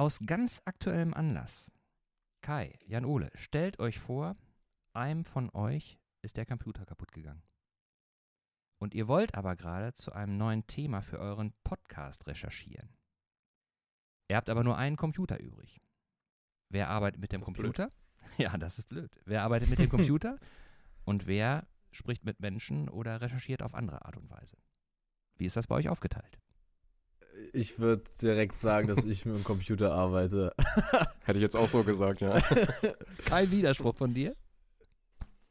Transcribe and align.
Aus 0.00 0.18
ganz 0.24 0.62
aktuellem 0.64 1.12
Anlass. 1.12 1.70
Kai, 2.40 2.78
Jan 2.86 3.04
Ole, 3.04 3.30
stellt 3.34 3.78
euch 3.80 3.98
vor, 3.98 4.34
einem 4.94 5.26
von 5.26 5.50
euch 5.50 5.98
ist 6.22 6.38
der 6.38 6.46
Computer 6.46 6.86
kaputt 6.86 7.12
gegangen. 7.12 7.42
Und 8.78 8.94
ihr 8.94 9.08
wollt 9.08 9.34
aber 9.34 9.56
gerade 9.56 9.92
zu 9.92 10.12
einem 10.12 10.38
neuen 10.38 10.66
Thema 10.66 11.02
für 11.02 11.18
euren 11.18 11.52
Podcast 11.64 12.26
recherchieren. 12.26 12.96
Ihr 14.30 14.36
habt 14.36 14.48
aber 14.48 14.64
nur 14.64 14.78
einen 14.78 14.96
Computer 14.96 15.38
übrig. 15.38 15.82
Wer 16.70 16.88
arbeitet 16.88 17.20
mit 17.20 17.32
dem 17.32 17.42
Computer? 17.42 17.88
Blöd. 17.88 18.38
Ja, 18.38 18.56
das 18.56 18.78
ist 18.78 18.88
blöd. 18.88 19.14
Wer 19.26 19.42
arbeitet 19.42 19.68
mit 19.68 19.80
dem 19.80 19.90
Computer 19.90 20.38
und 21.04 21.26
wer 21.26 21.68
spricht 21.92 22.24
mit 22.24 22.40
Menschen 22.40 22.88
oder 22.88 23.20
recherchiert 23.20 23.60
auf 23.60 23.74
andere 23.74 24.06
Art 24.06 24.16
und 24.16 24.30
Weise? 24.30 24.56
Wie 25.36 25.44
ist 25.44 25.56
das 25.56 25.66
bei 25.66 25.74
euch 25.74 25.90
aufgeteilt? 25.90 26.40
Ich 27.52 27.78
würde 27.78 28.04
direkt 28.20 28.56
sagen, 28.56 28.88
dass 28.88 29.04
ich 29.04 29.24
mit 29.24 29.36
dem 29.36 29.44
Computer 29.44 29.92
arbeite. 29.92 30.54
Hätte 31.24 31.38
ich 31.38 31.42
jetzt 31.42 31.56
auch 31.56 31.68
so 31.68 31.82
gesagt, 31.82 32.20
ja. 32.20 32.40
Kein 33.24 33.50
Widerspruch 33.50 33.94
von 33.94 34.14
dir? 34.14 34.36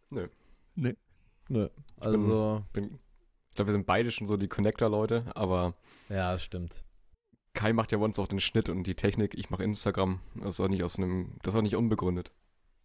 Nö. 0.09 0.27
Nö. 0.75 0.93
Nö. 1.49 1.69
Also. 1.99 2.63
Ich, 2.67 2.73
bin, 2.73 2.89
bin, 2.89 2.99
ich 3.49 3.55
glaube, 3.55 3.69
wir 3.69 3.73
sind 3.73 3.85
beide 3.85 4.11
schon 4.11 4.27
so 4.27 4.37
die 4.37 4.47
Connector-Leute, 4.47 5.25
aber. 5.35 5.75
Ja, 6.09 6.31
das 6.31 6.43
stimmt. 6.43 6.83
Kai 7.53 7.73
macht 7.73 7.91
ja 7.91 7.97
bei 7.97 8.05
uns 8.05 8.19
auch 8.19 8.27
den 8.27 8.39
Schnitt 8.39 8.69
und 8.69 8.85
die 8.85 8.95
Technik, 8.95 9.33
ich 9.33 9.49
mache 9.49 9.63
Instagram. 9.63 10.21
Das 10.35 10.55
ist 10.55 10.59
auch 10.59 10.67
nicht 10.67 10.83
aus 10.83 10.97
einem, 10.97 11.37
das 11.41 11.53
ist 11.53 11.57
auch 11.57 11.63
nicht 11.63 11.75
unbegründet. 11.75 12.31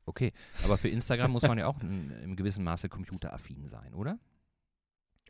Okay, 0.06 0.32
aber 0.64 0.76
für 0.76 0.88
Instagram 0.88 1.30
muss 1.30 1.42
man 1.42 1.58
ja 1.58 1.66
auch 1.66 1.80
in, 1.80 2.10
in 2.22 2.36
gewissem 2.36 2.64
Maße 2.64 2.88
computeraffin 2.88 3.68
sein, 3.68 3.94
oder? 3.94 4.18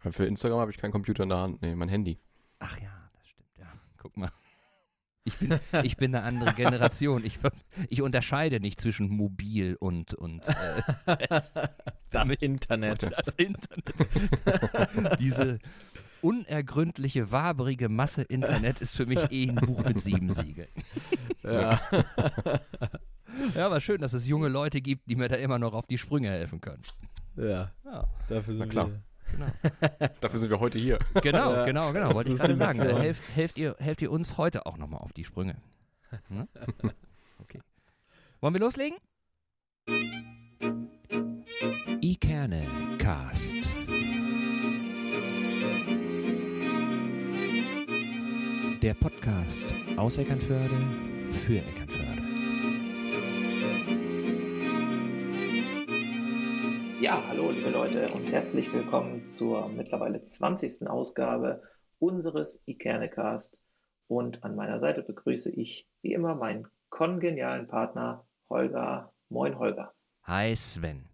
Für 0.01 0.27
Instagram 0.27 0.61
habe 0.61 0.71
ich 0.71 0.79
keinen 0.79 0.91
Computer 0.91 1.23
in 1.23 1.29
der 1.29 1.39
Hand, 1.39 1.63
nee, 1.63 1.75
mein 1.75 1.89
Handy. 1.89 2.19
Ach 2.59 2.79
ja. 2.81 3.04
Guck 4.05 4.19
mal. 4.19 4.31
Ich 5.25 5.39
bin, 5.39 5.59
ich 5.83 5.97
bin 5.97 6.15
eine 6.15 6.25
andere 6.27 6.53
Generation. 6.53 7.25
Ich, 7.25 7.39
ich 7.89 8.03
unterscheide 8.03 8.61
nicht 8.61 8.79
zwischen 8.79 9.09
mobil 9.09 9.79
und, 9.81 10.13
und 10.13 10.43
äh, 10.47 11.17
das 12.11 12.31
Internet. 12.41 13.11
Das 13.17 13.29
Internet. 13.39 13.95
Diese 15.19 15.59
unergründliche, 16.21 17.33
wabrige 17.33 17.89
Masse 17.89 18.21
Internet 18.21 18.83
ist 18.83 18.95
für 18.95 19.07
mich 19.07 19.33
eh 19.33 19.49
ein 19.49 19.55
Buch 19.55 19.83
mit 19.87 20.03
sieben 20.03 20.29
Siegeln. 20.29 20.69
Ja. 21.43 21.81
ja, 23.55 23.65
aber 23.65 23.81
schön, 23.81 24.03
dass 24.03 24.13
es 24.13 24.27
junge 24.27 24.49
Leute 24.49 24.83
gibt, 24.83 25.09
die 25.09 25.17
mir 25.17 25.29
da 25.29 25.37
immer 25.37 25.59
noch 25.59 25.73
auf 25.73 25.87
die 25.87 25.97
Sprünge 25.97 26.29
helfen 26.29 26.61
können. 26.61 26.83
Ja, 27.37 27.73
ja. 27.87 28.07
dafür 28.29 28.59
sind 28.59 28.69
klar. 28.69 28.89
wir 28.89 29.03
Genau. 29.35 29.47
Dafür 30.21 30.39
sind 30.39 30.51
wir 30.51 30.61
heute 30.61 30.79
hier. 30.79 30.99
Genau, 31.23 31.53
ja. 31.53 31.65
genau, 31.65 31.93
genau. 31.93 32.15
Wollte 32.15 32.31
ich 32.31 32.39
gerade 32.39 32.57
sagen. 32.57 32.79
So. 32.79 32.85
Helft, 32.99 33.37
helft, 33.37 33.59
ihr, 33.59 33.75
helft 33.79 34.03
ihr 34.03 34.11
uns 34.11 34.37
heute 34.37 34.67
auch 34.67 34.77
nochmal 34.77 35.01
auf 35.01 35.13
die 35.13 35.25
Sprünge. 35.25 35.57
Hm? 36.29 36.49
Okay. 37.41 37.61
Wollen 38.41 38.55
wir 38.55 38.61
loslegen? 38.61 38.97
Ikerne 42.01 42.67
Cast. 42.97 43.57
Der 48.83 48.95
Podcast 48.95 49.75
aus 49.97 50.17
Eckernförde 50.17 50.77
für 51.33 51.59
Eckernförde. 51.59 52.24
Ja, 57.01 57.27
hallo 57.27 57.51
liebe 57.51 57.71
Leute 57.71 58.07
und 58.15 58.25
herzlich 58.25 58.73
willkommen 58.73 59.27
zur 59.27 59.69
mittlerweile 59.69 60.23
20. 60.23 60.87
Ausgabe 60.89 61.63
unseres 61.99 62.63
Ikernecast. 62.67 63.59
Und 64.07 64.45
an 64.45 64.55
meiner 64.55 64.79
Seite 64.79 65.03
begrüße 65.03 65.51
ich 65.51 65.89
wie 66.03 66.13
immer 66.13 66.37
meinen 66.37 66.69
kongenialen 66.91 67.67
Partner 67.67 68.25
Holger. 68.49 69.13
Moin 69.29 69.59
Holger. 69.59 69.93
Hi 70.23 70.55
Sven. 70.55 71.09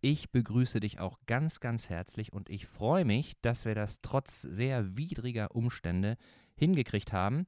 Ich 0.00 0.32
begrüße 0.32 0.80
dich 0.80 0.98
auch 0.98 1.18
ganz, 1.26 1.60
ganz 1.60 1.90
herzlich 1.90 2.32
und 2.32 2.48
ich 2.48 2.66
freue 2.66 3.04
mich, 3.04 3.40
dass 3.42 3.64
wir 3.64 3.74
das 3.74 4.00
trotz 4.00 4.40
sehr 4.42 4.96
widriger 4.96 5.54
Umstände 5.54 6.16
hingekriegt 6.56 7.12
haben, 7.12 7.46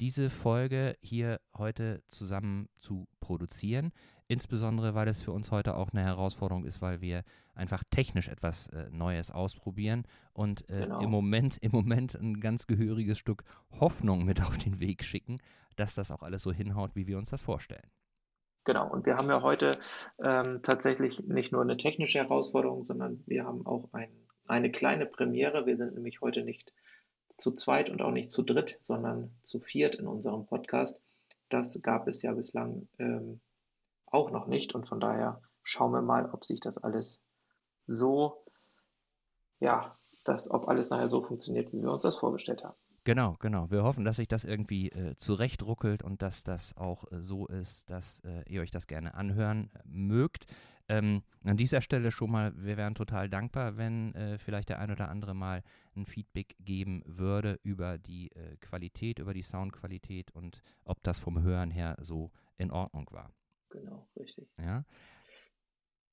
diese 0.00 0.28
Folge 0.28 0.96
hier 1.00 1.40
heute 1.56 2.02
zusammen 2.08 2.68
zu 2.78 3.08
produzieren. 3.20 3.92
Insbesondere, 4.28 4.94
weil 4.94 5.06
es 5.06 5.22
für 5.22 5.30
uns 5.30 5.52
heute 5.52 5.76
auch 5.76 5.90
eine 5.92 6.02
Herausforderung 6.02 6.64
ist, 6.64 6.82
weil 6.82 7.00
wir 7.00 7.22
einfach 7.54 7.84
technisch 7.90 8.28
etwas 8.28 8.66
äh, 8.68 8.88
Neues 8.90 9.30
ausprobieren 9.30 10.04
und 10.32 10.68
äh, 10.68 10.80
genau. 10.80 11.00
im, 11.00 11.10
Moment, 11.10 11.58
im 11.60 11.70
Moment 11.70 12.16
ein 12.16 12.40
ganz 12.40 12.66
gehöriges 12.66 13.18
Stück 13.18 13.44
Hoffnung 13.78 14.24
mit 14.24 14.42
auf 14.42 14.58
den 14.58 14.80
Weg 14.80 15.04
schicken, 15.04 15.38
dass 15.76 15.94
das 15.94 16.10
auch 16.10 16.22
alles 16.22 16.42
so 16.42 16.52
hinhaut, 16.52 16.96
wie 16.96 17.06
wir 17.06 17.18
uns 17.18 17.30
das 17.30 17.40
vorstellen. 17.40 17.88
Genau, 18.64 18.90
und 18.90 19.06
wir 19.06 19.14
haben 19.14 19.28
ja 19.28 19.42
heute 19.42 19.70
ähm, 20.24 20.60
tatsächlich 20.64 21.20
nicht 21.20 21.52
nur 21.52 21.62
eine 21.62 21.76
technische 21.76 22.18
Herausforderung, 22.18 22.82
sondern 22.82 23.22
wir 23.26 23.44
haben 23.44 23.64
auch 23.64 23.92
ein, 23.92 24.10
eine 24.48 24.72
kleine 24.72 25.06
Premiere. 25.06 25.66
Wir 25.66 25.76
sind 25.76 25.94
nämlich 25.94 26.20
heute 26.20 26.42
nicht 26.42 26.72
zu 27.36 27.52
zweit 27.52 27.90
und 27.90 28.02
auch 28.02 28.10
nicht 28.10 28.32
zu 28.32 28.42
dritt, 28.42 28.76
sondern 28.80 29.30
zu 29.42 29.60
viert 29.60 29.94
in 29.94 30.08
unserem 30.08 30.46
Podcast. 30.46 31.00
Das 31.48 31.80
gab 31.80 32.08
es 32.08 32.22
ja 32.22 32.32
bislang 32.32 32.88
ähm, 32.98 33.40
auch 34.06 34.30
noch 34.30 34.46
nicht. 34.46 34.74
Und 34.74 34.88
von 34.88 35.00
daher 35.00 35.40
schauen 35.62 35.92
wir 35.92 36.02
mal, 36.02 36.30
ob 36.32 36.44
sich 36.44 36.60
das 36.60 36.78
alles 36.78 37.22
so, 37.86 38.44
ja, 39.60 39.90
dass, 40.24 40.50
ob 40.50 40.68
alles 40.68 40.90
nachher 40.90 41.08
so 41.08 41.22
funktioniert, 41.22 41.72
wie 41.72 41.82
wir 41.82 41.92
uns 41.92 42.02
das 42.02 42.16
vorgestellt 42.16 42.64
haben. 42.64 42.76
Genau, 43.04 43.36
genau. 43.38 43.70
Wir 43.70 43.84
hoffen, 43.84 44.04
dass 44.04 44.16
sich 44.16 44.26
das 44.26 44.42
irgendwie 44.42 44.88
äh, 44.88 45.14
zurechtruckelt 45.14 46.02
und 46.02 46.22
dass 46.22 46.42
das 46.42 46.76
auch 46.76 47.04
äh, 47.12 47.20
so 47.22 47.46
ist, 47.46 47.88
dass 47.88 48.18
äh, 48.24 48.42
ihr 48.48 48.62
euch 48.62 48.72
das 48.72 48.88
gerne 48.88 49.14
anhören 49.14 49.70
äh, 49.74 49.78
mögt. 49.84 50.48
Ähm, 50.88 51.22
an 51.44 51.56
dieser 51.56 51.80
Stelle 51.82 52.10
schon 52.10 52.32
mal, 52.32 52.52
wir 52.56 52.76
wären 52.76 52.96
total 52.96 53.28
dankbar, 53.28 53.76
wenn 53.76 54.12
äh, 54.16 54.38
vielleicht 54.38 54.70
der 54.70 54.80
ein 54.80 54.90
oder 54.90 55.08
andere 55.08 55.34
mal 55.34 55.62
ein 55.94 56.04
Feedback 56.04 56.56
geben 56.58 57.04
würde 57.06 57.60
über 57.62 57.96
die 57.96 58.32
äh, 58.32 58.56
Qualität, 58.56 59.20
über 59.20 59.34
die 59.34 59.42
Soundqualität 59.42 60.32
und 60.32 60.60
ob 60.84 61.00
das 61.04 61.18
vom 61.18 61.40
Hören 61.40 61.70
her 61.70 61.96
so 62.00 62.32
in 62.56 62.72
Ordnung 62.72 63.06
war. 63.12 63.30
Genau, 63.70 64.06
richtig. 64.16 64.48
Ja. 64.58 64.84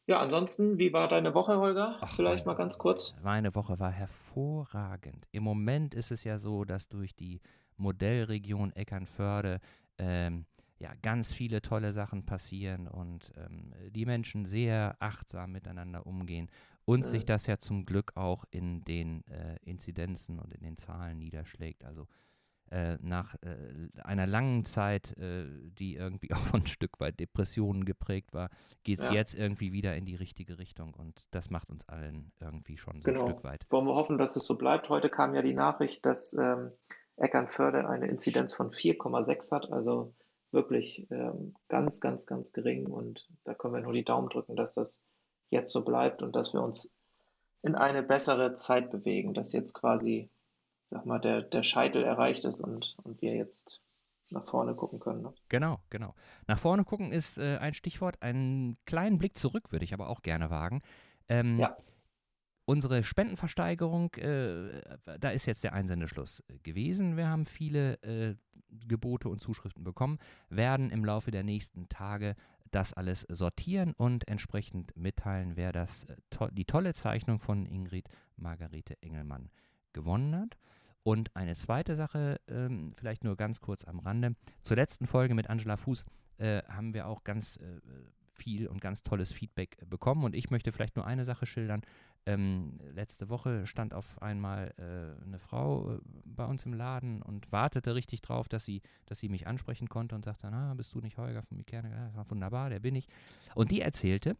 Ja, 0.05 0.19
ansonsten, 0.19 0.77
wie 0.77 0.91
war 0.91 1.07
deine 1.07 1.33
Woche, 1.33 1.57
Holger? 1.57 1.97
Ach, 2.01 2.15
Vielleicht 2.15 2.45
mal 2.45 2.55
ganz 2.55 2.77
kurz. 2.77 3.15
Meine 3.23 3.55
Woche 3.55 3.79
war 3.79 3.91
hervorragend. 3.91 5.27
Im 5.31 5.43
Moment 5.43 5.93
ist 5.93 6.11
es 6.11 6.25
ja 6.25 6.39
so, 6.39 6.65
dass 6.65 6.89
durch 6.89 7.15
die 7.15 7.39
Modellregion 7.77 8.73
Eckernförde 8.73 9.61
ähm, 9.97 10.45
ja, 10.77 10.91
ganz 11.01 11.31
viele 11.31 11.61
tolle 11.61 11.93
Sachen 11.93 12.25
passieren 12.25 12.89
und 12.89 13.31
ähm, 13.37 13.73
die 13.91 14.05
Menschen 14.05 14.45
sehr 14.45 14.97
achtsam 14.99 15.53
miteinander 15.53 16.05
umgehen 16.05 16.49
und 16.83 17.05
mhm. 17.05 17.09
sich 17.09 17.25
das 17.25 17.47
ja 17.47 17.57
zum 17.57 17.85
Glück 17.85 18.17
auch 18.17 18.43
in 18.51 18.83
den 18.83 19.25
äh, 19.27 19.57
Inzidenzen 19.63 20.39
und 20.39 20.53
in 20.53 20.61
den 20.61 20.77
Zahlen 20.77 21.19
niederschlägt. 21.19 21.85
Also 21.85 22.07
äh, 22.73 22.97
nach 23.01 23.35
äh, 23.43 23.89
einer 24.03 24.25
langen 24.25 24.65
Zeit, 24.65 25.15
äh, 25.19 25.45
die 25.77 25.95
irgendwie 25.95 26.31
auch 26.33 26.53
ein 26.53 26.65
Stück 26.65 26.99
weit 26.99 27.19
Depressionen 27.19 27.85
geprägt 27.85 28.33
war, 28.33 28.49
geht 28.83 28.99
es 28.99 29.05
ja. 29.05 29.13
jetzt 29.13 29.35
irgendwie 29.35 29.71
wieder 29.71 29.95
in 29.95 30.05
die 30.05 30.15
richtige 30.15 30.57
Richtung 30.57 30.95
und 30.95 31.21
das 31.29 31.51
macht 31.51 31.69
uns 31.69 31.87
allen 31.87 32.31
irgendwie 32.39 32.77
schon 32.77 33.01
so 33.01 33.03
genau. 33.03 33.25
ein 33.25 33.31
Stück 33.31 33.43
weit. 33.43 33.65
Wollen 33.69 33.85
wir 33.85 33.93
hoffen, 33.93 34.17
dass 34.17 34.35
es 34.35 34.47
so 34.47 34.57
bleibt. 34.57 34.89
Heute 34.89 35.09
kam 35.09 35.35
ja 35.35 35.43
die 35.43 35.53
Nachricht, 35.53 36.03
dass 36.03 36.33
ähm, 36.33 36.71
Eckernförde 37.15 37.87
eine 37.87 38.07
Inzidenz 38.07 38.55
von 38.55 38.71
4,6 38.71 39.51
hat, 39.51 39.71
also 39.71 40.15
wirklich 40.49 41.07
ähm, 41.11 41.53
ganz, 41.67 42.01
ganz, 42.01 42.25
ganz 42.25 42.53
gering 42.53 42.87
und 42.87 43.29
da 43.43 43.53
können 43.53 43.75
wir 43.75 43.81
nur 43.81 43.93
die 43.93 44.05
Daumen 44.05 44.29
drücken, 44.29 44.55
dass 44.55 44.73
das 44.73 44.99
jetzt 45.51 45.71
so 45.71 45.85
bleibt 45.85 46.23
und 46.23 46.35
dass 46.35 46.53
wir 46.53 46.61
uns 46.63 46.91
in 47.61 47.75
eine 47.75 48.01
bessere 48.01 48.55
Zeit 48.55 48.89
bewegen, 48.89 49.35
dass 49.35 49.53
jetzt 49.53 49.73
quasi 49.73 50.31
sag 50.93 51.05
mal, 51.05 51.19
der, 51.19 51.41
der 51.41 51.63
Scheitel 51.63 52.03
erreicht 52.03 52.45
ist 52.45 52.61
und, 52.61 52.95
und 53.03 53.21
wir 53.21 53.35
jetzt 53.35 53.81
nach 54.29 54.45
vorne 54.45 54.75
gucken 54.75 54.99
können. 54.99 55.23
Ne? 55.23 55.33
Genau, 55.49 55.79
genau. 55.89 56.13
Nach 56.47 56.59
vorne 56.59 56.83
gucken 56.83 57.11
ist 57.11 57.37
äh, 57.37 57.57
ein 57.57 57.73
Stichwort. 57.73 58.21
Einen 58.21 58.77
kleinen 58.85 59.17
Blick 59.17 59.37
zurück 59.37 59.71
würde 59.71 59.85
ich 59.85 59.93
aber 59.93 60.07
auch 60.07 60.21
gerne 60.21 60.49
wagen. 60.49 60.81
Ähm, 61.27 61.59
ja. 61.59 61.75
Unsere 62.65 63.03
Spendenversteigerung, 63.03 64.13
äh, 64.13 64.81
da 65.19 65.31
ist 65.31 65.45
jetzt 65.45 65.63
der 65.65 65.73
Einsendeschluss 65.73 66.43
gewesen. 66.63 67.17
Wir 67.17 67.27
haben 67.27 67.45
viele 67.45 67.95
äh, 68.03 68.35
Gebote 68.87 69.27
und 69.29 69.41
Zuschriften 69.41 69.83
bekommen, 69.83 70.17
werden 70.49 70.89
im 70.89 71.03
Laufe 71.03 71.29
der 71.31 71.43
nächsten 71.43 71.89
Tage 71.89 72.35
das 72.71 72.93
alles 72.93 73.25
sortieren 73.29 73.93
und 73.97 74.27
entsprechend 74.27 74.95
mitteilen, 74.95 75.55
wer 75.55 75.71
das, 75.71 76.05
äh, 76.05 76.15
to 76.29 76.47
die 76.51 76.65
tolle 76.65 76.93
Zeichnung 76.93 77.39
von 77.39 77.65
Ingrid 77.65 78.07
Margarete 78.37 78.95
Engelmann 79.01 79.49
gewonnen 79.91 80.35
hat. 80.35 80.57
Und 81.03 81.35
eine 81.35 81.55
zweite 81.55 81.95
Sache, 81.95 82.39
ähm, 82.47 82.93
vielleicht 82.95 83.23
nur 83.23 83.35
ganz 83.35 83.59
kurz 83.59 83.83
am 83.83 83.99
Rande. 83.99 84.35
Zur 84.61 84.77
letzten 84.77 85.05
Folge 85.05 85.35
mit 85.35 85.49
Angela 85.49 85.75
Fuß 85.77 86.05
äh, 86.37 86.63
haben 86.69 86.93
wir 86.93 87.07
auch 87.07 87.23
ganz 87.23 87.57
äh, 87.57 87.79
viel 88.33 88.67
und 88.67 88.81
ganz 88.81 89.03
tolles 89.03 89.31
Feedback 89.31 89.77
bekommen. 89.89 90.23
Und 90.23 90.35
ich 90.35 90.49
möchte 90.49 90.71
vielleicht 90.71 90.95
nur 90.95 91.05
eine 91.05 91.25
Sache 91.25 91.45
schildern. 91.45 91.81
Ähm, 92.25 92.79
letzte 92.93 93.27
Woche 93.27 93.65
stand 93.67 93.93
auf 93.93 94.21
einmal 94.21 94.73
äh, 94.77 95.25
eine 95.25 95.39
Frau 95.39 95.95
äh, 95.95 95.99
bei 96.23 96.45
uns 96.45 96.65
im 96.65 96.73
Laden 96.73 97.21
und 97.21 97.51
wartete 97.51 97.95
richtig 97.95 98.21
drauf, 98.21 98.47
dass 98.47 98.63
sie, 98.63 98.81
dass 99.05 99.19
sie 99.19 99.27
mich 99.27 99.45
ansprechen 99.45 99.89
konnte 99.89 100.15
und 100.15 100.23
sagte, 100.23 100.47
na, 100.49 100.73
bist 100.73 100.93
du 100.93 101.01
nicht 101.01 101.17
Holger 101.17 101.43
von 101.43 101.57
Mikerne? 101.57 101.89
Ja, 102.15 102.29
wunderbar, 102.29 102.69
der 102.69 102.79
bin 102.79 102.95
ich. 102.95 103.07
Und 103.55 103.71
die 103.71 103.81
erzählte, 103.81 104.37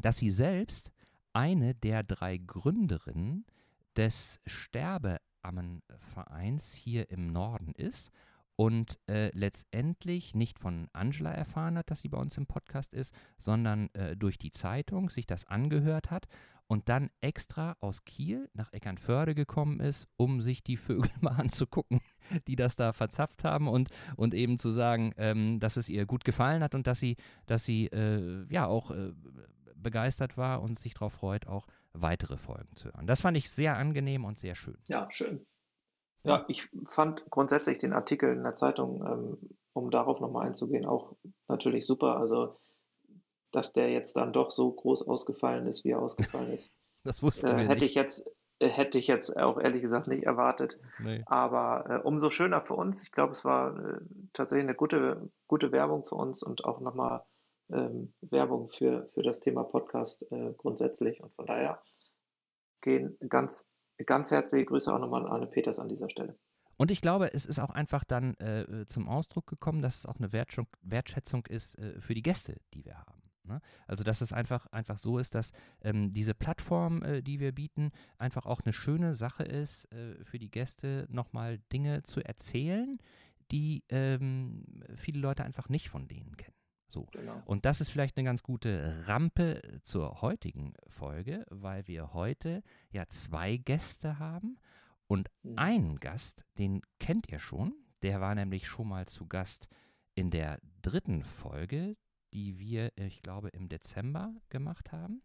dass 0.00 0.18
sie 0.18 0.30
selbst 0.30 0.92
eine 1.32 1.74
der 1.74 2.04
drei 2.04 2.36
Gründerinnen 2.38 3.44
des 3.96 4.40
Sterbeammenvereins 5.38 6.72
hier 6.72 7.10
im 7.10 7.32
Norden 7.32 7.72
ist 7.72 8.10
und 8.56 8.98
äh, 9.08 9.30
letztendlich 9.36 10.34
nicht 10.34 10.58
von 10.58 10.88
Angela 10.92 11.30
erfahren 11.30 11.78
hat, 11.78 11.90
dass 11.90 12.00
sie 12.00 12.08
bei 12.08 12.18
uns 12.18 12.36
im 12.36 12.46
Podcast 12.46 12.92
ist, 12.92 13.14
sondern 13.36 13.88
äh, 13.94 14.16
durch 14.16 14.36
die 14.36 14.50
Zeitung 14.50 15.10
sich 15.10 15.26
das 15.26 15.46
angehört 15.46 16.10
hat 16.10 16.26
und 16.66 16.88
dann 16.88 17.10
extra 17.20 17.76
aus 17.80 18.04
Kiel 18.04 18.50
nach 18.54 18.72
Eckernförde 18.72 19.34
gekommen 19.34 19.80
ist, 19.80 20.08
um 20.16 20.40
sich 20.40 20.62
die 20.62 20.76
Vögel 20.76 21.10
mal 21.20 21.36
anzugucken, 21.36 22.00
die 22.48 22.56
das 22.56 22.74
da 22.74 22.92
verzapft 22.92 23.44
haben 23.44 23.68
und, 23.68 23.90
und 24.16 24.34
eben 24.34 24.58
zu 24.58 24.72
sagen, 24.72 25.14
ähm, 25.16 25.60
dass 25.60 25.76
es 25.76 25.88
ihr 25.88 26.04
gut 26.04 26.24
gefallen 26.24 26.62
hat 26.62 26.74
und 26.74 26.86
dass 26.86 26.98
sie, 26.98 27.16
dass 27.46 27.64
sie 27.64 27.86
äh, 27.86 28.44
ja 28.52 28.66
auch 28.66 28.90
äh, 28.90 29.12
begeistert 29.76 30.36
war 30.36 30.62
und 30.62 30.78
sich 30.78 30.94
darauf 30.94 31.12
freut, 31.12 31.46
auch 31.46 31.68
weitere 31.92 32.36
Folgen 32.36 32.74
zu 32.76 32.92
hören. 32.92 33.06
Das 33.06 33.20
fand 33.20 33.36
ich 33.36 33.50
sehr 33.50 33.76
angenehm 33.76 34.24
und 34.24 34.38
sehr 34.38 34.54
schön. 34.54 34.78
Ja, 34.86 35.08
schön. 35.10 35.46
Ja, 36.24 36.44
ich 36.48 36.68
fand 36.88 37.24
grundsätzlich 37.30 37.78
den 37.78 37.92
Artikel 37.92 38.32
in 38.32 38.42
der 38.42 38.54
Zeitung, 38.54 39.04
ähm, 39.06 39.56
um 39.72 39.90
darauf 39.90 40.20
nochmal 40.20 40.46
einzugehen, 40.46 40.84
auch 40.84 41.16
natürlich 41.46 41.86
super. 41.86 42.18
Also, 42.18 42.58
dass 43.52 43.72
der 43.72 43.90
jetzt 43.90 44.14
dann 44.16 44.32
doch 44.32 44.50
so 44.50 44.70
groß 44.72 45.06
ausgefallen 45.06 45.66
ist, 45.66 45.84
wie 45.84 45.90
er 45.90 46.02
ausgefallen 46.02 46.52
ist. 46.52 46.72
das 47.04 47.22
wusste 47.22 47.48
äh, 47.48 47.62
ich 47.62 47.68
hätte 47.68 47.84
nicht. 47.84 47.90
ich 47.90 47.94
jetzt 47.94 48.30
äh, 48.58 48.68
hätte 48.68 48.98
ich 48.98 49.06
jetzt 49.06 49.36
auch 49.36 49.58
ehrlich 49.58 49.82
gesagt 49.82 50.08
nicht 50.08 50.24
erwartet. 50.24 50.78
Nee. 50.98 51.22
Aber 51.26 51.84
äh, 51.88 52.06
umso 52.06 52.30
schöner 52.30 52.64
für 52.64 52.74
uns. 52.74 53.02
Ich 53.02 53.12
glaube, 53.12 53.32
es 53.32 53.44
war 53.44 53.76
äh, 53.76 54.00
tatsächlich 54.32 54.66
eine 54.66 54.74
gute, 54.74 55.30
gute 55.46 55.72
Werbung 55.72 56.04
für 56.04 56.16
uns 56.16 56.42
und 56.42 56.64
auch 56.64 56.80
nochmal 56.80 57.22
ähm, 57.70 58.12
Werbung 58.20 58.70
für, 58.70 59.08
für 59.14 59.22
das 59.22 59.40
Thema 59.40 59.64
Podcast 59.64 60.30
äh, 60.30 60.52
grundsätzlich. 60.56 61.22
Und 61.22 61.34
von 61.34 61.46
daher 61.46 61.82
gehen 62.80 63.16
ganz 63.28 63.70
Ganz 64.06 64.30
herzliche 64.30 64.66
Grüße 64.66 64.92
auch 64.92 64.98
nochmal 64.98 65.24
an 65.24 65.32
Arne 65.32 65.46
Peters 65.46 65.78
an 65.78 65.88
dieser 65.88 66.08
Stelle. 66.08 66.38
Und 66.76 66.92
ich 66.92 67.00
glaube, 67.00 67.34
es 67.34 67.44
ist 67.44 67.58
auch 67.58 67.70
einfach 67.70 68.04
dann 68.04 68.34
äh, 68.34 68.86
zum 68.86 69.08
Ausdruck 69.08 69.48
gekommen, 69.48 69.82
dass 69.82 69.98
es 69.98 70.06
auch 70.06 70.18
eine 70.18 70.32
Wertschätzung, 70.32 70.68
Wertschätzung 70.82 71.46
ist 71.46 71.76
äh, 71.78 72.00
für 72.00 72.14
die 72.14 72.22
Gäste, 72.22 72.60
die 72.74 72.84
wir 72.84 72.96
haben. 72.96 73.22
Ne? 73.42 73.60
Also, 73.88 74.04
dass 74.04 74.20
es 74.20 74.32
einfach, 74.32 74.66
einfach 74.66 74.98
so 74.98 75.18
ist, 75.18 75.34
dass 75.34 75.52
ähm, 75.82 76.12
diese 76.12 76.34
Plattform, 76.34 77.02
äh, 77.02 77.22
die 77.22 77.40
wir 77.40 77.50
bieten, 77.50 77.90
einfach 78.18 78.46
auch 78.46 78.60
eine 78.64 78.72
schöne 78.72 79.16
Sache 79.16 79.42
ist, 79.42 79.92
äh, 79.92 80.24
für 80.24 80.38
die 80.38 80.50
Gäste 80.50 81.08
nochmal 81.10 81.58
Dinge 81.72 82.04
zu 82.04 82.20
erzählen, 82.20 82.98
die 83.50 83.82
ähm, 83.88 84.84
viele 84.94 85.20
Leute 85.20 85.42
einfach 85.42 85.68
nicht 85.68 85.88
von 85.88 86.06
denen 86.06 86.36
kennen. 86.36 86.57
So. 86.88 87.06
Genau. 87.12 87.42
Und 87.44 87.64
das 87.66 87.80
ist 87.80 87.90
vielleicht 87.90 88.16
eine 88.16 88.24
ganz 88.24 88.42
gute 88.42 89.06
Rampe 89.06 89.80
zur 89.82 90.22
heutigen 90.22 90.74
Folge, 90.88 91.44
weil 91.50 91.86
wir 91.86 92.14
heute 92.14 92.62
ja 92.90 93.06
zwei 93.08 93.56
Gäste 93.58 94.18
haben 94.18 94.58
und 95.06 95.30
Mhm. 95.42 95.58
einen 95.58 95.96
Gast, 96.00 96.44
den 96.58 96.82
kennt 96.98 97.28
ihr 97.28 97.38
schon, 97.38 97.74
der 98.02 98.20
war 98.20 98.34
nämlich 98.34 98.66
schon 98.66 98.88
mal 98.88 99.06
zu 99.06 99.26
Gast 99.26 99.68
in 100.14 100.30
der 100.30 100.60
dritten 100.82 101.22
Folge, 101.22 101.96
die 102.32 102.58
wir, 102.58 102.92
ich 102.96 103.22
glaube, 103.22 103.48
im 103.50 103.68
Dezember 103.68 104.34
gemacht 104.48 104.92
haben. 104.92 105.22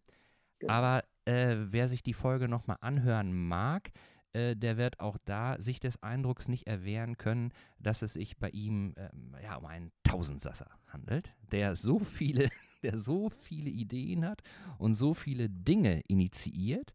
Genau. 0.59 0.74
Aber 0.74 1.04
äh, 1.25 1.56
wer 1.57 1.89
sich 1.89 2.04
die 2.04 2.13
Folge 2.13 2.48
nochmal 2.48 2.77
anhören 2.81 3.33
mag, 3.33 3.92
äh, 4.33 4.56
der 4.56 4.77
wird 4.77 5.00
auch 5.00 5.18
da 5.25 5.59
sich 5.59 5.80
des 5.80 6.01
Eindrucks 6.01 6.47
nicht 6.47 6.68
erwehren 6.68 7.18
können, 7.18 7.51
dass 7.80 8.01
es 8.01 8.13
sich 8.13 8.38
bei 8.38 8.50
ihm 8.50 8.95
ähm, 8.97 9.35
ja, 9.41 9.56
um 9.56 9.65
einen 9.65 9.91
Tausendsasser 10.03 10.69
handelt, 10.88 11.33
der 11.51 11.75
so 11.75 12.00
viele, 12.00 12.50
der 12.83 12.97
so 12.97 13.30
viele 13.30 13.69
Ideen 13.69 14.25
hat 14.25 14.41
und 14.77 14.95
so 14.95 15.13
viele 15.13 15.50
Dinge 15.50 16.01
initiiert, 16.07 16.94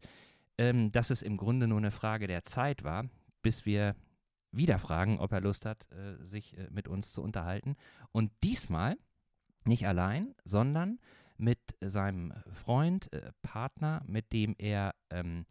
ähm, 0.57 0.91
dass 0.91 1.09
es 1.09 1.21
im 1.21 1.37
Grunde 1.37 1.67
nur 1.67 1.77
eine 1.77 1.91
Frage 1.91 2.27
der 2.27 2.43
Zeit 2.43 2.83
war, 2.83 3.05
bis 3.41 3.65
wir 3.65 3.95
wieder 4.51 4.79
fragen, 4.79 5.19
ob 5.19 5.31
er 5.31 5.41
Lust 5.41 5.65
hat, 5.65 5.87
äh, 5.91 6.23
sich 6.25 6.57
äh, 6.57 6.67
mit 6.71 6.87
uns 6.87 7.13
zu 7.13 7.21
unterhalten. 7.21 7.75
Und 8.11 8.31
diesmal 8.43 8.97
nicht 9.63 9.87
allein, 9.87 10.35
sondern 10.43 10.99
mit 11.37 11.59
seinem 11.79 12.33
Freund, 12.51 13.11
äh, 13.13 13.31
Partner, 13.41 14.01
mit 14.05 14.33
dem 14.33 14.55
er 14.57 14.93
ähm, 15.09 15.45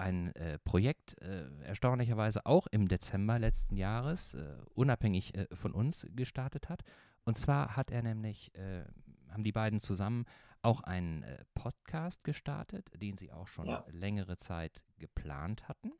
ein 0.00 0.34
äh, 0.34 0.58
Projekt 0.58 1.20
äh, 1.22 1.48
erstaunlicherweise 1.62 2.44
auch 2.46 2.66
im 2.68 2.88
Dezember 2.88 3.38
letzten 3.38 3.76
Jahres, 3.76 4.34
äh, 4.34 4.56
unabhängig 4.74 5.36
äh, 5.36 5.46
von 5.54 5.72
uns, 5.72 6.06
gestartet 6.10 6.68
hat. 6.68 6.82
Und 7.24 7.38
zwar 7.38 7.76
hat 7.76 7.90
er 7.90 8.02
nämlich, 8.02 8.54
äh, 8.54 8.84
haben 9.28 9.44
die 9.44 9.52
beiden 9.52 9.80
zusammen 9.80 10.24
auch 10.62 10.80
einen 10.80 11.22
äh, 11.22 11.44
Podcast 11.54 12.24
gestartet, 12.24 12.88
den 13.00 13.16
sie 13.18 13.30
auch 13.32 13.46
schon 13.46 13.66
Ja. 13.66 13.84
längere 13.90 14.38
Zeit 14.38 14.84
geplant 14.98 15.68
hatten. 15.68 15.92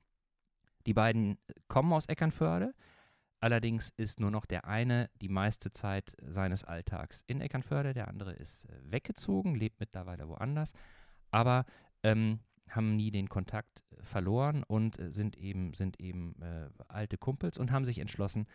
Die 0.86 0.94
beiden 0.94 1.38
kommen 1.68 1.92
aus 1.92 2.06
Eckernförde. 2.06 2.74
Allerdings 3.42 3.90
ist 3.96 4.20
nur 4.20 4.30
noch 4.30 4.44
der 4.44 4.66
eine 4.66 5.08
die 5.20 5.28
meiste 5.30 5.72
Zeit 5.72 6.14
seines 6.22 6.62
Alltags 6.64 7.22
in 7.26 7.40
Eckernförde, 7.40 7.94
der 7.94 8.08
andere 8.08 8.32
ist 8.32 8.66
weggezogen, 8.82 9.54
lebt 9.54 9.80
mittlerweile 9.80 10.28
woanders, 10.28 10.74
aber 11.30 11.64
ähm, 12.02 12.40
haben 12.76 12.96
nie 12.96 13.10
den 13.10 13.28
Kontakt 13.28 13.84
äh, 13.90 14.02
verloren 14.02 14.62
und 14.64 14.98
äh, 14.98 15.10
sind 15.12 15.36
eben, 15.36 15.74
sind 15.74 16.00
eben 16.00 16.40
äh, 16.42 16.68
alte 16.88 17.18
Kumpels 17.18 17.58
und 17.58 17.70
haben 17.70 17.84
sich 17.84 17.98
entschlossen, 17.98 18.46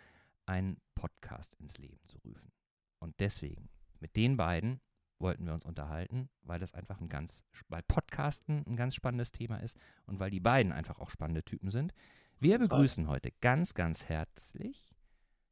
einen 0.45 0.77
Podcast 0.93 1.55
ins 1.55 1.77
Leben 1.77 2.05
zu 2.07 2.19
rufen. 2.19 2.51
Und 2.99 3.19
deswegen, 3.19 3.69
mit 3.99 4.15
den 4.15 4.37
beiden 4.37 4.79
wollten 5.19 5.45
wir 5.45 5.53
uns 5.53 5.65
unterhalten, 5.65 6.29
weil 6.41 6.59
das 6.59 6.73
einfach 6.73 6.99
ein 6.99 7.09
ganz, 7.09 7.45
weil 7.69 7.81
Podcasten 7.83 8.63
ein 8.67 8.75
ganz 8.75 8.95
spannendes 8.95 9.31
Thema 9.31 9.57
ist 9.57 9.77
und 10.05 10.19
weil 10.19 10.29
die 10.29 10.39
beiden 10.39 10.71
einfach 10.71 10.99
auch 10.99 11.09
spannende 11.09 11.43
Typen 11.43 11.71
sind. 11.71 11.93
Wir 12.39 12.59
begrüßen 12.59 13.07
heute 13.07 13.31
ganz, 13.41 13.73
ganz 13.73 14.05
herzlich 14.05 14.93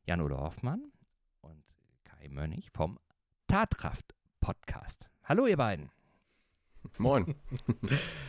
Jan-Ole 0.06 0.38
Hoffmann 0.38 0.92
und 1.42 1.64
Kai 2.04 2.28
Mönnig 2.28 2.72
vom 2.72 3.00
Tatkraft 3.48 4.14
Podcast. 4.42 5.10
Hallo 5.24 5.48
ihr 5.48 5.58
beiden. 5.58 5.90
Moin. 6.98 7.36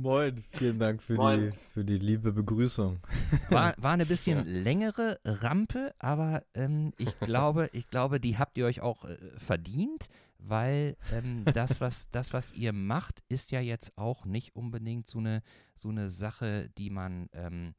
Moin, 0.00 0.42
vielen 0.52 0.78
Dank 0.78 1.02
für, 1.02 1.14
Moin. 1.14 1.50
Die, 1.50 1.56
für 1.74 1.84
die 1.84 1.98
liebe 1.98 2.32
Begrüßung. 2.32 3.00
War, 3.50 3.74
war 3.76 3.92
eine 3.92 4.06
bisschen 4.06 4.38
Ja. 4.38 4.44
längere 4.62 5.20
Rampe, 5.26 5.94
aber 5.98 6.42
ähm, 6.54 6.92
ich 6.96 7.18
glaube, 7.20 7.68
ich 7.74 7.86
glaube, 7.88 8.18
die 8.18 8.38
habt 8.38 8.56
ihr 8.56 8.64
euch 8.64 8.80
auch 8.80 9.04
äh, 9.04 9.18
verdient, 9.36 10.08
weil 10.38 10.96
ähm, 11.12 11.44
das, 11.52 11.82
was, 11.82 12.10
das, 12.12 12.32
was 12.32 12.52
ihr 12.52 12.72
macht, 12.72 13.22
ist 13.28 13.50
ja 13.50 13.60
jetzt 13.60 13.92
auch 13.98 14.24
nicht 14.24 14.56
unbedingt 14.56 15.06
so 15.06 15.18
eine, 15.18 15.42
so 15.74 15.90
eine 15.90 16.08
Sache, 16.08 16.70
die 16.78 16.88
man 16.88 17.28
ähm, 17.34 17.74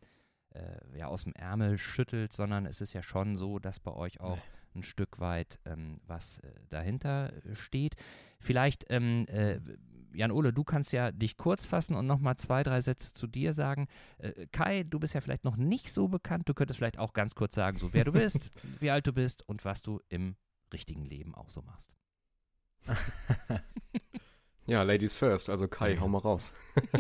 äh, 0.54 1.00
ja, 1.00 1.08
aus 1.08 1.24
dem 1.24 1.34
Ärmel 1.34 1.80
schüttelt, 1.80 2.34
sondern 2.34 2.68
es 2.68 2.82
ist 2.82 2.94
ja 2.94 3.02
schon 3.02 3.36
so, 3.36 3.58
dass 3.58 3.80
bei 3.80 3.94
euch 3.94 4.22
auch 4.22 4.38
ein 4.76 4.84
Stück 4.84 5.20
weit 5.20 5.60
ähm, 5.66 6.00
was 6.06 6.38
äh, 6.40 6.52
dahinter 6.70 7.34
steht. 7.56 7.96
Vielleicht, 8.40 8.86
ähm, 8.90 9.26
äh, 9.28 9.60
Jan-Ole, 10.14 10.54
du 10.54 10.64
kannst 10.64 10.92
ja 10.92 11.12
dich 11.12 11.38
kurz 11.38 11.66
fassen 11.66 11.96
und 11.96 12.08
nochmal 12.08 12.38
zwei, 12.38 12.64
drei 12.64 12.82
Sätze 12.82 13.14
zu 13.14 13.28
dir 13.28 13.54
sagen. 13.54 13.88
Äh, 14.18 14.48
Kai, 14.52 14.84
du 14.84 15.00
bist 15.00 15.14
ja 15.14 15.22
vielleicht 15.22 15.44
noch 15.44 15.58
nicht 15.58 15.92
so 15.92 16.08
bekannt. 16.08 16.48
Du 16.50 16.54
könntest 16.54 16.78
vielleicht 16.78 17.00
auch 17.00 17.14
ganz 17.14 17.36
kurz 17.36 17.56
sagen, 17.56 17.78
so 17.78 17.94
wer 17.94 18.04
du 18.04 18.12
bist, 18.12 18.52
wie 18.80 18.92
alt 18.92 19.08
du 19.08 19.14
bist 19.14 19.48
und 19.48 19.66
was 19.66 19.82
du 19.82 20.00
im 20.10 20.36
richtigen 20.74 21.06
Leben 21.06 21.36
auch 21.36 21.50
so 21.50 21.62
machst. 21.62 21.96
Ja, 24.68 24.84
Ladies 24.84 25.18
first, 25.18 25.50
also 25.50 25.68
Kai, 25.68 25.98
hau 26.00 26.08
mal 26.08 26.20
raus. 26.20 26.54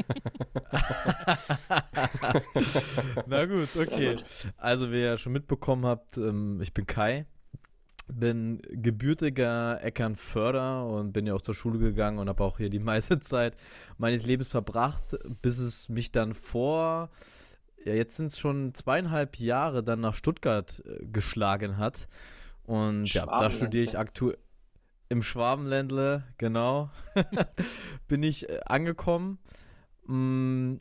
Na 3.27 3.45
gut, 3.45 3.69
okay. 3.77 4.17
Also, 4.57 4.91
wie 4.91 4.95
ihr 4.95 5.05
ja 5.05 5.17
schon 5.17 5.31
mitbekommen 5.31 5.85
habt, 5.85 6.17
ähm, 6.17 6.59
ich 6.59 6.73
bin 6.73 6.85
Kai, 6.85 7.27
bin 8.11 8.61
gebürtiger 8.69 9.83
Eckernförder 9.83 10.85
und 10.85 11.13
bin 11.13 11.25
ja 11.25 11.33
auch 11.33 11.41
zur 11.41 11.55
Schule 11.55 11.79
gegangen 11.79 12.19
und 12.19 12.29
habe 12.29 12.43
auch 12.43 12.57
hier 12.57 12.69
die 12.69 12.79
meiste 12.91 13.19
Zeit 13.19 13.55
meines 13.97 14.25
Lebens 14.25 14.49
verbracht, 14.49 15.17
bis 15.41 15.57
es 15.57 15.89
mich 15.89 16.11
dann 16.11 16.33
vor, 16.33 17.09
ja, 17.83 17.93
jetzt 17.93 18.17
sind 18.17 18.27
es 18.27 18.39
schon 18.39 18.73
zweieinhalb 18.73 19.37
Jahre 19.37 19.83
dann 19.83 20.01
nach 20.01 20.15
Stuttgart 20.15 20.83
äh, 20.85 21.05
geschlagen 21.05 21.77
hat. 21.77 22.07
Und 22.63 23.11
ja, 23.13 23.25
da 23.25 23.49
studiere 23.49 23.83
ich 23.83 23.97
aktuell 23.97 24.37
im 25.09 25.23
Schwabenländle, 25.23 26.23
genau, 26.37 26.89
bin 28.07 28.23
ich 28.23 28.47
äh, 28.49 28.61
angekommen. 28.65 29.39
Mm, 30.07 30.75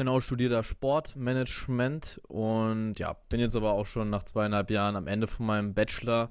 Genau, 0.00 0.18
studiere 0.20 0.50
da 0.50 0.62
Sportmanagement 0.62 2.22
und 2.26 2.94
ja, 2.98 3.12
bin 3.28 3.38
jetzt 3.38 3.54
aber 3.54 3.72
auch 3.72 3.84
schon 3.84 4.08
nach 4.08 4.22
zweieinhalb 4.22 4.70
Jahren 4.70 4.96
am 4.96 5.06
Ende 5.06 5.26
von 5.26 5.44
meinem 5.44 5.74
Bachelor 5.74 6.30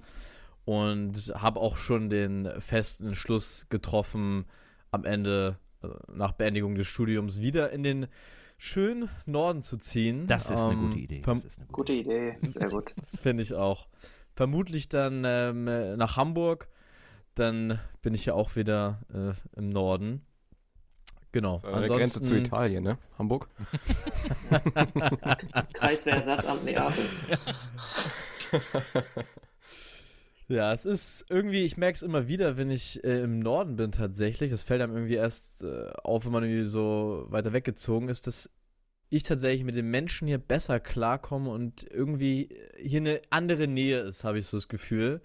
und 0.66 1.14
habe 1.36 1.60
auch 1.60 1.78
schon 1.78 2.10
den 2.10 2.50
festen 2.60 3.06
Entschluss 3.10 3.68
getroffen, 3.70 4.46
am 4.90 5.06
Ende 5.06 5.60
äh, 5.84 5.88
nach 6.12 6.32
Beendigung 6.32 6.74
des 6.74 6.88
Studiums 6.88 7.42
wieder 7.42 7.70
in 7.72 7.84
den 7.84 8.08
schönen 8.58 9.08
Norden 9.28 9.62
zu 9.62 9.78
ziehen. 9.78 10.26
Das 10.26 10.50
ist 10.50 10.58
eine 10.66 10.74
Ähm, 10.74 10.88
gute 10.90 11.00
Idee. 11.00 11.20
verm- 11.20 11.36
Das 11.36 11.46
ist 11.46 11.60
eine 11.60 11.68
gute 11.68 11.94
Gute 11.94 11.94
Idee, 11.94 12.38
sehr 12.48 12.70
gut. 12.70 12.96
Finde 13.22 13.44
ich 13.44 13.54
auch. 13.54 13.88
Vermutlich 14.34 14.90
dann 14.90 15.24
ähm, 15.28 15.68
äh, 15.68 15.96
nach 15.96 16.18
Hamburg. 16.18 16.70
Dann 17.36 17.80
bin 18.02 18.16
ich 18.16 18.26
ja 18.26 18.34
auch 18.34 18.56
wieder 18.56 19.02
äh, 19.14 19.34
im 19.60 19.70
Norden. 19.70 20.26
Genau. 21.32 21.56
Das 21.56 21.66
an 21.66 21.82
der 21.82 21.90
Grenze 21.90 22.22
zu 22.22 22.36
Italien, 22.36 22.84
ne? 22.84 22.98
Hamburg. 23.18 23.48
Kreiswehrersatzamt 25.74 26.66
Neapel. 26.66 27.06
Ja, 30.50 30.74
es 30.74 30.84
ist 30.84 31.26
irgendwie, 31.30 31.64
ich 31.64 31.78
merke 31.78 31.96
es 31.96 32.02
immer 32.02 32.28
wieder, 32.28 32.58
wenn 32.58 32.72
ich 32.72 33.04
äh, 33.04 33.22
im 33.22 33.38
Norden 33.38 33.76
bin 33.76 33.92
tatsächlich. 33.92 34.50
Das 34.50 34.64
fällt 34.64 34.82
einem 34.82 34.96
irgendwie 34.96 35.14
erst 35.14 35.62
äh, 35.62 35.92
auf, 36.04 36.26
wenn 36.26 36.32
man 36.32 36.44
irgendwie 36.44 36.68
so 36.68 37.26
weiter 37.30 37.54
weggezogen 37.54 38.10
ist, 38.10 38.26
dass 38.26 38.50
ich 39.12 39.22
tatsächlich 39.22 39.64
mit 39.64 39.76
den 39.76 39.92
Menschen 39.92 40.28
hier 40.28 40.40
besser 40.40 40.80
klarkomme 40.80 41.52
und 41.52 41.84
irgendwie 41.92 42.50
hier 42.80 43.02
eine 43.02 43.22
andere 43.30 43.68
Nähe 43.68 44.00
ist, 44.00 44.24
habe 44.24 44.40
ich 44.40 44.48
so 44.48 44.58
das 44.58 44.68
Gefühl. 44.68 45.22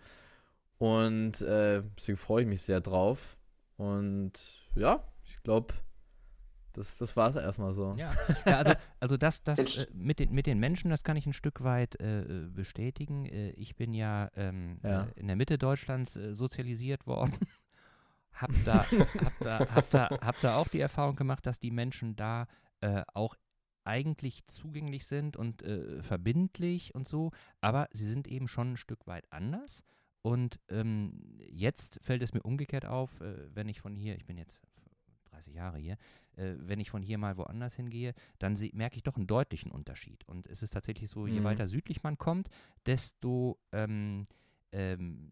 Und 0.76 1.40
äh, 1.40 1.82
deswegen 1.96 2.18
freue 2.18 2.42
ich 2.42 2.48
mich 2.48 2.60
sehr 2.60 2.82
drauf. 2.82 3.38
Und 3.78 4.32
ja, 4.74 5.08
ich 5.24 5.42
glaube, 5.42 5.72
das, 6.74 6.98
das 6.98 7.16
war 7.16 7.30
es 7.30 7.36
erstmal 7.36 7.72
so. 7.72 7.94
Ja, 7.96 8.12
ja 8.44 8.58
also, 8.58 8.72
also 9.00 9.16
das, 9.16 9.42
das 9.42 9.78
äh, 9.78 9.86
mit, 9.94 10.18
den, 10.18 10.32
mit 10.32 10.46
den 10.46 10.58
Menschen, 10.58 10.90
das 10.90 11.02
kann 11.02 11.16
ich 11.16 11.26
ein 11.26 11.32
Stück 11.32 11.64
weit 11.64 12.00
äh, 12.00 12.22
äh, 12.22 12.48
bestätigen. 12.48 13.26
Äh, 13.26 13.50
ich 13.50 13.76
bin 13.76 13.94
ja, 13.94 14.30
ähm, 14.36 14.76
Ja. 14.82 15.04
Äh, 15.04 15.20
in 15.20 15.26
der 15.26 15.36
Mitte 15.36 15.58
Deutschlands 15.58 16.16
äh, 16.16 16.34
sozialisiert 16.34 17.06
worden. 17.06 17.38
hab, 18.32 18.50
da, 18.64 18.84
hab, 18.90 19.38
da, 19.40 19.58
hab, 19.74 19.90
da, 19.90 20.08
hab 20.20 20.40
da 20.40 20.56
auch 20.56 20.68
die 20.68 20.80
Erfahrung 20.80 21.16
gemacht, 21.16 21.46
dass 21.46 21.58
die 21.58 21.70
Menschen 21.70 22.16
da 22.16 22.46
äh, 22.80 23.02
auch 23.14 23.36
eigentlich 23.84 24.46
zugänglich 24.46 25.06
sind 25.06 25.36
und 25.36 25.62
äh, 25.62 26.02
verbindlich 26.02 26.94
und 26.94 27.06
so, 27.06 27.32
aber 27.60 27.88
sie 27.92 28.06
sind 28.06 28.26
eben 28.26 28.48
schon 28.48 28.72
ein 28.72 28.76
Stück 28.76 29.06
weit 29.06 29.30
anders. 29.30 29.84
Und 30.22 30.58
ähm, 30.70 31.38
jetzt 31.50 31.98
fällt 32.02 32.22
es 32.22 32.32
mir 32.32 32.42
umgekehrt 32.42 32.86
auf, 32.86 33.20
äh, 33.20 33.54
wenn 33.54 33.68
ich 33.68 33.80
von 33.82 33.94
hier, 33.94 34.16
ich 34.16 34.24
bin 34.24 34.38
jetzt 34.38 34.62
30 35.34 35.54
Jahre 35.54 35.78
hier, 35.78 35.96
äh, 36.36 36.54
wenn 36.58 36.80
ich 36.80 36.90
von 36.90 37.02
hier 37.02 37.18
mal 37.18 37.36
woanders 37.36 37.74
hingehe, 37.74 38.14
dann 38.38 38.58
merke 38.72 38.96
ich 38.96 39.02
doch 39.02 39.16
einen 39.16 39.26
deutlichen 39.26 39.70
Unterschied. 39.70 40.24
Und 40.28 40.46
es 40.46 40.62
ist 40.62 40.72
tatsächlich 40.72 41.10
so, 41.10 41.26
je 41.26 41.40
Mhm. 41.40 41.44
weiter 41.44 41.66
südlich 41.66 42.02
man 42.02 42.16
kommt, 42.18 42.48
desto 42.86 43.58
ähm, 43.72 44.26
ähm, 44.72 45.30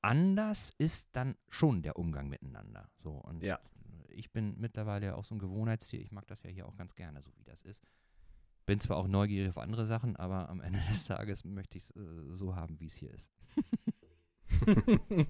anders 0.00 0.74
ist 0.78 1.08
dann 1.12 1.36
schon 1.48 1.82
der 1.82 1.96
Umgang 1.96 2.28
miteinander. 2.28 2.90
So, 2.98 3.12
und 3.12 3.42
Ja. 3.42 3.60
ich 4.08 4.32
bin 4.32 4.58
mittlerweile 4.58 5.16
auch 5.16 5.24
so 5.24 5.34
ein 5.34 5.38
Gewohnheitstier. 5.38 6.00
Ich 6.00 6.10
mag 6.12 6.26
das 6.26 6.42
ja 6.42 6.50
hier 6.50 6.66
auch 6.66 6.76
ganz 6.76 6.94
gerne, 6.94 7.22
so 7.22 7.30
wie 7.36 7.44
das 7.44 7.62
ist. 7.62 7.82
Bin 8.66 8.78
zwar 8.80 8.96
auch 8.96 9.08
neugierig 9.08 9.48
auf 9.50 9.58
andere 9.58 9.86
Sachen, 9.86 10.16
aber 10.16 10.48
am 10.48 10.60
Ende 10.60 10.80
des 10.90 11.04
Tages 11.04 11.44
möchte 11.44 11.78
ich 11.78 11.84
es 11.84 11.90
äh, 11.96 12.32
so 12.34 12.54
haben, 12.56 12.78
wie 12.80 12.86
es 12.86 12.94
hier 12.94 13.10
ist. 13.12 13.30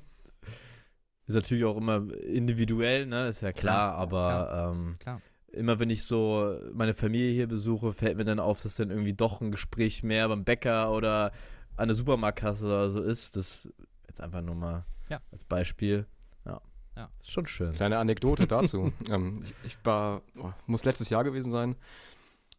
ist 1.26 1.34
natürlich 1.34 1.64
auch 1.64 1.76
immer 1.76 2.12
individuell, 2.14 3.06
ne? 3.06 3.28
Ist 3.28 3.42
ja 3.42 3.52
klar, 3.52 3.92
Klar, 3.92 3.94
aber 3.94 4.72
Ähm, 4.74 4.96
Klar. 4.98 5.20
immer 5.52 5.78
wenn 5.78 5.90
ich 5.90 6.04
so 6.04 6.58
meine 6.72 6.94
Familie 6.94 7.32
hier 7.32 7.46
besuche, 7.48 7.92
fällt 7.92 8.16
mir 8.16 8.24
dann 8.24 8.40
auf, 8.40 8.62
dass 8.62 8.76
dann 8.76 8.90
irgendwie 8.90 9.14
doch 9.14 9.40
ein 9.40 9.50
Gespräch 9.52 10.02
mehr 10.02 10.28
beim 10.28 10.44
Bäcker 10.44 10.92
oder 10.92 11.32
an 11.76 11.88
der 11.88 11.94
Supermarktkasse 11.94 12.66
oder 12.66 12.90
so 12.90 13.00
ist. 13.00 13.36
Das 13.36 13.68
jetzt 14.08 14.20
einfach 14.20 14.42
nur 14.42 14.54
mal 14.54 14.84
Ja. 15.08 15.20
als 15.30 15.44
Beispiel. 15.44 16.06
Ja. 16.44 16.60
Ja. 16.96 17.08
Ist 17.20 17.30
schon 17.30 17.46
schön. 17.46 17.72
Kleine 17.72 17.98
Anekdote 17.98 18.46
dazu. 18.46 18.92
ähm, 19.08 19.42
ich, 19.44 19.54
ich 19.64 19.78
war, 19.84 20.22
oh, 20.36 20.50
muss 20.66 20.84
letztes 20.84 21.08
Jahr 21.08 21.24
gewesen 21.24 21.50
sein, 21.50 21.76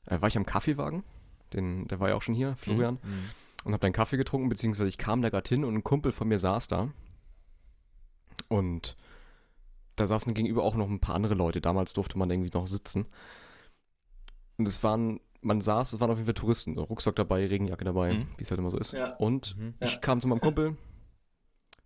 äh, 0.07 0.19
war 0.21 0.27
ich 0.27 0.37
am 0.37 0.45
Kaffeewagen. 0.45 1.03
Den, 1.53 1.87
der 1.87 1.99
war 1.99 2.09
ja 2.09 2.15
auch 2.15 2.23
schon 2.23 2.33
hier, 2.33 2.55
Florian. 2.55 2.95
Mhm. 3.03 3.29
und 3.65 3.73
habe 3.73 3.81
dann 3.81 3.91
Kaffee 3.93 4.17
getrunken, 4.17 4.49
beziehungsweise 4.49 4.89
ich 4.89 4.97
kam 4.97 5.21
da 5.21 5.29
gerade 5.29 5.47
hin 5.47 5.63
und 5.63 5.75
ein 5.75 5.83
Kumpel 5.83 6.11
von 6.11 6.27
mir 6.27 6.39
saß 6.39 6.67
da. 6.67 6.89
Und 8.49 8.95
da 9.95 10.07
saßen 10.07 10.33
gegenüber 10.33 10.63
auch 10.63 10.75
noch 10.75 10.89
ein 10.89 10.99
paar 10.99 11.15
andere 11.15 11.33
Leute. 11.35 11.61
Damals 11.61 11.93
durfte 11.93 12.17
man 12.17 12.29
irgendwie 12.31 12.51
noch 12.57 12.67
sitzen. 12.67 13.05
Und 14.57 14.67
es 14.67 14.83
waren, 14.83 15.19
man 15.41 15.61
saß, 15.61 15.93
es 15.93 15.99
waren 15.99 16.09
auf 16.11 16.17
jeden 16.17 16.25
Fall 16.27 16.33
Touristen. 16.33 16.75
So 16.75 16.83
Rucksack 16.83 17.15
dabei, 17.15 17.45
Regenjacke 17.45 17.83
dabei, 17.85 18.13
Mhm. 18.13 18.27
wie 18.37 18.43
es 18.43 18.49
halt 18.51 18.59
immer 18.59 18.69
so 18.71 18.77
ist. 18.77 18.93
Ja. 18.93 19.15
Und 19.15 19.57
Mhm. 19.57 19.73
ich 19.79 19.93
Ja. 19.93 19.99
kam 19.99 20.19
zu 20.21 20.27
meinem 20.27 20.41
Kumpel, 20.41 20.77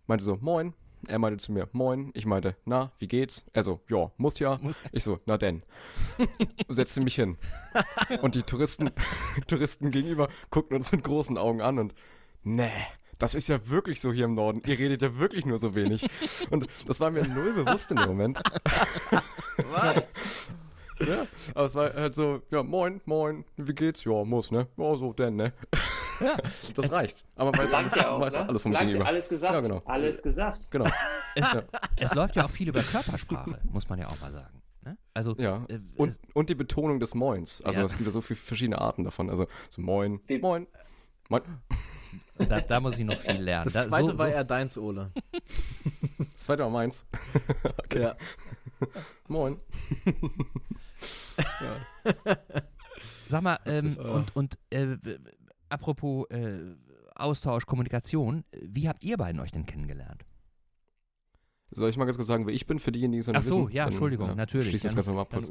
meinte 0.06 0.24
so, 0.24 0.36
moin. 0.40 0.74
Er 1.06 1.20
meinte 1.20 1.38
zu 1.38 1.52
mir, 1.52 1.68
moin. 1.72 2.10
Ich 2.14 2.26
meinte, 2.26 2.56
na, 2.64 2.90
wie 2.98 3.06
geht's? 3.06 3.46
Er 3.52 3.62
so, 3.62 3.80
ja, 3.88 4.10
muss 4.16 4.40
ja. 4.40 4.58
Muss- 4.60 4.82
Ich 4.90 5.04
so, 5.04 5.20
na 5.26 5.38
denn. 5.38 5.62
Setzte 6.68 7.00
mich 7.00 7.14
hin. 7.14 7.36
Und 8.20 8.34
die 8.34 8.42
Touristen, 8.42 8.90
Touristen 9.46 9.92
gegenüber 9.92 10.28
guckten 10.50 10.76
uns 10.76 10.90
mit 10.90 11.04
großen 11.04 11.38
Augen 11.38 11.60
an 11.60 11.78
und, 11.78 11.94
nee, 12.42 12.70
das 13.18 13.34
ist 13.34 13.48
ja 13.48 13.68
wirklich 13.68 14.00
so 14.00 14.12
hier 14.12 14.24
im 14.26 14.34
Norden. 14.34 14.62
Ihr 14.66 14.78
redet 14.78 15.02
ja 15.02 15.18
wirklich 15.18 15.44
nur 15.46 15.58
so 15.58 15.74
wenig. 15.74 16.06
Und 16.50 16.66
das 16.86 17.00
war 17.00 17.10
mir 17.10 17.26
null 17.26 17.52
bewusst 17.52 17.90
in 17.90 17.96
dem 17.98 18.06
Moment. 18.08 18.40
Was? 19.72 20.50
Ja, 21.00 21.26
aber 21.54 21.64
es 21.66 21.74
war 21.76 21.94
halt 21.94 22.16
so, 22.16 22.42
ja, 22.50 22.62
moin, 22.64 23.00
moin, 23.04 23.44
wie 23.56 23.72
geht's? 23.72 24.02
Ja, 24.04 24.24
muss, 24.24 24.50
ne? 24.50 24.66
Ja, 24.76 24.96
so 24.96 25.12
denn, 25.12 25.36
ne? 25.36 25.52
Ja. 26.20 26.36
Das 26.74 26.90
reicht. 26.90 27.24
Aber 27.36 27.52
man 27.56 27.70
weiß, 27.70 27.94
ja 27.94 28.10
auch, 28.10 28.20
weiß 28.20 28.34
ne? 28.34 28.48
alles 28.48 28.62
vom 28.62 28.72
ja, 28.72 28.80
Gegenüber. 28.80 29.06
alles 29.06 29.28
gesagt. 29.28 29.54
Ja, 29.54 29.60
genau. 29.60 29.80
Alles 29.84 30.20
gesagt. 30.22 30.68
Genau. 30.72 30.86
Es, 31.36 31.46
es 31.96 32.14
läuft 32.14 32.34
ja 32.34 32.44
auch 32.46 32.50
viel 32.50 32.68
über 32.68 32.82
Körpersprache, 32.82 33.60
muss 33.72 33.88
man 33.88 34.00
ja 34.00 34.08
auch 34.08 34.18
mal 34.20 34.32
sagen. 34.32 34.60
Ne? 34.84 34.98
Also, 35.14 35.36
Ja. 35.38 35.64
äh, 35.68 35.78
Und, 35.96 36.18
und 36.34 36.50
die 36.50 36.56
Betonung 36.56 36.98
des 36.98 37.14
Moins. 37.14 37.62
Also 37.62 37.78
Ja. 37.80 37.86
es 37.86 37.92
gibt 37.92 38.06
ja 38.06 38.10
so 38.10 38.20
viele 38.20 38.40
verschiedene 38.40 38.80
Arten 38.80 39.04
davon. 39.04 39.30
Also 39.30 39.46
so 39.70 39.80
moin, 39.80 40.18
Wie- 40.26 40.40
moin, 40.40 40.66
moin. 41.28 41.42
da, 42.38 42.60
da 42.60 42.80
muss 42.80 42.98
ich 42.98 43.04
noch 43.04 43.18
viel 43.18 43.40
lernen. 43.40 43.64
Das 43.64 43.72
Da- 43.74 43.88
zweite 43.88 44.06
so, 44.12 44.18
war 44.18 44.26
so, 44.28 44.32
eher 44.32 44.44
deins, 44.44 44.78
Ole. 44.78 45.10
Das 46.34 46.44
zweite 46.44 46.62
war 46.62 46.70
meins. 46.70 47.04
okay. 47.78 48.02
Ja. 48.02 48.16
Moin. 49.26 49.58
Sag 53.26 53.42
mal, 53.42 53.58
ähm, 53.66 53.96
Witzig. 53.96 53.98
und, 54.04 54.36
und 54.36 54.58
äh, 54.70 54.96
apropos 55.68 56.28
äh, 56.30 56.74
Austausch, 57.14 57.66
Kommunikation, 57.66 58.44
äh, 58.52 58.60
wie 58.62 58.88
habt 58.88 59.02
ihr 59.04 59.16
beiden 59.16 59.40
euch 59.40 59.50
denn 59.52 59.66
kennengelernt? 59.66 60.24
Soll 61.70 61.90
ich 61.90 61.96
mal 61.98 62.06
ganz 62.06 62.16
kurz 62.16 62.28
sagen, 62.28 62.46
wer 62.46 62.54
ich 62.54 62.66
bin, 62.66 62.78
für 62.78 62.92
diejenigen, 62.92 63.12
die 63.12 63.18
es 63.18 63.26
noch 63.26 63.34
Ach 63.34 63.40
nicht 63.40 63.48
so, 63.48 63.64
wissen? 63.66 63.72
ja, 63.76 63.84
Dann, 63.84 63.92
Entschuldigung, 63.92 64.34
natürlich. 64.36 64.68
Schließ 64.68 64.82
das 64.82 64.94
Ganze 64.94 65.12
mal 65.12 65.22
ab 65.22 65.30
kurz. 65.30 65.50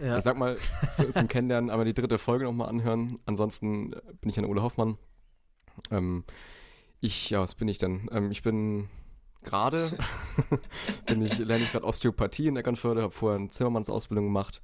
Ja. 0.00 0.16
Ich 0.18 0.24
sag 0.24 0.36
mal, 0.36 0.56
zu, 0.88 1.10
zum 1.12 1.28
Kennenlernen 1.28 1.70
einmal 1.70 1.84
die 1.84 1.94
dritte 1.94 2.18
Folge 2.18 2.46
nochmal 2.46 2.70
anhören. 2.70 3.18
Ansonsten 3.26 3.92
äh, 3.92 4.00
bin 4.20 4.30
ich 4.30 4.38
ein 4.38 4.46
Ole 4.46 4.62
Hoffmann. 4.62 4.96
Ähm, 5.90 6.24
ich, 7.00 7.30
ja, 7.30 7.40
was 7.40 7.54
bin 7.54 7.68
ich 7.68 7.78
denn? 7.78 8.08
Ähm, 8.12 8.30
ich 8.30 8.42
bin 8.42 8.88
gerade, 9.42 9.90
bin 11.06 11.22
ich, 11.22 11.38
lerne 11.38 11.64
ich 11.64 11.72
gerade 11.72 11.84
Osteopathie 11.86 12.48
in 12.48 12.56
Eckernförde, 12.56 13.02
habe 13.02 13.12
vorher 13.12 13.38
eine 13.38 13.48
Zimmermannsausbildung 13.48 14.26
gemacht, 14.26 14.60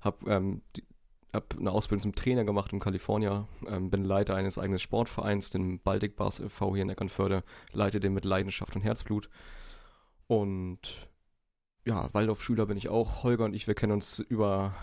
habe 0.00 0.30
ähm, 0.30 0.62
die- 0.76 0.84
hab 1.32 1.58
eine 1.58 1.72
Ausbildung 1.72 2.02
zum 2.02 2.14
Trainer 2.14 2.44
gemacht 2.44 2.72
in 2.72 2.78
Kalifornien, 2.78 3.48
ähm, 3.66 3.90
bin 3.90 4.04
Leiter 4.04 4.36
eines 4.36 4.56
eigenen 4.56 4.78
Sportvereins, 4.78 5.50
den 5.50 5.80
Baltic 5.80 6.14
Bars 6.14 6.38
e.V. 6.38 6.74
hier 6.74 6.82
in 6.82 6.90
Eckernförde, 6.90 7.42
leite 7.72 7.98
den 7.98 8.14
mit 8.14 8.24
Leidenschaft 8.24 8.76
und 8.76 8.82
Herzblut. 8.82 9.28
Und 10.26 11.08
ja, 11.84 12.12
Waldorf-Schüler 12.14 12.66
bin 12.66 12.76
ich 12.76 12.88
auch. 12.88 13.22
Holger 13.24 13.44
und 13.46 13.54
ich, 13.54 13.66
wir 13.66 13.74
kennen 13.74 13.92
uns 13.92 14.20
über 14.20 14.74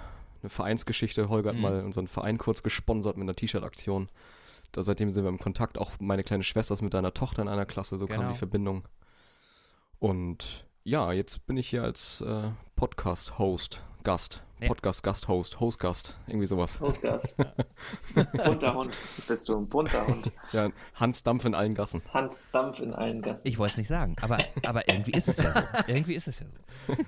eine 0.41 0.49
Vereinsgeschichte. 0.49 1.29
Holger 1.29 1.49
hat 1.49 1.55
Mhm. 1.55 1.61
mal 1.61 1.83
unseren 1.85 2.07
Verein 2.07 2.37
kurz 2.37 2.63
gesponsert 2.63 3.17
mit 3.17 3.23
einer 3.23 3.35
T-Shirt-Aktion. 3.35 4.09
Da 4.71 4.83
seitdem 4.83 5.11
sind 5.11 5.23
wir 5.23 5.29
im 5.29 5.39
Kontakt. 5.39 5.77
Auch 5.77 5.91
meine 5.99 6.23
kleine 6.23 6.43
Schwester 6.43 6.73
ist 6.73 6.81
mit 6.81 6.93
deiner 6.93 7.13
Tochter 7.13 7.41
in 7.41 7.47
einer 7.47 7.65
Klasse, 7.65 7.97
so 7.97 8.07
kam 8.07 8.19
Genau. 8.19 8.31
die 8.31 8.37
Verbindung. 8.37 8.87
Und 9.99 10.65
ja, 10.83 11.11
jetzt 11.11 11.45
bin 11.45 11.57
ich 11.57 11.69
hier 11.69 11.83
als 11.83 12.21
äh, 12.21 12.49
Podcast-Host, 12.75 13.83
Gast, 14.03 14.43
Ja. 14.59 14.67
Podcast-Gast-Host, 14.69 15.59
Host-Gast, 15.59 16.17
irgendwie 16.25 16.47
sowas. 16.47 16.79
Hausgas. 16.79 17.35
bunter 18.45 18.73
Hund. 18.73 18.97
Bist 19.27 19.47
du 19.49 19.57
ein 19.57 19.67
bunter 19.67 20.07
Hund. 20.07 20.31
Ja, 20.53 20.69
Hans 20.95 21.21
Dampf 21.23 21.45
in 21.45 21.53
allen 21.53 21.75
Gassen. 21.75 22.01
Hans 22.13 22.49
Dampf 22.51 22.79
in 22.79 22.93
allen 22.93 23.21
Gassen. 23.21 23.41
Ich 23.43 23.59
wollte 23.59 23.73
es 23.73 23.77
nicht 23.77 23.89
sagen, 23.89 24.15
aber, 24.21 24.39
aber 24.65 24.87
irgendwie 24.89 25.11
ist 25.11 25.27
es 25.29 25.37
ja 25.37 25.51
so. 25.51 25.59
Irgendwie 25.87 26.15
ist 26.15 26.27
es 26.27 26.39
ja 26.39 26.45
so. 26.47 26.95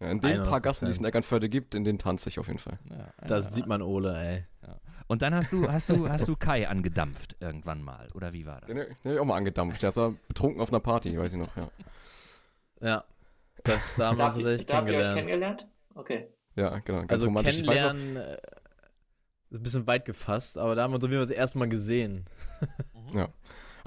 Ja, 0.00 0.12
in 0.12 0.20
den 0.20 0.44
paar 0.44 0.60
Gassen, 0.60 0.84
die 0.84 0.92
es 0.92 0.98
100%. 0.98 1.00
in 1.00 1.04
Eckernförde 1.06 1.48
gibt, 1.48 1.74
in 1.74 1.82
denen 1.82 1.98
tanze 1.98 2.28
ich 2.28 2.38
auf 2.38 2.46
jeden 2.46 2.60
Fall. 2.60 2.78
Ja, 2.88 3.26
Das 3.26 3.46
ja. 3.46 3.50
sieht 3.50 3.66
man 3.66 3.82
Ole, 3.82 4.16
ey. 4.16 4.44
Und 5.08 5.22
dann 5.22 5.34
hast 5.34 5.52
du, 5.52 5.70
hast 5.70 5.88
du, 5.88 6.08
hast 6.08 6.28
du 6.28 6.36
Kai 6.36 6.68
angedampft 6.68 7.36
irgendwann 7.40 7.82
mal, 7.82 8.08
oder 8.14 8.32
wie 8.34 8.44
war 8.46 8.60
das? 8.60 8.68
Den, 8.68 8.76
den 8.76 8.86
habe 9.04 9.14
ich 9.14 9.18
auch 9.18 9.24
mal 9.24 9.36
angedampft. 9.36 9.82
Der 9.82 9.96
war 9.96 10.14
betrunken 10.28 10.60
auf 10.60 10.70
einer 10.70 10.80
Party, 10.80 11.18
weiß 11.18 11.32
ich 11.32 11.38
noch, 11.38 11.56
ja. 11.56 11.70
Ja. 12.80 13.04
Das 13.64 13.94
da 13.96 14.08
haben 14.08 14.18
wir 14.18 14.24
tatsächlich 14.26 14.66
kennengelernt. 14.66 15.14
kennengelernt? 15.16 15.68
Okay. 15.94 16.28
Ja, 16.54 16.78
genau. 16.80 17.00
Ganz 17.00 17.12
Also 17.12 17.24
romantisch. 17.26 17.56
Ich 17.56 17.66
weiß 17.66 17.84
auch, 17.84 17.88
kennenlernen 17.90 18.16
äh, 18.16 18.36
ist 19.50 19.60
ein 19.60 19.62
bisschen 19.62 19.86
weit 19.86 20.04
gefasst, 20.04 20.58
aber 20.58 20.74
da 20.74 20.82
haben 20.82 20.92
wir 20.92 20.96
uns 20.96 21.04
auf 21.04 21.10
jeden 21.10 21.22
Fall 21.22 21.28
das 21.28 21.36
erste 21.36 21.58
Mal 21.58 21.68
gesehen. 21.68 22.26
Ja. 23.14 23.28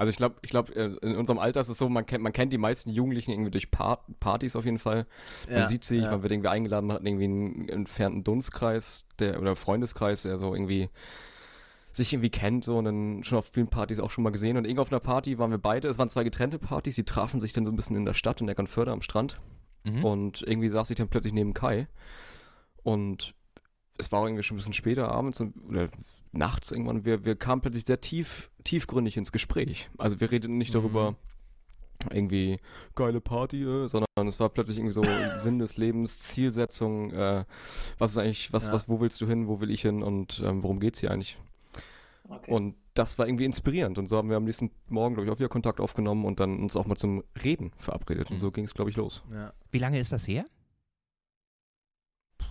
Also 0.01 0.10
ich 0.10 0.17
glaube, 0.17 0.38
ich 0.41 0.50
glaube, 0.50 0.75
äh, 0.75 0.98
in 1.05 1.15
unserem 1.15 1.38
Alter 1.38 1.62
ist 1.62 1.70
es 1.70 1.77
so, 1.77 1.88
man 1.88 2.08
kennt, 2.08 2.24
man 2.24 2.34
kennt 2.34 2.51
die 2.51 2.58
meisten 2.58 2.89
Jugendlichen 2.89 3.29
irgendwie 3.29 3.51
durch 3.51 3.70
Part 3.70 4.00
Partys 4.20 4.55
auf 4.55 4.65
jeden 4.65 4.79
Fall. 4.79 5.05
Man 5.48 5.60
Ja, 5.60 5.65
sieht 5.65 5.84
sich, 5.84 6.01
ja. 6.01 6.10
man 6.10 6.24
wird 6.24 6.34
irgendwie 6.34 6.50
eingeladen, 6.50 6.88
man 6.88 6.96
hat 6.96 7.05
irgendwie 7.05 7.25
einen 7.25 7.70
entfernten 7.70 8.24
Dunstkreis 8.24 9.05
der, 9.20 9.39
oder 9.39 9.55
Freundeskreis, 9.55 10.24
der 10.24 10.38
so 10.38 10.55
irgendwie 10.55 10.89
sich 11.91 12.13
irgendwie 12.13 12.31
kennt 12.31 12.63
so 12.63 12.79
und 12.79 12.86
dann 12.86 13.24
schon 13.24 13.38
auf 13.38 13.46
vielen 13.46 13.67
Partys 13.67 14.00
auch 14.00 14.10
schon 14.10 14.24
mal 14.24 14.31
gesehen. 14.31 14.58
Und 14.58 14.65
irgendwo 14.65 14.81
auf 14.81 14.91
einer 14.91 15.01
Party 15.01 15.38
waren 15.38 15.51
wir 15.51 15.60
beide, 15.60 15.88
es 15.88 16.00
waren 16.00 16.10
zwei 16.10 16.24
getrennte 16.24 16.58
Partys, 16.58 16.96
die 16.96 17.03
trafen 17.03 17.39
sich 17.39 17.53
dann 17.53 17.63
so 17.63 17.72
ein 17.72 17.75
bisschen 17.75 17.96
in 17.96 18.05
der 18.05 18.15
Stadt, 18.15 18.41
in 18.41 18.50
Eckernförde 18.50 18.91
am 18.91 19.03
Strand. 19.03 19.39
Mhm. 19.84 20.03
Und 20.03 20.41
irgendwie 20.41 20.70
saß 20.70 20.89
ich 20.89 20.98
dann 20.98 21.10
plötzlich 21.10 21.34
neben 21.34 21.53
Kai. 21.53 21.88
Und 22.81 23.36
es 24.00 24.12
war 24.12 24.25
irgendwie 24.25 24.41
schon 24.41 24.55
ein 24.55 24.60
bisschen 24.60 24.74
später 24.74 25.10
abends 25.10 25.39
und, 25.41 25.53
oder 25.70 25.89
nachts 26.31 26.71
irgendwann. 26.71 27.05
Wir, 27.05 27.25
wir 27.25 27.35
kamen 27.35 27.61
plötzlich 27.61 27.85
sehr 27.85 28.00
tief, 28.01 28.50
tiefgründig 28.63 29.17
ins 29.17 29.31
Gespräch. 29.31 29.89
Also 29.97 30.19
wir 30.19 30.31
redeten 30.31 30.57
nicht 30.57 30.69
Mhm. 30.73 30.79
darüber, 30.79 31.15
irgendwie 32.09 32.59
geile 32.95 33.21
Party, 33.21 33.61
äh, 33.63 33.88
sondern 33.88 34.07
es 34.27 34.39
war 34.39 34.50
plötzlich 34.50 34.77
irgendwie 34.77 34.93
so 34.93 35.03
Sinn 35.38 35.59
des 35.59 35.77
Lebens, 35.77 36.19
Zielsetzung, 36.19 37.11
äh, 37.11 37.45
was 38.00 38.11
ist 38.11 38.17
eigentlich, 38.17 38.51
was, 38.53 38.67
Ja. 38.67 38.73
was, 38.73 38.89
wo 38.89 39.01
willst 39.01 39.21
du 39.21 39.27
hin, 39.27 39.47
wo 39.47 39.59
will 39.61 39.69
ich 39.69 39.81
hin 39.81 40.01
und 40.01 40.41
ähm, 40.43 40.63
worum 40.63 40.79
geht's 40.79 41.00
hier 41.00 41.11
eigentlich? 41.11 41.38
Okay. 42.27 42.50
Und 42.51 42.75
das 42.93 43.19
war 43.19 43.27
irgendwie 43.27 43.45
inspirierend. 43.45 43.97
Und 43.97 44.07
so 44.07 44.17
haben 44.17 44.29
wir 44.29 44.38
am 44.38 44.45
nächsten 44.45 44.71
Morgen, 44.89 45.15
glaube 45.15 45.27
ich, 45.27 45.31
auch 45.33 45.39
wieder 45.39 45.50
Kontakt 45.50 45.79
aufgenommen 45.79 46.25
und 46.25 46.39
dann 46.39 46.59
uns 46.59 46.75
auch 46.75 46.85
mal 46.88 46.95
zum 46.95 47.23
Reden 47.43 47.71
verabredet. 47.77 48.29
Und 48.31 48.38
Mhm. 48.38 48.39
so 48.41 48.51
ging 48.51 48.65
es, 48.65 48.73
glaube 48.73 48.89
ich, 48.89 48.95
los. 48.97 49.21
Ja. 49.31 49.53
Wie 49.71 49.79
lange 49.79 50.00
ist 50.00 50.11
das 50.11 50.27
her? 50.27 50.45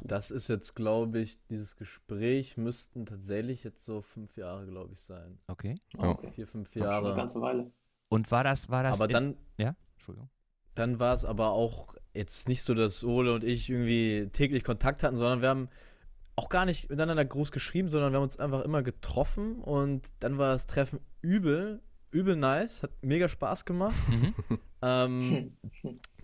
Das 0.03 0.31
ist 0.31 0.49
jetzt, 0.49 0.75
glaube 0.75 1.21
ich, 1.21 1.43
dieses 1.47 1.77
Gespräch 1.77 2.57
müssten 2.57 3.07
tatsächlich 3.07 3.65
jetzt 3.65 3.85
so 3.85 4.03
fünf 4.03 4.37
Jahre, 4.37 4.67
glaube 4.67 4.93
ich, 4.95 5.01
sein. 5.01 5.39
Okay. 5.47 5.77
Ja. 5.97 6.09
okay. 6.11 6.31
Vier, 6.35 6.47
fünf 6.47 6.73
Schon 6.73 6.83
eine 6.83 6.91
Jahre. 6.91 7.15
ganze 7.17 7.41
Weile. 7.41 7.71
Und 8.09 8.31
war 8.31 8.45
das, 8.45 8.69
war 8.69 8.83
das. 8.83 8.97
Aber 9.01 9.07
in- 9.07 9.13
dann, 9.13 9.37
Ja, 9.59 9.75
Entschuldigung. 9.95 10.31
dann 10.75 10.99
war 10.99 11.15
es 11.15 11.25
aber 11.25 11.51
auch 11.51 11.95
jetzt 12.15 12.49
nicht 12.49 12.63
so, 12.63 12.75
dass 12.75 13.05
Ole 13.05 13.35
und 13.35 13.45
ich 13.45 13.69
irgendwie 13.71 14.29
täglich 14.33 14.65
Kontakt 14.65 15.03
hatten, 15.03 15.17
sondern 15.17 15.43
wir 15.43 15.49
haben 15.49 15.69
auch 16.37 16.49
gar 16.49 16.65
nicht 16.65 16.89
miteinander 16.89 17.25
groß 17.25 17.53
geschrieben, 17.53 17.89
sondern 17.89 18.13
wir 18.13 18.17
haben 18.17 18.25
uns 18.25 18.39
einfach 18.39 18.63
immer 18.65 18.83
getroffen 18.83 19.57
und 19.61 20.09
dann 20.21 20.39
war 20.39 20.53
das 20.53 20.67
Treffen 20.67 21.01
übel, 21.21 21.83
übel 22.11 22.37
nice, 22.37 22.83
hat 22.83 22.91
mega 23.03 23.29
Spaß 23.29 23.65
gemacht. 23.65 23.97
Mhm. 24.09 24.35
Ähm, 24.83 25.59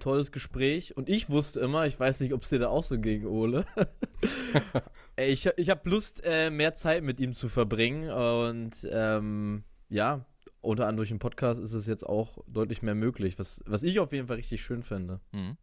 tolles 0.00 0.32
Gespräch 0.32 0.96
und 0.96 1.10
ich 1.10 1.28
wusste 1.28 1.60
immer, 1.60 1.84
ich 1.84 2.00
weiß 2.00 2.20
nicht, 2.20 2.32
ob 2.32 2.40
es 2.40 2.48
dir 2.48 2.58
da 2.58 2.68
auch 2.68 2.84
so 2.84 2.98
ging, 2.98 3.26
Ole. 3.26 3.66
Ich 5.18 5.46
ich 5.58 5.68
habe 5.68 5.90
Lust, 5.90 6.22
äh, 6.24 6.48
mehr 6.48 6.72
Zeit 6.72 7.04
mit 7.04 7.20
ihm 7.20 7.34
zu 7.34 7.50
verbringen 7.50 8.10
und 8.10 8.88
ähm, 8.90 9.62
ja, 9.90 10.24
unter 10.62 10.84
anderem 10.84 10.96
durch 10.96 11.10
den 11.10 11.18
Podcast 11.18 11.60
ist 11.60 11.74
es 11.74 11.86
jetzt 11.86 12.04
auch 12.04 12.38
deutlich 12.46 12.82
mehr 12.82 12.94
möglich, 12.94 13.38
was, 13.38 13.62
was 13.66 13.82
ich 13.82 14.00
auf 14.00 14.12
jeden 14.12 14.26
Fall 14.26 14.36
richtig 14.36 14.62
schön 14.62 14.82
finde. 14.82 15.20
Mhm. 15.32 15.58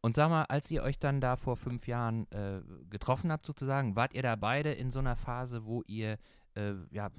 Und 0.00 0.14
sag 0.14 0.28
mal, 0.30 0.44
als 0.44 0.70
ihr 0.70 0.84
euch 0.84 1.00
dann 1.00 1.20
da 1.20 1.36
vor 1.36 1.56
fünf 1.56 1.88
Jahren 1.88 2.30
äh, 2.30 2.60
getroffen 2.88 3.32
habt, 3.32 3.44
sozusagen, 3.46 3.96
wart 3.96 4.14
ihr 4.14 4.22
da 4.22 4.36
beide 4.36 4.72
in 4.72 4.92
so 4.92 5.00
einer 5.00 5.16
Phase, 5.16 5.64
wo 5.64 5.82
ihr 5.86 6.18
äh, 6.54 6.74
ja, 6.90 7.10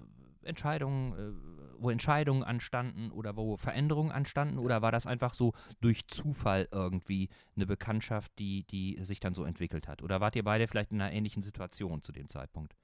Entscheidungen, 0.47 1.13
äh, 1.13 1.77
wo 1.79 1.89
Entscheidungen 1.89 2.43
anstanden 2.43 3.11
oder 3.11 3.35
wo 3.35 3.57
Veränderungen 3.57 4.11
anstanden? 4.11 4.57
Oder 4.57 4.81
war 4.81 4.91
das 4.91 5.05
einfach 5.05 5.33
so 5.33 5.53
durch 5.81 6.07
Zufall 6.07 6.67
irgendwie 6.71 7.29
eine 7.55 7.67
Bekanntschaft, 7.67 8.31
die, 8.39 8.63
die 8.65 8.97
sich 9.03 9.19
dann 9.19 9.33
so 9.35 9.43
entwickelt 9.43 9.87
hat? 9.87 10.01
Oder 10.01 10.19
wart 10.21 10.35
ihr 10.35 10.43
beide 10.43 10.67
vielleicht 10.67 10.91
in 10.91 11.01
einer 11.01 11.11
ähnlichen 11.13 11.43
Situation 11.43 12.01
zu 12.01 12.11
dem 12.11 12.29
Zeitpunkt? 12.29 12.75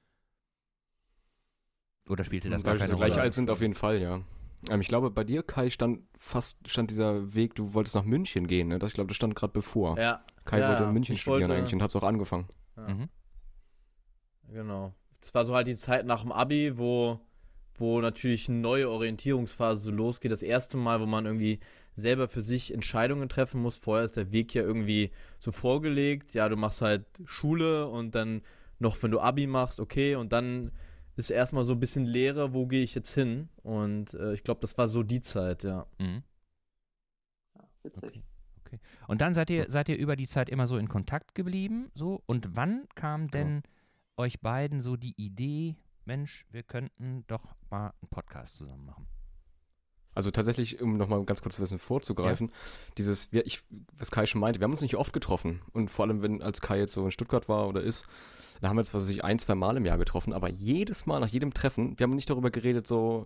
Oder 2.07 2.23
spielte 2.23 2.49
das 2.49 2.63
gar 2.63 2.75
keine 2.75 2.91
wir 2.91 2.97
gleich 2.97 3.11
Rolle? 3.13 3.21
alt 3.21 3.33
sind, 3.33 3.49
auf 3.49 3.61
jeden 3.61 3.73
Fall, 3.73 3.99
ja. 4.01 4.21
Ähm, 4.69 4.81
ich 4.81 4.87
glaube, 4.87 5.09
bei 5.09 5.23
dir, 5.23 5.41
Kai, 5.43 5.69
stand 5.69 6.01
fast 6.17 6.57
stand 6.69 6.91
dieser 6.91 7.33
Weg, 7.33 7.55
du 7.55 7.73
wolltest 7.73 7.95
nach 7.95 8.03
München 8.03 8.47
gehen, 8.47 8.67
ne? 8.67 8.79
Das, 8.79 8.89
ich 8.89 8.93
glaube, 8.95 9.07
das 9.07 9.15
stand 9.17 9.35
gerade 9.35 9.53
bevor. 9.53 9.97
Ja, 9.97 10.23
Kai 10.45 10.59
ja, 10.59 10.69
wollte 10.69 10.83
in 10.83 10.93
München 10.93 11.15
studieren 11.15 11.49
wollte- 11.49 11.61
eigentlich 11.61 11.73
und 11.73 11.81
hat 11.81 11.89
es 11.89 11.95
auch 11.95 12.03
angefangen. 12.03 12.47
ja. 12.77 12.87
Mhm. 12.89 13.09
Genau. 14.49 14.93
Das 15.21 15.33
war 15.33 15.45
so 15.45 15.55
halt 15.55 15.67
die 15.67 15.75
Zeit 15.75 16.05
nach 16.05 16.21
dem 16.21 16.31
Abi, 16.31 16.77
wo, 16.77 17.19
wo 17.79 18.01
natürlich 18.01 18.49
eine 18.49 18.59
neue 18.59 18.89
Orientierungsphase 18.89 19.85
so 19.85 19.91
losgeht. 19.91 20.31
Das 20.31 20.43
erste 20.43 20.77
Mal, 20.77 21.01
wo 21.01 21.05
man 21.05 21.25
irgendwie 21.25 21.59
selber 21.95 22.27
für 22.27 22.41
sich 22.41 22.73
Entscheidungen 22.73 23.29
treffen 23.29 23.61
muss. 23.61 23.77
Vorher 23.77 24.05
ist 24.05 24.17
der 24.17 24.31
Weg 24.31 24.53
ja 24.53 24.63
irgendwie 24.63 25.11
so 25.39 25.51
vorgelegt. 25.51 26.33
Ja, 26.33 26.49
du 26.49 26.55
machst 26.55 26.81
halt 26.81 27.05
Schule 27.25 27.87
und 27.87 28.15
dann 28.15 28.41
noch, 28.79 29.01
wenn 29.01 29.11
du 29.11 29.19
Abi 29.19 29.47
machst, 29.47 29.79
okay, 29.79 30.15
und 30.15 30.31
dann 30.33 30.71
ist 31.15 31.29
erstmal 31.29 31.63
so 31.63 31.73
ein 31.73 31.79
bisschen 31.79 32.05
Leere, 32.05 32.53
wo 32.53 32.65
gehe 32.65 32.83
ich 32.83 32.95
jetzt 32.95 33.13
hin? 33.13 33.49
Und 33.61 34.13
äh, 34.15 34.33
ich 34.33 34.43
glaube, 34.43 34.61
das 34.61 34.77
war 34.77 34.87
so 34.87 35.03
die 35.03 35.21
Zeit, 35.21 35.63
ja. 35.63 35.85
Mhm. 35.99 36.23
Ja, 37.55 37.69
witzig. 37.83 38.23
Okay. 38.65 38.79
Und 39.07 39.21
dann 39.21 39.33
seid 39.33 39.49
ihr, 39.49 39.69
seid 39.69 39.89
ihr 39.89 39.97
über 39.97 40.15
die 40.15 40.27
Zeit 40.27 40.49
immer 40.49 40.65
so 40.65 40.77
in 40.77 40.89
Kontakt 40.89 41.35
geblieben, 41.35 41.91
so? 41.93 42.23
Und 42.25 42.55
wann 42.55 42.87
kam 42.95 43.29
denn 43.29 43.61
euch 44.17 44.41
beiden 44.41 44.81
so 44.81 44.95
die 44.95 45.13
Idee, 45.17 45.75
Mensch, 46.05 46.45
wir 46.51 46.63
könnten 46.63 47.25
doch 47.27 47.55
mal 47.69 47.93
einen 48.01 48.09
Podcast 48.09 48.55
zusammen 48.55 48.85
machen? 48.85 49.07
Also 50.15 50.29
tatsächlich, 50.29 50.79
um 50.79 50.97
nochmal 50.97 51.23
ganz 51.25 51.41
kurz 51.41 51.57
ein 51.57 51.61
bisschen 51.63 51.79
vorzugreifen, 51.79 52.51
dieses, 52.97 53.31
wir, 53.31 53.47
ich, 53.47 53.63
was 53.97 54.11
Kai 54.11 54.27
schon 54.27 54.41
meinte, 54.41 54.59
wir 54.59 54.65
haben 54.65 54.71
uns 54.71 54.81
nicht 54.81 54.95
oft 54.95 55.11
getroffen. 55.11 55.61
Und 55.71 55.89
vor 55.89 56.05
allem, 56.05 56.21
wenn 56.21 56.41
als 56.41 56.61
Kai 56.61 56.77
jetzt 56.77 56.93
so 56.93 57.05
in 57.05 57.11
Stuttgart 57.11 57.49
war 57.49 57.67
oder 57.67 57.81
ist, 57.81 58.05
da 58.61 58.69
haben 58.69 58.75
wir 58.75 58.81
uns, 58.81 58.93
was 58.93 59.03
weiß 59.03 59.09
ich, 59.09 59.23
ein, 59.23 59.39
zwei 59.39 59.55
Mal 59.55 59.75
im 59.75 59.85
Jahr 59.85 59.97
getroffen, 59.97 60.31
aber 60.31 60.49
jedes 60.49 61.07
Mal 61.07 61.19
nach 61.19 61.27
jedem 61.29 61.53
Treffen, 61.53 61.97
wir 61.97 62.03
haben 62.03 62.15
nicht 62.15 62.29
darüber 62.29 62.51
geredet, 62.51 62.85
so, 62.85 63.25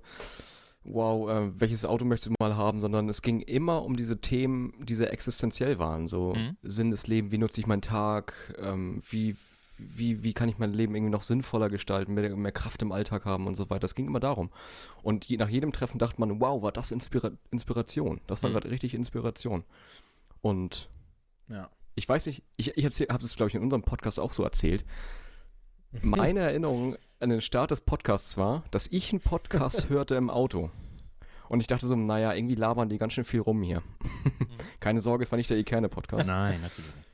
wow, 0.84 1.30
äh, 1.30 1.60
welches 1.60 1.84
Auto 1.84 2.06
möchtest 2.06 2.30
du 2.30 2.36
mal 2.40 2.56
haben, 2.56 2.80
sondern 2.80 3.10
es 3.10 3.22
ging 3.22 3.42
immer 3.42 3.84
um 3.84 3.98
diese 3.98 4.22
Themen, 4.22 4.74
die 4.86 4.96
sehr 4.96 5.12
existenziell 5.12 5.80
waren. 5.80 6.08
So 6.08 6.36
Mhm. 6.36 6.56
Sinn 6.64 6.90
des 6.92 7.08
Lebens, 7.08 7.32
wie 7.34 7.38
nutze 7.38 7.60
ich 7.60 7.68
meinen 7.68 7.82
Tag, 7.82 8.56
ähm, 8.60 9.04
wie, 9.10 9.36
wie, 9.78 10.24
wie 10.24 10.34
kann 10.34 10.50
ich 10.50 10.58
mein 10.58 10.74
Leben 10.74 10.96
irgendwie 10.96 11.12
noch 11.12 11.24
sinnvoller 11.24 11.70
gestalten, 11.70 12.14
mehr, 12.14 12.36
mehr 12.36 12.52
Kraft 12.52 12.82
im 12.82 12.92
Alltag 12.92 13.26
haben 13.26 13.48
und 13.48 13.56
so 13.56 13.70
weiter. 13.70 13.82
Das 13.82 13.96
ging 13.96 14.08
immer 14.08 14.20
darum. 14.20 14.50
Und 15.04 15.26
je, 15.26 15.38
nach 15.38 15.50
jedem 15.50 15.72
Treffen 15.72 16.00
dachte 16.00 16.20
man, 16.20 16.40
wow, 16.42 16.62
war 16.62 16.72
das 16.72 16.92
Inspira 16.92 17.32
Inspiration. 17.52 18.22
Das 18.28 18.44
war 18.44 18.50
Mhm. 18.50 18.54
gerade 18.56 18.72
richtig 18.72 18.94
Inspiration. 18.94 19.64
Und 20.42 20.90
Ja. 21.48 21.70
ich 21.96 22.08
weiß 22.08 22.26
nicht, 22.28 22.44
ich, 22.58 22.78
ich 22.78 22.84
habe 23.10 23.24
es, 23.24 23.36
glaube 23.36 23.50
ich, 23.50 23.56
in 23.56 23.62
unserem 23.62 23.84
Podcast 23.84 24.20
auch 24.20 24.32
so 24.34 24.44
erzählt. 24.44 24.86
Meine 26.02 26.40
Erinnerung 26.52 26.96
an 27.20 27.30
den 27.30 27.42
Start 27.42 27.72
des 27.72 27.82
Podcasts 27.82 28.38
war, 28.38 28.64
dass 28.72 28.88
ich 28.88 29.12
einen 29.12 29.22
Podcast 29.22 29.90
hörte 29.90 30.16
im 30.16 30.30
Auto. 30.30 30.70
Und 31.50 31.62
ich 31.62 31.68
dachte 31.68 31.86
so, 31.88 31.96
naja, 31.96 32.34
irgendwie 32.34 32.56
labern 32.56 32.90
die 32.90 32.98
ganz 32.98 33.14
schön 33.14 33.24
viel 33.24 33.40
rum 33.40 33.62
hier. 33.64 33.82
Keine 34.82 35.00
Sorge, 35.00 35.24
es 35.24 35.32
war 35.32 35.38
nicht 35.38 35.50
der 35.50 35.58
Ikerne-Podcast. 35.58 36.28
Nein, 36.28 36.60
natürlich 36.62 36.94
nicht. 36.94 37.07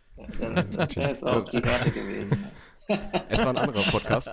Das 0.72 0.96
wäre 0.96 1.10
jetzt 1.10 1.28
auch 1.28 1.44
die 1.46 1.62
Härte 1.62 1.92
gewesen. 1.92 2.38
Es 3.30 3.40
war 3.40 3.48
ein 3.48 3.58
anderer 3.58 3.90
Podcast. 3.90 4.30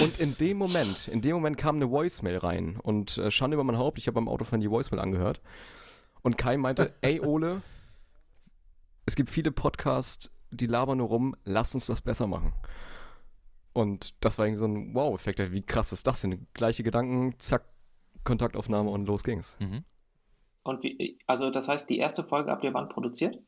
Und 0.00 0.20
in 0.20 0.36
dem 0.38 0.58
Moment, 0.58 1.08
in 1.08 1.22
dem 1.22 1.34
Moment 1.34 1.58
kam 1.58 1.76
eine 1.76 1.90
Voicemail 1.90 2.38
rein. 2.38 2.78
Und 2.80 3.18
äh, 3.18 3.32
Schande 3.32 3.56
über 3.56 3.64
mein 3.64 3.78
Haupt, 3.78 3.98
ich 3.98 4.06
habe 4.06 4.14
beim 4.14 4.28
Autofahren 4.28 4.60
die 4.60 4.70
Voicemail 4.70 5.00
angehört. 5.00 5.40
Und 6.22 6.38
Kai 6.38 6.56
meinte, 6.56 6.94
ey 7.00 7.20
Ole, 7.20 7.62
es 9.06 9.16
gibt 9.16 9.30
viele 9.30 9.50
Podcasts, 9.50 10.30
die 10.50 10.66
labern 10.66 10.98
nur 10.98 11.08
rum, 11.08 11.36
lass 11.44 11.74
uns 11.74 11.86
das 11.86 12.00
besser 12.00 12.26
machen. 12.26 12.52
Und 13.72 14.14
das 14.20 14.38
war 14.38 14.46
irgendwie 14.46 14.60
so 14.60 14.66
ein 14.66 14.94
Wow-Effekt. 14.94 15.40
Wie 15.52 15.62
krass 15.62 15.92
ist 15.92 16.06
das 16.06 16.20
denn? 16.20 16.46
Gleiche 16.54 16.84
Gedanken, 16.84 17.34
zack, 17.38 17.64
Kontaktaufnahme 18.22 18.88
und 18.90 19.06
los 19.06 19.24
ging's. 19.24 19.56
Mhm. 19.58 19.84
Und 20.62 20.82
wie, 20.82 21.18
also 21.26 21.50
das 21.50 21.68
heißt, 21.68 21.90
die 21.90 21.98
erste 21.98 22.24
Folge 22.24 22.50
habt 22.50 22.64
ihr 22.64 22.72
wann 22.72 22.88
produziert? 22.88 23.38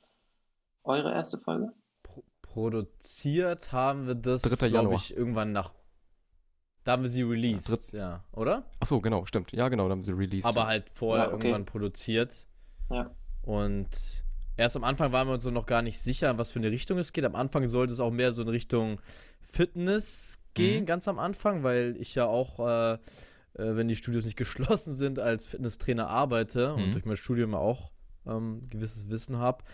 Eure 0.87 1.13
erste 1.13 1.39
Folge? 1.39 1.73
Pro 2.03 2.23
produziert 2.43 3.73
haben 3.73 4.07
wir 4.07 4.15
das, 4.15 4.43
3. 4.43 4.69
glaube 4.69 4.95
ich, 4.95 5.17
irgendwann 5.17 5.53
nach. 5.53 5.73
Da 6.85 6.93
haben 6.93 7.03
wir 7.03 7.11
sie 7.11 7.23
released, 7.23 7.69
Dritt- 7.69 7.93
ja, 7.93 8.25
oder? 8.33 8.65
Achso, 8.81 9.01
genau, 9.01 9.25
stimmt. 9.27 9.51
Ja, 9.53 9.69
genau, 9.69 9.87
da 9.89 9.93
haben 9.93 10.05
sie 10.05 10.13
released. 10.13 10.47
Aber 10.47 10.67
halt 10.67 10.89
vorher 10.91 11.27
Ja, 11.27 11.33
okay. 11.33 11.49
irgendwann 11.49 11.65
produziert. 11.67 12.47
Ja. 12.91 13.11
Und 13.43 13.89
erst 14.57 14.77
am 14.77 14.85
Anfang 14.85 15.11
waren 15.11 15.27
wir 15.27 15.35
uns 15.35 15.43
so 15.43 15.51
noch 15.51 15.67
gar 15.67 15.83
nicht 15.83 15.99
sicher, 16.01 16.31
in 16.31 16.39
was 16.39 16.53
für 16.53 16.61
eine 16.61 16.71
Richtung 16.71 16.99
es 16.99 17.13
geht. 17.13 17.25
Am 17.25 17.35
Anfang 17.35 17.67
sollte 17.67 17.93
es 17.93 17.99
auch 18.01 18.13
mehr 18.13 18.33
so 18.33 18.43
in 18.43 18.49
Richtung 18.49 19.01
Fitness 19.43 20.39
gehen, 20.55 20.83
Mhm. 20.83 20.87
ganz 20.87 21.09
am 21.09 21.19
Anfang, 21.19 21.63
weil 21.65 21.97
ich 21.99 22.15
ja 22.15 22.27
auch, 22.27 22.61
äh, 22.61 22.93
äh, 22.95 22.99
wenn 23.55 23.89
die 23.89 23.97
Studios 23.97 24.25
nicht 24.25 24.37
geschlossen 24.79 24.95
sind, 24.95 25.19
als 25.19 25.47
Fitnesstrainer 25.47 26.09
arbeite 26.09 26.77
Mhm. 26.77 26.83
und 26.85 26.93
durch 26.95 27.05
mein 27.05 27.17
Studium 27.17 27.55
auch 27.55 27.91
ähm, 28.27 28.63
gewisses 28.71 29.09
Wissen 29.09 29.39
habe. 29.39 29.65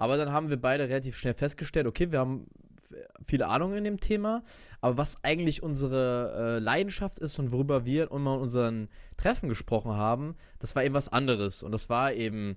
Aber 0.00 0.16
dann 0.16 0.32
haben 0.32 0.48
wir 0.50 0.60
beide 0.60 0.88
relativ 0.88 1.16
schnell 1.16 1.34
festgestellt, 1.34 1.86
okay, 1.86 2.10
wir 2.10 2.18
haben 2.18 2.46
viele 3.24 3.46
Ahnung 3.46 3.74
in 3.74 3.84
dem 3.84 4.00
Thema, 4.00 4.42
aber 4.80 4.96
was 4.96 5.22
eigentlich 5.22 5.62
unsere 5.62 6.56
äh, 6.56 6.58
Leidenschaft 6.58 7.18
ist 7.20 7.38
und 7.38 7.52
worüber 7.52 7.84
wir 7.84 8.10
immer 8.10 8.34
in 8.34 8.40
unseren 8.40 8.88
Treffen 9.16 9.48
gesprochen 9.48 9.92
haben, 9.92 10.34
das 10.58 10.74
war 10.74 10.82
eben 10.84 10.94
was 10.94 11.08
anderes. 11.08 11.62
Und 11.62 11.70
das 11.72 11.88
war 11.88 12.12
eben 12.12 12.56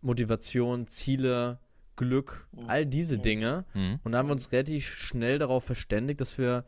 Motivation, 0.00 0.86
Ziele, 0.86 1.58
Glück, 1.96 2.48
Mhm. 2.52 2.64
all 2.68 2.86
diese 2.86 3.18
Mhm. 3.18 3.22
Dinge. 3.22 3.64
Mhm. 3.74 4.00
Und 4.02 4.12
da 4.12 4.18
haben 4.18 4.28
wir 4.28 4.32
uns 4.32 4.50
relativ 4.52 4.86
schnell 4.88 5.38
darauf 5.38 5.64
verständigt, 5.64 6.20
dass 6.20 6.38
wir 6.38 6.64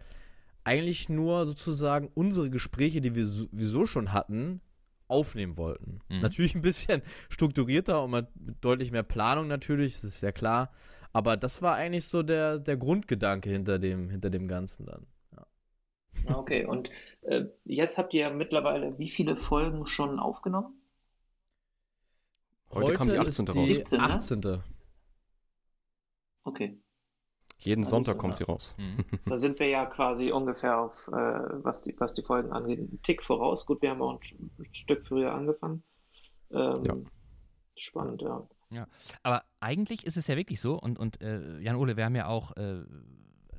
eigentlich 0.65 1.09
nur 1.09 1.47
sozusagen 1.47 2.11
unsere 2.15 2.51
Gespräche, 2.51 3.01
die 3.01 3.15
wir 3.15 3.27
sowieso 3.27 3.87
schon 3.87 4.13
hatten, 4.13 4.61
aufnehmen 5.09 5.57
wollten. 5.57 6.01
Mhm. 6.09 6.21
Natürlich 6.21 6.55
ein 6.55 6.63
bisschen 6.63 7.03
strukturierter 7.29 8.03
und 8.03 8.11
mit 8.11 8.27
deutlich 8.61 8.93
mehr 8.93 9.03
Planung 9.03 9.47
natürlich, 9.47 9.95
das 9.95 10.05
ist 10.05 10.23
ja 10.23 10.33
klar. 10.33 10.71
Aber 11.13 11.37
das 11.37 11.63
war 11.63 11.77
eigentlich 11.77 12.05
so 12.05 12.23
der, 12.23 12.59
der 12.59 12.77
Grundgedanke 12.77 13.49
hinter 13.49 13.79
dem, 13.79 14.11
hinter 14.11 14.31
dem 14.31 14.49
Ganzen 14.49 14.87
dann. 14.87 15.07
Okay, 16.27 16.65
und 16.65 16.91
äh, 17.23 17.45
jetzt 17.65 17.99
habt 17.99 18.13
ihr 18.15 18.31
mittlerweile 18.31 18.99
wie 18.99 19.09
viele 19.09 19.37
Folgen 19.37 19.87
schon 19.87 20.19
aufgenommen? 20.19 20.81
Heute 22.71 22.95
kam 22.95 23.09
die 23.09 23.19
18. 23.19 23.47
ist 23.47 23.55
raus. 23.55 23.65
die 23.65 23.73
17, 23.73 23.99
ne? 23.99 24.05
18. 24.05 24.63
Okay, 26.45 26.79
Jeden 27.67 27.83
Alles 27.83 27.91
Sonntag 27.91 28.19
kommt 28.19 28.37
sie 28.37 28.45
raus. 28.45 28.75
Mhm. 28.79 29.05
da 29.27 29.37
sind 29.37 29.59
wir 29.59 29.69
ja 29.69 29.87
quasi 29.87 30.31
ungefähr 30.31 30.79
auf, 30.79 31.09
äh, 31.09 31.13
was, 31.13 31.83
die, 31.83 31.95
was 31.99 32.15
die 32.15 32.23
Folgen 32.23 32.53
angeht, 32.53 32.79
einen 32.79 33.01
Tick 33.03 33.23
voraus. 33.23 33.67
Gut, 33.67 33.83
wir 33.83 33.91
haben 33.91 34.03
auch 34.03 34.21
ein, 34.21 34.51
ein 34.59 34.75
Stück 34.75 35.07
früher 35.07 35.33
angefangen. 35.33 35.83
Ähm, 36.51 36.85
Ja. 36.85 36.97
Spannend, 37.79 38.23
ja. 38.23 38.43
Aber 39.23 39.45
eigentlich 39.61 40.07
ist 40.07 40.17
es 40.17 40.27
ja 40.27 40.37
wirklich 40.37 40.61
so, 40.61 40.81
und, 40.81 40.99
und 40.99 41.23
äh, 41.23 41.59
Jan-Ole, 41.61 41.97
wir 41.97 42.05
haben 42.05 42.17
ja 42.17 42.27
auch 42.27 42.57
äh, 42.57 42.85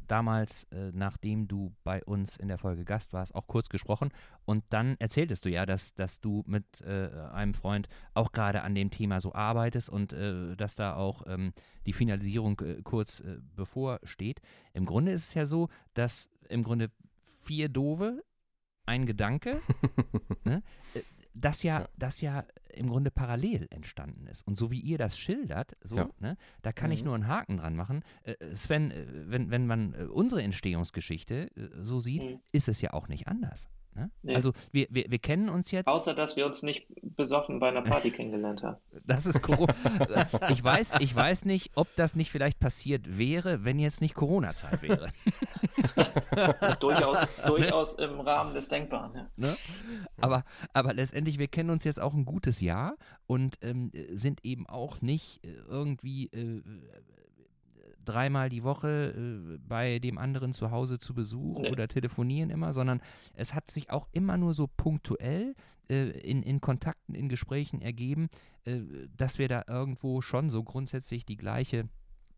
damals, 0.07 0.65
äh, 0.65 0.91
nachdem 0.93 1.47
du 1.47 1.73
bei 1.83 2.03
uns 2.03 2.37
in 2.37 2.47
der 2.47 2.57
Folge 2.57 2.85
Gast 2.85 3.13
warst, 3.13 3.35
auch 3.35 3.47
kurz 3.47 3.69
gesprochen. 3.69 4.09
Und 4.45 4.63
dann 4.69 4.95
erzähltest 4.99 5.45
du 5.45 5.49
ja, 5.49 5.65
dass, 5.65 5.93
dass 5.93 6.19
du 6.19 6.43
mit 6.47 6.81
äh, 6.81 7.09
einem 7.31 7.53
Freund 7.53 7.87
auch 8.13 8.31
gerade 8.31 8.63
an 8.63 8.75
dem 8.75 8.91
Thema 8.91 9.21
so 9.21 9.33
arbeitest 9.33 9.89
und 9.89 10.13
äh, 10.13 10.55
dass 10.55 10.75
da 10.75 10.95
auch 10.95 11.23
ähm, 11.27 11.51
die 11.85 11.93
Finalisierung 11.93 12.59
äh, 12.61 12.81
kurz 12.83 13.19
äh, 13.21 13.37
bevorsteht. 13.55 14.41
Im 14.73 14.85
Grunde 14.85 15.11
ist 15.11 15.29
es 15.29 15.33
ja 15.33 15.45
so, 15.45 15.69
dass 15.93 16.29
im 16.49 16.63
Grunde 16.63 16.91
vier 17.23 17.69
Dove, 17.69 18.23
ein 18.85 19.05
Gedanke, 19.05 19.61
ne, 20.45 20.63
äh, 20.93 21.01
das 21.39 21.63
ja, 21.63 21.81
Ja. 21.81 21.89
das 21.97 22.21
ja 22.21 22.43
im 22.73 22.89
Grunde 22.89 23.09
parallel 23.11 23.67
entstanden 23.71 24.27
ist. 24.27 24.45
Und 24.45 24.57
so 24.57 24.69
wie 24.71 24.79
ihr 24.79 24.97
das 24.97 25.17
schildert, 25.17 25.75
so, 25.83 25.95
Ja. 25.95 26.09
ne, 26.19 26.37
da 26.61 26.71
kann 26.71 26.91
ich 26.91 26.99
Mhm. 27.01 27.05
nur 27.05 27.15
einen 27.15 27.27
Haken 27.27 27.57
dran 27.57 27.75
machen. 27.75 28.03
Äh, 28.23 28.35
Sven, 28.55 28.91
äh, 28.91 29.05
wenn, 29.29 29.49
wenn 29.49 29.65
man 29.67 29.93
äh, 29.93 30.03
unsere 30.03 30.41
Entstehungsgeschichte 30.43 31.49
äh, 31.55 31.69
so 31.81 31.99
sieht, 31.99 32.23
Mhm. 32.23 32.39
ist 32.51 32.67
es 32.67 32.81
ja 32.81 32.93
auch 32.93 33.07
nicht 33.07 33.27
anders. 33.27 33.69
Ne? 33.97 34.11
Nee. 34.21 34.35
Also 34.35 34.53
wir, 34.71 34.85
wir, 34.91 35.05
wir 35.09 35.17
kennen 35.17 35.49
uns 35.49 35.71
jetzt. 35.71 35.87
Außer, 35.87 36.13
dass 36.13 36.35
wir 36.35 36.45
uns 36.45 36.61
nicht 36.61 36.85
besoffen 37.01 37.59
bei 37.59 37.69
einer 37.69 37.81
Party 37.81 38.11
kennengelernt 38.11 38.61
haben. 38.61 38.77
Das 39.05 39.25
ist 39.25 39.41
Corona. 39.41 39.73
ich, 40.49 40.63
weiß, 40.63 40.95
ich 40.99 41.15
weiß 41.15 41.45
nicht, 41.45 41.71
ob 41.73 41.87
das 41.95 42.15
nicht 42.15 42.29
vielleicht 42.29 42.59
passiert 42.59 43.17
wäre, 43.17 43.65
wenn 43.65 43.79
jetzt 43.79 44.01
nicht 44.01 44.13
Corona-Zeit 44.13 44.83
wäre. 44.83 45.09
durchaus, 46.79 47.25
durchaus 47.47 47.95
im 47.95 48.19
Rahmen 48.19 48.53
des 48.53 48.67
Denkbaren. 48.69 49.15
Ja. 49.15 49.27
Ne? 49.35 49.55
Aber, 50.21 50.45
aber 50.73 50.93
letztendlich, 50.93 51.39
wir 51.39 51.47
kennen 51.47 51.71
uns 51.71 51.83
jetzt 51.83 51.99
auch 51.99 52.13
ein 52.13 52.25
gutes 52.25 52.61
Jahr 52.61 52.97
und 53.25 53.57
ähm, 53.61 53.91
sind 54.11 54.45
eben 54.45 54.67
auch 54.67 55.01
nicht 55.01 55.43
äh, 55.43 55.53
irgendwie 55.67 56.27
äh, 56.27 56.61
dreimal 58.07 58.49
die 58.49 58.63
Woche 58.63 59.13
äh, 59.15 59.57
bei 59.67 59.99
dem 59.99 60.17
anderen 60.17 60.53
zu 60.53 60.71
Hause 60.71 60.99
zu 60.99 61.13
Besuch 61.13 61.59
Nee. 61.59 61.71
oder 61.71 61.87
telefonieren 61.87 62.49
immer, 62.49 62.73
sondern 62.73 63.01
es 63.33 63.53
hat 63.53 63.69
sich 63.71 63.89
auch 63.89 64.07
immer 64.11 64.37
nur 64.37 64.53
so 64.53 64.67
punktuell 64.67 65.55
äh, 65.89 66.09
in, 66.19 66.43
in 66.43 66.61
Kontakten, 66.61 67.15
in 67.15 67.29
Gesprächen 67.29 67.81
ergeben, 67.81 68.27
äh, 68.65 68.81
dass 69.15 69.37
wir 69.37 69.47
da 69.47 69.63
irgendwo 69.67 70.21
schon 70.21 70.49
so 70.49 70.63
grundsätzlich 70.63 71.25
die 71.25 71.37
gleiche 71.37 71.87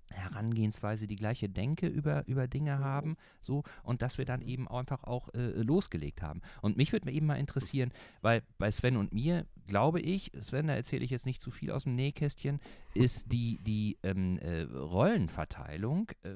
Herangehensweise, 0.09 1.07
die 1.07 1.15
gleiche 1.15 1.49
Denke 1.49 1.87
über, 1.87 2.27
über 2.27 2.47
Dinge 2.47 2.79
haben, 2.79 3.15
so, 3.41 3.63
und 3.83 4.01
dass 4.01 4.17
wir 4.17 4.25
dann 4.25 4.41
eben 4.41 4.67
auch 4.67 4.79
einfach 4.79 5.03
auch 5.03 5.33
äh, 5.33 5.61
losgelegt 5.61 6.21
haben. 6.21 6.41
Und 6.61 6.77
mich 6.77 6.91
würde 6.91 7.05
mir 7.05 7.13
eben 7.13 7.27
mal 7.27 7.35
interessieren, 7.39 7.91
weil 8.21 8.43
bei 8.57 8.71
Sven 8.71 8.97
und 8.97 9.13
mir, 9.13 9.45
glaube 9.67 9.99
ich, 9.99 10.31
Sven, 10.41 10.67
da 10.67 10.73
erzähle 10.73 11.03
ich 11.03 11.11
jetzt 11.11 11.25
nicht 11.25 11.41
zu 11.41 11.51
viel 11.51 11.71
aus 11.71 11.83
dem 11.83 11.95
Nähkästchen, 11.95 12.59
ist 12.93 13.31
die, 13.31 13.59
die 13.61 13.97
ähm, 14.03 14.37
äh, 14.39 14.61
Rollenverteilung 14.61 16.11
äh, 16.23 16.29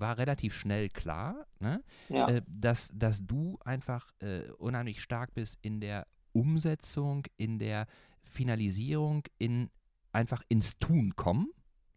war 0.00 0.18
relativ 0.18 0.54
schnell 0.54 0.88
klar, 0.88 1.46
ne? 1.60 1.82
Ja. 2.08 2.28
äh, 2.28 2.42
dass, 2.46 2.90
dass 2.94 3.26
du 3.26 3.58
einfach 3.64 4.12
äh, 4.20 4.42
unheimlich 4.58 5.02
stark 5.02 5.34
bist 5.34 5.58
in 5.62 5.80
der 5.80 6.06
Umsetzung, 6.32 7.26
in 7.36 7.58
der 7.58 7.86
Finalisierung, 8.22 9.24
in 9.38 9.70
einfach 10.12 10.42
ins 10.48 10.78
Tun 10.78 11.16
kommen. 11.16 11.48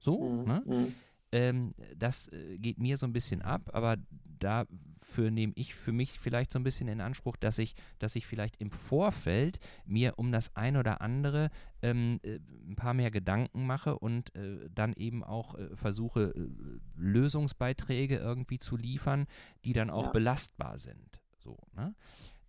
So, 0.01 0.19
Mhm, 0.23 0.43
ne? 0.45 0.61
mhm. 0.65 0.95
Ähm, 1.33 1.73
das 1.95 2.27
äh, 2.33 2.57
geht 2.57 2.77
mir 2.77 2.97
so 2.97 3.05
ein 3.05 3.13
bisschen 3.13 3.41
ab, 3.41 3.69
aber 3.71 3.95
dafür 4.39 5.31
nehme 5.31 5.53
ich 5.55 5.73
für 5.75 5.93
mich 5.93 6.19
vielleicht 6.19 6.51
so 6.51 6.59
ein 6.59 6.63
bisschen 6.63 6.89
in 6.89 6.99
Anspruch, 6.99 7.37
dass 7.37 7.57
ich, 7.57 7.73
dass 7.99 8.17
ich 8.17 8.25
vielleicht 8.27 8.57
im 8.57 8.69
Vorfeld 8.71 9.59
mir 9.85 10.19
um 10.19 10.33
das 10.33 10.53
ein 10.57 10.75
oder 10.75 10.99
andere 10.99 11.49
ähm, 11.81 12.19
äh, 12.23 12.39
ein 12.67 12.75
paar 12.75 12.93
mehr 12.93 13.11
Gedanken 13.11 13.65
mache 13.65 13.97
und 13.97 14.35
äh, 14.35 14.69
dann 14.75 14.91
eben 14.93 15.23
auch 15.23 15.55
äh, 15.55 15.73
versuche, 15.77 16.33
äh, 16.35 16.79
Lösungsbeiträge 16.97 18.17
irgendwie 18.17 18.59
zu 18.59 18.75
liefern, 18.75 19.25
die 19.63 19.71
dann 19.73 19.89
auch 19.89 20.05
Ja. 20.07 20.11
belastbar 20.11 20.77
sind. 20.79 21.21
So, 21.37 21.57
ne? 21.75 21.95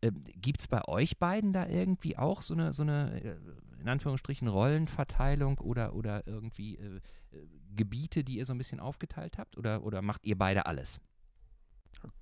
Ähm, 0.02 0.24
Gibt 0.36 0.60
es 0.60 0.68
bei 0.68 0.82
euch 0.88 1.18
beiden 1.18 1.52
da 1.52 1.66
irgendwie 1.66 2.18
auch 2.18 2.42
so 2.42 2.54
eine, 2.54 2.72
so 2.72 2.82
eine 2.82 3.22
äh, 3.22 3.36
in 3.80 3.88
Anführungsstrichen, 3.88 4.46
Rollenverteilung 4.48 5.58
oder, 5.58 5.94
oder 5.94 6.26
irgendwie 6.26 6.76
äh, 6.76 6.96
äh, 7.32 7.46
Gebiete, 7.74 8.22
die 8.24 8.38
ihr 8.38 8.44
so 8.44 8.52
ein 8.52 8.58
bisschen 8.58 8.80
aufgeteilt 8.80 9.38
habt? 9.38 9.56
Oder, 9.56 9.82
oder 9.84 10.02
macht 10.02 10.24
ihr 10.24 10.36
beide 10.38 10.66
alles? 10.66 11.00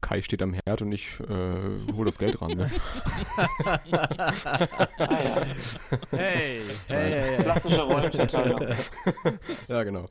Kai 0.02 0.20
steht 0.20 0.42
am 0.42 0.52
Herd 0.52 0.82
und 0.82 0.92
ich 0.92 1.20
äh, 1.20 1.92
hole 1.92 2.04
das 2.06 2.18
Geld 2.18 2.40
ran. 2.42 2.50
Ne? 2.52 2.70
Hey, 6.10 6.60
hey, 6.88 7.12
hey. 7.12 7.42
Klassische 7.42 7.82
Rollenverteilung. 7.82 8.60
ja, 9.68 9.82
genau. 9.84 10.06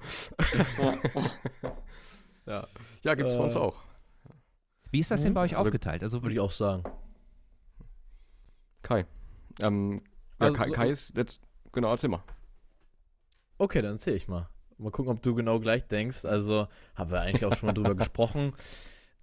Ja. 2.45 2.67
Ja, 3.03 3.15
gibt 3.15 3.29
es 3.29 3.37
bei 3.37 3.43
uns 3.43 3.55
Äh, 3.55 3.59
auch. 3.59 3.75
Wie 4.91 4.99
ist 4.99 5.11
das 5.11 5.21
denn 5.21 5.33
bei 5.33 5.41
euch 5.41 5.55
Also, 5.55 5.67
aufgeteilt? 5.69 6.03
Also 6.03 6.21
Würde 6.23 6.33
ich 6.33 6.39
auch 6.39 6.51
sagen. 6.51 6.83
Kai. 8.89 9.05
Ähm, 9.61 10.01
ja, 10.39 10.47
Also 10.47 10.53
Kai, 10.57 10.67
so- 10.67 10.73
Kai 10.73 10.89
ist 10.89 11.15
jetzt, 11.15 11.43
genau, 11.71 11.91
erzähl 11.91 12.09
mal. 12.09 12.23
Okay, 13.59 13.81
dann 13.81 13.93
erzähl 13.93 14.15
ich 14.15 14.27
mal. 14.27 14.49
Mal 14.77 14.91
gucken, 14.91 15.11
ob 15.11 15.21
du 15.21 15.35
genau 15.35 15.59
gleich 15.59 15.85
denkst. 15.87 16.25
Also, 16.25 16.67
haben 16.95 17.11
wir 17.11 17.21
eigentlich 17.21 17.45
auch 17.45 17.55
schon 17.55 17.67
mal 17.67 17.73
drüber 17.73 17.93
gesprochen, 17.95 18.53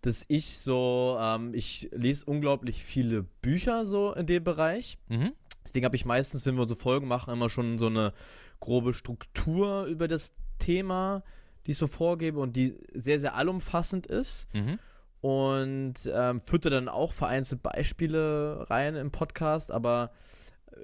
dass 0.02 0.24
ich 0.28 0.58
so, 0.58 1.16
ähm, 1.18 1.52
ich 1.54 1.88
lese 1.92 2.26
unglaublich 2.26 2.84
viele 2.84 3.22
Bücher 3.22 3.86
so 3.86 4.12
in 4.12 4.26
dem 4.26 4.44
Bereich. 4.44 4.98
Mhm. 5.08 5.32
Deswegen 5.64 5.84
habe 5.84 5.96
ich 5.96 6.04
meistens, 6.04 6.46
wenn 6.46 6.54
wir 6.54 6.62
unsere 6.62 6.78
Folgen 6.78 7.08
machen, 7.08 7.32
immer 7.32 7.48
schon 7.48 7.76
so 7.78 7.86
eine 7.86 8.12
grobe 8.60 8.92
Struktur 8.92 9.86
über 9.86 10.06
das 10.06 10.32
Thema, 10.60 11.24
die 11.66 11.72
ich 11.72 11.78
so 11.78 11.88
vorgebe 11.88 12.38
und 12.38 12.54
die 12.54 12.78
sehr, 12.94 13.18
sehr 13.18 13.34
allumfassend 13.34 14.06
ist. 14.06 14.46
Mhm. 14.54 14.78
Und 15.26 15.94
ähm, 16.12 16.40
führte 16.40 16.70
dann 16.70 16.88
auch 16.88 17.12
vereinzelt 17.12 17.60
Beispiele 17.62 18.66
rein 18.70 18.94
im 18.94 19.10
Podcast, 19.10 19.72
aber 19.72 20.12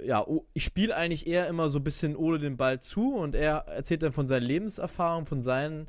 äh, 0.03 0.09
ja, 0.09 0.27
o- 0.27 0.47
ich 0.53 0.65
spiele 0.65 0.97
eigentlich 0.97 1.27
eher 1.29 1.47
immer 1.47 1.69
so 1.69 1.79
ein 1.79 1.85
bisschen 1.85 2.17
Ole 2.17 2.41
den 2.41 2.57
Ball 2.57 2.81
zu 2.81 3.15
und 3.15 3.37
er 3.37 3.67
erzählt 3.69 4.03
dann 4.03 4.11
von 4.13 4.27
seinen 4.27 4.43
Lebenserfahrungen, 4.43 5.27
von 5.27 5.43
seinen, 5.43 5.87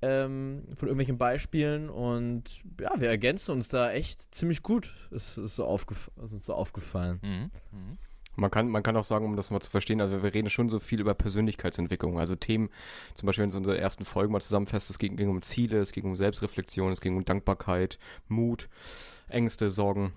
ähm, 0.00 0.64
von 0.74 0.88
irgendwelchen 0.88 1.18
Beispielen 1.18 1.90
und 1.90 2.62
ja, 2.80 2.92
wir 2.98 3.08
ergänzen 3.10 3.52
uns 3.52 3.68
da 3.68 3.90
echt 3.90 4.34
ziemlich 4.34 4.62
gut, 4.62 4.94
ist, 5.10 5.36
ist, 5.36 5.56
so, 5.56 5.64
aufgef 5.66 6.10
ist 6.24 6.32
uns 6.32 6.46
so 6.46 6.54
aufgefallen. 6.54 7.20
Mhm. 7.22 7.50
Mhm. 7.78 7.98
Man 8.34 8.50
kann, 8.50 8.68
man 8.68 8.82
kann 8.82 8.96
auch 8.96 9.04
sagen, 9.04 9.26
um 9.26 9.36
das 9.36 9.50
mal 9.50 9.60
zu 9.60 9.70
verstehen, 9.70 10.00
also 10.00 10.22
wir 10.22 10.32
reden 10.32 10.48
schon 10.48 10.68
so 10.68 10.78
viel 10.78 11.00
über 11.00 11.14
Persönlichkeitsentwicklung, 11.14 12.18
also 12.18 12.34
Themen, 12.34 12.70
zum 13.14 13.26
Beispiel 13.26 13.42
wenn 13.42 13.50
es 13.50 13.56
unsere 13.56 13.78
ersten 13.78 14.04
Folgen 14.04 14.32
mal 14.32 14.40
zusammenfasst, 14.40 14.88
es 14.90 14.98
ging, 14.98 15.16
ging 15.16 15.28
um 15.28 15.42
Ziele, 15.42 15.80
es 15.80 15.92
ging 15.92 16.04
um 16.04 16.16
Selbstreflexion, 16.16 16.92
es 16.92 17.00
ging 17.00 17.16
um 17.16 17.24
Dankbarkeit, 17.24 17.98
Mut, 18.28 18.68
Ängste, 19.28 19.70
Sorgen 19.70 20.12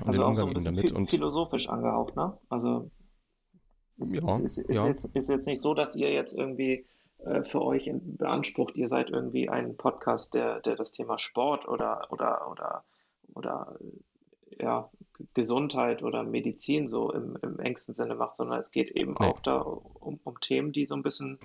und 0.00 0.08
Also 0.08 0.12
den 0.12 0.22
auch 0.22 0.34
so 0.34 0.46
ein 0.46 0.54
bisschen 0.54 0.76
damit. 0.76 1.10
philosophisch 1.10 1.68
angehaucht, 1.68 2.16
ne? 2.16 2.36
Also 2.48 2.90
ist, 3.98 4.14
Ja, 4.14 4.38
ist, 4.38 4.58
ist, 4.58 4.84
ja. 4.84 4.86
Jetzt, 4.88 5.06
ist 5.14 5.30
jetzt 5.30 5.46
nicht 5.46 5.60
so, 5.60 5.74
dass 5.74 5.96
ihr 5.96 6.12
jetzt 6.12 6.34
irgendwie 6.34 6.84
äh, 7.24 7.42
für 7.42 7.62
euch 7.62 7.86
in, 7.86 8.16
beansprucht, 8.16 8.76
ihr 8.76 8.88
seid 8.88 9.10
irgendwie 9.10 9.48
ein 9.48 9.76
Podcast, 9.76 10.34
der, 10.34 10.60
der 10.60 10.76
das 10.76 10.92
Thema 10.92 11.18
Sport 11.18 11.66
oder 11.66 12.08
oder 12.10 12.50
oder 12.50 12.84
oder 13.34 13.78
äh, 13.80 14.62
ja, 14.62 14.90
Gesundheit 15.34 16.02
oder 16.02 16.22
Medizin 16.22 16.88
so 16.88 17.12
im, 17.12 17.38
im 17.42 17.58
engsten 17.58 17.94
Sinne 17.94 18.14
macht, 18.14 18.36
sondern 18.36 18.58
es 18.58 18.70
geht 18.70 18.90
eben 18.90 19.14
Nee. 19.18 19.26
auch 19.26 19.40
da 19.40 19.58
um, 19.58 20.20
um 20.24 20.40
Themen, 20.40 20.72
die 20.72 20.86
so 20.86 20.94
ein 20.94 21.02
bisschen 21.02 21.38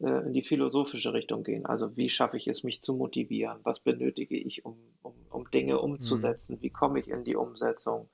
äh, 0.00 0.26
in 0.26 0.32
die 0.32 0.42
philosophische 0.42 1.12
Richtung 1.12 1.42
gehen. 1.42 1.66
Also 1.66 1.96
wie 1.96 2.10
schaffe 2.10 2.36
ich 2.36 2.46
es, 2.46 2.62
mich 2.64 2.80
zu 2.80 2.94
motivieren? 2.94 3.58
Was 3.64 3.80
benötige 3.80 4.36
ich, 4.36 4.64
um, 4.64 4.78
um, 5.02 5.14
um 5.30 5.50
Dinge 5.50 5.80
umzusetzen? 5.80 6.58
Wie 6.60 6.70
komme 6.70 6.98
ich 7.00 7.08
in 7.08 7.24
die 7.24 7.36
Umsetzung? 7.36 8.08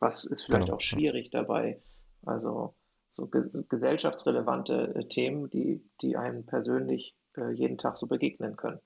Was 0.00 0.24
ist 0.24 0.44
vielleicht 0.44 0.66
Genau, 0.66 0.76
auch 0.76 0.80
schwierig 0.80 1.30
dabei? 1.30 1.82
Also 2.24 2.74
so 3.10 3.26
ge 3.26 3.48
gesellschaftsrelevante 3.68 4.94
äh, 4.94 5.08
Themen, 5.08 5.50
die, 5.50 5.82
die 6.00 6.16
einem 6.16 6.46
persönlich 6.46 7.16
äh, 7.36 7.50
jeden 7.52 7.78
Tag 7.78 7.96
so 7.96 8.06
begegnen 8.06 8.56
können. 8.56 8.80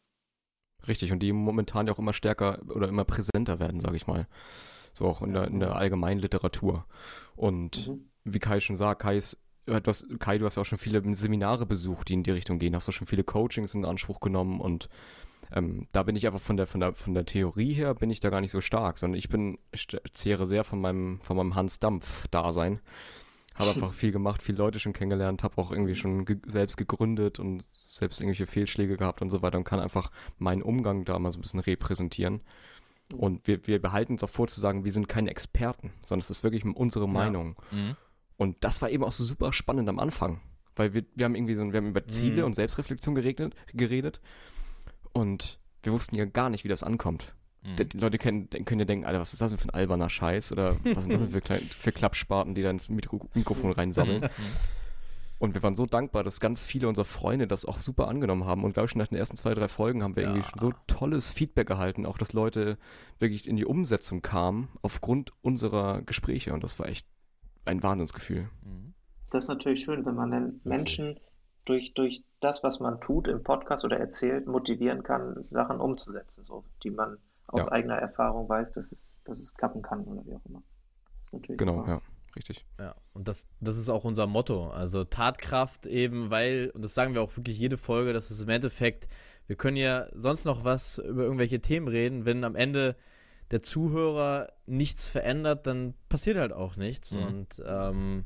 Richtig, 0.88 1.12
und 1.12 1.20
die 1.20 1.32
momentan 1.32 1.86
ja 1.86 1.92
auch 1.92 1.98
immer 1.98 2.12
stärker 2.12 2.60
oder 2.74 2.88
immer 2.88 3.04
präsenter 3.04 3.60
werden, 3.60 3.78
sage 3.78 3.96
ich 3.96 4.06
mal. 4.06 4.26
So 4.92 5.06
auch 5.06 5.22
in 5.22 5.32
der, 5.32 5.48
in 5.48 5.60
der 5.60 5.76
allgemeinen 5.76 6.20
Literatur. 6.20 6.86
Und 7.34 7.88
mhm. 7.88 8.10
wie 8.24 8.38
Kai 8.38 8.60
schon 8.60 8.76
sagt, 8.76 9.02
Kai 9.02 9.16
ist 9.16 9.38
du 9.66 9.80
hast, 9.86 10.06
Kai, 10.18 10.38
du 10.38 10.46
hast 10.46 10.56
ja 10.56 10.62
auch 10.62 10.66
schon 10.66 10.78
viele 10.78 11.02
Seminare 11.14 11.66
besucht, 11.66 12.08
die 12.08 12.14
in 12.14 12.22
die 12.22 12.30
Richtung 12.30 12.58
gehen. 12.58 12.74
Hast 12.74 12.88
du 12.88 12.92
schon 12.92 13.06
viele 13.06 13.24
Coachings 13.24 13.74
in 13.74 13.84
Anspruch 13.84 14.20
genommen 14.20 14.60
und 14.60 14.88
ähm, 15.52 15.86
da 15.92 16.02
bin 16.02 16.16
ich 16.16 16.26
einfach 16.26 16.40
von 16.40 16.56
der, 16.56 16.66
von 16.66 16.80
der, 16.80 16.94
von 16.94 17.14
der 17.14 17.26
Theorie 17.26 17.74
her 17.74 17.94
bin 17.94 18.10
ich 18.10 18.20
da 18.20 18.30
gar 18.30 18.40
nicht 18.40 18.50
so 18.50 18.60
stark, 18.60 18.98
sondern 18.98 19.18
ich 19.18 19.28
bin, 19.28 19.58
ich 19.70 19.86
zehre 20.14 20.46
sehr 20.46 20.64
von 20.64 20.80
meinem, 20.80 21.20
von 21.22 21.36
meinem 21.36 21.54
Hans-Dampf-Dasein. 21.54 22.80
Habe 23.54 23.70
einfach 23.74 23.92
viel 23.92 24.12
gemacht, 24.12 24.42
viele 24.42 24.58
Leute 24.58 24.80
schon 24.80 24.94
kennengelernt, 24.94 25.42
habe 25.42 25.60
auch 25.60 25.70
irgendwie 25.70 25.94
schon 25.94 26.24
ge 26.24 26.38
selbst 26.46 26.76
gegründet 26.76 27.38
und 27.38 27.64
selbst 27.88 28.20
irgendwelche 28.20 28.46
Fehlschläge 28.46 28.96
gehabt 28.96 29.20
und 29.20 29.28
so 29.28 29.42
weiter 29.42 29.58
und 29.58 29.64
kann 29.64 29.80
einfach 29.80 30.10
meinen 30.38 30.62
Umgang 30.62 31.04
da 31.04 31.18
mal 31.18 31.30
so 31.30 31.38
ein 31.38 31.42
bisschen 31.42 31.60
repräsentieren. 31.60 32.40
Und 33.14 33.46
wir, 33.46 33.66
wir 33.66 33.80
behalten 33.80 34.14
uns 34.14 34.24
auch 34.24 34.30
vor 34.30 34.48
zu 34.48 34.60
sagen, 34.60 34.84
wir 34.84 34.92
sind 34.92 35.08
keine 35.08 35.30
Experten, 35.30 35.92
sondern 36.04 36.20
es 36.20 36.30
ist 36.30 36.44
wirklich 36.44 36.64
unsere 36.64 37.08
Meinung. 37.08 37.56
Ja. 37.70 37.76
Mhm. 37.76 37.96
Und 38.36 38.64
das 38.64 38.82
war 38.82 38.90
eben 38.90 39.04
auch 39.04 39.12
so 39.12 39.24
super 39.24 39.52
spannend 39.52 39.88
am 39.88 39.98
Anfang. 39.98 40.40
Weil 40.74 40.94
wir, 40.94 41.04
wir 41.14 41.26
haben 41.26 41.34
irgendwie 41.34 41.54
so, 41.54 41.70
wir 41.70 41.76
haben 41.76 41.88
über 41.88 42.06
Ziele 42.08 42.42
mhm. 42.42 42.46
und 42.46 42.54
Selbstreflexion 42.54 43.14
geredet, 43.14 43.54
geredet 43.74 44.20
und 45.12 45.58
wir 45.82 45.92
wussten 45.92 46.16
ja 46.16 46.24
gar 46.24 46.48
nicht, 46.48 46.64
wie 46.64 46.68
das 46.68 46.82
ankommt. 46.82 47.34
Mhm. 47.62 47.76
Die 47.76 47.98
Leute 47.98 48.18
können, 48.18 48.48
können 48.48 48.80
ja 48.80 48.86
denken, 48.86 49.04
Alter, 49.04 49.20
was 49.20 49.32
ist 49.32 49.42
das 49.42 49.50
denn 49.50 49.58
für 49.58 49.68
ein 49.68 49.74
alberner 49.74 50.08
Scheiß? 50.08 50.52
Oder 50.52 50.76
was 50.84 51.04
sind 51.04 51.12
das 51.12 51.20
denn 51.20 51.28
für, 51.28 51.42
für 51.42 51.92
Klappspaten, 51.92 52.54
die 52.54 52.62
da 52.62 52.70
ins 52.70 52.88
Mikro 52.88 53.28
Mikrofon 53.34 53.72
reinsammeln? 53.72 54.28
Und 55.42 55.54
wir 55.54 55.62
waren 55.64 55.74
so 55.74 55.86
dankbar, 55.86 56.22
dass 56.22 56.38
ganz 56.38 56.64
viele 56.64 56.86
unserer 56.86 57.04
Freunde 57.04 57.48
das 57.48 57.64
auch 57.64 57.80
super 57.80 58.06
angenommen 58.06 58.44
haben. 58.44 58.62
Und 58.62 58.74
glaube 58.74 58.86
ich, 58.86 58.94
nach 58.94 59.08
den 59.08 59.18
ersten 59.18 59.36
zwei, 59.36 59.54
drei 59.54 59.66
Folgen 59.66 60.04
haben 60.04 60.14
wir 60.14 60.22
ja. 60.22 60.28
irgendwie 60.28 60.48
schon 60.48 60.60
so 60.60 60.72
tolles 60.86 61.30
Feedback 61.30 61.68
erhalten, 61.68 62.06
auch 62.06 62.16
dass 62.16 62.32
Leute 62.32 62.78
wirklich 63.18 63.48
in 63.48 63.56
die 63.56 63.64
Umsetzung 63.64 64.22
kamen 64.22 64.68
aufgrund 64.82 65.32
unserer 65.42 66.00
Gespräche. 66.02 66.52
Und 66.52 66.62
das 66.62 66.78
war 66.78 66.88
echt 66.88 67.08
ein 67.64 67.82
Wahnsinnsgefühl. 67.82 68.50
Mhm. 68.62 68.94
Das 69.30 69.46
ist 69.46 69.48
natürlich 69.48 69.80
schön, 69.80 70.06
wenn 70.06 70.14
man 70.14 70.30
den 70.30 70.60
Menschen 70.62 71.18
durch, 71.64 71.92
durch 71.94 72.22
das, 72.38 72.62
was 72.62 72.78
man 72.78 73.00
tut 73.00 73.26
im 73.26 73.42
Podcast 73.42 73.84
oder 73.84 73.98
erzählt, 73.98 74.46
motivieren 74.46 75.02
kann, 75.02 75.42
Sachen 75.42 75.80
umzusetzen, 75.80 76.44
so, 76.44 76.62
die 76.84 76.90
man 76.92 77.18
aus 77.48 77.66
ja. 77.66 77.72
eigener 77.72 77.96
Erfahrung 77.96 78.48
weiß, 78.48 78.70
dass 78.70 78.92
es, 78.92 79.22
dass 79.24 79.40
es 79.40 79.54
klappen 79.54 79.82
kann 79.82 80.04
oder 80.04 80.24
wie 80.24 80.36
auch 80.36 80.46
immer. 80.46 80.62
Das 81.18 81.30
ist 81.30 81.32
natürlich 81.32 81.58
genau, 81.58 81.78
super. 81.78 81.90
ja. 81.90 82.00
Richtig. 82.34 82.64
Ja, 82.78 82.94
und 83.12 83.28
das, 83.28 83.46
das 83.60 83.76
ist 83.76 83.88
auch 83.88 84.04
unser 84.04 84.26
Motto. 84.26 84.70
Also 84.70 85.04
Tatkraft 85.04 85.86
eben, 85.86 86.30
weil, 86.30 86.70
und 86.74 86.82
das 86.82 86.94
sagen 86.94 87.14
wir 87.14 87.22
auch 87.22 87.36
wirklich 87.36 87.58
jede 87.58 87.76
Folge, 87.76 88.12
dass 88.12 88.30
es 88.30 88.40
im 88.40 88.48
Endeffekt, 88.48 89.08
wir 89.46 89.56
können 89.56 89.76
ja 89.76 90.08
sonst 90.14 90.44
noch 90.44 90.64
was 90.64 90.98
über 90.98 91.22
irgendwelche 91.22 91.60
Themen 91.60 91.88
reden, 91.88 92.24
wenn 92.24 92.44
am 92.44 92.56
Ende 92.56 92.96
der 93.50 93.60
Zuhörer 93.60 94.50
nichts 94.66 95.06
verändert, 95.06 95.66
dann 95.66 95.94
passiert 96.08 96.38
halt 96.38 96.52
auch 96.52 96.76
nichts. 96.76 97.12
Mhm. 97.12 97.22
Und 97.22 97.62
ähm, 97.66 98.24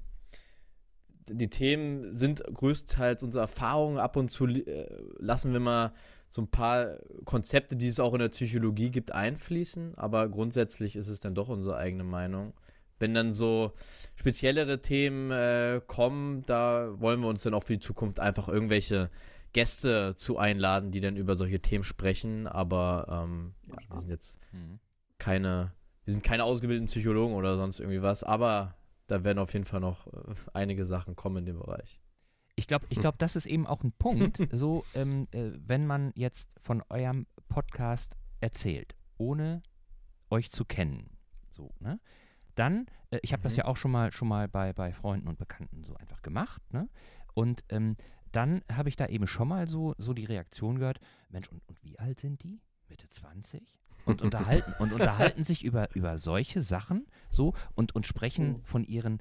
die 1.28 1.50
Themen 1.50 2.14
sind 2.14 2.44
größtenteils 2.44 3.24
unsere 3.24 3.42
Erfahrungen. 3.42 3.98
Ab 3.98 4.16
und 4.16 4.30
zu 4.30 4.46
äh, 4.46 4.86
lassen 5.18 5.52
wir 5.52 5.58
mal 5.58 5.92
so 6.28 6.42
ein 6.42 6.48
paar 6.48 6.98
Konzepte, 7.24 7.74
die 7.74 7.88
es 7.88 7.98
auch 7.98 8.12
in 8.12 8.20
der 8.20 8.28
Psychologie 8.28 8.90
gibt, 8.90 9.10
einfließen. 9.12 9.96
Aber 9.96 10.28
grundsätzlich 10.28 10.94
ist 10.94 11.08
es 11.08 11.18
dann 11.18 11.34
doch 11.34 11.48
unsere 11.48 11.76
eigene 11.76 12.04
Meinung. 12.04 12.54
Wenn 12.98 13.14
dann 13.14 13.32
so 13.32 13.72
speziellere 14.14 14.80
Themen 14.80 15.30
äh, 15.30 15.80
kommen, 15.86 16.42
da 16.46 16.98
wollen 16.98 17.20
wir 17.20 17.28
uns 17.28 17.42
dann 17.42 17.54
auch 17.54 17.62
für 17.62 17.74
die 17.74 17.80
Zukunft 17.80 18.20
einfach 18.20 18.48
irgendwelche 18.48 19.10
Gäste 19.52 20.14
zu 20.16 20.38
einladen, 20.38 20.90
die 20.90 21.00
dann 21.00 21.16
über 21.16 21.34
solche 21.36 21.60
Themen 21.60 21.84
sprechen. 21.84 22.46
Aber 22.46 23.06
ähm, 23.24 23.54
ja, 23.66 23.76
wir 23.90 24.00
sind 24.00 24.10
jetzt 24.10 24.38
mhm. 24.52 24.80
keine, 25.18 25.72
wir 26.04 26.12
sind 26.12 26.22
keine 26.22 26.44
ausgebildeten 26.44 26.86
Psychologen 26.86 27.34
oder 27.34 27.56
sonst 27.56 27.80
irgendwie 27.80 28.02
was. 28.02 28.22
Aber 28.22 28.76
da 29.06 29.24
werden 29.24 29.38
auf 29.38 29.52
jeden 29.52 29.64
Fall 29.64 29.80
noch 29.80 30.06
äh, 30.08 30.34
einige 30.52 30.84
Sachen 30.86 31.16
kommen 31.16 31.38
in 31.38 31.46
dem 31.46 31.58
Bereich. 31.58 32.00
Ich 32.56 32.66
glaube, 32.66 32.86
ich 32.88 32.98
glaub, 32.98 33.18
das 33.18 33.36
ist 33.36 33.46
eben 33.46 33.66
auch 33.66 33.82
ein 33.84 33.92
Punkt, 33.92 34.40
so, 34.52 34.84
ähm, 34.94 35.28
äh, 35.30 35.50
wenn 35.66 35.86
man 35.86 36.12
jetzt 36.16 36.48
von 36.62 36.82
eurem 36.88 37.26
Podcast 37.48 38.16
erzählt, 38.40 38.94
ohne 39.18 39.62
euch 40.30 40.50
zu 40.50 40.64
kennen, 40.64 41.10
so, 41.52 41.72
ne? 41.80 42.00
Dann, 42.56 42.86
äh, 43.10 43.20
ich 43.22 43.32
habe 43.32 43.40
mhm. 43.40 43.44
das 43.44 43.56
ja 43.56 43.66
auch 43.66 43.76
schon 43.76 43.92
mal, 43.92 44.10
schon 44.10 44.28
mal 44.28 44.48
bei, 44.48 44.72
bei 44.72 44.92
Freunden 44.92 45.28
und 45.28 45.38
Bekannten 45.38 45.84
so 45.84 45.94
einfach 45.94 46.22
gemacht, 46.22 46.60
ne? 46.72 46.88
Und 47.34 47.64
ähm, 47.68 47.96
dann 48.32 48.62
habe 48.70 48.88
ich 48.88 48.96
da 48.96 49.06
eben 49.06 49.26
schon 49.26 49.48
mal 49.48 49.68
so, 49.68 49.94
so 49.98 50.12
die 50.12 50.24
Reaktion 50.24 50.78
gehört, 50.78 51.00
Mensch, 51.30 51.48
und, 51.48 51.62
und 51.68 51.82
wie 51.82 51.98
alt 51.98 52.18
sind 52.18 52.42
die? 52.42 52.60
Mitte 52.88 53.08
20? 53.08 53.62
und 54.06 54.22
unterhalten 54.22 54.72
und 54.78 54.92
unterhalten 54.92 55.44
sich 55.44 55.64
über, 55.64 55.94
über 55.94 56.16
solche 56.16 56.62
Sachen 56.62 57.06
so 57.28 57.54
und, 57.74 57.94
und 57.94 58.06
sprechen 58.06 58.48
mhm. 58.48 58.64
von 58.64 58.84
ihren 58.84 59.20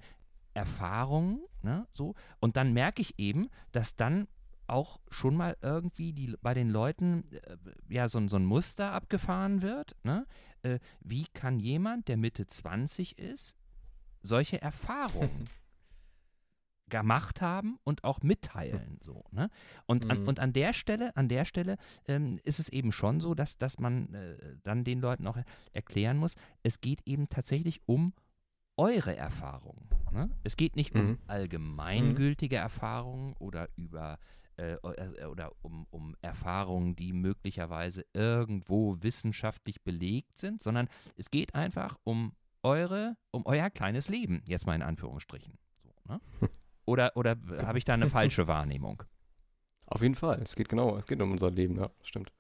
Erfahrungen, 0.54 1.42
ne, 1.64 1.86
so. 1.92 2.16
Und 2.40 2.56
dann 2.56 2.72
merke 2.72 3.02
ich 3.02 3.20
eben, 3.20 3.50
dass 3.74 3.98
dann 3.98 4.28
auch 4.68 5.00
schon 5.10 5.36
mal 5.36 5.58
irgendwie 5.62 6.14
die, 6.14 6.36
bei 6.42 6.54
den 6.54 6.70
Leuten 6.70 7.32
äh, 7.32 7.58
ja 7.90 8.08
so, 8.08 8.26
so 8.28 8.38
ein 8.38 8.46
Muster 8.46 8.92
abgefahren 8.92 9.62
wird. 9.62 9.96
Ne? 10.04 10.26
Äh, 10.64 10.80
wie 11.02 11.26
kann 11.34 11.60
jemand, 11.60 12.08
der 12.08 12.18
Mitte 12.18 12.48
20 12.48 13.18
ist, 13.18 13.56
solche 14.22 14.62
Erfahrungen 14.62 15.50
gemacht 16.90 17.42
haben 17.42 17.80
und 17.84 18.04
auch 18.04 18.22
mitteilen. 18.22 19.00
So, 19.02 19.24
ne? 19.32 19.50
Und, 19.86 20.06
mhm. 20.06 20.12
an, 20.12 20.28
und 20.28 20.40
an 20.40 20.54
der 20.54 20.74
Stelle, 20.74 21.16
an 21.18 21.30
der 21.30 21.46
Stelle 21.46 21.78
ähm, 22.08 22.40
ist 22.44 22.60
es 22.60 22.70
eben 22.70 22.92
schon 22.92 23.20
so, 23.20 23.34
dass, 23.34 23.58
dass 23.58 23.80
man 23.80 24.14
äh, 24.14 24.38
dann 24.64 24.84
den 24.84 25.00
Leuten 25.00 25.26
auch 25.28 25.38
erklären 25.74 26.18
muss, 26.18 26.36
es 26.64 26.82
geht 26.82 27.02
eben 27.06 27.28
tatsächlich 27.28 27.82
um 27.88 28.14
eure 28.78 29.16
Erfahrungen. 29.16 29.88
Ne? 30.12 30.30
Es 30.44 30.58
geht 30.58 30.76
nicht 30.76 30.94
mhm. 30.94 31.02
um 31.02 31.20
allgemeingültige 31.28 32.58
mhm. 32.58 32.62
Erfahrungen 32.62 33.34
oder 33.40 33.70
über 33.76 34.20
äh, 34.58 34.74
äh, 34.74 35.26
oder 35.26 35.52
um, 35.62 35.86
um 35.90 36.16
Erfahrungen, 36.22 36.96
die 36.96 37.14
möglicherweise 37.14 38.06
irgendwo 38.14 38.98
wissenschaftlich 39.02 39.82
belegt 39.84 40.40
sind, 40.40 40.64
sondern 40.64 40.88
es 41.18 41.30
geht 41.30 41.56
einfach 41.56 41.98
um 42.04 42.32
eure, 42.64 43.18
um 43.32 43.46
euer 43.46 43.70
kleines 43.70 44.10
Leben, 44.10 44.44
jetzt 44.48 44.66
mal 44.66 44.76
in 44.76 44.82
Anführungsstrichen. 44.82 45.58
So, 45.84 46.14
ne? 46.14 46.22
Oder, 46.88 47.14
oder 47.16 47.36
habe 47.64 47.80
ich 47.80 47.86
da 47.86 47.96
eine 47.96 48.12
falsche 48.12 48.46
Wahrnehmung? 48.46 49.02
Auf 49.88 50.04
jeden 50.04 50.14
Fall. 50.14 50.40
Es 50.44 50.56
geht 50.56 50.70
genau, 50.70 50.96
es 50.98 51.08
geht 51.08 51.20
um 51.20 51.32
unser 51.32 51.50
Leben, 51.50 51.78
ja, 51.78 51.90
stimmt. 52.04 52.32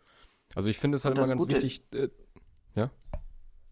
Also 0.53 0.69
ich 0.69 0.77
finde 0.77 0.97
es 0.97 1.05
halt 1.05 1.17
immer 1.17 1.27
ganz 1.27 1.41
Gute, 1.41 1.55
wichtig, 1.55 1.83
äh, 1.95 2.09
ja? 2.75 2.91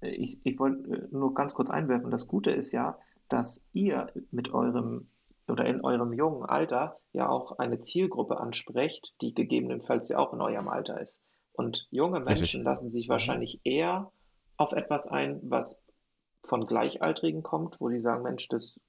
Ich, 0.02 0.44
ich 0.44 0.58
wollte 0.58 0.90
äh, 0.90 1.08
nur 1.12 1.36
ganz 1.36 1.54
kurz 1.54 1.70
einwerfen, 1.70 2.10
das 2.10 2.28
Gute 2.28 2.50
ist 2.50 2.72
ja, 2.72 2.98
dass 3.30 3.64
ihr 3.74 4.12
mit 4.32 4.52
eurem 4.52 5.08
oder 5.48 5.66
in 5.66 5.82
eurem 5.82 6.14
jungen 6.14 6.46
Alter 6.46 7.00
ja 7.12 7.30
auch 7.30 7.58
eine 7.60 7.82
Zielgruppe 7.82 8.40
ansprecht, 8.40 9.14
die 9.22 9.34
gegebenenfalls 9.34 10.10
ja 10.10 10.20
auch 10.20 10.34
in 10.34 10.42
eurem 10.42 10.70
Alter 10.70 11.00
ist. 11.02 11.22
Und 11.52 11.88
junge 11.92 12.20
Menschen 12.20 12.64
lassen 12.64 12.90
sich 12.90 13.10
wahrscheinlich 13.10 13.62
eher 13.64 14.12
auf 14.58 14.72
etwas 14.72 15.08
ein, 15.08 15.40
was 15.44 15.82
von 16.44 16.66
Gleichaltrigen 16.66 17.44
kommt, 17.44 17.80
wo 17.80 17.90
die 17.90 18.00
sagen, 18.00 18.24
Mensch, 18.24 18.48
das 18.48 18.80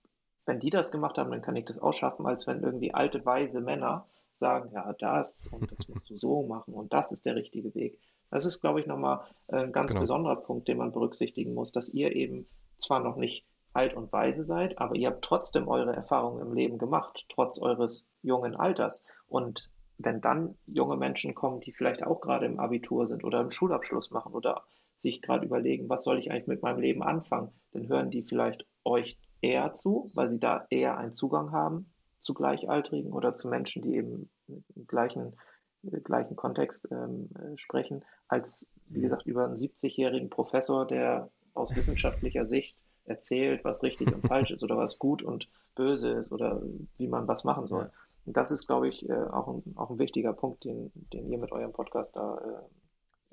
wenn 0.47 0.61
die 0.61 0.71
das 0.71 0.91
gemacht 0.91 1.19
haben, 1.19 1.31
dann 1.31 1.43
kann 1.43 1.57
ich 1.57 1.65
das 1.65 1.79
auch 1.79 1.93
schaffen, 1.93 2.27
als 2.27 2.47
wenn 2.47 2.63
irgendwie 2.63 2.93
alte, 2.93 3.25
weise 3.25 3.61
Männer 3.61 4.07
sagen, 4.35 4.71
ja, 4.73 4.93
das 4.99 5.49
und 5.53 5.71
das 5.71 5.89
musst 5.89 6.11
du 6.11 6.17
so 6.17 6.43
machen 6.47 6.75
und 6.75 6.93
das 6.93 7.13
ist 7.13 7.25
der 7.27 7.37
richtige 7.37 7.75
Weg. 7.75 7.99
Das 8.31 8.45
ist, 8.45 8.61
glaube 8.61 8.81
ich, 8.81 8.87
nochmal 8.87 9.21
ein 9.49 9.73
ganz 9.73 9.93
genau. 9.93 10.01
besonderer 10.01 10.37
Punkt, 10.37 10.67
den 10.67 10.79
man 10.79 10.93
berücksichtigen 10.93 11.55
muss, 11.55 11.73
dass 11.73 11.89
ihr 11.89 12.15
eben 12.15 12.47
zwar 12.79 13.01
noch 13.01 13.17
nicht 13.17 13.47
alt 13.75 13.95
und 13.95 14.13
weise 14.13 14.45
seid, 14.45 14.79
aber 14.79 14.95
ihr 14.95 15.09
habt 15.09 15.25
trotzdem 15.25 15.69
eure 15.69 15.95
Erfahrungen 15.95 16.41
im 16.41 16.53
Leben 16.55 16.79
gemacht, 16.79 17.27
trotz 17.29 17.59
eures 17.59 18.09
jungen 18.23 18.57
Alters. 18.57 19.05
Und 19.27 19.71
wenn 19.99 20.21
dann 20.21 20.57
junge 20.67 20.97
Menschen 20.97 21.35
kommen, 21.35 21.61
die 21.61 21.73
vielleicht 21.73 22.05
auch 22.05 22.21
gerade 22.21 22.47
im 22.47 22.61
Abitur 22.61 23.07
sind 23.07 23.25
oder 23.25 23.41
im 23.41 23.51
Schulabschluss 23.51 24.11
machen 24.11 24.33
oder 24.33 24.63
sich 24.95 25.23
gerade 25.23 25.45
überlegen, 25.45 25.89
was 25.89 26.05
soll 26.05 26.19
ich 26.19 26.31
eigentlich 26.31 26.47
mit 26.47 26.63
meinem 26.63 26.81
Leben 26.81 27.03
anfangen, 27.03 27.51
dann 27.73 27.89
hören 27.89 28.11
die 28.11 28.23
vielleicht 28.23 28.67
euch 28.85 29.19
eher 29.41 29.75
zu, 29.75 30.11
weil 30.15 30.31
sie 30.31 30.39
da 30.39 30.67
eher 30.71 30.97
einen 30.97 31.13
Zugang 31.13 31.53
haben 31.53 31.93
zu 32.21 32.33
Gleichaltrigen 32.33 33.13
oder 33.13 33.35
zu 33.35 33.49
Menschen, 33.49 33.83
die 33.83 33.97
eben 33.97 34.31
im 34.49 34.87
gleichen, 34.87 35.37
im 35.83 36.03
gleichen 36.03 36.37
Kontext 36.37 36.89
ähm, 36.91 37.29
äh, 37.37 37.59
sprechen, 37.59 38.05
als, 38.29 38.67
wie 38.89 39.03
gesagt, 39.03 39.27
über 39.27 39.45
einen 39.45 39.57
70-jährigen 39.57 40.31
Professor, 40.31 40.87
der 40.87 41.31
aus 41.53 41.75
wissenschaftlicher 41.77 42.47
Sicht 42.47 42.77
erzählt, 43.05 43.65
was 43.65 43.83
richtig 43.83 44.13
und 44.13 44.27
falsch 44.27 44.51
ist 44.51 44.63
oder 44.63 44.77
was 44.77 44.99
gut 44.99 45.23
und 45.23 45.49
böse 45.75 46.11
ist 46.11 46.33
oder 46.33 46.63
wie 46.97 47.09
man 47.09 47.29
was 47.29 47.45
machen 47.45 47.67
soll. 47.67 47.91
Und 48.25 48.37
das 48.37 48.51
ist, 48.51 48.67
glaube 48.67 48.89
ich, 48.89 49.09
äh, 49.09 49.13
auch, 49.13 49.49
ein, 49.49 49.77
auch 49.77 49.91
ein 49.91 49.99
wichtiger 49.99 50.33
Punkt, 50.33 50.65
den, 50.65 50.91
den 51.13 51.31
ihr 51.31 51.39
mit 51.39 51.53
eurem 51.53 51.73
Podcast 51.73 52.17
da 52.17 52.39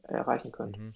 äh, 0.04 0.14
erreichen 0.14 0.52
könnt. 0.52 0.78
Mhm. 0.78 0.92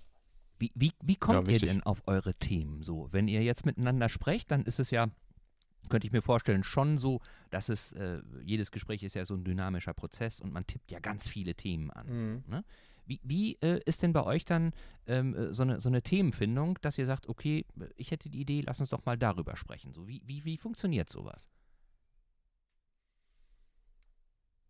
Wie, 0.57 0.71
wie, 0.75 0.91
wie 1.01 1.15
kommt 1.15 1.47
ja, 1.47 1.53
ihr 1.53 1.59
denn 1.59 1.83
auf 1.83 2.01
eure 2.05 2.33
Themen 2.33 2.81
so? 2.81 3.09
Wenn 3.11 3.27
ihr 3.27 3.43
jetzt 3.43 3.65
miteinander 3.65 4.09
sprecht, 4.09 4.51
dann 4.51 4.63
ist 4.63 4.79
es 4.79 4.89
ja, 4.89 5.07
könnte 5.89 6.07
ich 6.07 6.13
mir 6.13 6.21
vorstellen, 6.21 6.63
schon 6.63 6.97
so, 6.97 7.19
dass 7.51 7.69
es, 7.69 7.91
äh, 7.93 8.21
jedes 8.43 8.71
Gespräch 8.71 9.03
ist 9.03 9.15
ja 9.15 9.25
so 9.25 9.33
ein 9.33 9.43
dynamischer 9.43 9.93
Prozess 9.93 10.39
und 10.39 10.53
man 10.53 10.65
tippt 10.65 10.91
ja 10.91 10.99
ganz 10.99 11.27
viele 11.27 11.55
Themen 11.55 11.91
an. 11.91 12.07
Mhm. 12.07 12.43
Ne? 12.47 12.63
Wie, 13.05 13.19
wie 13.23 13.55
äh, 13.61 13.79
ist 13.85 14.01
denn 14.01 14.13
bei 14.13 14.23
euch 14.23 14.45
dann 14.45 14.73
ähm, 15.07 15.35
äh, 15.35 15.53
so, 15.53 15.63
eine, 15.63 15.79
so 15.79 15.89
eine 15.89 16.01
Themenfindung, 16.01 16.79
dass 16.81 16.97
ihr 16.97 17.05
sagt, 17.05 17.29
okay, 17.29 17.65
ich 17.95 18.11
hätte 18.11 18.29
die 18.29 18.41
Idee, 18.41 18.61
lass 18.65 18.79
uns 18.79 18.89
doch 18.89 19.05
mal 19.05 19.17
darüber 19.17 19.55
sprechen. 19.55 19.93
So, 19.93 20.07
wie, 20.07 20.21
wie, 20.25 20.43
wie 20.45 20.57
funktioniert 20.57 21.09
sowas? 21.09 21.47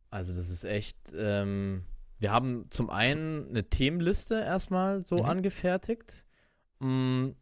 Also 0.10 0.34
das 0.34 0.50
ist 0.50 0.64
echt, 0.64 0.98
ähm, 1.16 1.84
wir 2.20 2.32
haben 2.32 2.66
zum 2.70 2.90
einen 2.90 3.50
eine 3.50 3.70
Themenliste 3.70 4.36
erstmal 4.36 5.06
so 5.06 5.18
Mhm. 5.24 5.26
angefertigt, 5.30 6.26
mh, 6.80 7.34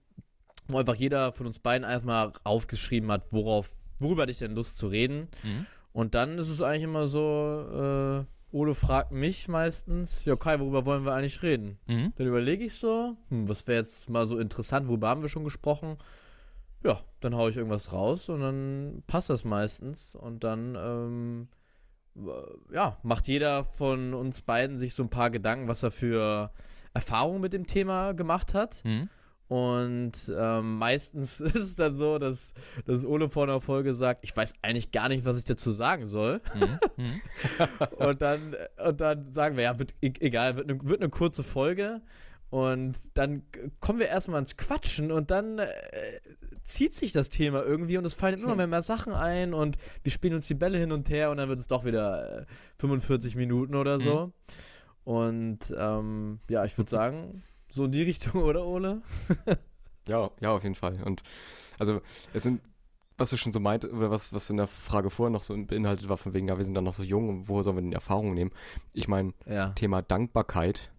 wo 0.67 0.77
einfach 0.77 0.95
jeder 0.95 1.33
von 1.33 1.45
uns 1.45 1.59
beiden 1.59 1.87
erstmal 1.87 2.33
aufgeschrieben 2.43 3.11
hat, 3.11 3.31
worauf, 3.31 3.71
worüber 3.99 4.23
hatte 4.23 4.31
ich 4.31 4.39
denn 4.39 4.55
Lust 4.55 4.77
zu 4.77 4.87
reden. 4.87 5.27
Mhm. 5.43 5.65
Und 5.91 6.15
dann 6.15 6.39
ist 6.39 6.47
es 6.49 6.61
eigentlich 6.61 6.83
immer 6.83 7.07
so, 7.07 8.25
äh, 8.25 8.25
Ole 8.53 8.75
fragt 8.75 9.11
mich 9.11 9.47
meistens, 9.47 10.25
ja 10.25 10.35
Kai, 10.35 10.59
worüber 10.59 10.85
wollen 10.85 11.05
wir 11.05 11.13
eigentlich 11.13 11.41
reden? 11.41 11.79
Mhm. 11.87 12.13
Dann 12.15 12.27
überlege 12.27 12.63
ich 12.63 12.75
so, 12.75 13.17
hm, 13.29 13.49
was 13.49 13.65
wäre 13.65 13.79
jetzt 13.79 14.09
mal 14.09 14.27
so 14.27 14.37
interessant, 14.37 14.87
worüber 14.87 15.09
haben 15.09 15.23
wir 15.23 15.29
schon 15.29 15.43
gesprochen? 15.43 15.97
Ja, 16.83 17.01
dann 17.19 17.35
haue 17.35 17.49
ich 17.49 17.57
irgendwas 17.57 17.91
raus 17.91 18.29
und 18.29 18.41
dann 18.41 19.03
passt 19.07 19.31
das 19.31 19.43
meistens. 19.43 20.13
Und 20.13 20.43
dann, 20.43 20.75
ähm, 20.75 21.47
äh, 22.15 22.75
ja, 22.75 22.99
macht 23.01 23.27
jeder 23.27 23.63
von 23.63 24.13
uns 24.13 24.41
beiden 24.41 24.77
sich 24.77 24.93
so 24.93 25.01
ein 25.01 25.09
paar 25.09 25.31
Gedanken, 25.31 25.67
was 25.67 25.81
er 25.81 25.91
für 25.91 26.51
Erfahrungen 26.93 27.41
mit 27.41 27.53
dem 27.53 27.65
Thema 27.65 28.13
gemacht 28.13 28.53
hat. 28.53 28.85
Mhm. 28.85 29.09
Und 29.47 30.13
ähm, 30.35 30.77
meistens 30.77 31.39
ist 31.41 31.55
es 31.55 31.75
dann 31.75 31.95
so, 31.95 32.17
dass, 32.17 32.53
dass 32.85 33.05
Ole 33.05 33.29
vor 33.29 33.43
einer 33.43 33.61
Folge 33.61 33.93
sagt, 33.93 34.23
ich 34.23 34.35
weiß 34.35 34.53
eigentlich 34.61 34.91
gar 34.91 35.09
nicht, 35.09 35.25
was 35.25 35.37
ich 35.37 35.43
dazu 35.43 35.71
sagen 35.71 36.07
soll. 36.07 36.41
Mhm. 36.55 36.79
Mhm. 36.97 37.21
und, 37.97 38.21
dann, 38.21 38.55
und 38.87 39.01
dann 39.01 39.31
sagen 39.31 39.57
wir, 39.57 39.63
ja, 39.63 39.79
wird, 39.79 39.93
e- 40.01 40.13
egal, 40.19 40.55
wird 40.55 40.69
eine, 40.69 40.83
wird 40.83 41.01
eine 41.01 41.09
kurze 41.09 41.43
Folge. 41.43 42.01
Und 42.49 42.95
dann 43.15 43.43
kommen 43.79 43.97
wir 43.99 44.09
erstmal 44.09 44.39
ins 44.39 44.57
Quatschen 44.57 45.11
und 45.11 45.31
dann 45.31 45.57
äh, 45.57 45.67
zieht 46.63 46.93
sich 46.93 47.11
das 47.11 47.29
Thema 47.29 47.63
irgendwie 47.63 47.97
und 47.97 48.05
es 48.05 48.13
fallen 48.13 48.39
immer 48.41 48.55
mehr, 48.55 48.67
mehr 48.67 48.83
Sachen 48.83 49.11
ein 49.11 49.55
und 49.55 49.77
wir 50.03 50.11
spielen 50.11 50.35
uns 50.35 50.45
die 50.45 50.53
Bälle 50.53 50.77
hin 50.77 50.91
und 50.91 51.09
her 51.09 51.31
und 51.31 51.37
dann 51.37 51.49
wird 51.49 51.59
es 51.59 51.67
doch 51.67 51.83
wieder 51.83 52.41
äh, 52.41 52.45
45 52.77 53.35
Minuten 53.35 53.75
oder 53.75 53.99
so. 53.99 54.31
Und 55.03 55.59
ähm, 55.75 56.39
ja, 56.47 56.63
ich 56.63 56.77
würde 56.77 56.91
sagen, 56.91 57.43
so 57.73 57.85
in 57.85 57.91
die 57.91 58.03
Richtung, 58.03 58.41
oder 58.43 58.65
Ole? 58.65 59.01
Ja, 60.07 60.29
ja, 60.41 60.51
auf 60.51 60.63
jeden 60.63 60.75
Fall. 60.75 61.01
Und 61.03 61.23
also 61.79 62.01
es 62.33 62.43
sind, 62.43 62.61
was 63.17 63.29
du 63.29 63.37
schon 63.37 63.51
so 63.53 63.59
meint, 63.59 63.85
oder 63.85 64.11
was, 64.11 64.33
was 64.33 64.49
in 64.49 64.57
der 64.57 64.67
Frage 64.67 65.09
vorher 65.09 65.31
noch 65.31 65.43
so 65.43 65.55
beinhaltet 65.65 66.09
war, 66.09 66.17
von 66.17 66.33
wegen, 66.33 66.47
ja, 66.47 66.57
wir 66.57 66.65
sind 66.65 66.73
dann 66.75 66.83
noch 66.83 66.93
so 66.93 67.03
jung 67.03 67.29
und 67.29 67.49
woher 67.49 67.63
sollen 67.63 67.77
wir 67.77 67.81
denn 67.81 67.93
Erfahrungen 67.93 68.33
nehmen? 68.33 68.51
Ich 68.93 69.07
meine, 69.07 69.33
Ja. 69.45 69.69
Thema 69.69 70.01
Dankbarkeit, 70.01 70.91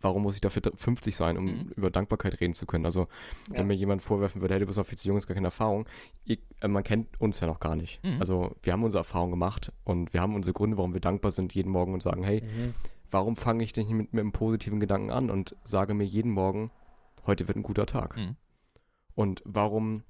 warum 0.00 0.22
muss 0.22 0.34
ich 0.36 0.40
dafür 0.42 0.62
50 0.74 1.16
sein, 1.16 1.36
um 1.38 1.44
Mhm. 1.46 1.72
über 1.76 1.90
Dankbarkeit 1.90 2.40
reden 2.40 2.54
zu 2.54 2.66
können? 2.66 2.84
Also, 2.84 3.08
Ja. 3.50 3.58
wenn 3.58 3.66
mir 3.66 3.74
jemand 3.74 4.02
vorwerfen 4.02 4.40
würde, 4.42 4.54
hey, 4.54 4.60
du 4.60 4.66
bist 4.66 4.78
noch 4.78 4.86
viel 4.86 4.98
zu 4.98 5.08
jung, 5.08 5.16
hast 5.16 5.26
gar 5.26 5.34
keine 5.34 5.48
Erfahrung, 5.48 5.88
ich, 6.24 6.40
äh, 6.60 6.68
man 6.68 6.84
kennt 6.84 7.20
uns 7.20 7.40
ja 7.40 7.46
noch 7.46 7.58
gar 7.60 7.74
nicht. 7.76 8.02
Mhm. 8.04 8.20
Also, 8.20 8.54
wir 8.62 8.72
haben 8.72 8.84
unsere 8.84 9.00
Erfahrung 9.00 9.30
gemacht 9.30 9.72
und 9.84 10.12
wir 10.12 10.20
haben 10.20 10.34
unsere 10.34 10.52
Gründe, 10.54 10.76
warum 10.76 10.92
wir 10.92 11.00
dankbar 11.00 11.30
sind 11.30 11.54
jeden 11.54 11.70
Morgen 11.72 11.94
und 11.94 12.02
sagen, 12.02 12.22
hey, 12.22 12.42
Mhm. 12.42 12.74
Warum 13.10 13.36
fange 13.36 13.64
ich 13.64 13.72
denn 13.72 13.86
nicht 13.86 13.94
mit, 13.94 14.12
mit 14.12 14.20
einem 14.20 14.32
positiven 14.32 14.80
Gedanken 14.80 15.10
an 15.10 15.30
und 15.30 15.56
sage 15.64 15.94
mir 15.94 16.04
jeden 16.04 16.30
Morgen, 16.30 16.70
heute 17.26 17.48
wird 17.48 17.56
ein 17.56 17.62
guter 17.62 17.86
Tag? 17.86 18.16
Mhm. 18.16 18.36
Und 19.14 19.42
warum 19.44 20.02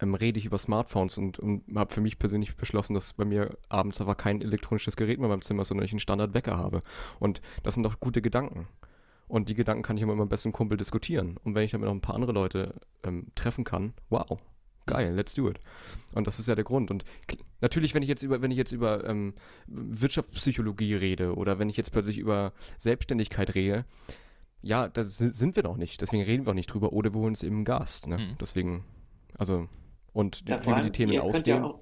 ähm, 0.00 0.14
rede 0.14 0.38
ich 0.38 0.46
über 0.46 0.58
Smartphones 0.58 1.18
und, 1.18 1.38
und 1.38 1.64
habe 1.74 1.92
für 1.92 2.00
mich 2.00 2.18
persönlich 2.18 2.56
beschlossen, 2.56 2.94
dass 2.94 3.12
bei 3.12 3.24
mir 3.24 3.56
abends 3.68 4.00
einfach 4.00 4.16
kein 4.16 4.40
elektronisches 4.40 4.96
Gerät 4.96 5.18
mehr 5.18 5.28
beim 5.28 5.42
Zimmer 5.42 5.62
ist, 5.62 5.68
sondern 5.68 5.84
ich 5.84 5.92
einen 5.92 6.00
Standardwecker 6.00 6.56
habe. 6.56 6.82
Und 7.18 7.40
das 7.62 7.74
sind 7.74 7.82
doch 7.82 8.00
gute 8.00 8.22
Gedanken. 8.22 8.68
Und 9.28 9.48
die 9.48 9.54
Gedanken 9.54 9.82
kann 9.82 9.96
ich 9.96 10.02
immer 10.02 10.14
mit 10.14 10.20
meinem 10.20 10.28
besten 10.28 10.52
Kumpel 10.52 10.76
diskutieren. 10.76 11.36
Und 11.44 11.54
wenn 11.54 11.64
ich 11.64 11.70
damit 11.70 11.86
noch 11.86 11.94
ein 11.94 12.00
paar 12.00 12.16
andere 12.16 12.32
Leute 12.32 12.74
ähm, 13.04 13.28
treffen 13.34 13.64
kann, 13.64 13.94
wow, 14.08 14.40
geil, 14.86 15.14
let's 15.14 15.34
do 15.34 15.48
it. 15.48 15.60
Und 16.14 16.26
das 16.26 16.38
ist 16.38 16.48
ja 16.48 16.54
der 16.54 16.64
Grund. 16.64 16.90
Und 16.90 17.04
natürlich, 17.60 17.94
wenn 17.94 18.02
ich 18.02 18.08
jetzt 18.08 18.22
über, 18.22 18.42
wenn 18.42 18.50
ich 18.50 18.56
jetzt 18.58 18.72
über 18.72 19.04
ähm, 19.08 19.34
Wirtschaftspsychologie 19.66 20.94
rede 20.94 21.34
oder 21.34 21.58
wenn 21.58 21.68
ich 21.68 21.76
jetzt 21.76 21.92
plötzlich 21.92 22.18
über 22.18 22.52
Selbstständigkeit 22.78 23.54
rede, 23.54 23.84
ja, 24.62 24.88
da 24.88 25.04
si- 25.04 25.30
sind 25.30 25.56
wir 25.56 25.62
noch 25.62 25.76
nicht. 25.76 26.00
Deswegen 26.00 26.22
reden 26.22 26.44
wir 26.46 26.50
auch 26.50 26.54
nicht 26.54 26.72
drüber 26.72 26.92
oder 26.92 27.12
wir 27.14 27.20
holen 27.20 27.30
uns 27.30 27.42
eben 27.42 27.56
einen 27.56 27.64
Gast. 27.64 28.06
Ne? 28.06 28.18
Mhm. 28.18 28.36
Deswegen, 28.40 28.84
also, 29.38 29.68
und 30.12 30.42
Ja, 30.48 30.60
wie 30.64 30.68
wir 30.68 30.82
die 30.82 30.90
Themen 30.90 31.18
auswählen. 31.20 31.62
ja 31.62 31.64
auch- 31.64 31.80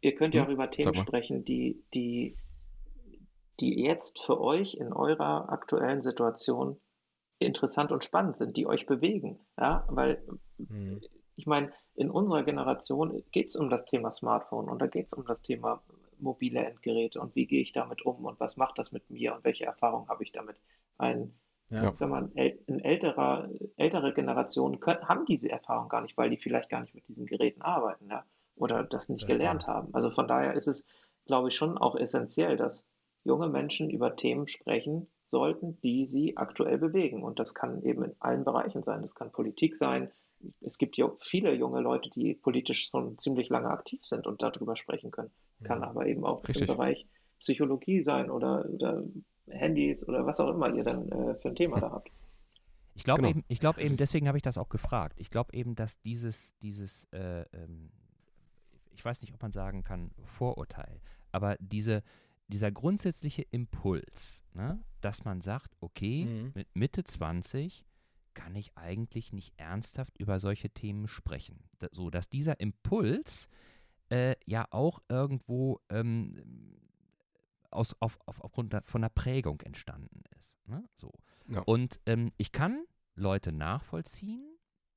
Ihr 0.00 0.14
könnt 0.16 0.34
ja 0.34 0.42
Hm? 0.42 0.48
auch 0.48 0.52
über 0.52 0.70
Themen 0.70 0.94
sprechen, 0.96 1.44
die, 1.44 1.80
die, 1.94 2.36
die 3.60 3.82
jetzt 3.84 4.20
für 4.20 4.40
euch 4.40 4.74
in 4.74 4.92
eurer 4.92 5.48
aktuellen 5.48 6.02
Situation 6.02 6.76
interessant 7.38 7.90
und 7.92 8.04
spannend 8.04 8.36
sind, 8.36 8.56
die 8.56 8.66
euch 8.66 8.86
bewegen. 8.86 9.38
Ja, 9.58 9.84
weil 9.88 10.22
Mhm. 10.58 11.00
Ich 11.36 11.46
meine, 11.46 11.72
in 11.94 12.10
unserer 12.10 12.42
Generation 12.42 13.22
geht 13.32 13.48
es 13.48 13.56
um 13.56 13.70
das 13.70 13.84
Thema 13.84 14.12
Smartphone 14.12 14.68
und 14.68 14.80
da 14.80 14.86
geht 14.86 15.06
es 15.06 15.14
um 15.14 15.24
das 15.26 15.42
Thema 15.42 15.82
mobile 16.18 16.64
Endgeräte 16.64 17.20
und 17.20 17.34
wie 17.34 17.46
gehe 17.46 17.62
ich 17.62 17.72
damit 17.72 18.02
um 18.06 18.24
und 18.24 18.38
was 18.40 18.56
macht 18.56 18.78
das 18.78 18.92
mit 18.92 19.10
mir 19.10 19.34
und 19.34 19.44
welche 19.44 19.64
Erfahrungen 19.66 20.08
habe 20.08 20.22
ich 20.24 20.32
damit. 20.32 20.56
Ein, 20.98 21.34
Ja. 21.70 21.92
ich 21.92 21.98
sag 21.98 22.08
mal, 22.10 22.22
ein, 22.24 22.32
äl- 22.34 22.58
ein 22.68 22.80
älterer, 22.80 23.48
ältere 23.76 24.14
Generationen 24.14 24.80
haben 24.86 25.26
diese 25.26 25.50
Erfahrung 25.50 25.88
gar 25.88 26.00
nicht, 26.02 26.16
weil 26.16 26.30
die 26.30 26.36
vielleicht 26.38 26.68
gar 26.70 26.80
nicht 26.80 26.94
mit 26.94 27.06
diesen 27.08 27.26
Geräten 27.26 27.62
arbeiten, 27.62 28.08
ja, 28.08 28.24
oder 28.56 28.84
das 28.84 29.08
nicht 29.08 29.26
Das 29.26 29.26
gelernt 29.26 29.66
haben. 29.66 29.92
Also 29.94 30.10
von 30.10 30.28
daher 30.28 30.54
ist 30.54 30.68
es, 30.68 30.86
glaube 31.26 31.48
ich, 31.48 31.56
schon 31.56 31.76
auch 31.78 31.96
essentiell, 31.96 32.56
dass 32.56 32.88
junge 33.24 33.48
Menschen 33.48 33.90
über 33.90 34.16
Themen 34.16 34.46
sprechen 34.48 35.08
sollten, 35.26 35.80
die 35.82 36.06
sie 36.06 36.36
aktuell 36.36 36.78
bewegen. 36.78 37.22
Und 37.22 37.38
das 37.38 37.54
kann 37.54 37.82
eben 37.82 38.04
in 38.04 38.14
allen 38.20 38.44
Bereichen 38.44 38.82
sein. 38.82 39.02
Das 39.02 39.14
kann 39.14 39.32
Politik 39.32 39.76
sein. 39.76 40.10
Es 40.60 40.78
gibt 40.78 40.96
ja 40.96 41.10
viele 41.20 41.54
junge 41.54 41.80
Leute, 41.80 42.10
die 42.10 42.34
politisch 42.34 42.88
schon 42.88 43.18
ziemlich 43.18 43.48
lange 43.48 43.68
aktiv 43.70 44.04
sind 44.04 44.26
und 44.26 44.42
darüber 44.42 44.76
sprechen 44.76 45.10
können. 45.10 45.30
Es 45.58 45.64
kann 45.64 45.78
Mhm. 45.78 45.84
aber 45.84 46.06
eben 46.06 46.24
auch 46.24 46.42
Richtig. 46.48 46.68
im 46.68 46.76
Bereich 46.76 47.06
Psychologie 47.40 48.02
sein 48.02 48.30
oder, 48.30 48.68
oder 48.68 49.02
Handys 49.48 50.06
oder 50.06 50.24
was 50.26 50.40
auch 50.40 50.48
immer 50.54 50.72
ihr 50.74 50.84
dann 50.84 51.08
äh, 51.10 51.34
für 51.36 51.48
ein 51.48 51.54
Thema 51.56 51.80
da 51.80 51.90
habt. 51.90 52.10
Ich 52.94 53.04
glaube 53.04 53.22
Genau. 53.22 53.30
eben, 53.30 53.44
ich 53.48 53.58
glaube 53.60 53.80
eben, 53.80 53.90
Also- 53.90 53.96
deswegen 53.96 54.28
habe 54.28 54.36
ich 54.38 54.42
das 54.42 54.58
auch 54.58 54.68
gefragt. 54.68 55.18
Ich 55.18 55.30
glaube 55.30 55.54
eben, 55.54 55.74
dass 55.74 56.00
dieses, 56.02 56.54
dieses, 56.58 57.04
äh, 57.12 57.42
ähm, 57.52 57.90
ich 58.92 59.04
weiß 59.04 59.20
nicht, 59.22 59.32
ob 59.32 59.40
man 59.42 59.50
sagen 59.52 59.82
kann, 59.82 60.10
Vorurteil, 60.24 61.00
aber 61.32 61.56
diese, 61.58 62.02
dieser 62.48 62.70
grundsätzliche 62.70 63.42
Impuls, 63.50 64.42
ne, 64.52 64.78
dass 65.00 65.24
man 65.24 65.40
sagt, 65.40 65.74
okay, 65.80 66.26
Mhm. 66.26 66.52
mit 66.54 66.68
Mitte 66.76 67.02
20 67.02 67.84
kann 68.34 68.54
ich 68.56 68.76
eigentlich 68.76 69.32
nicht 69.32 69.52
ernsthaft 69.56 70.18
über 70.18 70.40
solche 70.40 70.70
Themen 70.70 71.06
sprechen. 71.06 71.68
Da, 71.78 71.88
so, 71.92 72.10
dass 72.10 72.28
dieser 72.28 72.60
Impuls 72.60 73.48
äh, 74.10 74.36
ja 74.44 74.66
auch 74.70 75.00
irgendwo 75.08 75.80
ähm, 75.88 76.36
aus, 77.70 77.96
auf, 78.00 78.18
auf, 78.26 78.40
aufgrund 78.40 78.72
der, 78.72 78.82
von 78.82 79.02
der 79.02 79.08
Prägung 79.08 79.60
entstanden 79.62 80.22
ist. 80.38 80.58
Ne? 80.68 80.84
So. 80.96 81.12
Ja. 81.48 81.60
Und 81.60 82.00
ähm, 82.06 82.32
ich 82.36 82.52
kann 82.52 82.84
Leute 83.14 83.52
nachvollziehen, 83.52 84.44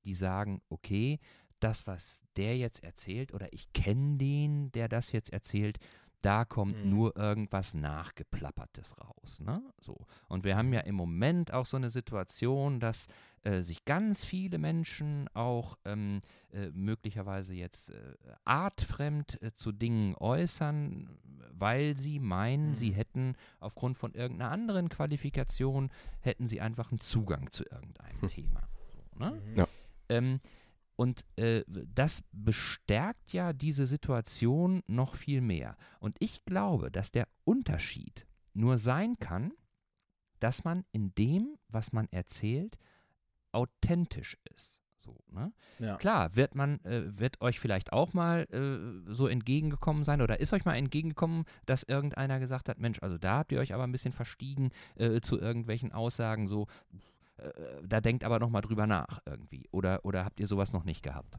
die 0.04 0.13
sagen, 0.13 0.62
okay, 0.69 1.19
das, 1.60 1.88
was 1.88 2.24
der 2.36 2.58
jetzt 2.58 2.84
erzählt, 2.84 3.34
oder 3.34 3.52
ich 3.54 3.71
kenne 3.74 4.17
den, 4.17 4.71
der 4.74 4.88
das 4.88 5.12
jetzt 5.12 5.32
erzählt, 5.32 5.80
da 6.26 6.44
kommt 6.46 6.84
Mhm. 6.84 6.90
nur 6.90 7.16
irgendwas 7.18 7.74
Nachgeplappertes 7.74 8.96
raus. 9.00 9.40
Ne? 9.40 9.62
So. 9.80 9.96
Und 10.28 10.44
wir 10.44 10.58
haben 10.58 10.74
ja 10.74 10.82
im 10.82 10.96
Moment 10.96 11.54
auch 11.54 11.66
so 11.66 11.78
eine 11.78 11.90
Situation, 11.90 12.80
dass 12.80 13.08
äh, 13.44 13.62
sich 13.62 13.86
ganz 13.86 14.26
viele 14.26 14.58
Menschen 14.58 15.28
auch 15.34 15.78
ähm, 15.86 16.22
äh, 16.52 16.70
möglicherweise 16.72 17.54
jetzt 17.54 17.92
äh, 17.92 18.16
artfremd 18.44 19.42
äh, 19.42 19.54
zu 19.54 19.72
Dingen 19.72 20.16
äußern, 20.16 21.10
weil 21.52 21.96
sie 21.98 22.20
meinen, 22.20 22.76
sie 22.76 22.92
Mhm. 22.92 22.96
hätten 22.96 23.36
aufgrund 23.60 23.98
von 23.98 24.14
irgendeiner 24.14 24.52
anderen 24.52 24.90
Qualifikation, 24.90 25.90
hätten 26.22 26.48
sie 26.48 26.60
einfach 26.62 26.92
einen 26.92 27.00
Zugang 27.00 27.52
zu 27.52 27.64
irgendeinem 27.66 28.22
Hm. 28.22 28.28
Thema. 28.30 28.62
So, 28.92 29.20
ne? 29.20 29.32
Mhm. 29.46 29.56
Ja. 29.58 29.68
Ähm, 30.10 30.40
und 30.95 31.25
äh, 31.36 31.63
das 31.67 32.23
bestärkt 32.31 33.34
ja 33.34 33.53
diese 33.53 33.86
Situation 33.86 34.81
noch 34.88 35.15
viel 35.15 35.41
mehr. 35.41 35.77
Und 35.99 36.15
ich 36.19 36.45
glaube, 36.45 36.91
dass 36.91 37.12
der 37.12 37.27
Unterschied 37.43 38.25
nur 38.53 38.77
sein 38.77 39.17
kann, 39.19 39.51
dass 40.39 40.63
man 40.63 40.86
in 40.91 41.13
dem, 41.15 41.58
was 41.67 41.91
man 41.91 42.08
erzählt, 42.12 42.77
authentisch 43.52 44.37
ist. 44.54 44.81
So, 45.00 45.17
ne? 45.31 45.54
Ja. 45.79 45.98
Klar, 45.98 46.35
wird 46.35 46.56
man, 46.56 46.83
äh, 46.83 47.19
wird 47.19 47.39
euch 47.41 47.60
vielleicht 47.60 47.93
auch 47.93 48.13
mal 48.13 48.48
äh, 48.52 49.13
so 49.13 49.27
entgegengekommen 49.27 50.04
sein 50.04 50.21
oder 50.21 50.39
ist 50.39 50.52
euch 50.52 50.65
mal 50.65 50.75
entgegengekommen, 50.75 51.46
dass 51.65 51.83
irgendeiner 51.83 52.39
gesagt 52.39 52.69
hat, 52.69 52.79
Mensch, 52.79 53.02
also 53.02 53.17
da 53.17 53.39
habt 53.39 53.52
ihr 53.52 53.60
euch 53.60 53.73
aber 53.73 53.83
ein 53.83 53.91
bisschen 53.91 54.13
verstiegen 54.13 54.71
äh, 54.96 55.21
zu 55.21 55.39
irgendwelchen 55.39 55.91
Aussagen, 55.91 56.48
so, 56.48 56.67
äh, 57.38 57.52
da 57.83 58.02
denkt 58.02 58.23
aber 58.23 58.40
noch 58.40 58.50
mal 58.50 58.62
drüber 58.62 58.88
nach 58.88 59.19
irgendwie. 59.25 59.67
Oder, 59.71 60.06
oder 60.06 60.25
habt 60.25 60.40
ihr 60.40 60.48
sowas 60.48 60.73
noch 60.73 60.83
nicht 60.83 61.04
gehabt? 61.04 61.36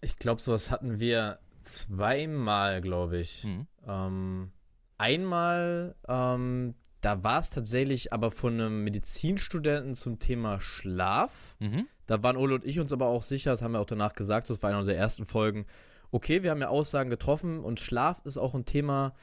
Ich 0.00 0.16
glaube, 0.16 0.40
sowas 0.40 0.70
hatten 0.70 0.98
wir 1.00 1.38
zweimal, 1.62 2.80
glaube 2.80 3.18
ich. 3.18 3.44
Mhm. 3.44 3.66
Ähm, 3.86 4.52
einmal, 4.98 5.94
ähm, 6.08 6.74
da 7.00 7.22
war 7.24 7.40
es 7.40 7.50
tatsächlich 7.50 8.12
aber 8.12 8.30
von 8.30 8.54
einem 8.54 8.84
Medizinstudenten 8.84 9.94
zum 9.94 10.18
Thema 10.18 10.60
Schlaf. 10.60 11.56
Mhm. 11.58 11.86
Da 12.06 12.22
waren 12.22 12.36
Ole 12.36 12.56
und 12.56 12.64
ich 12.64 12.80
uns 12.80 12.92
aber 12.92 13.06
auch 13.06 13.22
sicher, 13.22 13.52
das 13.52 13.62
haben 13.62 13.72
wir 13.72 13.80
auch 13.80 13.86
danach 13.86 14.14
gesagt, 14.14 14.50
das 14.50 14.62
war 14.62 14.70
eine 14.70 14.78
unserer 14.78 14.96
ersten 14.96 15.24
Folgen. 15.24 15.66
Okay, 16.10 16.42
wir 16.42 16.50
haben 16.50 16.60
ja 16.60 16.68
Aussagen 16.68 17.08
getroffen 17.08 17.60
und 17.60 17.78
Schlaf 17.78 18.20
ist 18.24 18.36
auch 18.36 18.54
ein 18.54 18.64
Thema, 18.64 19.14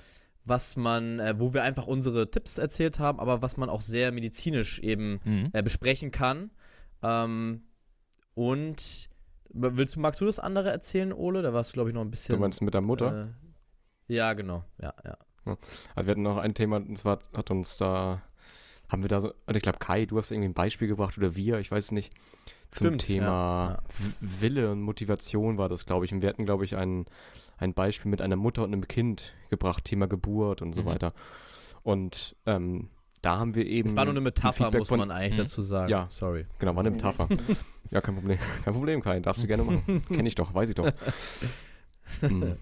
was 0.48 0.76
man, 0.78 1.20
äh, 1.20 1.36
wo 1.40 1.54
wir 1.54 1.64
einfach 1.64 1.88
unsere 1.88 2.30
Tipps 2.32 2.58
erzählt 2.58 3.00
haben, 3.00 3.20
aber 3.20 3.42
was 3.42 3.58
man 3.58 3.70
auch 3.70 3.82
sehr 3.82 4.12
medizinisch 4.12 4.80
eben 4.80 5.20
Mhm. 5.24 5.50
äh, 5.54 5.62
besprechen 5.62 6.12
kann. 6.12 6.52
Ähm, 7.04 7.64
und 8.34 9.10
willst 9.50 9.96
du, 9.96 10.00
magst 10.00 10.22
du 10.22 10.26
das 10.26 10.40
andere 10.40 10.70
erzählen, 10.70 11.12
Ole? 11.14 11.42
Da 11.42 11.54
warst 11.54 11.72
du, 11.72 11.74
glaube 11.74 11.90
ich, 11.90 11.94
noch 11.96 12.02
ein 12.02 12.12
bisschen. 12.12 12.36
Du 12.36 12.42
meinst 12.42 12.62
mit 12.62 12.74
der 12.74 12.82
Mutter? 12.82 13.30
Äh, 14.10 14.14
ja, 14.14 14.34
genau. 14.34 14.64
Ja, 14.82 14.94
ja. 15.04 15.18
Also 15.96 16.08
wir 16.08 16.12
hatten 16.12 16.24
noch 16.24 16.38
ein 16.38 16.54
Thema, 16.54 16.78
und 16.78 16.98
zwar 16.98 17.20
hat 17.36 17.52
uns 17.52 17.78
da, 17.78 18.22
haben 18.90 19.02
wir 19.02 19.10
da 19.10 19.22
so, 19.22 19.34
also 19.46 19.58
ich 19.58 19.64
glaube 19.64 19.80
Kai, 19.80 20.06
du 20.06 20.18
hast 20.18 20.32
irgendwie 20.32 20.50
ein 20.50 20.54
Beispiel 20.54 20.88
gebracht 20.90 21.18
oder 21.18 21.36
wir, 21.38 21.60
ich 21.60 21.72
weiß 21.72 21.86
es 21.86 21.92
nicht, 21.92 22.14
zum 22.72 22.88
Stimmt, 22.88 23.02
Thema 23.04 23.26
ja, 23.28 23.70
ja. 23.72 23.82
Wille 24.20 24.72
und 24.72 24.82
Motivation 24.82 25.58
war 25.58 25.70
das, 25.70 25.86
glaube 25.86 26.04
ich. 26.04 26.12
Und 26.14 26.22
wir 26.22 26.28
hatten, 26.28 26.46
glaube 26.46 26.66
ich, 26.66 26.76
ein, 26.76 27.06
ein 27.58 27.74
Beispiel 27.74 28.10
mit 28.12 28.22
einer 28.22 28.36
Mutter 28.36 28.64
und 28.64 28.74
einem 28.74 28.88
Kind 28.88 29.34
gebracht, 29.50 29.86
Thema 29.86 30.08
Geburt 30.08 30.62
und 30.62 30.74
so 30.74 30.82
Mhm. 30.84 30.86
weiter. 30.86 31.14
Und 31.84 32.36
ähm, 32.46 32.90
da 33.22 33.40
haben 33.40 33.56
wir 33.56 33.66
eben. 33.66 33.88
Es 33.90 33.96
war 33.96 34.06
nur 34.06 34.14
eine 34.14 34.22
Metapher, 34.22 34.66
Feedback 34.66 34.80
muss 34.80 34.88
von- 34.90 35.00
man 35.00 35.12
eigentlich 35.12 35.34
Mhm. 35.38 35.44
dazu 35.44 35.62
sagen. 35.64 35.90
Ja. 35.90 36.08
sorry. 36.12 36.46
Genau, 36.60 36.76
war 36.76 36.82
eine 36.82 36.92
Metapher. 36.92 37.28
ja, 37.92 38.02
kein 38.02 38.16
Problem. 38.16 38.38
Kein 38.64 38.74
Problem, 38.74 39.02
Kai. 39.02 39.20
Darfst 39.20 39.42
du 39.44 39.48
gerne 39.48 39.64
machen. 39.64 40.04
Kenne 40.08 40.28
ich 40.28 40.36
doch, 40.36 40.54
weiß 40.54 40.70
ich 40.70 40.76
doch. 40.76 40.92
Mhm. 42.22 42.56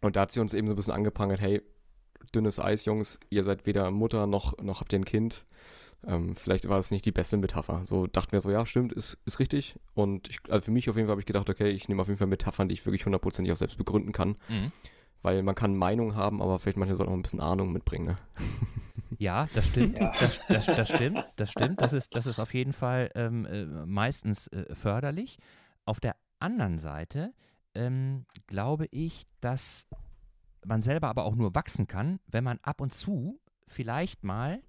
Und 0.00 0.16
da 0.16 0.20
hat 0.22 0.32
sie 0.32 0.40
uns 0.40 0.54
eben 0.54 0.68
so 0.68 0.74
ein 0.74 0.76
bisschen 0.76 0.94
angeprangert, 0.94 1.40
hey, 1.40 1.60
dünnes 2.34 2.58
Eis, 2.60 2.84
Jungs, 2.84 3.18
ihr 3.28 3.44
seid 3.44 3.66
weder 3.66 3.90
Mutter 3.90 4.26
noch, 4.26 4.56
noch 4.58 4.80
habt 4.80 4.92
ihr 4.92 4.98
ein 5.00 5.04
Kind. 5.04 5.44
Ähm, 6.06 6.34
vielleicht 6.34 6.68
war 6.68 6.76
das 6.76 6.90
nicht 6.90 7.04
die 7.04 7.12
beste 7.12 7.36
Metapher. 7.36 7.84
So 7.84 8.06
dachten 8.06 8.32
wir 8.32 8.40
so, 8.40 8.50
ja, 8.50 8.64
stimmt, 8.64 8.92
ist, 8.92 9.18
ist 9.26 9.38
richtig. 9.38 9.76
Und 9.94 10.28
ich, 10.28 10.38
also 10.48 10.64
für 10.64 10.70
mich 10.70 10.88
auf 10.88 10.96
jeden 10.96 11.06
Fall 11.06 11.12
habe 11.12 11.20
ich 11.20 11.26
gedacht, 11.26 11.50
okay, 11.50 11.70
ich 11.70 11.88
nehme 11.88 12.02
auf 12.02 12.08
jeden 12.08 12.18
Fall 12.18 12.26
Metaphern, 12.26 12.68
die 12.68 12.74
ich 12.74 12.86
wirklich 12.86 13.04
hundertprozentig 13.04 13.52
auch 13.52 13.56
selbst 13.56 13.76
begründen 13.76 14.12
kann. 14.12 14.36
Mhm. 14.48 14.72
Weil 15.22 15.42
man 15.42 15.54
kann 15.54 15.76
Meinung 15.76 16.14
haben, 16.14 16.40
aber 16.40 16.58
vielleicht 16.58 16.78
manche 16.78 16.94
sollten 16.94 17.12
auch 17.12 17.16
ein 17.16 17.22
bisschen 17.22 17.40
Ahnung 17.40 17.72
mitbringen. 17.72 18.06
Ne? 18.06 18.16
Ja, 19.18 19.48
das 19.54 19.66
stimmt. 19.66 19.98
Ja. 19.98 20.12
Das, 20.18 20.40
das, 20.48 20.66
das 20.66 20.88
stimmt. 20.88 21.28
Das 21.36 21.50
stimmt. 21.50 21.82
Das 21.82 21.92
ist, 21.92 22.14
das 22.14 22.26
ist 22.26 22.38
auf 22.38 22.54
jeden 22.54 22.72
Fall 22.72 23.10
ähm, 23.14 23.44
äh, 23.44 23.66
meistens 23.66 24.46
äh, 24.46 24.74
förderlich. 24.74 25.36
Auf 25.84 26.00
der 26.00 26.16
anderen 26.38 26.78
Seite 26.78 27.34
ähm, 27.74 28.24
glaube 28.46 28.86
ich, 28.90 29.26
dass 29.42 29.86
man 30.64 30.80
selber 30.80 31.08
aber 31.08 31.24
auch 31.24 31.34
nur 31.34 31.54
wachsen 31.54 31.86
kann, 31.86 32.18
wenn 32.28 32.44
man 32.44 32.58
ab 32.62 32.80
und 32.80 32.94
zu 32.94 33.40
vielleicht 33.68 34.24
mal 34.24 34.62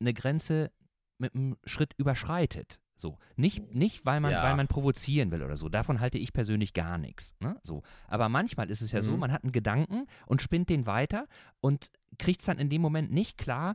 eine 0.00 0.14
Grenze 0.14 0.70
mit 1.18 1.34
einem 1.34 1.56
Schritt 1.64 1.94
überschreitet. 1.96 2.80
So. 2.96 3.18
Nicht, 3.36 3.74
nicht 3.74 4.06
weil, 4.06 4.20
man, 4.20 4.30
Ja. 4.32 4.42
weil 4.44 4.56
man 4.56 4.68
provozieren 4.68 5.30
will 5.30 5.42
oder 5.42 5.56
so. 5.56 5.68
Davon 5.68 6.00
halte 6.00 6.16
ich 6.18 6.32
persönlich 6.32 6.72
gar 6.74 6.96
nichts. 6.96 7.34
Ne? 7.40 7.58
So. 7.62 7.82
Aber 8.08 8.28
manchmal 8.28 8.70
ist 8.70 8.80
es 8.82 8.92
ja 8.92 9.02
so, 9.02 9.12
Mhm. 9.12 9.18
man 9.20 9.32
hat 9.32 9.42
einen 9.42 9.52
Gedanken 9.52 10.06
und 10.26 10.42
spinnt 10.42 10.68
den 10.70 10.86
weiter 10.86 11.26
und 11.60 11.90
kriegt 12.18 12.40
es 12.40 12.46
dann 12.46 12.58
in 12.58 12.70
dem 12.70 12.80
Moment 12.82 13.10
nicht 13.12 13.36
klar, 13.36 13.74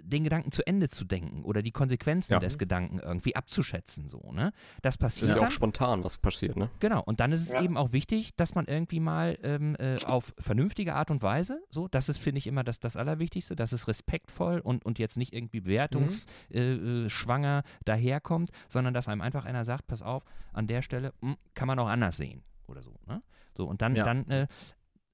den 0.00 0.24
Gedanken 0.24 0.52
zu 0.52 0.66
Ende 0.66 0.88
zu 0.88 1.04
denken 1.04 1.44
oder 1.44 1.62
die 1.62 1.70
Konsequenzen 1.70 2.32
Ja. 2.34 2.38
des 2.38 2.58
Gedanken 2.58 2.98
irgendwie 2.98 3.36
abzuschätzen. 3.36 4.08
So, 4.08 4.32
ne? 4.32 4.52
Das 4.82 4.94
Das 4.94 4.98
passiert 4.98 5.28
ist 5.30 5.34
ja 5.36 5.40
dann. 5.40 5.48
auch 5.48 5.52
spontan, 5.52 6.04
was 6.04 6.18
passiert, 6.18 6.56
ne? 6.56 6.68
Genau, 6.80 7.02
und 7.02 7.20
dann 7.20 7.32
ist 7.32 7.42
es 7.42 7.52
Ja. 7.52 7.60
eben 7.62 7.76
auch 7.76 7.92
wichtig, 7.92 8.34
dass 8.36 8.54
man 8.54 8.66
irgendwie 8.66 9.00
mal 9.00 9.38
ähm, 9.42 9.76
äh, 9.78 9.98
auf 10.04 10.34
vernünftige 10.38 10.94
Art 10.94 11.10
und 11.10 11.22
Weise, 11.22 11.62
so, 11.70 11.88
das 11.88 12.08
ist, 12.08 12.18
finde 12.18 12.38
ich, 12.38 12.46
immer 12.46 12.64
das, 12.64 12.80
das 12.80 12.96
Allerwichtigste, 12.96 13.54
dass 13.56 13.72
es 13.72 13.86
respektvoll 13.88 14.58
und, 14.60 14.84
und 14.84 14.98
jetzt 14.98 15.16
nicht 15.16 15.32
irgendwie 15.32 15.60
bewertungsschwanger 15.60 17.04
äh, 17.06 17.08
schwanger 17.10 17.62
daherkommt, 17.84 18.50
sondern 18.68 18.94
dass 18.94 19.08
einem 19.08 19.20
einfach 19.20 19.44
einer 19.44 19.64
sagt, 19.64 19.86
pass 19.86 20.02
auf, 20.02 20.24
an 20.52 20.66
der 20.66 20.82
Stelle 20.82 21.12
hm, 21.20 21.36
kann 21.54 21.66
man 21.68 21.78
auch 21.78 21.88
anders 21.88 22.16
sehen 22.16 22.42
oder 22.66 22.82
so. 22.82 22.98
Ne? 23.06 23.22
So, 23.56 23.66
und 23.66 23.80
dann, 23.82 23.94
Ja. 23.94 24.04
dann 24.04 24.28
äh, 24.28 24.46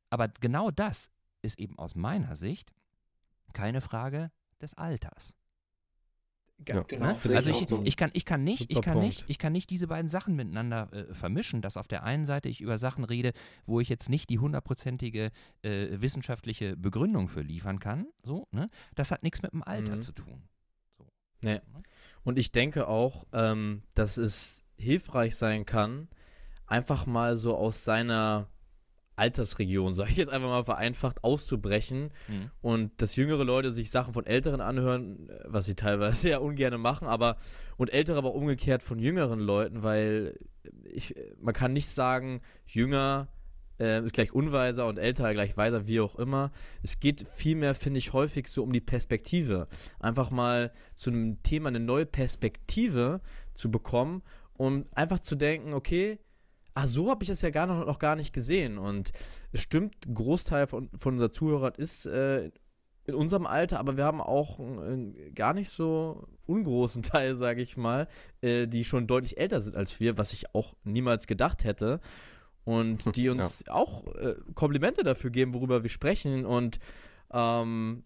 aber 0.08 0.28
genau 0.28 0.70
das 0.70 1.10
ist 1.42 1.58
eben 1.58 1.78
aus 1.78 1.94
meiner 1.94 2.34
Sicht 2.34 2.72
keine 3.52 3.80
Frage 3.80 4.30
des 4.60 4.74
Alters. 4.74 5.34
Ja, 6.68 6.82
Genau. 6.82 7.06
Also 7.06 7.50
ich, 7.50 7.66
so. 7.66 7.82
ich, 7.84 7.96
kann, 7.96 8.10
ich, 8.12 8.26
kann 8.26 8.44
nicht, 8.44 8.70
ich, 8.70 8.82
kann 8.82 8.98
nicht, 8.98 9.24
ich 9.28 9.38
kann 9.38 9.52
nicht 9.52 9.70
diese 9.70 9.86
beiden 9.86 10.10
Sachen 10.10 10.36
miteinander 10.36 10.92
äh, 10.92 11.14
vermischen, 11.14 11.62
dass 11.62 11.78
auf 11.78 11.88
der 11.88 12.02
einen 12.04 12.26
Seite 12.26 12.50
ich 12.50 12.60
über 12.60 12.76
Sachen 12.76 13.04
rede, 13.04 13.32
wo 13.64 13.80
ich 13.80 13.88
jetzt 13.88 14.10
nicht 14.10 14.28
die 14.28 14.38
hundertprozentige 14.38 15.30
äh, 15.62 15.86
wissenschaftliche 15.92 16.76
Begründung 16.76 17.28
für 17.28 17.40
liefern 17.40 17.78
kann. 17.78 18.08
So, 18.22 18.46
ne? 18.50 18.66
Das 18.94 19.10
hat 19.10 19.22
nichts 19.22 19.40
mit 19.42 19.52
dem 19.52 19.62
Alter 19.62 19.96
Mhm. 19.96 20.00
zu 20.02 20.12
tun. 20.12 20.42
Nee. 21.42 21.60
Und 22.24 22.38
ich 22.38 22.52
denke 22.52 22.88
auch, 22.88 23.26
ähm, 23.32 23.82
dass 23.94 24.18
es 24.18 24.62
hilfreich 24.76 25.36
sein 25.36 25.64
kann, 25.64 26.08
einfach 26.66 27.06
mal 27.06 27.38
so 27.38 27.56
aus 27.56 27.84
seiner 27.84 28.48
Altersregion, 29.20 29.94
sage 29.94 30.10
ich 30.10 30.16
jetzt 30.16 30.30
einfach 30.30 30.48
mal 30.48 30.64
vereinfacht, 30.64 31.22
auszubrechen 31.22 32.10
Mhm. 32.28 32.50
und 32.62 33.02
dass 33.02 33.14
jüngere 33.16 33.44
Leute 33.44 33.70
sich 33.70 33.90
Sachen 33.90 34.14
von 34.14 34.26
Älteren 34.26 34.60
anhören, 34.60 35.28
was 35.44 35.66
sie 35.66 35.74
teilweise 35.74 36.28
ja 36.30 36.38
ungern 36.38 36.80
machen, 36.80 37.06
aber 37.06 37.36
und 37.76 37.92
Ältere 37.92 38.18
aber 38.18 38.34
umgekehrt 38.34 38.82
von 38.82 38.98
jüngeren 38.98 39.38
Leuten, 39.40 39.82
weil 39.82 40.38
ich, 40.84 41.14
man 41.40 41.54
kann 41.54 41.72
nicht 41.72 41.88
sagen, 41.88 42.40
jünger 42.66 43.28
äh, 43.78 44.04
ist 44.04 44.12
gleich 44.12 44.32
unweiser 44.34 44.86
und 44.86 44.98
älter 44.98 45.32
gleich 45.32 45.56
weiser, 45.56 45.86
wie 45.86 46.00
auch 46.00 46.16
immer. 46.16 46.50
Es 46.82 47.00
geht 47.00 47.26
vielmehr, 47.28 47.74
finde 47.74 47.98
ich, 47.98 48.12
häufig 48.12 48.48
so 48.48 48.62
um 48.62 48.72
die 48.72 48.80
Perspektive. 48.82 49.68
Einfach 49.98 50.30
mal 50.30 50.72
zu 50.94 51.10
einem 51.10 51.42
Thema 51.42 51.68
eine 51.70 51.80
neue 51.80 52.04
Perspektive 52.04 53.20
zu 53.54 53.70
bekommen, 53.70 54.22
um 54.52 54.84
einfach 54.94 55.20
zu 55.20 55.34
denken, 55.36 55.72
okay, 55.72 56.18
ah, 56.74 56.86
so 56.86 57.10
habe 57.10 57.22
ich 57.22 57.28
das 57.28 57.42
ja 57.42 57.50
gar 57.50 57.66
noch, 57.66 57.86
noch 57.86 57.98
gar 57.98 58.16
nicht 58.16 58.32
gesehen. 58.32 58.78
Und 58.78 59.12
es 59.52 59.60
stimmt, 59.60 60.06
ein 60.06 60.14
Großteil 60.14 60.66
von, 60.66 60.90
von 60.96 61.14
unserer 61.14 61.30
Zuhörer 61.30 61.78
ist 61.78 62.06
äh, 62.06 62.50
in 63.04 63.14
unserem 63.14 63.46
Alter, 63.46 63.78
aber 63.78 63.96
wir 63.96 64.04
haben 64.04 64.20
auch 64.20 64.58
einen, 64.58 65.34
gar 65.34 65.54
nicht 65.54 65.70
so 65.70 66.28
ungroßen 66.46 67.02
Teil, 67.02 67.36
sage 67.36 67.62
ich 67.62 67.76
mal, 67.76 68.08
äh, 68.40 68.66
die 68.66 68.84
schon 68.84 69.06
deutlich 69.06 69.38
älter 69.38 69.60
sind 69.60 69.76
als 69.76 70.00
wir, 70.00 70.18
was 70.18 70.32
ich 70.32 70.54
auch 70.54 70.74
niemals 70.84 71.26
gedacht 71.26 71.64
hätte. 71.64 72.00
Und 72.64 73.04
die 73.16 73.28
uns 73.28 73.66
auch 73.68 74.06
äh, 74.14 74.36
Komplimente 74.54 75.02
dafür 75.02 75.30
geben, 75.30 75.54
worüber 75.54 75.82
wir 75.82 75.90
sprechen. 75.90 76.44
Und 76.44 76.78
ähm, 77.32 78.04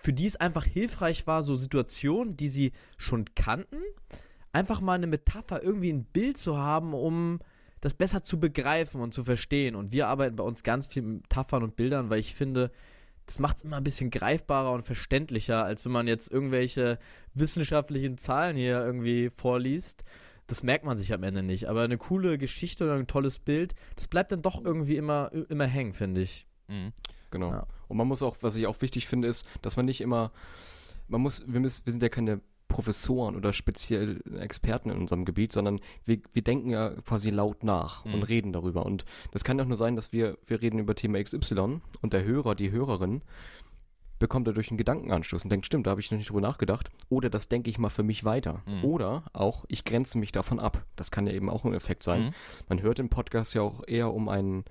für 0.00 0.12
die 0.12 0.26
es 0.26 0.36
einfach 0.36 0.64
hilfreich 0.64 1.26
war, 1.26 1.42
so 1.42 1.56
Situationen, 1.56 2.36
die 2.36 2.48
sie 2.48 2.72
schon 2.96 3.24
kannten, 3.34 3.80
einfach 4.52 4.80
mal 4.80 4.94
eine 4.94 5.06
Metapher, 5.06 5.62
irgendwie 5.62 5.92
ein 5.92 6.04
Bild 6.04 6.38
zu 6.38 6.56
haben, 6.58 6.94
um 6.94 7.40
das 7.80 7.94
besser 7.94 8.22
zu 8.22 8.38
begreifen 8.38 9.00
und 9.00 9.14
zu 9.14 9.24
verstehen. 9.24 9.74
Und 9.74 9.92
wir 9.92 10.08
arbeiten 10.08 10.36
bei 10.36 10.44
uns 10.44 10.62
ganz 10.62 10.86
viel 10.86 11.02
mit 11.02 11.22
Metaphern 11.22 11.62
und 11.62 11.76
Bildern, 11.76 12.10
weil 12.10 12.18
ich 12.18 12.34
finde, 12.34 12.70
das 13.26 13.38
macht 13.38 13.58
es 13.58 13.64
immer 13.64 13.76
ein 13.76 13.84
bisschen 13.84 14.10
greifbarer 14.10 14.72
und 14.72 14.82
verständlicher, 14.82 15.64
als 15.64 15.84
wenn 15.84 15.92
man 15.92 16.06
jetzt 16.06 16.30
irgendwelche 16.30 16.98
wissenschaftlichen 17.34 18.18
Zahlen 18.18 18.56
hier 18.56 18.84
irgendwie 18.84 19.30
vorliest. 19.34 20.04
Das 20.46 20.62
merkt 20.62 20.84
man 20.84 20.96
sich 20.96 21.12
am 21.12 21.22
Ende 21.22 21.42
nicht. 21.42 21.68
Aber 21.68 21.82
eine 21.82 21.96
coole 21.96 22.36
Geschichte 22.36 22.84
oder 22.84 22.94
ein 22.94 23.06
tolles 23.06 23.38
Bild, 23.38 23.74
das 23.94 24.08
bleibt 24.08 24.32
dann 24.32 24.42
doch 24.42 24.62
irgendwie 24.64 24.96
immer, 24.96 25.30
immer 25.48 25.66
hängen, 25.66 25.94
finde 25.94 26.22
ich. 26.22 26.46
Mhm. 26.66 26.92
Genau. 27.30 27.50
Ja. 27.52 27.66
Und 27.88 27.96
man 27.96 28.08
muss 28.08 28.22
auch, 28.22 28.36
was 28.40 28.56
ich 28.56 28.66
auch 28.66 28.80
wichtig 28.82 29.06
finde, 29.06 29.28
ist, 29.28 29.46
dass 29.62 29.76
man 29.76 29.86
nicht 29.86 30.00
immer, 30.00 30.32
man 31.08 31.20
muss, 31.20 31.44
wir, 31.46 31.60
müssen, 31.60 31.86
wir 31.86 31.92
sind 31.92 32.02
ja 32.02 32.08
keine 32.08 32.40
Professoren 32.70 33.36
oder 33.36 33.52
speziell 33.52 34.22
Experten 34.38 34.88
in 34.88 34.96
unserem 34.98 35.26
Gebiet, 35.26 35.52
sondern 35.52 35.78
wir, 36.06 36.18
wir 36.32 36.42
denken 36.42 36.70
ja 36.70 36.90
quasi 37.02 37.28
laut 37.28 37.62
nach 37.64 38.04
Mhm. 38.06 38.14
und 38.14 38.22
reden 38.22 38.52
darüber. 38.54 38.86
Und 38.86 39.04
das 39.32 39.44
kann 39.44 39.58
doch 39.58 39.66
nur 39.66 39.76
sein, 39.76 39.96
dass 39.96 40.12
wir, 40.12 40.38
wir 40.46 40.62
reden 40.62 40.78
über 40.78 40.94
Thema 40.94 41.22
XY 41.22 41.80
und 42.00 42.12
der 42.14 42.24
Hörer, 42.24 42.54
die 42.54 42.70
Hörerin, 42.70 43.20
bekommt 44.18 44.46
dadurch 44.46 44.70
einen 44.70 44.76
Gedankenanstoß 44.78 45.44
und 45.44 45.50
denkt, 45.50 45.64
stimmt, 45.66 45.86
da 45.86 45.90
habe 45.92 46.00
ich 46.00 46.10
noch 46.10 46.18
nicht 46.18 46.28
drüber 46.30 46.42
nachgedacht. 46.42 46.90
Oder 47.08 47.30
das 47.30 47.48
denke 47.48 47.70
ich 47.70 47.78
mal 47.78 47.88
für 47.90 48.02
mich 48.02 48.22
weiter. 48.24 48.62
Mhm. 48.66 48.84
Oder 48.84 49.24
auch, 49.32 49.64
ich 49.68 49.84
grenze 49.84 50.18
mich 50.18 50.30
davon 50.30 50.60
ab. 50.60 50.84
Das 50.96 51.10
kann 51.10 51.26
ja 51.26 51.32
eben 51.32 51.48
auch 51.50 51.64
ein 51.64 51.72
Effekt 51.74 52.02
sein. 52.02 52.24
Mhm. 52.26 52.30
Man 52.68 52.82
hört 52.82 52.98
im 52.98 53.08
Podcast 53.08 53.54
ja 53.54 53.62
auch 53.62 53.82
eher 53.86 54.12
um 54.12 54.28
einen 54.28 54.64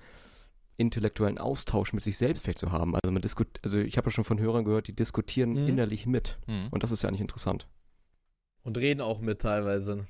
intellektuellen 0.76 1.36
Austausch 1.38 1.92
mit 1.92 2.02
sich 2.02 2.16
selbst 2.16 2.42
vielleicht 2.42 2.58
zu 2.60 2.72
haben. 2.72 2.94
Also 2.94 3.10
man 3.12 3.20
diskut 3.20 3.48
also 3.62 3.78
ich 3.78 3.98
habe 3.98 4.06
ja 4.08 4.12
schon 4.12 4.24
von 4.24 4.38
Hörern 4.40 4.64
gehört, 4.64 4.86
die 4.88 4.94
diskutieren 4.94 5.50
Mhm. 5.50 5.68
innerlich 5.68 6.06
mit. 6.06 6.38
Mhm. 6.46 6.68
Und 6.70 6.82
das 6.82 6.90
ist 6.92 7.02
ja 7.02 7.08
eigentlich 7.08 7.20
interessant. 7.20 7.66
Und 8.64 8.76
reden 8.78 9.00
auch 9.00 9.20
mit 9.20 9.40
teilweise. 9.40 10.06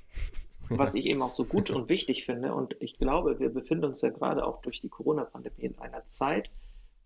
Was 0.69 0.95
ich 0.95 1.05
eben 1.05 1.21
auch 1.21 1.31
so 1.31 1.45
gut 1.45 1.69
und 1.71 1.89
wichtig 1.89 2.25
finde, 2.25 2.53
und 2.53 2.75
ich 2.79 2.97
glaube, 2.97 3.39
wir 3.39 3.49
befinden 3.49 3.85
uns 3.85 4.01
ja 4.01 4.09
gerade 4.09 4.45
auch 4.45 4.61
durch 4.61 4.81
die 4.81 4.89
Corona-Pandemie 4.89 5.63
in 5.63 5.77
einer 5.79 6.05
Zeit, 6.05 6.49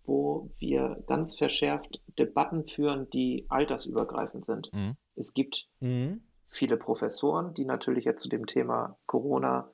wo 0.04 0.50
wir 0.58 1.02
ganz 1.06 1.36
verschärft 1.36 2.00
Debatten 2.18 2.64
führen, 2.64 3.10
die 3.10 3.44
altersübergreifend 3.48 4.44
sind. 4.44 4.72
Mhm. 4.72 4.96
Es 5.16 5.34
gibt 5.34 5.68
Mhm. 5.80 6.22
viele 6.48 6.76
Professoren, 6.76 7.54
die 7.54 7.64
natürlich 7.64 8.04
jetzt 8.04 8.22
zu 8.22 8.28
dem 8.28 8.46
Thema 8.46 8.96
Corona 9.06 9.70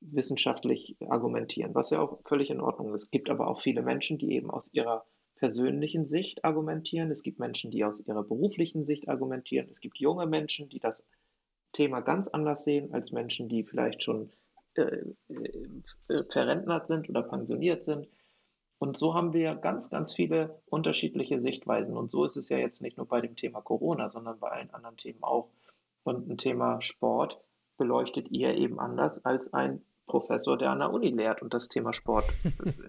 wissenschaftlich 0.00 0.96
argumentieren, 1.08 1.74
was 1.74 1.90
ja 1.90 2.00
auch 2.00 2.20
völlig 2.24 2.50
in 2.50 2.60
Ordnung 2.60 2.94
ist. 2.94 3.04
Es 3.04 3.10
gibt 3.10 3.28
aber 3.30 3.48
auch 3.48 3.60
viele 3.60 3.82
Menschen, 3.82 4.16
die 4.16 4.32
eben 4.32 4.50
aus 4.50 4.72
ihrer 4.72 5.04
persönlichen 5.38 6.04
Sicht 6.04 6.44
argumentieren, 6.44 7.10
es 7.10 7.22
gibt 7.22 7.38
Menschen, 7.38 7.70
die 7.70 7.84
aus 7.84 8.00
ihrer 8.00 8.22
beruflichen 8.22 8.84
Sicht 8.84 9.08
argumentieren, 9.08 9.68
es 9.70 9.80
gibt 9.80 9.98
junge 9.98 10.26
Menschen, 10.26 10.68
die 10.68 10.80
das 10.80 11.04
Thema 11.72 12.00
ganz 12.00 12.28
anders 12.28 12.64
sehen 12.64 12.92
als 12.92 13.12
Menschen, 13.12 13.48
die 13.48 13.62
vielleicht 13.64 14.02
schon 14.02 14.30
äh, 14.74 15.04
äh, 15.28 16.24
verrentnert 16.30 16.86
sind 16.86 17.08
oder 17.08 17.22
pensioniert 17.22 17.84
sind. 17.84 18.08
Und 18.78 18.96
so 18.96 19.14
haben 19.14 19.32
wir 19.32 19.54
ganz, 19.56 19.90
ganz 19.90 20.14
viele 20.14 20.62
unterschiedliche 20.66 21.40
Sichtweisen. 21.40 21.96
Und 21.96 22.10
so 22.10 22.24
ist 22.24 22.36
es 22.36 22.48
ja 22.48 22.58
jetzt 22.58 22.80
nicht 22.80 22.96
nur 22.96 23.06
bei 23.06 23.20
dem 23.20 23.34
Thema 23.34 23.60
Corona, 23.60 24.08
sondern 24.08 24.38
bei 24.38 24.50
allen 24.50 24.70
anderen 24.70 24.96
Themen 24.96 25.22
auch. 25.22 25.50
Und 26.04 26.28
ein 26.28 26.38
Thema 26.38 26.80
Sport 26.80 27.40
beleuchtet 27.76 28.30
ihr 28.30 28.54
eben 28.54 28.78
anders 28.78 29.24
als 29.24 29.52
ein 29.52 29.82
Professor, 30.08 30.58
der 30.58 30.70
an 30.70 30.80
der 30.80 30.92
Uni 30.92 31.10
lehrt 31.10 31.42
und 31.42 31.54
das 31.54 31.68
Thema 31.68 31.92
Sport 31.92 32.24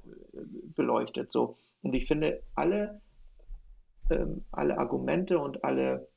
beleuchtet. 0.75 1.31
So. 1.31 1.57
Und 1.83 1.93
ich 1.93 2.07
finde, 2.07 2.41
alle, 2.55 3.01
ähm, 4.09 4.45
alle 4.51 4.79
Argumente 4.79 5.37
und 5.37 5.63
alle, 5.63 6.07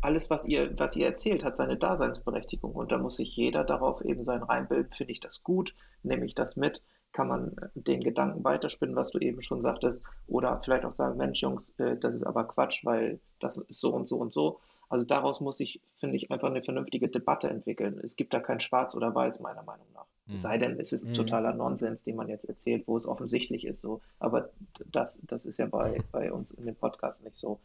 alles, 0.00 0.30
was 0.30 0.44
ihr, 0.44 0.78
was 0.78 0.94
ihr 0.94 1.06
erzählt, 1.06 1.42
hat 1.42 1.56
seine 1.56 1.76
Daseinsberechtigung. 1.76 2.72
Und 2.72 2.92
da 2.92 2.98
muss 2.98 3.16
sich 3.16 3.36
jeder 3.36 3.64
darauf 3.64 4.02
eben 4.02 4.22
sein 4.22 4.42
reinbilden. 4.42 4.92
Finde 4.92 5.12
ich 5.12 5.20
das 5.20 5.42
gut? 5.42 5.74
Nehme 6.04 6.24
ich 6.24 6.34
das 6.34 6.56
mit? 6.56 6.82
Kann 7.12 7.28
man 7.28 7.56
den 7.74 8.04
Gedanken 8.04 8.44
weiterspinnen, 8.44 8.94
was 8.94 9.10
du 9.10 9.18
eben 9.18 9.42
schon 9.42 9.62
sagtest? 9.62 10.02
Oder 10.28 10.60
vielleicht 10.62 10.84
auch 10.84 10.92
sagen, 10.92 11.16
Mensch, 11.16 11.40
Jungs, 11.40 11.70
äh, 11.78 11.96
das 11.96 12.14
ist 12.14 12.24
aber 12.24 12.44
Quatsch, 12.44 12.84
weil 12.84 13.18
das 13.40 13.58
ist 13.58 13.80
so 13.80 13.92
und 13.92 14.06
so 14.06 14.16
und 14.18 14.32
so. 14.32 14.60
Also 14.88 15.04
daraus 15.04 15.40
muss 15.40 15.58
sich, 15.58 15.80
finde 15.96 16.16
ich, 16.16 16.30
einfach 16.30 16.48
eine 16.48 16.62
vernünftige 16.62 17.08
Debatte 17.08 17.48
entwickeln. 17.48 18.00
Es 18.02 18.16
gibt 18.16 18.32
da 18.32 18.40
kein 18.40 18.60
Schwarz 18.60 18.94
oder 18.94 19.14
Weiß, 19.14 19.40
meiner 19.40 19.64
Meinung 19.64 19.86
nach. 19.94 20.06
Mhm. 20.26 20.34
Es 20.34 20.42
sei 20.42 20.58
denn, 20.58 20.78
es 20.78 20.92
ist 20.92 21.08
mhm. 21.08 21.14
totaler 21.14 21.52
Nonsens, 21.54 22.04
den 22.04 22.16
man 22.16 22.28
jetzt 22.28 22.48
erzählt, 22.48 22.86
wo 22.86 22.96
es 22.96 23.06
offensichtlich 23.06 23.66
ist. 23.66 23.80
So. 23.80 24.00
Aber 24.20 24.50
das, 24.92 25.20
das 25.26 25.44
ist 25.44 25.58
ja 25.58 25.66
bei, 25.66 25.98
bei 26.12 26.32
uns 26.32 26.52
in 26.52 26.66
dem 26.66 26.76
Podcast 26.76 27.24
nicht 27.24 27.36
so. 27.36 27.58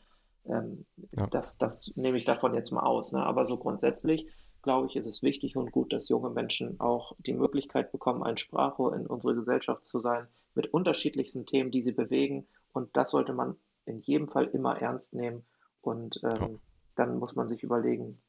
Ähm, 0.47 0.85
ja. 1.11 1.27
das, 1.27 1.59
das 1.59 1.91
nehme 1.95 2.17
ich 2.17 2.25
davon 2.25 2.55
jetzt 2.55 2.71
mal 2.71 2.83
aus. 2.83 3.11
Ne? 3.11 3.23
Aber 3.23 3.45
so 3.45 3.57
grundsätzlich, 3.57 4.27
glaube 4.63 4.87
ich, 4.87 4.95
ist 4.95 5.05
es 5.05 5.21
wichtig 5.21 5.55
und 5.55 5.71
gut, 5.71 5.93
dass 5.93 6.09
junge 6.09 6.31
Menschen 6.31 6.79
auch 6.79 7.15
die 7.19 7.33
Möglichkeit 7.33 7.91
bekommen, 7.91 8.23
ein 8.23 8.37
Sprachrohr 8.37 8.95
in 8.95 9.05
unserer 9.05 9.35
Gesellschaft 9.35 9.85
zu 9.85 9.99
sein, 9.99 10.27
mit 10.55 10.73
unterschiedlichsten 10.73 11.45
Themen, 11.45 11.69
die 11.69 11.83
sie 11.83 11.91
bewegen. 11.91 12.47
Und 12.73 12.89
das 12.97 13.11
sollte 13.11 13.33
man 13.33 13.55
in 13.85 13.99
jedem 13.99 14.27
Fall 14.27 14.45
immer 14.45 14.81
ernst 14.81 15.13
nehmen. 15.13 15.43
Und 15.81 16.19
ähm, 16.23 16.59
dann 16.95 17.17
muss 17.17 17.35
man 17.35 17.47
sich 17.47 17.63
überlegen, 17.63 18.21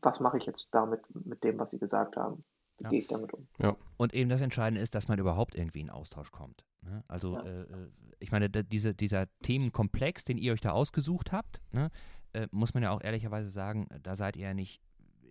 was 0.00 0.20
mache 0.20 0.38
ich 0.38 0.46
jetzt 0.46 0.68
damit, 0.72 1.02
mit 1.24 1.44
dem, 1.44 1.58
was 1.58 1.70
Sie 1.70 1.78
gesagt 1.78 2.16
haben? 2.16 2.44
Wie 2.78 2.84
ja. 2.84 2.90
gehe 2.90 2.98
ich 3.00 3.08
damit 3.08 3.32
um? 3.32 3.46
Ja. 3.58 3.76
Und 3.96 4.14
eben 4.14 4.30
das 4.30 4.40
Entscheidende 4.40 4.80
ist, 4.80 4.94
dass 4.94 5.08
man 5.08 5.18
überhaupt 5.18 5.54
irgendwie 5.54 5.80
in 5.80 5.90
Austausch 5.90 6.30
kommt. 6.30 6.64
Ne? 6.80 7.04
Also, 7.08 7.34
ja. 7.34 7.42
äh, 7.42 7.62
äh 7.62 7.90
ich 8.18 8.32
meine, 8.32 8.48
diese, 8.48 8.94
dieser 8.94 9.26
Themenkomplex, 9.42 10.24
den 10.24 10.38
ihr 10.38 10.52
euch 10.52 10.60
da 10.60 10.70
ausgesucht 10.70 11.32
habt, 11.32 11.60
ne, 11.72 11.90
äh, 12.32 12.46
muss 12.50 12.72
man 12.72 12.82
ja 12.82 12.90
auch 12.90 13.02
ehrlicherweise 13.02 13.50
sagen, 13.50 13.88
da 14.02 14.16
seid 14.16 14.36
ihr 14.36 14.46
ja 14.46 14.54
nicht 14.54 14.80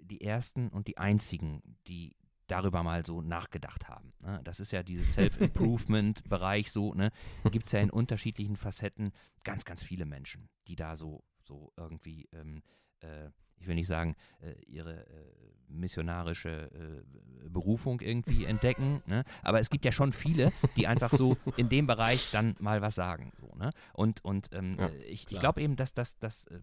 die 0.03 0.21
Ersten 0.21 0.67
und 0.67 0.87
die 0.87 0.97
Einzigen, 0.97 1.61
die 1.87 2.15
darüber 2.47 2.83
mal 2.83 3.05
so 3.05 3.21
nachgedacht 3.21 3.87
haben. 3.87 4.13
Ne? 4.19 4.41
Das 4.43 4.59
ist 4.59 4.71
ja 4.71 4.83
dieses 4.83 5.13
Self-Improvement-Bereich 5.13 6.71
so, 6.71 6.93
ne? 6.93 7.11
Gibt 7.49 7.67
es 7.67 7.71
ja 7.71 7.79
in 7.79 7.89
unterschiedlichen 7.89 8.57
Facetten 8.57 9.13
ganz, 9.43 9.63
ganz 9.63 9.83
viele 9.83 10.05
Menschen, 10.05 10.49
die 10.67 10.75
da 10.75 10.97
so 10.97 11.23
so 11.43 11.71
irgendwie, 11.77 12.27
ähm, 12.33 12.61
äh, 13.01 13.29
ich 13.59 13.67
will 13.67 13.75
nicht 13.75 13.87
sagen, 13.87 14.15
äh, 14.41 14.53
ihre 14.65 15.05
äh, 15.05 15.31
missionarische 15.67 16.71
äh, 16.71 17.49
Berufung 17.49 18.01
irgendwie 18.01 18.45
entdecken, 18.45 19.01
ne? 19.05 19.23
aber 19.43 19.59
es 19.59 19.69
gibt 19.69 19.85
ja 19.85 19.91
schon 19.91 20.13
viele, 20.13 20.51
die 20.75 20.87
einfach 20.87 21.11
so 21.11 21.37
in 21.57 21.69
dem 21.69 21.87
Bereich 21.87 22.31
dann 22.31 22.55
mal 22.59 22.81
was 22.81 22.95
sagen. 22.95 23.31
So, 23.39 23.55
ne? 23.55 23.71
Und, 23.93 24.23
und 24.25 24.49
ähm, 24.53 24.77
ja, 24.79 24.87
äh, 24.87 25.03
ich, 25.03 25.31
ich 25.31 25.39
glaube 25.39 25.61
eben, 25.61 25.75
dass 25.75 25.93
das, 25.93 26.17
das 26.19 26.45
äh, 26.45 26.59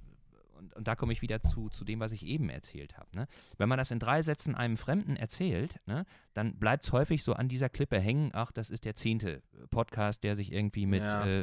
und, 0.59 0.75
und, 0.75 0.89
da 0.89 0.97
komme 0.97 1.13
ich 1.13 1.23
wieder 1.23 1.41
zu, 1.41 1.69
zu 1.69 1.85
dem, 1.85 2.01
was 2.01 2.11
ich 2.11 2.27
eben 2.27 2.51
erzählt 2.51 2.99
habe. 2.99 3.09
Ne? 3.15 3.29
Wenn 3.59 3.69
man 3.69 3.79
das 3.79 3.93
in 3.93 4.01
drei 4.01 4.23
Sätzen 4.23 4.57
einem 4.57 4.77
Fremden 4.77 5.15
erzählt, 5.15 5.79
ne, 5.87 6.05
dann 6.35 6.57
bleibt 6.59 6.85
es 6.85 6.91
häufig 6.91 7.23
so 7.23 7.33
an 7.35 7.49
dieser 7.49 7.69
Klippe 7.69 8.01
hängen, 8.01 8.31
ach, 8.33 8.51
das 8.51 8.69
ist 8.69 8.85
der 8.85 8.97
zehnte 8.97 9.41
Podcast, 9.71 10.25
der 10.25 10.35
sich 10.35 10.53
irgendwie 10.53 10.87
mit 10.87 11.03
ja. 11.03 11.25
äh, 11.25 11.43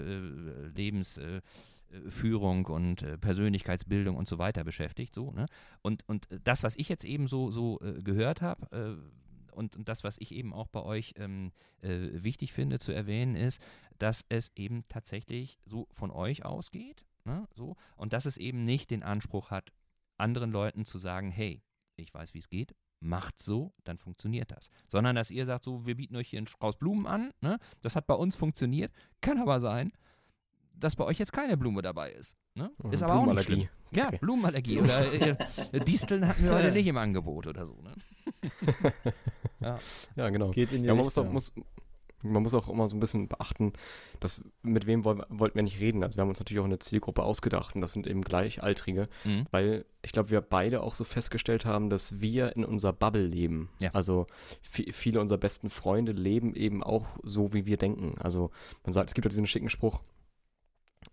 Lebens... 0.68 1.18
Äh, 1.18 1.38
äh, 1.38 1.42
Führung 2.10 2.66
und 2.66 3.02
äh, 3.02 3.18
Persönlichkeitsbildung 3.18 4.16
und 4.16 4.28
so 4.28 4.38
weiter 4.38 4.64
beschäftigt. 4.64 5.16
So, 5.16 5.32
ne? 5.32 5.48
und, 5.82 6.08
und 6.08 6.28
das, 6.44 6.64
was 6.64 6.76
ich 6.76 6.90
jetzt 6.90 7.06
eben 7.06 7.28
so, 7.28 7.52
so 7.52 7.80
äh, 7.82 8.02
gehört 8.02 8.42
habe, 8.42 8.98
äh, 9.02 9.56
und, 9.56 9.78
und, 9.78 9.88
das, 9.88 10.04
was 10.04 10.18
ich 10.18 10.34
eben 10.34 10.54
auch 10.54 10.68
bei 10.68 10.84
euch 10.84 11.14
ähm, 11.18 11.54
äh, 11.82 12.10
wichtig 12.12 12.52
finde 12.52 12.80
zu 12.80 12.92
erwähnen, 12.92 13.36
ist, 13.36 13.62
dass 13.98 14.26
es 14.28 14.52
eben 14.56 14.84
tatsächlich 14.90 15.60
so 15.66 15.88
von 15.94 16.12
euch 16.12 16.44
ausgeht. 16.44 17.06
Ne? 17.24 17.48
So, 17.56 17.78
und 17.96 18.12
dass 18.12 18.26
es 18.26 18.36
eben 18.36 18.66
nicht 18.66 18.92
den 18.92 19.02
Anspruch 19.02 19.52
hat, 19.52 19.72
anderen 20.18 20.52
Leuten 20.52 20.86
zu 20.86 20.98
sagen, 20.98 21.32
hey, 21.32 21.62
ich 21.96 22.14
weiß, 22.14 22.34
wie 22.34 22.40
es 22.40 22.50
geht, 22.50 22.76
macht 23.00 23.42
so, 23.42 23.74
dann 23.84 23.98
funktioniert 23.98 24.52
das. 24.52 24.70
Sondern 24.88 25.16
dass 25.16 25.32
ihr 25.32 25.46
sagt, 25.46 25.64
so, 25.64 25.86
wir 25.86 25.96
bieten 25.96 26.16
euch 26.16 26.30
hier 26.30 26.40
einen 26.40 26.48
Strauß 26.48 26.78
Blumen 26.78 27.08
an, 27.08 27.32
ne? 27.42 27.60
das 27.82 27.96
hat 27.96 28.08
bei 28.08 28.14
uns 28.14 28.36
funktioniert, 28.36 28.92
kann 29.22 29.40
aber 29.40 29.60
sein, 29.60 29.92
dass 30.80 30.96
bei 30.96 31.06
euch 31.06 31.20
jetzt 31.20 31.34
keine 31.34 31.58
Blume 31.58 31.82
dabei 31.82 32.12
ist. 32.12 32.36
Ne? 32.56 32.72
Mhm, 32.84 32.92
ist 32.92 33.04
aber 33.04 33.16
auch 33.16 33.26
nicht 33.26 33.44
schlimm. 33.44 33.68
Ja, 33.92 34.08
okay. 34.08 34.18
Blumenallergie. 34.22 34.80
Oder 34.80 35.14
äh, 35.72 35.80
Disteln 35.80 36.28
hatten 36.28 36.44
wir 36.44 36.54
heute 36.54 36.72
nicht 36.72 36.88
im 36.88 36.98
Angebot 36.98 37.48
oder 37.48 37.66
so. 37.66 37.82
Ne? 37.82 37.94
ja. 39.62 39.80
ja. 40.16 40.30
genau. 40.30 40.52
Geht 40.52 40.74
in 40.74 40.82
die 40.82 40.88
ja, 40.88 40.96
man, 40.96 41.06
muss 41.06 41.18
auch, 41.18 41.30
muss, 41.30 41.54
man 42.22 42.44
muss 42.44 42.54
auch 42.54 42.68
immer 42.70 42.88
so 42.88 42.96
ein 42.96 43.00
bisschen 43.00 43.28
beachten, 43.28 43.74
dass 44.20 44.42
mit 44.64 44.86
wem 44.86 45.06
wollen, 45.06 45.24
wollten 45.30 45.56
wir 45.56 45.64
nicht 45.64 45.80
reden. 45.80 46.04
Also 46.04 46.18
wir 46.18 46.22
haben 46.22 46.30
uns 46.30 46.40
natürlich 46.40 46.60
auch 46.60 46.66
eine 46.66 46.80
Zielgruppe 46.80 47.24
ausgedacht 47.24 47.76
und 47.76 47.82
das 47.82 47.94
sind 47.94 48.08
eben 48.08 48.22
Gleichaltrige, 48.22 49.08
mhm. 49.24 49.46
weil 49.52 49.86
ich 50.02 50.12
glaube, 50.12 50.30
wir 50.30 50.42
beide 50.42 50.82
auch 50.82 50.96
so 50.96 51.04
festgestellt 51.04 51.66
haben, 51.66 51.90
dass 51.90 52.20
wir 52.20 52.56
in 52.56 52.66
unserer 52.66 52.94
Bubble 52.94 53.26
leben. 53.26 53.70
Ja. 53.80 53.92
Also 53.94 54.28
viele 54.62 55.22
unserer 55.22 55.40
besten 55.40 55.70
Freunde 55.70 56.12
leben 56.12 56.54
eben 56.54 56.84
auch 56.84 57.18
so, 57.24 57.54
wie 57.54 57.66
wir 57.66 57.78
denken. 57.78 58.16
Also 58.20 58.52
man 58.84 58.94
sagt, 58.94 59.10
es 59.10 59.14
gibt 59.14 59.26
ja 59.26 59.30
diesen 59.30 59.48
schicken 59.48 59.70
Spruch, 59.70 60.02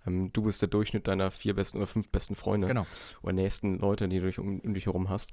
ähm, 0.07 0.33
du 0.33 0.43
bist 0.43 0.63
der 0.63 0.69
Durchschnitt 0.69 1.09
deiner 1.09 1.31
vier 1.31 1.55
besten 1.55 1.79
oder 1.79 1.87
fünf 1.87 2.09
besten 2.09 2.35
Freunde. 2.35 2.69
Genau. 2.69 2.87
Oder 3.23 3.33
nächsten 3.33 3.79
Leute, 3.79 4.09
die 4.09 4.21
du 4.21 4.41
um, 4.41 4.61
um 4.61 4.75
dich 4.75 4.87
herum 4.87 5.09
hast. 5.09 5.33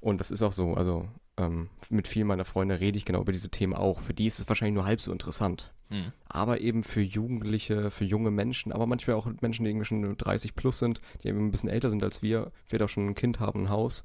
Und 0.00 0.20
das 0.20 0.30
ist 0.30 0.42
auch 0.42 0.52
so. 0.52 0.74
Also 0.74 1.08
ähm, 1.36 1.68
mit 1.90 2.08
vielen 2.08 2.26
meiner 2.26 2.44
Freunde 2.44 2.80
rede 2.80 2.98
ich 2.98 3.04
genau 3.04 3.20
über 3.20 3.32
diese 3.32 3.50
Themen 3.50 3.74
auch. 3.74 4.00
Für 4.00 4.14
die 4.14 4.26
ist 4.26 4.38
es 4.38 4.48
wahrscheinlich 4.48 4.74
nur 4.74 4.86
halb 4.86 5.00
so 5.00 5.12
interessant. 5.12 5.72
Mhm. 5.90 6.12
Aber 6.28 6.60
eben 6.60 6.82
für 6.82 7.00
Jugendliche, 7.00 7.90
für 7.90 8.04
junge 8.04 8.30
Menschen, 8.30 8.72
aber 8.72 8.86
manchmal 8.86 9.16
auch 9.16 9.28
Menschen, 9.40 9.64
die 9.64 9.70
irgendwie 9.70 9.86
schon 9.86 10.16
30 10.16 10.54
plus 10.54 10.78
sind, 10.78 11.00
die 11.22 11.28
eben 11.28 11.46
ein 11.46 11.50
bisschen 11.50 11.68
älter 11.68 11.90
sind 11.90 12.02
als 12.02 12.22
wir, 12.22 12.52
vielleicht 12.64 12.82
auch 12.82 12.88
schon 12.88 13.08
ein 13.08 13.14
Kind 13.14 13.40
haben, 13.40 13.64
ein 13.64 13.70
Haus, 13.70 14.04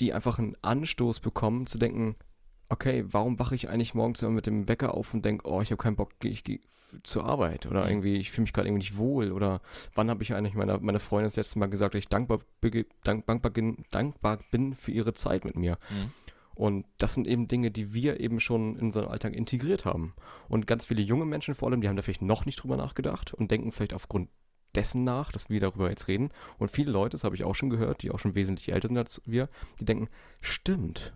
die 0.00 0.12
einfach 0.12 0.38
einen 0.38 0.56
Anstoß 0.62 1.20
bekommen 1.20 1.66
zu 1.66 1.78
denken, 1.78 2.16
okay, 2.68 3.04
warum 3.06 3.38
wache 3.38 3.54
ich 3.54 3.68
eigentlich 3.68 3.94
morgens 3.94 4.22
immer 4.22 4.32
mit 4.32 4.46
dem 4.46 4.66
Wecker 4.66 4.94
auf 4.94 5.14
und 5.14 5.24
denke, 5.24 5.48
oh, 5.48 5.60
ich 5.60 5.70
habe 5.70 5.82
keinen 5.82 5.96
Bock, 5.96 6.12
ich 6.24 6.42
gehe 6.42 6.60
zur 7.02 7.24
Arbeit 7.24 7.66
oder 7.66 7.84
mhm. 7.84 7.90
irgendwie, 7.90 8.16
ich 8.16 8.30
fühle 8.30 8.44
mich 8.44 8.52
gerade 8.52 8.68
irgendwie 8.68 8.84
nicht 8.84 8.96
wohl 8.96 9.32
oder 9.32 9.60
wann 9.94 10.10
habe 10.10 10.22
ich 10.22 10.34
eigentlich 10.34 10.54
meiner, 10.54 10.78
meiner 10.78 11.00
Freundin 11.00 11.26
das 11.26 11.36
letzte 11.36 11.58
Mal 11.58 11.66
gesagt, 11.66 11.94
dass 11.94 11.98
ich 12.00 12.08
dankbar, 12.08 12.40
dankbar, 13.04 13.52
dankbar 13.90 14.38
bin 14.50 14.74
für 14.74 14.92
ihre 14.92 15.12
Zeit 15.12 15.44
mit 15.44 15.56
mir. 15.56 15.78
Mhm. 15.90 16.12
Und 16.54 16.86
das 16.98 17.14
sind 17.14 17.26
eben 17.26 17.48
Dinge, 17.48 17.70
die 17.70 17.94
wir 17.94 18.20
eben 18.20 18.38
schon 18.38 18.76
in 18.76 18.86
unseren 18.86 19.08
Alltag 19.08 19.34
integriert 19.34 19.84
haben. 19.84 20.14
Und 20.48 20.66
ganz 20.66 20.84
viele 20.84 21.02
junge 21.02 21.26
Menschen 21.26 21.54
vor 21.54 21.68
allem, 21.68 21.80
die 21.80 21.88
haben 21.88 21.96
da 21.96 22.02
vielleicht 22.02 22.22
noch 22.22 22.46
nicht 22.46 22.62
drüber 22.62 22.76
nachgedacht 22.76 23.34
und 23.34 23.50
denken 23.50 23.72
vielleicht 23.72 23.92
aufgrund 23.92 24.28
dessen 24.74 25.04
nach, 25.04 25.32
dass 25.32 25.50
wir 25.50 25.60
darüber 25.60 25.90
jetzt 25.90 26.08
reden. 26.08 26.30
Und 26.58 26.70
viele 26.70 26.92
Leute, 26.92 27.10
das 27.10 27.24
habe 27.24 27.34
ich 27.34 27.44
auch 27.44 27.54
schon 27.54 27.70
gehört, 27.70 28.02
die 28.02 28.10
auch 28.10 28.18
schon 28.18 28.34
wesentlich 28.34 28.72
älter 28.72 28.88
sind 28.88 28.98
als 28.98 29.22
wir, 29.24 29.48
die 29.80 29.84
denken, 29.84 30.08
stimmt, 30.40 31.12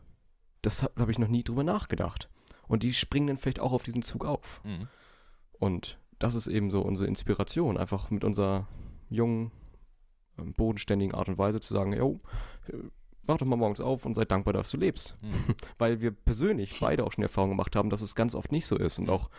das 0.62 0.83
habe 0.83 1.03
hab 1.03 1.09
ich 1.09 1.18
noch 1.18 1.29
nie 1.29 1.45
drüber 1.45 1.64
nachgedacht. 1.64 2.29
Und 2.66 2.83
die 2.83 2.93
springen 2.93 3.29
dann 3.29 3.39
vielleicht 3.39 3.61
auch 3.61 3.72
auf 3.72 3.83
diesen 3.83 4.03
Zug 4.03 4.24
auf. 4.24 4.61
Mhm. 4.64 4.89
Und 5.59 5.98
das 6.18 6.34
ist 6.34 6.46
eben 6.46 6.70
so 6.70 6.82
unsere 6.82 7.09
Inspiration, 7.09 7.76
einfach 7.76 8.11
mit 8.11 8.24
unserer 8.24 8.66
jungen, 9.09 9.50
ähm, 10.38 10.52
bodenständigen 10.52 11.14
Art 11.14 11.28
und 11.28 11.38
Weise 11.38 11.61
zu 11.61 11.72
sagen, 11.72 11.92
yo, 11.92 12.20
wach 13.28 13.38
doch 13.38 13.46
mal 13.46 13.56
morgens 13.56 13.80
auf 13.80 14.06
und 14.06 14.14
sei 14.14 14.24
dankbar, 14.24 14.54
dass 14.54 14.70
du 14.70 14.76
lebst. 14.76 15.16
Mhm. 15.20 15.54
Weil 15.78 16.00
wir 16.00 16.11
persönlich 16.11 16.80
beide 16.80 17.04
auch 17.04 17.12
schon 17.12 17.22
Erfahrungen 17.22 17.52
gemacht 17.52 17.76
haben, 17.76 17.90
dass 17.90 18.02
es 18.02 18.14
ganz 18.14 18.34
oft 18.34 18.50
nicht 18.50 18.66
so 18.66 18.76
ist 18.76 18.98
und 18.98 19.11
auch, 19.11 19.30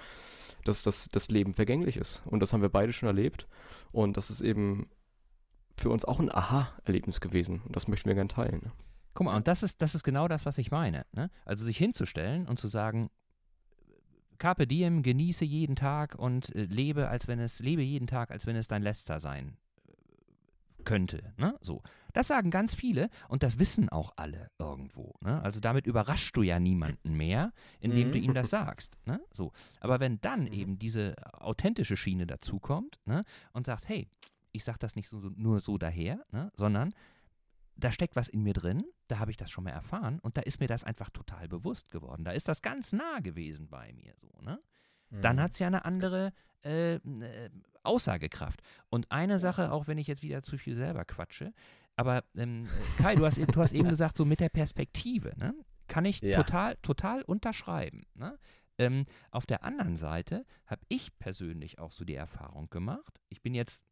dass 0.64 0.84
das, 0.84 1.10
das 1.10 1.30
Leben 1.30 1.54
vergänglich 1.54 1.98
ist. 1.98 2.22
Und 2.26 2.42
das 2.42 2.54
haben 2.54 2.62
wir 2.62 2.70
beide 2.70 2.94
schon 2.94 3.08
erlebt. 3.08 3.48
Und 3.92 4.18
das 4.18 4.30
ist 4.30 4.42
eben 4.42 4.90
für 5.78 5.90
uns 5.90 6.06
auch 6.06 6.20
ein 6.20 6.34
Aha-Erlebnis 6.34 7.22
gewesen. 7.22 7.62
Und 7.66 7.76
das 7.76 7.88
möchten 7.88 8.10
wir 8.10 8.16
gerne 8.16 8.28
teilen. 8.28 8.62
Ne? 8.64 8.72
Guck 9.14 9.26
mal, 9.26 9.36
und 9.36 9.48
das 9.48 9.64
ist, 9.64 9.82
das 9.82 9.96
ist 9.96 10.04
genau 10.04 10.28
das, 10.28 10.46
was 10.46 10.58
ich 10.58 10.72
meine. 10.72 11.06
Ne? 11.14 11.32
Also 11.46 11.66
sich 11.66 11.78
hinzustellen 11.78 12.48
und 12.48 12.60
zu 12.60 12.68
sagen, 12.68 13.10
Carpe 14.40 14.66
diem, 14.66 15.04
genieße 15.04 15.46
jeden 15.46 15.76
Tag 15.76 16.16
und 16.16 16.54
äh, 16.56 16.64
lebe, 16.64 17.10
als 17.10 17.28
wenn 17.28 17.40
es, 17.40 17.60
lebe 17.60 17.82
jeden 17.84 18.08
Tag, 18.08 18.32
als 18.32 18.46
wenn 18.48 18.56
es 18.56 18.68
dein 18.68 18.82
letzter 18.82 19.20
sein 19.20 19.58
äh, 19.88 20.84
könnte. 20.84 21.34
Ne? 21.38 21.56
So. 21.62 21.82
Das 22.14 22.28
sagen 22.28 22.50
ganz 22.50 22.74
viele 22.74 23.10
und 23.28 23.44
das 23.44 23.60
wissen 23.60 23.90
auch 23.90 24.14
alle 24.16 24.50
irgendwo. 24.58 25.14
Ne? 25.22 25.40
Also 25.44 25.60
damit 25.60 25.86
überraschst 25.86 26.36
du 26.36 26.42
ja 26.42 26.60
niemanden 26.60 27.14
mehr, 27.16 27.54
indem 27.80 28.08
Mhm. 28.08 28.12
du 28.14 28.18
ihm 28.18 28.34
das 28.34 28.50
sagst. 28.50 28.98
Ne? 29.06 29.20
So. 29.32 29.52
Aber 29.80 30.00
wenn 30.00 30.20
dann 30.22 30.46
Mhm. 30.46 30.54
eben 30.54 30.80
diese 30.80 31.16
authentische 31.34 31.96
Schiene 31.98 32.26
dazukommt 32.26 33.00
ne? 33.06 33.22
und 33.54 33.66
sagt, 33.68 33.88
hey, 33.88 34.08
ich 34.52 34.64
sag 34.64 34.80
das 34.80 34.96
nicht 34.96 35.08
so, 35.08 35.18
nur 35.36 35.60
so 35.60 35.78
daher, 35.78 36.26
ne? 36.32 36.52
sondern 36.58 36.94
da 37.80 37.92
steckt 37.92 38.16
was 38.16 38.28
in 38.28 38.44
mir 38.44 38.54
drin, 38.54 38.84
da 39.08 39.20
habe 39.20 39.32
ich 39.32 39.38
das 39.38 39.50
schon 39.52 39.64
mal 39.64 39.72
erfahren 39.72 40.20
und 40.20 40.38
da 40.38 40.42
ist 40.42 40.60
mir 40.60 40.68
das 40.68 40.84
einfach 40.84 41.10
total 41.10 41.48
bewusst 41.48 41.92
geworden. 41.92 42.24
Da 42.26 42.32
ist 42.32 42.48
das 42.48 42.62
ganz 42.62 42.94
nah 42.94 43.20
gewesen 43.20 43.68
bei 43.70 43.94
mir. 43.94 44.14
So, 44.22 44.30
ne? 44.42 44.60
dann 45.12 45.38
Mhm. 45.38 45.42
hat 45.42 45.52
es 45.54 45.60
ja 45.60 45.68
eine 45.68 45.86
andere 45.86 46.32
äh, 46.64 46.96
äh, 46.96 47.50
Aussagekraft. 47.84 48.62
Und 48.90 49.12
eine 49.12 49.40
Sache, 49.40 49.72
auch 49.72 49.88
wenn 49.88 49.98
ich 49.98 50.08
jetzt 50.08 50.22
wieder 50.24 50.44
zu 50.44 50.58
viel 50.58 50.76
selber 50.76 51.06
quatsche, 51.06 51.54
aber 51.96 52.24
ähm, 52.36 52.66
äh, 52.66 53.02
Kai, 53.02 53.16
du 53.16 53.26
hast, 53.26 53.38
eben- 53.38 53.52
du 53.52 53.62
hast 53.62 53.72
eben 53.72 53.90
gesagt, 53.90 54.18
so 54.18 54.26
mit 54.26 54.40
der 54.40 54.50
Perspektive, 54.50 55.34
ne? 55.38 55.54
kann 55.88 56.06
ich 56.06 56.22
Ja. 56.22 56.38
total, 56.44 56.76
total 56.82 57.22
unterschreiben. 57.24 58.04
Ne? 58.14 58.38
Ähm, 58.78 59.06
auf 59.32 59.46
der 59.46 59.64
anderen 59.64 59.98
Seite 59.98 60.46
habe 60.66 60.82
ich 60.90 61.18
persönlich 61.18 61.80
auch 61.80 61.92
so 61.92 62.06
die 62.06 62.16
Erfahrung 62.16 62.70
gemacht. 62.70 63.20
Ich 63.30 63.42
bin 63.42 63.54
jetzt 63.56 63.84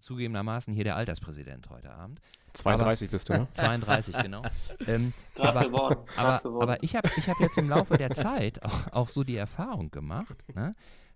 zugegebenermaßen 0.00 0.72
hier 0.74 0.84
der 0.84 0.96
Alterspräsident 0.96 1.70
heute 1.70 1.92
Abend. 1.92 2.20
32 2.54 3.10
bist 3.10 3.28
du, 3.28 3.34
ne? 3.34 3.48
32, 3.54 4.16
genau. 4.22 4.42
Ähm, 4.86 5.12
aber, 5.38 5.64
geworden. 5.66 6.00
aber, 6.16 6.38
geworden. 6.40 6.62
aber 6.62 6.82
ich 6.82 6.96
habe 6.96 7.08
ich 7.16 7.28
hab 7.28 7.38
jetzt 7.40 7.56
im 7.58 7.68
Laufe 7.68 7.96
der 7.96 8.10
Zeit 8.10 8.62
auch, 8.64 8.92
auch 8.92 9.08
so 9.08 9.22
die 9.24 9.36
Erfahrung 9.36 9.90
gemacht, 9.90 10.36
ne, 10.54 10.72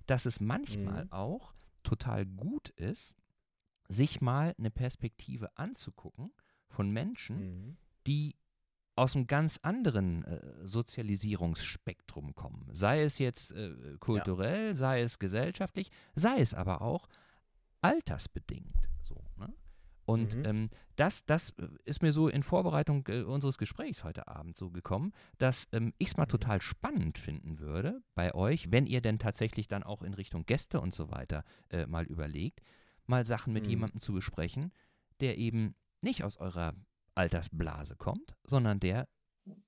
dass 0.06 0.26
es 0.26 0.40
manchmal 0.40 1.04
Mhm. 1.06 1.12
auch 1.12 1.54
total 1.82 2.24
gut 2.26 2.68
ist, 2.70 3.16
sich 3.88 4.20
mal 4.20 4.54
eine 4.58 4.70
Perspektive 4.70 5.50
anzugucken 5.56 6.32
von 6.68 6.90
Menschen, 6.90 7.36
Mhm. 7.38 7.76
die 8.06 8.36
aus 8.96 9.16
einem 9.16 9.26
ganz 9.26 9.58
anderen 9.62 10.24
äh, 10.24 10.40
Sozialisierungsspektrum 10.62 12.34
kommen. 12.34 12.68
Sei 12.72 13.02
es 13.02 13.18
jetzt 13.18 13.52
äh, 13.52 13.96
kulturell, 13.98 14.76
sei 14.76 15.00
es 15.02 15.18
gesellschaftlich, 15.18 15.90
sei 16.14 16.40
es 16.40 16.54
aber 16.54 16.80
auch 16.82 17.08
altersbedingt. 17.84 18.88
So, 19.02 19.22
ne? 19.36 19.52
Und 20.06 20.34
Mhm. 20.34 20.44
ähm, 20.44 20.70
das, 20.96 21.24
das 21.24 21.50
äh, 21.58 21.68
ist 21.84 22.02
mir 22.02 22.12
so 22.12 22.28
in 22.28 22.42
Vorbereitung 22.42 23.06
äh, 23.08 23.22
unseres 23.22 23.56
Gesprächs 23.58 24.04
heute 24.04 24.28
Abend 24.28 24.56
so 24.56 24.70
gekommen, 24.70 25.12
dass 25.38 25.66
ähm, 25.72 25.94
ich 25.98 26.08
es 26.08 26.16
mal 26.16 26.24
Mhm. 26.26 26.30
total 26.30 26.60
spannend 26.62 27.18
finden 27.18 27.58
würde 27.58 28.02
bei 28.14 28.34
euch, 28.34 28.70
wenn 28.70 28.86
ihr 28.86 29.00
denn 29.00 29.18
tatsächlich 29.18 29.66
dann 29.68 29.82
auch 29.82 30.02
in 30.02 30.14
Richtung 30.14 30.44
Gäste 30.46 30.80
und 30.80 30.94
so 30.94 31.10
weiter 31.10 31.44
äh, 31.70 31.86
mal 31.86 32.04
überlegt, 32.04 32.60
mal 33.06 33.24
Sachen 33.24 33.52
mit 33.52 33.64
Mhm. 33.64 33.70
jemandem 33.70 34.00
zu 34.00 34.12
besprechen, 34.12 34.72
der 35.20 35.38
eben 35.38 35.74
nicht 36.02 36.22
aus 36.22 36.36
eurer 36.36 36.74
Altersblase 37.14 37.96
kommt, 37.96 38.34
sondern 38.46 38.80
der, 38.80 39.08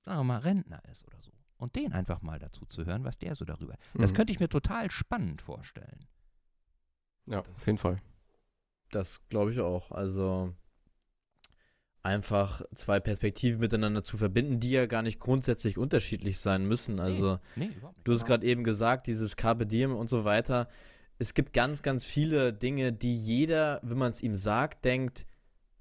sagen 0.05 0.19
wir 0.21 0.25
mal, 0.25 0.39
Rentner 0.39 0.83
ist 0.91 1.07
oder 1.07 1.23
so. 1.23 1.33
Und 1.59 1.77
den 1.77 1.93
einfach 1.93 2.21
mal 2.21 2.39
dazu 2.39 2.67
zu 2.67 2.85
hören, 2.85 3.05
was 3.05 3.17
der 3.17 3.35
so 3.35 3.47
darüber. 3.47 3.77
Das 3.95 4.11
Mhm. 4.11 4.17
könnte 4.17 4.33
ich 4.33 4.41
mir 4.41 4.49
total 4.51 4.91
spannend 4.91 5.41
vorstellen. 5.41 6.07
Ja, 7.27 7.41
auf 7.41 7.67
jeden 7.67 7.79
Fall. 7.79 8.01
Das 8.91 9.27
glaube 9.29 9.51
ich 9.51 9.61
auch. 9.61 9.91
Also 9.93 10.53
einfach 12.03 12.63
zwei 12.75 13.01
Perspektiven 13.01 13.59
miteinander 13.59 14.03
zu 14.03 14.17
verbinden, 14.17 14.61
die 14.61 14.71
ja 14.71 14.87
gar 14.87 15.03
nicht 15.03 15.19
grundsätzlich 15.19 15.77
unterschiedlich 15.77 16.39
sein 16.39 16.65
müssen. 16.67 17.01
Also 17.01 17.41
Nee, 17.57 17.67
überhaupt 17.67 17.97
nicht. 17.97 18.07
du 18.09 18.13
hast 18.13 18.21
Genau. 18.21 18.29
gerade 18.29 18.47
eben 18.47 18.63
gesagt, 18.65 19.09
dieses 19.09 19.37
Carpe 19.37 19.67
Diem 19.67 19.95
und 19.95 20.09
so 20.09 20.25
weiter. 20.25 20.69
Es 21.19 21.35
gibt 21.35 21.53
ganz, 21.53 21.83
ganz 21.83 22.05
viele 22.05 22.53
Dinge, 22.53 22.93
die 22.93 23.17
jeder, 23.17 23.81
wenn 23.83 23.99
man 23.99 24.13
es 24.13 24.23
ihm 24.23 24.37
sagt, 24.37 24.85
denkt, 24.85 25.27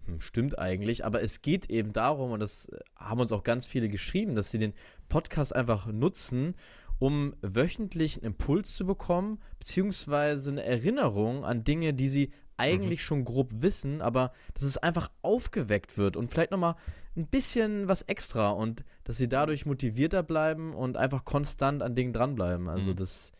hm, 0.05 0.19
stimmt 0.19 0.57
eigentlich, 0.57 1.05
aber 1.05 1.21
es 1.21 1.41
geht 1.43 1.69
eben 1.69 1.93
darum, 1.93 2.31
und 2.31 2.39
das 2.39 2.71
haben 2.95 3.19
uns 3.19 3.31
auch 3.31 3.43
ganz 3.43 3.67
viele 3.67 3.87
geschrieben, 3.87 4.33
dass 4.35 4.49
sie 4.49 4.57
den 4.59 4.73
Podcast 5.09 5.55
einfach 5.55 5.85
nutzen, 5.87 6.55
um 6.99 7.35
wöchentlich 7.41 8.17
einen 8.17 8.27
Impuls 8.33 8.75
zu 8.75 8.85
bekommen, 8.85 9.39
beziehungsweise 9.59 10.51
eine 10.51 10.63
Erinnerung 10.63 11.43
an 11.43 11.63
Dinge, 11.63 11.93
die 11.93 12.09
sie 12.09 12.31
eigentlich 12.57 13.03
schon 13.03 13.25
grob 13.25 13.51
wissen, 13.53 14.01
aber 14.01 14.31
dass 14.53 14.63
es 14.63 14.77
einfach 14.77 15.11
aufgeweckt 15.21 15.97
wird 15.97 16.15
und 16.15 16.29
vielleicht 16.29 16.51
nochmal 16.51 16.75
ein 17.17 17.27
bisschen 17.27 17.87
was 17.87 18.01
extra 18.03 18.49
und 18.49 18.83
dass 19.03 19.17
sie 19.17 19.27
dadurch 19.27 19.65
motivierter 19.65 20.23
bleiben 20.23 20.73
und 20.73 20.95
einfach 20.97 21.25
konstant 21.25 21.81
an 21.81 21.95
Dingen 21.95 22.13
dranbleiben. 22.13 22.69
Also 22.69 22.91
Mhm. 22.91 22.95
das 22.95 23.31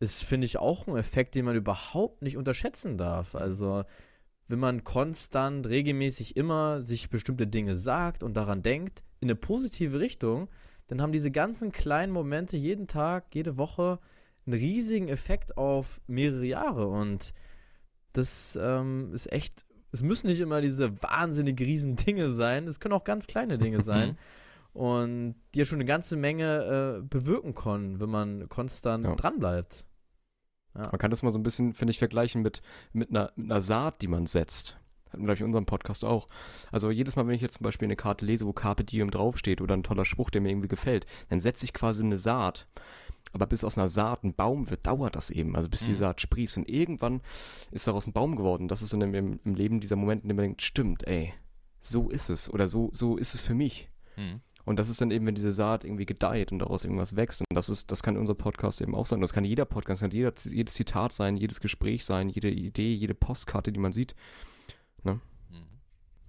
ist, 0.00 0.22
finde 0.24 0.44
ich, 0.46 0.58
auch 0.58 0.86
ein 0.86 0.96
Effekt, 0.96 1.34
den 1.34 1.44
man 1.44 1.56
überhaupt 1.56 2.22
nicht 2.22 2.36
unterschätzen 2.36 2.98
darf. 2.98 3.34
Also 3.34 3.84
wenn 4.48 4.58
man 4.58 4.84
konstant, 4.84 5.66
regelmäßig 5.68 6.36
immer 6.36 6.82
sich 6.82 7.10
bestimmte 7.10 7.46
Dinge 7.46 7.76
sagt 7.76 8.22
und 8.22 8.34
daran 8.36 8.62
denkt, 8.62 9.02
in 9.20 9.26
eine 9.26 9.36
positive 9.36 9.98
Richtung, 10.00 10.48
dann 10.92 11.00
haben 11.00 11.12
diese 11.12 11.30
ganzen 11.30 11.72
kleinen 11.72 12.12
Momente 12.12 12.58
jeden 12.58 12.86
Tag, 12.86 13.34
jede 13.34 13.56
Woche 13.56 13.98
einen 14.44 14.52
riesigen 14.52 15.08
Effekt 15.08 15.56
auf 15.56 16.02
mehrere 16.06 16.44
Jahre. 16.44 16.86
Und 16.88 17.32
das 18.12 18.58
ähm, 18.60 19.10
ist 19.14 19.32
echt, 19.32 19.64
es 19.92 20.02
müssen 20.02 20.26
nicht 20.26 20.40
immer 20.40 20.60
diese 20.60 21.02
wahnsinnig 21.02 21.58
riesen 21.60 21.96
Dinge 21.96 22.28
sein, 22.28 22.68
es 22.68 22.78
können 22.78 22.92
auch 22.92 23.04
ganz 23.04 23.26
kleine 23.26 23.56
Dinge 23.56 23.80
sein. 23.82 24.18
und 24.74 25.34
die 25.54 25.60
ja 25.60 25.64
schon 25.64 25.76
eine 25.76 25.86
ganze 25.86 26.14
Menge 26.16 26.98
äh, 27.00 27.02
bewirken 27.06 27.54
können, 27.54 27.98
wenn 27.98 28.10
man 28.10 28.50
konstant 28.50 29.06
Ja. 29.06 29.14
dranbleibt. 29.14 29.86
Man 30.74 30.98
kann 30.98 31.10
das 31.10 31.22
mal 31.22 31.30
so 31.30 31.38
ein 31.38 31.42
bisschen, 31.42 31.72
finde 31.72 31.92
ich, 31.92 31.98
vergleichen 31.98 32.42
mit, 32.42 32.60
mit, 32.92 33.08
einer, 33.08 33.32
mit 33.34 33.50
einer 33.50 33.62
Saat, 33.62 34.02
die 34.02 34.08
man 34.08 34.26
setzt. 34.26 34.78
Hatten 35.12 35.22
wir, 35.22 35.26
glaube 35.26 35.34
ich, 35.34 35.40
in 35.40 35.46
unserem 35.46 35.66
Podcast 35.66 36.04
auch. 36.04 36.26
Also 36.70 36.90
jedes 36.90 37.16
Mal, 37.16 37.26
wenn 37.26 37.34
ich 37.34 37.42
jetzt 37.42 37.58
zum 37.58 37.64
Beispiel 37.64 37.86
eine 37.86 37.96
Karte 37.96 38.24
lese, 38.24 38.46
wo 38.46 38.52
Carpe 38.52 38.84
Diem 38.84 39.10
draufsteht 39.10 39.60
oder 39.60 39.74
ein 39.76 39.82
toller 39.82 40.04
Spruch, 40.04 40.30
der 40.30 40.40
mir 40.40 40.50
irgendwie 40.50 40.68
gefällt, 40.68 41.06
dann 41.28 41.40
setze 41.40 41.64
ich 41.64 41.72
quasi 41.72 42.02
eine 42.02 42.18
Saat. 42.18 42.66
Aber 43.32 43.46
bis 43.46 43.64
aus 43.64 43.78
einer 43.78 43.88
Saat 43.88 44.24
ein 44.24 44.34
Baum 44.34 44.68
wird, 44.70 44.86
dauert 44.86 45.16
das 45.16 45.30
eben. 45.30 45.54
Also 45.56 45.68
bis 45.68 45.84
die 45.84 45.92
Mhm. 45.92 45.96
Saat 45.96 46.20
sprießt. 46.20 46.58
Und 46.58 46.68
irgendwann 46.68 47.20
ist 47.70 47.86
daraus 47.86 48.06
ein 48.06 48.12
Baum 48.12 48.36
geworden. 48.36 48.68
Das 48.68 48.82
ist 48.82 48.92
dann 48.92 49.00
im, 49.02 49.40
im 49.44 49.54
Leben 49.54 49.80
dieser 49.80 49.96
Moment, 49.96 50.22
in 50.22 50.28
dem 50.28 50.36
man 50.36 50.44
denkt, 50.44 50.62
stimmt, 50.62 51.06
ey, 51.06 51.32
so 51.80 52.10
ist 52.10 52.30
es. 52.30 52.52
Oder 52.52 52.68
so, 52.68 52.90
so 52.92 53.16
ist 53.16 53.34
es 53.34 53.40
für 53.40 53.54
mich. 53.54 53.88
Mhm. 54.16 54.40
Und 54.64 54.78
das 54.78 54.88
ist 54.88 55.00
dann 55.00 55.10
eben, 55.10 55.26
wenn 55.26 55.34
diese 55.34 55.50
Saat 55.50 55.84
irgendwie 55.84 56.06
gedeiht 56.06 56.52
und 56.52 56.60
daraus 56.60 56.84
irgendwas 56.84 57.16
wächst. 57.16 57.40
Und 57.40 57.46
das 57.56 57.68
ist, 57.68 57.90
das 57.90 58.02
kann 58.02 58.16
unser 58.16 58.34
Podcast 58.34 58.80
eben 58.80 58.94
auch 58.94 59.06
sein. 59.06 59.20
Das 59.20 59.32
kann 59.32 59.44
jeder 59.44 59.64
Podcast, 59.64 60.00
das 60.02 60.08
kann 60.10 60.16
jeder, 60.16 60.32
jedes 60.44 60.74
Zitat 60.74 61.12
sein, 61.12 61.36
jedes 61.36 61.60
Gespräch 61.60 62.04
sein, 62.04 62.28
jede 62.28 62.50
Idee, 62.50 62.94
jede 62.94 63.14
Postkarte, 63.14 63.72
die 63.72 63.80
man 63.80 63.92
sieht. 63.92 64.14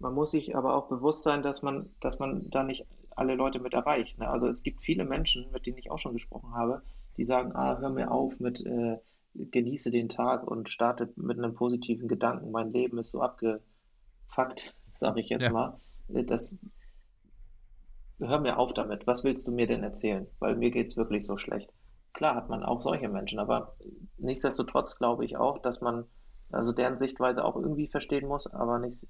Man 0.03 0.13
muss 0.13 0.31
sich 0.31 0.55
aber 0.55 0.75
auch 0.75 0.87
bewusst 0.89 1.23
sein, 1.23 1.43
dass 1.43 1.61
man, 1.63 1.95
dass 1.99 2.19
man 2.19 2.49
da 2.49 2.63
nicht 2.63 2.85
alle 3.15 3.35
Leute 3.35 3.59
mit 3.59 3.73
erreicht. 3.73 4.19
Ne? 4.19 4.29
Also 4.29 4.47
es 4.47 4.63
gibt 4.63 4.83
viele 4.83 5.05
Menschen, 5.05 5.51
mit 5.51 5.65
denen 5.65 5.77
ich 5.79 5.91
auch 5.91 5.99
schon 5.99 6.13
gesprochen 6.13 6.53
habe, 6.55 6.83
die 7.17 7.23
sagen, 7.23 7.53
ah, 7.55 7.77
hör 7.79 7.89
mir 7.89 8.11
auf 8.11 8.39
mit, 8.39 8.61
äh, 8.65 8.97
genieße 9.35 9.91
den 9.91 10.09
Tag 10.09 10.45
und 10.47 10.69
starte 10.69 11.11
mit 11.15 11.37
einem 11.39 11.55
positiven 11.55 12.07
Gedanken. 12.07 12.51
Mein 12.51 12.71
Leben 12.73 12.99
ist 12.99 13.11
so 13.11 13.21
abgefuckt, 13.21 13.63
sage 14.93 15.21
ich 15.21 15.29
jetzt 15.29 15.45
Ja. 15.45 15.51
mal. 15.51 15.79
Äh, 16.09 16.23
Das, 16.25 16.59
hör 18.19 18.39
mir 18.39 18.57
auf 18.57 18.73
damit. 18.73 19.07
Was 19.07 19.23
willst 19.23 19.47
du 19.47 19.51
mir 19.51 19.67
denn 19.67 19.83
erzählen? 19.83 20.27
Weil 20.39 20.55
mir 20.55 20.71
geht's 20.71 20.97
wirklich 20.97 21.25
so 21.25 21.37
schlecht. 21.37 21.71
Klar 22.13 22.35
hat 22.35 22.49
man 22.49 22.63
auch 22.63 22.81
solche 22.81 23.09
Menschen, 23.09 23.39
aber 23.39 23.75
nichtsdestotrotz 24.17 24.97
glaube 24.97 25.25
ich 25.25 25.37
auch, 25.37 25.59
dass 25.59 25.81
man 25.81 26.05
also 26.51 26.71
deren 26.71 26.97
Sichtweise 26.97 27.43
auch 27.43 27.55
irgendwie 27.55 27.87
verstehen 27.87 28.27
muss, 28.27 28.47
aber 28.47 28.79
nicht, 28.79 29.07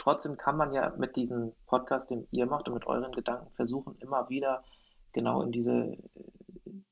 trotzdem 0.00 0.38
kann 0.38 0.56
man 0.56 0.72
ja 0.72 0.94
mit 0.96 1.14
diesem 1.16 1.52
Podcast, 1.66 2.10
den 2.10 2.26
ihr 2.30 2.46
macht 2.46 2.68
und 2.68 2.74
mit 2.74 2.86
euren 2.86 3.12
Gedanken 3.12 3.50
versuchen, 3.52 3.96
immer 4.00 4.30
wieder 4.30 4.64
genau 5.12 5.42
in 5.42 5.52
diese, 5.52 5.98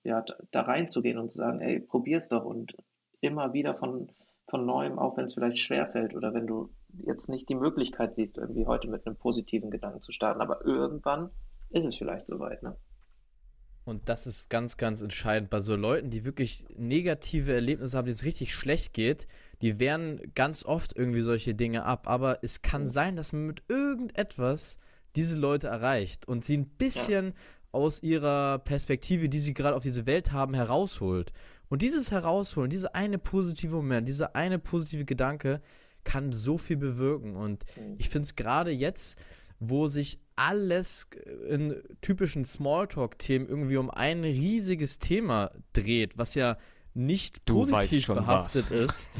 ja, 0.04 0.22
da, 0.50 0.60
reinzugehen 0.60 1.18
und 1.18 1.30
zu 1.30 1.38
sagen, 1.38 1.60
ey, 1.60 1.80
probier's 1.80 2.28
doch 2.28 2.44
und 2.44 2.76
immer 3.20 3.54
wieder 3.54 3.74
von, 3.74 4.12
von 4.46 4.66
neuem, 4.66 4.98
auch 4.98 5.16
wenn 5.16 5.24
es 5.24 5.32
vielleicht 5.34 5.58
schwerfällt 5.58 6.14
oder 6.14 6.34
wenn 6.34 6.46
du 6.46 6.70
jetzt 6.98 7.28
nicht 7.28 7.48
die 7.48 7.54
Möglichkeit 7.54 8.14
siehst, 8.14 8.36
irgendwie 8.36 8.66
heute 8.66 8.88
mit 8.88 9.06
einem 9.06 9.16
positiven 9.16 9.70
Gedanken 9.70 10.02
zu 10.02 10.12
starten, 10.12 10.42
aber 10.42 10.64
irgendwann 10.66 11.30
ist 11.70 11.86
es 11.86 11.96
vielleicht 11.96 12.26
soweit, 12.26 12.62
ne? 12.62 12.76
Und 13.84 14.10
das 14.10 14.26
ist 14.26 14.50
ganz, 14.50 14.76
ganz 14.76 15.00
entscheidend 15.00 15.48
bei 15.48 15.60
so 15.60 15.74
Leuten, 15.74 16.10
die 16.10 16.26
wirklich 16.26 16.66
negative 16.76 17.54
Erlebnisse 17.54 17.96
haben, 17.96 18.04
denen 18.04 18.16
es 18.16 18.24
richtig 18.24 18.52
schlecht 18.52 18.92
geht. 18.92 19.26
Die 19.62 19.80
wehren 19.80 20.20
ganz 20.34 20.64
oft 20.64 20.96
irgendwie 20.96 21.22
solche 21.22 21.54
Dinge 21.54 21.84
ab. 21.84 22.08
Aber 22.08 22.38
es 22.42 22.62
kann 22.62 22.88
sein, 22.88 23.16
dass 23.16 23.32
man 23.32 23.46
mit 23.46 23.62
irgendetwas 23.68 24.78
diese 25.16 25.38
Leute 25.38 25.66
erreicht 25.66 26.28
und 26.28 26.44
sie 26.44 26.56
ein 26.56 26.68
bisschen 26.68 27.34
aus 27.72 28.02
ihrer 28.02 28.60
Perspektive, 28.60 29.28
die 29.28 29.40
sie 29.40 29.54
gerade 29.54 29.76
auf 29.76 29.82
diese 29.82 30.06
Welt 30.06 30.32
haben, 30.32 30.54
herausholt. 30.54 31.32
Und 31.68 31.82
dieses 31.82 32.10
Herausholen, 32.10 32.70
dieser 32.70 32.94
eine 32.94 33.18
positive 33.18 33.76
Moment, 33.76 34.08
dieser 34.08 34.34
eine 34.34 34.58
positive 34.58 35.04
Gedanke 35.04 35.60
kann 36.04 36.32
so 36.32 36.56
viel 36.56 36.76
bewirken. 36.76 37.36
Und 37.36 37.64
ich 37.98 38.08
finde 38.08 38.24
es 38.24 38.36
gerade 38.36 38.70
jetzt, 38.70 39.18
wo 39.60 39.86
sich 39.88 40.20
alles 40.36 41.08
in 41.48 41.82
typischen 42.00 42.44
Smalltalk-Themen 42.44 43.48
irgendwie 43.48 43.76
um 43.76 43.90
ein 43.90 44.22
riesiges 44.22 44.98
Thema 44.98 45.50
dreht, 45.72 46.16
was 46.16 46.34
ja 46.34 46.56
nicht 46.98 47.42
Du 47.44 47.64
positiv 47.64 48.04
schon 48.04 48.16
behaftet 48.16 48.70
was. 48.72 48.72
ist, 48.72 49.10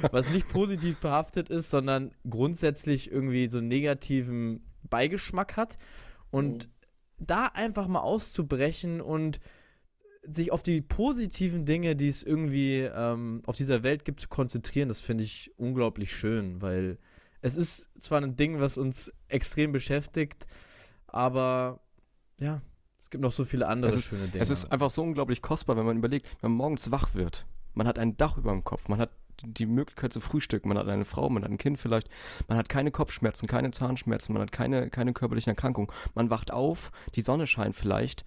was 0.10 0.30
nicht 0.30 0.48
positiv 0.48 0.98
behaftet 0.98 1.50
ist, 1.50 1.68
sondern 1.68 2.12
grundsätzlich 2.28 3.12
irgendwie 3.12 3.48
so 3.48 3.58
einen 3.58 3.68
negativen 3.68 4.64
Beigeschmack 4.82 5.56
hat. 5.56 5.76
Und 6.30 6.70
da 7.18 7.46
einfach 7.46 7.86
mal 7.86 8.00
auszubrechen 8.00 9.02
und 9.02 9.40
sich 10.22 10.52
auf 10.52 10.62
die 10.62 10.80
positiven 10.80 11.66
Dinge, 11.66 11.96
die 11.96 12.08
es 12.08 12.22
irgendwie 12.22 12.80
ähm, 12.80 13.42
auf 13.44 13.56
dieser 13.56 13.82
Welt 13.82 14.06
gibt, 14.06 14.20
zu 14.20 14.28
konzentrieren, 14.28 14.88
das 14.88 15.02
finde 15.02 15.24
ich 15.24 15.52
unglaublich 15.58 16.16
schön, 16.16 16.62
weil 16.62 16.98
es 17.42 17.56
ist 17.56 17.90
zwar 18.00 18.22
ein 18.22 18.36
Ding, 18.36 18.58
was 18.58 18.78
uns 18.78 19.12
extrem 19.28 19.72
beschäftigt, 19.72 20.46
aber 21.06 21.80
ja, 22.38 22.62
gibt 23.14 23.22
noch 23.22 23.32
so 23.32 23.44
viele 23.44 23.68
andere 23.68 23.90
Es 23.90 23.96
ist- 23.96 24.08
schöne 24.08 24.26
Dinge. 24.26 24.42
Es 24.42 24.50
ist 24.50 24.72
einfach 24.72 24.90
so 24.90 25.00
unglaublich 25.02 25.40
kostbar, 25.40 25.76
wenn 25.76 25.86
man 25.86 25.96
überlegt, 25.96 26.26
wenn 26.40 26.50
man 26.50 26.58
morgens 26.58 26.90
wach 26.90 27.14
wird. 27.14 27.46
Man 27.74 27.86
hat 27.86 27.96
ein 27.98 28.16
Dach 28.16 28.36
über 28.36 28.50
dem 28.50 28.64
Kopf, 28.64 28.88
man 28.88 28.98
hat 28.98 29.10
die 29.44 29.66
Möglichkeit 29.66 30.12
zu 30.12 30.20
frühstücken, 30.20 30.68
man 30.68 30.78
hat 30.78 30.88
eine 30.88 31.04
Frau, 31.04 31.28
man 31.28 31.44
hat 31.44 31.50
ein 31.50 31.58
Kind 31.58 31.78
vielleicht, 31.78 32.08
man 32.48 32.56
hat 32.58 32.68
keine 32.68 32.90
Kopfschmerzen, 32.90 33.46
keine 33.46 33.70
Zahnschmerzen, 33.70 34.32
man 34.32 34.42
hat 34.42 34.50
keine, 34.52 34.90
keine 34.90 35.12
körperlichen 35.12 35.50
Erkrankungen. 35.50 35.90
Man 36.14 36.28
wacht 36.30 36.52
auf, 36.52 36.90
die 37.14 37.20
Sonne 37.20 37.46
scheint 37.46 37.74
vielleicht 37.76 38.24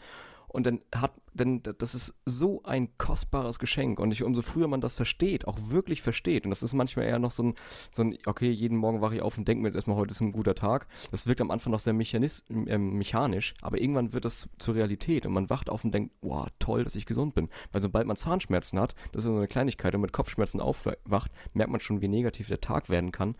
und 0.48 0.66
dann 0.66 0.82
hat, 0.96 1.14
denn 1.34 1.62
das 1.62 1.94
ist 1.94 2.20
so 2.26 2.64
ein 2.64 2.98
kostbares 2.98 3.60
Geschenk 3.60 4.00
und 4.00 4.12
ich, 4.12 4.24
umso 4.24 4.42
früher 4.42 4.68
man 4.68 4.82
das 4.82 4.96
versteht, 4.96 5.48
auch 5.48 5.58
wirklich 5.70 6.02
versteht 6.02 6.46
und 6.46 6.52
das 6.52 6.64
ist 6.64 6.74
manchmal 6.74 7.06
eher 7.06 7.20
noch 7.20 7.32
so 7.32 7.44
ein, 7.44 7.56
so 7.92 8.04
ein 8.04 8.18
okay, 8.26 8.50
jeden 8.50 8.78
Morgen 8.78 9.02
wache 9.02 9.16
ich 9.16 9.22
auf 9.22 9.38
und 9.38 9.48
denke 9.48 9.62
mir 9.62 9.68
jetzt 9.68 9.76
erstmal, 9.76 9.98
heute 9.98 10.12
ist 10.12 10.22
ein 10.22 10.32
guter 10.32 10.56
Tag. 10.56 10.88
Das 11.12 11.28
wirkt 11.28 11.42
am 11.42 11.52
Anfang 11.52 11.72
noch 11.72 11.80
sehr 11.80 11.94
mechanis 11.94 12.46
ähm, 12.50 12.98
mechanisch, 12.98 13.54
aber 13.62 13.80
irgendwann 13.80 14.14
wird 14.14 14.26
das 14.26 14.50
zur 14.58 14.76
Realität 14.76 15.26
und 15.26 15.34
man 15.34 15.50
wacht 15.50 15.70
auf 15.70 15.84
und 15.84 15.94
denkt, 15.94 16.16
wow, 16.22 16.48
toll, 16.60 16.84
dass 16.84 16.96
ich 16.96 17.06
gesund 17.06 17.36
bin. 17.36 17.50
Weil 17.72 17.82
sobald 17.82 18.08
man 18.08 18.16
Zahnschmerzen 18.16 18.80
hat, 18.80 18.96
das 19.12 19.24
ist 19.24 19.30
so 19.30 19.36
eine 19.36 19.48
Kleinigkeit 19.48 19.94
und 19.96 20.02
mit 20.02 20.14
Kopfschmerzen 20.14 20.62
aufwacht, 20.62 21.32
merkt 21.54 21.72
man 21.72 21.82
schon, 21.82 22.02
wie 22.02 22.08
negativ 22.08 22.48
der 22.48 22.62
Tag 22.62 22.90
werden 22.90 23.12
kann. 23.12 23.36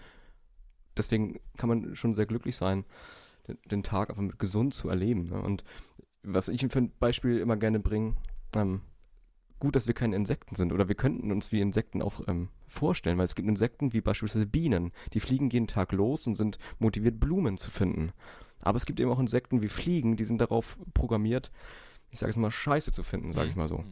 Deswegen 0.98 1.40
kann 1.58 1.70
man 1.70 1.96
schon 1.96 2.16
sehr 2.16 2.26
glücklich 2.26 2.58
sein, 2.58 2.84
den, 3.48 3.58
den 3.66 3.84
Tag 3.84 4.10
einfach 4.10 4.24
mit 4.24 4.40
gesund 4.40 4.74
zu 4.74 4.90
erleben. 4.90 5.30
Ne? 5.30 5.42
Und 5.42 5.64
was 6.28 6.50
ich 6.50 6.66
für 6.68 6.80
ein 6.80 6.92
Beispiel 7.00 7.40
immer 7.40 7.58
gerne 7.58 7.80
bringe, 7.80 8.16
ähm, 8.56 8.82
gut, 9.60 9.76
dass 9.76 9.88
wir 9.88 9.94
keine 9.94 10.16
Insekten 10.16 10.56
sind 10.56 10.72
oder 10.72 10.88
wir 10.88 10.96
könnten 10.96 11.32
uns 11.32 11.52
wie 11.52 11.62
Insekten 11.62 12.02
auch 12.02 12.28
ähm, 12.28 12.50
vorstellen, 12.68 13.18
weil 13.18 13.26
es 13.26 13.36
gibt 13.36 13.48
Insekten 13.48 13.94
wie 13.94 14.02
beispielsweise 14.02 14.46
Bienen, 14.46 14.92
die 15.14 15.20
fliegen 15.20 15.50
jeden 15.50 15.68
Tag 15.68 15.92
los 15.94 16.28
und 16.28 16.36
sind 16.36 16.60
motiviert, 16.80 17.20
Blumen 17.20 17.58
zu 17.58 17.72
finden. 17.72 18.12
Aber 18.62 18.78
es 18.78 18.86
gibt 18.86 19.00
eben 19.00 19.10
auch 19.10 19.20
Insekten 19.20 19.62
wie 19.62 19.68
Fliegen, 19.68 20.16
die 20.16 20.26
sind 20.26 20.42
darauf 20.42 20.78
programmiert, 20.94 21.52
ich 22.10 22.20
sage 22.20 22.32
es 22.32 22.38
mal, 22.38 22.52
Scheiße 22.52 22.92
zu 22.92 23.04
finden, 23.04 23.34
sage 23.34 23.50
ich 23.50 23.56
mal 23.56 23.68
so. 23.68 23.80
Mhm. 23.80 23.86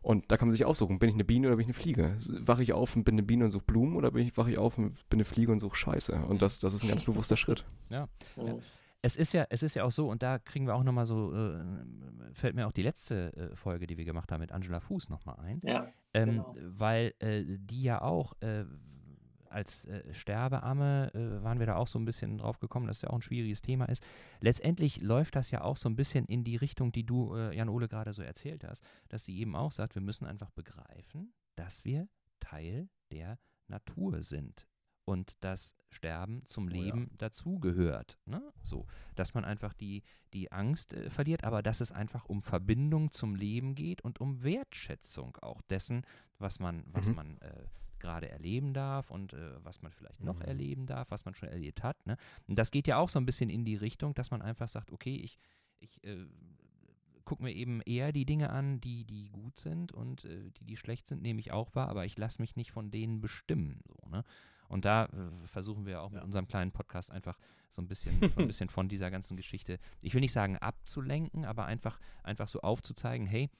Und 0.00 0.30
da 0.30 0.36
kann 0.36 0.48
man 0.48 0.52
sich 0.52 0.64
aussuchen, 0.64 0.98
bin 0.98 1.08
ich 1.08 1.16
eine 1.16 1.24
Biene 1.24 1.48
oder 1.48 1.56
bin 1.56 1.64
ich 1.64 1.66
eine 1.66 1.82
Fliege? 1.82 2.16
Wache 2.46 2.62
ich 2.62 2.72
auf 2.72 2.94
und 2.94 3.04
bin 3.04 3.16
eine 3.16 3.24
Biene 3.24 3.44
und 3.44 3.50
suche 3.50 3.64
Blumen 3.64 3.96
oder 3.96 4.12
bin 4.12 4.26
ich, 4.26 4.36
wache 4.36 4.50
ich 4.50 4.58
auf 4.58 4.78
und 4.78 4.92
bin 5.10 5.18
eine 5.18 5.24
Fliege 5.24 5.52
und 5.52 5.60
suche 5.60 5.76
Scheiße? 5.76 6.14
Und 6.28 6.40
das, 6.40 6.60
das 6.60 6.72
ist 6.72 6.84
ein 6.84 6.88
ganz 6.88 7.04
bewusster 7.04 7.36
Schritt. 7.36 7.64
Mhm. 8.36 8.60
Es 9.00 9.14
ist 9.14 9.32
ja, 9.32 9.46
es 9.50 9.62
ist 9.62 9.74
ja 9.74 9.84
auch 9.84 9.92
so, 9.92 10.08
und 10.10 10.22
da 10.22 10.38
kriegen 10.38 10.66
wir 10.66 10.74
auch 10.74 10.82
nochmal 10.82 11.06
so, 11.06 11.32
äh, 11.32 11.64
fällt 12.32 12.56
mir 12.56 12.66
auch 12.66 12.72
die 12.72 12.82
letzte 12.82 13.32
äh, 13.36 13.56
Folge, 13.56 13.86
die 13.86 13.96
wir 13.96 14.04
gemacht 14.04 14.32
haben 14.32 14.40
mit 14.40 14.50
Angela 14.52 14.80
Fuß 14.80 15.08
nochmal 15.08 15.36
ein. 15.40 15.60
Ja, 15.62 15.92
Ähm, 16.14 16.28
Genau. 16.28 16.54
Weil 16.60 17.14
äh, 17.20 17.44
die 17.58 17.82
ja 17.82 18.02
auch 18.02 18.34
äh, 18.40 18.64
als 19.50 19.84
äh, 19.86 20.12
Sterbeamme 20.12 21.12
äh, 21.14 21.42
waren 21.42 21.58
wir 21.58 21.66
da 21.66 21.76
auch 21.76 21.86
so 21.86 21.98
ein 21.98 22.04
bisschen 22.04 22.38
drauf 22.38 22.58
gekommen, 22.58 22.86
dass 22.86 22.98
es 22.98 23.02
ja 23.02 23.10
auch 23.10 23.14
ein 23.14 23.22
schwieriges 23.22 23.62
Thema 23.62 23.86
ist. 23.86 24.02
Letztendlich 24.40 25.00
läuft 25.00 25.36
das 25.36 25.50
ja 25.50 25.62
auch 25.62 25.76
so 25.76 25.88
ein 25.88 25.96
bisschen 25.96 26.26
in 26.26 26.44
die 26.44 26.56
Richtung, 26.56 26.92
die 26.92 27.04
du, 27.04 27.34
äh, 27.34 27.56
Jan-Ole, 27.56 27.88
gerade 27.88 28.12
so 28.12 28.22
erzählt 28.22 28.64
hast, 28.64 28.84
dass 29.08 29.24
sie 29.24 29.38
eben 29.38 29.56
auch 29.56 29.72
sagt, 29.72 29.94
wir 29.94 30.02
müssen 30.02 30.26
einfach 30.26 30.50
begreifen, 30.50 31.32
dass 31.56 31.84
wir 31.84 32.08
Teil 32.40 32.88
der 33.10 33.38
Natur 33.68 34.22
sind 34.22 34.67
und 35.08 35.36
dass 35.40 35.74
Sterben 35.88 36.42
zum 36.46 36.66
Oh 36.66 36.70
ja. 36.70 36.82
Leben 36.82 37.10
dazugehört. 37.16 38.18
Ne? 38.26 38.42
So, 38.60 38.86
dass 39.14 39.32
man 39.32 39.44
einfach 39.46 39.72
die, 39.72 40.02
die 40.34 40.52
Angst 40.52 40.92
äh, 40.92 41.08
verliert, 41.08 41.44
aber 41.44 41.62
dass 41.62 41.80
es 41.80 41.92
einfach 41.92 42.26
um 42.26 42.42
Verbindung 42.42 43.10
zum 43.10 43.34
Leben 43.34 43.74
geht 43.74 44.02
und 44.02 44.20
um 44.20 44.42
Wertschätzung 44.42 45.36
auch 45.38 45.62
dessen, 45.62 46.02
was 46.38 46.60
man, 46.60 46.84
was 46.92 47.08
Mhm. 47.08 47.14
man 47.14 47.38
äh, 47.38 47.64
gerade 47.98 48.28
erleben 48.28 48.74
darf 48.74 49.10
und 49.10 49.32
äh, 49.32 49.64
was 49.64 49.80
man 49.82 49.92
vielleicht 49.92 50.22
noch 50.22 50.36
Mhm. 50.40 50.42
erleben 50.42 50.86
darf, 50.86 51.10
was 51.10 51.24
man 51.24 51.34
schon 51.34 51.48
erlebt 51.48 51.82
hat. 51.82 52.06
Ne? 52.06 52.16
Und 52.46 52.58
das 52.58 52.70
geht 52.70 52.86
ja 52.86 52.98
auch 52.98 53.08
so 53.08 53.18
ein 53.18 53.26
bisschen 53.26 53.48
in 53.50 53.64
die 53.64 53.76
Richtung, 53.76 54.14
dass 54.14 54.30
man 54.30 54.42
einfach 54.42 54.68
sagt, 54.68 54.92
okay, 54.92 55.16
ich, 55.16 55.38
ich 55.80 56.04
äh, 56.04 56.26
gucke 57.24 57.42
mir 57.42 57.52
eben 57.52 57.80
eher 57.82 58.12
die 58.12 58.24
Dinge 58.24 58.50
an, 58.50 58.80
die, 58.80 59.04
die 59.04 59.28
gut 59.30 59.58
sind 59.58 59.92
und 59.92 60.24
äh, 60.24 60.50
die, 60.58 60.64
die 60.64 60.76
schlecht 60.76 61.06
sind, 61.08 61.22
nehme 61.22 61.40
ich 61.40 61.50
auch 61.52 61.74
wahr, 61.74 61.88
aber 61.88 62.04
ich 62.06 62.16
lasse 62.16 62.40
mich 62.40 62.56
nicht 62.56 62.72
von 62.72 62.90
denen 62.90 63.20
bestimmen. 63.20 63.80
So, 63.86 64.08
ne? 64.08 64.22
Und 64.68 64.84
da 64.84 65.06
äh, 65.06 65.46
versuchen 65.48 65.86
wir 65.86 66.02
auch 66.02 66.10
mit 66.10 66.20
Ja. 66.20 66.24
unserem 66.24 66.46
kleinen 66.46 66.72
Podcast 66.72 67.10
einfach 67.10 67.38
so 67.70 67.82
ein 67.82 67.88
bisschen, 67.88 68.18
so 68.20 68.40
ein 68.40 68.46
bisschen 68.46 68.68
von 68.68 68.88
dieser 68.88 69.10
ganzen 69.10 69.36
Geschichte, 69.36 69.78
ich 70.00 70.14
will 70.14 70.20
nicht 70.20 70.32
sagen 70.32 70.56
abzulenken, 70.58 71.44
aber 71.44 71.66
einfach, 71.66 71.98
einfach 72.22 72.48
so 72.48 72.60
aufzuzeigen, 72.60 73.26
hey, 73.26 73.50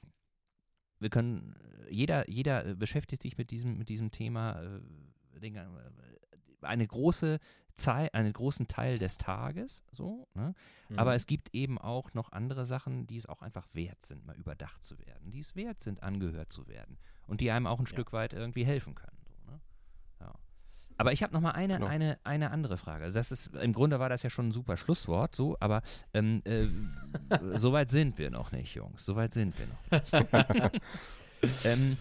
wir 0.99 1.09
können, 1.09 1.55
äh, 1.87 1.93
jeder, 1.93 2.29
jeder 2.29 2.65
äh, 2.65 2.75
beschäftigt 2.75 3.21
sich 3.21 3.37
mit 3.37 3.51
diesem, 3.51 3.77
mit 3.77 3.89
diesem 3.89 4.11
Thema, 4.11 4.61
äh, 4.61 4.81
eine 6.61 6.85
große 6.87 7.39
Zeit, 7.75 8.13
einen 8.13 8.33
großen 8.33 8.67
Teil 8.67 8.97
des 8.97 9.17
Tages, 9.17 9.85
so, 9.91 10.27
ne? 10.33 10.53
Mhm. 10.89 10.99
Aber 10.99 11.15
es 11.15 11.25
gibt 11.27 11.55
eben 11.55 11.77
auch 11.77 12.13
noch 12.13 12.33
andere 12.33 12.65
Sachen, 12.65 13.07
die 13.07 13.15
es 13.15 13.25
auch 13.27 13.41
einfach 13.41 13.67
wert 13.73 14.05
sind, 14.05 14.25
mal 14.25 14.35
überdacht 14.35 14.83
zu 14.83 14.99
werden, 14.99 15.31
die 15.31 15.39
es 15.39 15.55
wert 15.55 15.81
sind, 15.81 16.03
angehört 16.03 16.51
zu 16.51 16.67
werden 16.67 16.97
und 17.27 17.39
die 17.39 17.51
einem 17.51 17.67
auch 17.67 17.79
ein 17.79 17.85
Ja. 17.85 17.91
Stück 17.91 18.11
weit 18.11 18.33
irgendwie 18.33 18.65
helfen 18.65 18.95
können. 18.95 19.17
So, 19.25 19.51
ne? 19.51 19.61
ja. 20.19 20.33
Aber 20.99 21.13
ich 21.13 21.23
habe 21.23 21.33
noch 21.33 21.39
mal 21.39 21.51
eine, 21.51 21.75
Genau. 21.75 21.87
eine, 21.87 22.17
eine 22.25 22.51
andere 22.51 22.77
Frage. 22.77 23.05
Also 23.05 23.17
das 23.17 23.31
ist, 23.31 23.55
im 23.55 23.71
Grunde 23.71 24.01
war 24.01 24.09
das 24.09 24.21
ja 24.21 24.29
schon 24.29 24.49
ein 24.49 24.51
super 24.51 24.75
Schlusswort, 24.75 25.33
so, 25.33 25.55
aber 25.61 25.81
ähm, 26.13 26.41
äh, 26.43 26.65
so 27.57 27.71
weit 27.71 27.89
sind 27.89 28.17
wir 28.17 28.29
noch 28.29 28.51
nicht, 28.51 28.75
Jungs. 28.75 29.05
So 29.05 29.15
weit 29.15 29.33
sind 29.33 29.55
wir 29.57 29.65
noch 29.67 30.71
nicht. 30.71 30.81
ähm, 31.65 31.97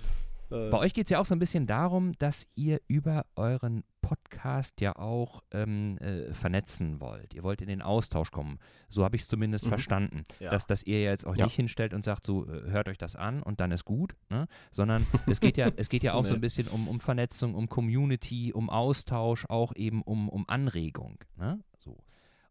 Äh, 0.51 0.71
bei 0.71 0.79
euch 0.79 0.95
geht 0.95 1.07
es 1.07 1.11
ja 1.11 1.19
auch 1.19 1.27
so 1.27 1.35
ein 1.35 1.39
bisschen 1.39 1.67
darum, 1.67 2.13
dass 2.19 2.47
ihr 2.55 2.81
über 2.89 3.27
euren 3.37 3.85
Podcast 4.01 4.81
ja 4.81 4.97
auch 4.97 5.43
ähm, 5.51 5.99
äh, 5.99 6.33
vernetzen 6.33 7.01
wollt. 7.01 7.35
Ihr 7.35 7.43
wollt 7.43 7.61
in 7.61 7.69
den 7.69 7.83
Austausch 7.83 8.31
kommen. 8.31 8.59
So 8.89 9.05
habe 9.05 9.17
ich 9.17 9.23
es 9.23 9.29
zumindest 9.29 9.65
Mhm. 9.67 9.69
verstanden. 9.69 10.25
ja. 10.41 10.51
Dass, 10.51 10.67
dass 10.67 10.83
ihr 10.83 11.03
jetzt 11.03 11.27
auch 11.27 11.37
Ja. 11.37 11.45
nicht 11.45 11.55
hinstellt 11.57 11.93
und 11.93 12.05
sagt, 12.05 12.25
so 12.25 12.47
äh, 12.47 12.71
hört 12.71 12.89
euch 12.89 12.97
das 12.99 13.17
an 13.17 13.43
und 13.43 13.61
dann 13.61 13.71
ist 13.73 13.85
gut, 13.85 14.15
ne? 14.31 14.47
sondern 14.71 15.07
es 15.27 15.41
geht 15.41 15.57
ja, 15.59 15.69
es 15.77 15.89
geht 15.91 16.03
ja 16.03 16.15
auch 16.15 16.25
so 16.25 16.31
ein 16.35 16.37
Nee. 16.37 16.41
bisschen 16.47 16.69
um, 16.69 16.89
um 16.89 17.01
Vernetzung, 17.01 17.55
um 17.55 17.69
Community, 17.69 18.53
um 18.55 18.71
Austausch, 18.71 19.45
auch 19.49 19.75
eben 19.77 20.01
um, 20.03 20.29
um 20.29 20.49
Anregung. 20.49 21.19
Ne? 21.37 21.61
So. 21.79 21.99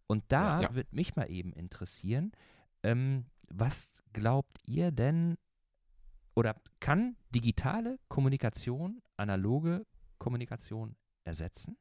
Und 0.06 0.24
da 0.28 0.62
Ja. 0.62 0.76
wird 0.76 0.93
mich 0.93 1.16
mal 1.16 1.32
eben 1.32 1.54
interessieren, 1.54 2.32
ähm, 2.84 3.26
was 3.50 4.04
glaubt 4.14 4.60
ihr 4.66 4.91
denn, 4.91 5.38
oder 6.38 6.56
kann 6.80 7.16
digitale 7.34 7.98
Kommunikation 8.10 9.02
analoge 9.18 9.88
Kommunikation 10.20 10.96
ersetzen? 11.24 11.78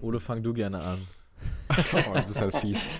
Ole, 0.00 0.20
fang 0.20 0.42
du 0.42 0.54
gerne 0.54 0.80
an. 0.80 0.98
oh, 1.68 2.14
du 2.14 2.26
bist 2.26 2.40
halt 2.40 2.56
fies. 2.56 2.88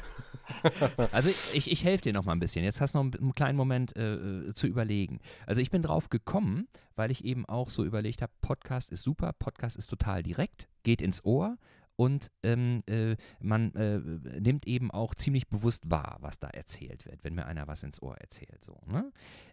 Also 1.10 1.30
ich, 1.30 1.72
ich 1.72 1.84
helfe 1.84 2.02
dir 2.02 2.12
noch 2.12 2.26
mal 2.26 2.32
ein 2.32 2.38
bisschen. 2.38 2.64
Jetzt 2.64 2.82
hast 2.82 2.92
du 2.92 2.98
noch 2.98 3.04
einen, 3.04 3.14
einen 3.14 3.34
kleinen 3.34 3.56
Moment 3.56 3.96
äh, 3.96 4.14
äh, 4.14 4.54
zu 4.54 4.66
überlegen. 4.66 5.20
Also 5.46 5.62
ich 5.62 5.70
bin 5.70 5.80
drauf 5.80 6.10
gekommen, 6.10 6.68
weil 6.96 7.10
ich 7.10 7.24
eben 7.24 7.46
auch 7.46 7.70
so 7.70 7.82
überlegt 7.82 8.20
habe, 8.20 8.30
Podcast 8.42 8.92
ist 8.92 9.04
super, 9.04 9.32
Podcast 9.32 9.76
ist 9.76 9.86
total 9.88 10.22
direkt, 10.22 10.68
geht 10.82 11.00
ins 11.00 11.24
Ohr 11.24 11.56
und 11.96 12.32
ähm, 12.42 12.82
äh, 12.86 13.16
man 13.40 13.74
äh, 13.74 13.98
nimmt 14.40 14.66
eben 14.66 14.90
auch 14.90 15.14
ziemlich 15.14 15.48
bewusst 15.48 15.90
wahr, 15.90 16.18
was 16.20 16.38
da 16.38 16.48
erzählt 16.48 17.06
wird, 17.06 17.22
wenn 17.22 17.34
mir 17.34 17.46
einer 17.46 17.66
was 17.68 17.82
ins 17.82 18.02
Ohr 18.02 18.16
erzählt. 18.16 18.64
So, 18.64 18.80
ne? 18.86 19.12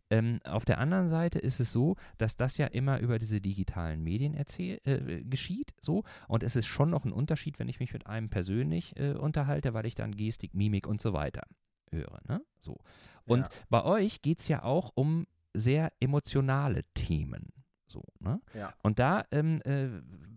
ähm, 0.10 0.40
auf 0.44 0.66
der 0.66 0.80
anderen 0.80 1.10
Seite 1.10 1.40
ist 1.40 1.60
es 1.60 1.72
so, 1.72 1.96
dass 2.18 2.36
das 2.36 2.58
ja 2.58 2.68
immer 2.68 3.00
über 3.00 3.20
diese 3.20 3.42
digitalen 3.42 4.04
Medien 4.04 4.34
erzähl 4.34 4.80
äh, 4.86 5.24
geschieht. 5.24 5.74
So. 5.82 6.04
Und 6.28 6.44
es 6.44 6.56
ist 6.56 6.68
schon 6.68 6.90
noch 6.90 7.06
ein 7.06 7.14
Unterschied, 7.14 7.60
wenn 7.60 7.70
ich 7.70 7.80
mich 7.80 7.94
mit 7.94 8.08
einem 8.08 8.30
persönlich 8.30 8.98
äh, 8.98 9.14
unterhalte, 9.14 9.74
weil 9.74 9.86
ich 9.86 9.96
dann 9.96 10.16
Gestik, 10.16 10.54
Mimik 10.54 10.88
und 10.88 11.02
so 11.02 11.14
weiter 11.14 11.44
höre. 11.92 12.20
Ne? 12.28 12.42
So. 12.60 12.78
Und 13.26 13.42
Ja. 13.42 13.50
bei 13.70 13.84
euch 13.84 14.22
geht 14.22 14.40
es 14.40 14.48
ja 14.48 14.64
auch 14.64 14.92
um 14.96 15.28
sehr 15.54 15.92
emotionale 16.00 16.84
Themen. 16.94 17.50
So, 17.92 18.04
ne? 18.20 18.42
Ja. 18.54 18.74
Und 18.82 19.00
da 19.00 19.26
ähm, 19.32 19.62
äh, 19.66 19.88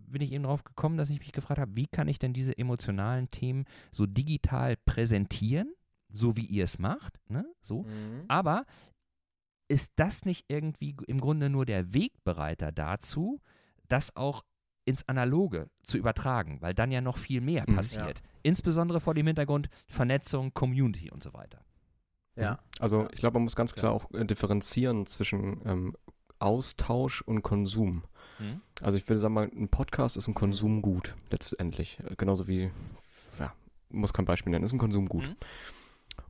bin 0.07 0.21
ich 0.21 0.31
eben 0.31 0.43
drauf 0.43 0.63
gekommen, 0.63 0.97
dass 0.97 1.09
ich 1.09 1.19
mich 1.19 1.31
gefragt 1.31 1.59
habe, 1.59 1.75
wie 1.75 1.87
kann 1.87 2.07
ich 2.07 2.19
denn 2.19 2.33
diese 2.33 2.57
emotionalen 2.57 3.31
Themen 3.31 3.65
so 3.91 4.05
digital 4.05 4.75
präsentieren, 4.85 5.73
so 6.11 6.35
wie 6.35 6.45
ihr 6.45 6.65
es 6.65 6.79
macht, 6.79 7.19
ne? 7.29 7.45
So. 7.61 7.83
Mhm. 7.83 8.25
Aber 8.27 8.65
ist 9.67 9.93
das 9.95 10.25
nicht 10.25 10.45
irgendwie 10.47 10.95
im 11.07 11.19
Grunde 11.19 11.49
nur 11.49 11.65
der 11.65 11.93
Wegbereiter 11.93 12.71
dazu, 12.71 13.41
das 13.87 14.15
auch 14.15 14.43
ins 14.87 15.07
Analoge 15.09 15.69
zu 15.83 15.97
übertragen, 15.97 16.61
weil 16.61 16.75
dann 16.75 16.91
ja 16.91 17.01
noch 17.01 17.17
viel 17.17 17.41
mehr 17.41 17.65
Mhm. 17.67 17.75
passiert. 17.75 18.21
Insbesondere 18.43 18.99
vor 18.99 19.15
dem 19.15 19.25
Hintergrund 19.25 19.69
Vernetzung, 19.87 20.53
Community 20.53 21.09
und 21.09 21.23
so 21.23 21.33
weiter. 21.33 21.65
Ja. 22.35 22.59
Also 22.79 23.07
ich 23.11 23.19
glaube, 23.19 23.35
man 23.35 23.43
muss 23.43 23.55
ganz 23.55 23.73
klar 23.73 23.91
auch 23.93 24.11
äh, 24.11 24.25
differenzieren 24.25 25.05
zwischen 25.07 25.61
ähm, 25.65 25.95
Austausch 26.39 27.21
und 27.21 27.41
Konsum. 27.41 28.03
Mhm. 28.39 28.61
Also 28.81 28.97
ich 28.97 29.07
würde 29.07 29.19
sagen 29.19 29.33
mal, 29.33 29.49
ein 29.55 29.69
Podcast 29.69 30.17
ist 30.17 30.27
ein 30.27 30.33
Konsumgut 30.33 31.15
letztendlich. 31.31 31.99
Äh, 31.99 32.15
Genauso 32.15 32.47
wie, 32.47 32.71
ja, 33.39 33.53
muss 33.89 34.13
kein 34.13 34.25
Beispiel 34.25 34.51
nennen, 34.51 34.65
ist 34.65 34.73
ein 34.73 34.79
Konsumgut. 34.79 35.27
Mhm. 35.27 35.35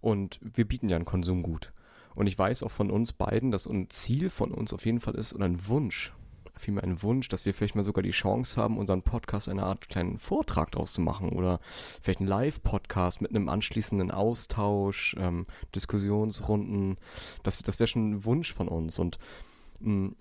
Und 0.01 0.39
wir 0.41 0.65
bieten 0.65 0.89
ja 0.89 0.97
ein 0.97 1.05
Konsumgut. 1.05 1.71
Und 2.13 2.27
ich 2.27 2.37
weiß 2.37 2.63
auch 2.63 2.71
von 2.71 2.91
uns 2.91 3.11
beiden, 3.11 3.51
dass 3.51 3.65
ein 3.65 3.89
Ziel 3.89 4.29
von 4.29 4.51
uns 4.51 4.71
auf 4.73 4.85
jeden 4.85 4.99
Fall 4.99 5.15
ist 5.15 5.33
und 5.33 5.43
ein 5.43 5.67
Wunsch, 5.67 6.13
vielmehr 6.57 6.83
ein 6.83 7.01
Wunsch, 7.01 7.27
dass 7.27 7.45
wir 7.45 7.53
vielleicht 7.53 7.75
mal 7.75 7.83
sogar 7.83 8.03
die 8.03 8.11
Chance 8.11 8.61
haben, 8.61 8.77
unseren 8.77 9.01
Podcast 9.01 9.49
eine 9.49 9.63
Art 9.63 9.89
kleinen 9.89 10.17
Vortrag 10.17 10.71
draus 10.71 10.93
zu 10.93 11.01
machen 11.01 11.29
oder 11.29 11.59
vielleicht 12.01 12.19
einen 12.19 12.29
Live-Podcast 12.29 13.21
mit 13.21 13.31
einem 13.31 13.49
anschließenden 13.49 14.11
Austausch, 14.11 15.15
ähm, 15.19 15.45
Diskussionsrunden. 15.75 16.97
Das, 17.43 17.61
das 17.61 17.79
wäre 17.79 17.87
schon 17.87 18.11
ein 18.11 18.25
Wunsch 18.25 18.53
von 18.53 18.69
uns. 18.69 18.99
Und 18.99 19.19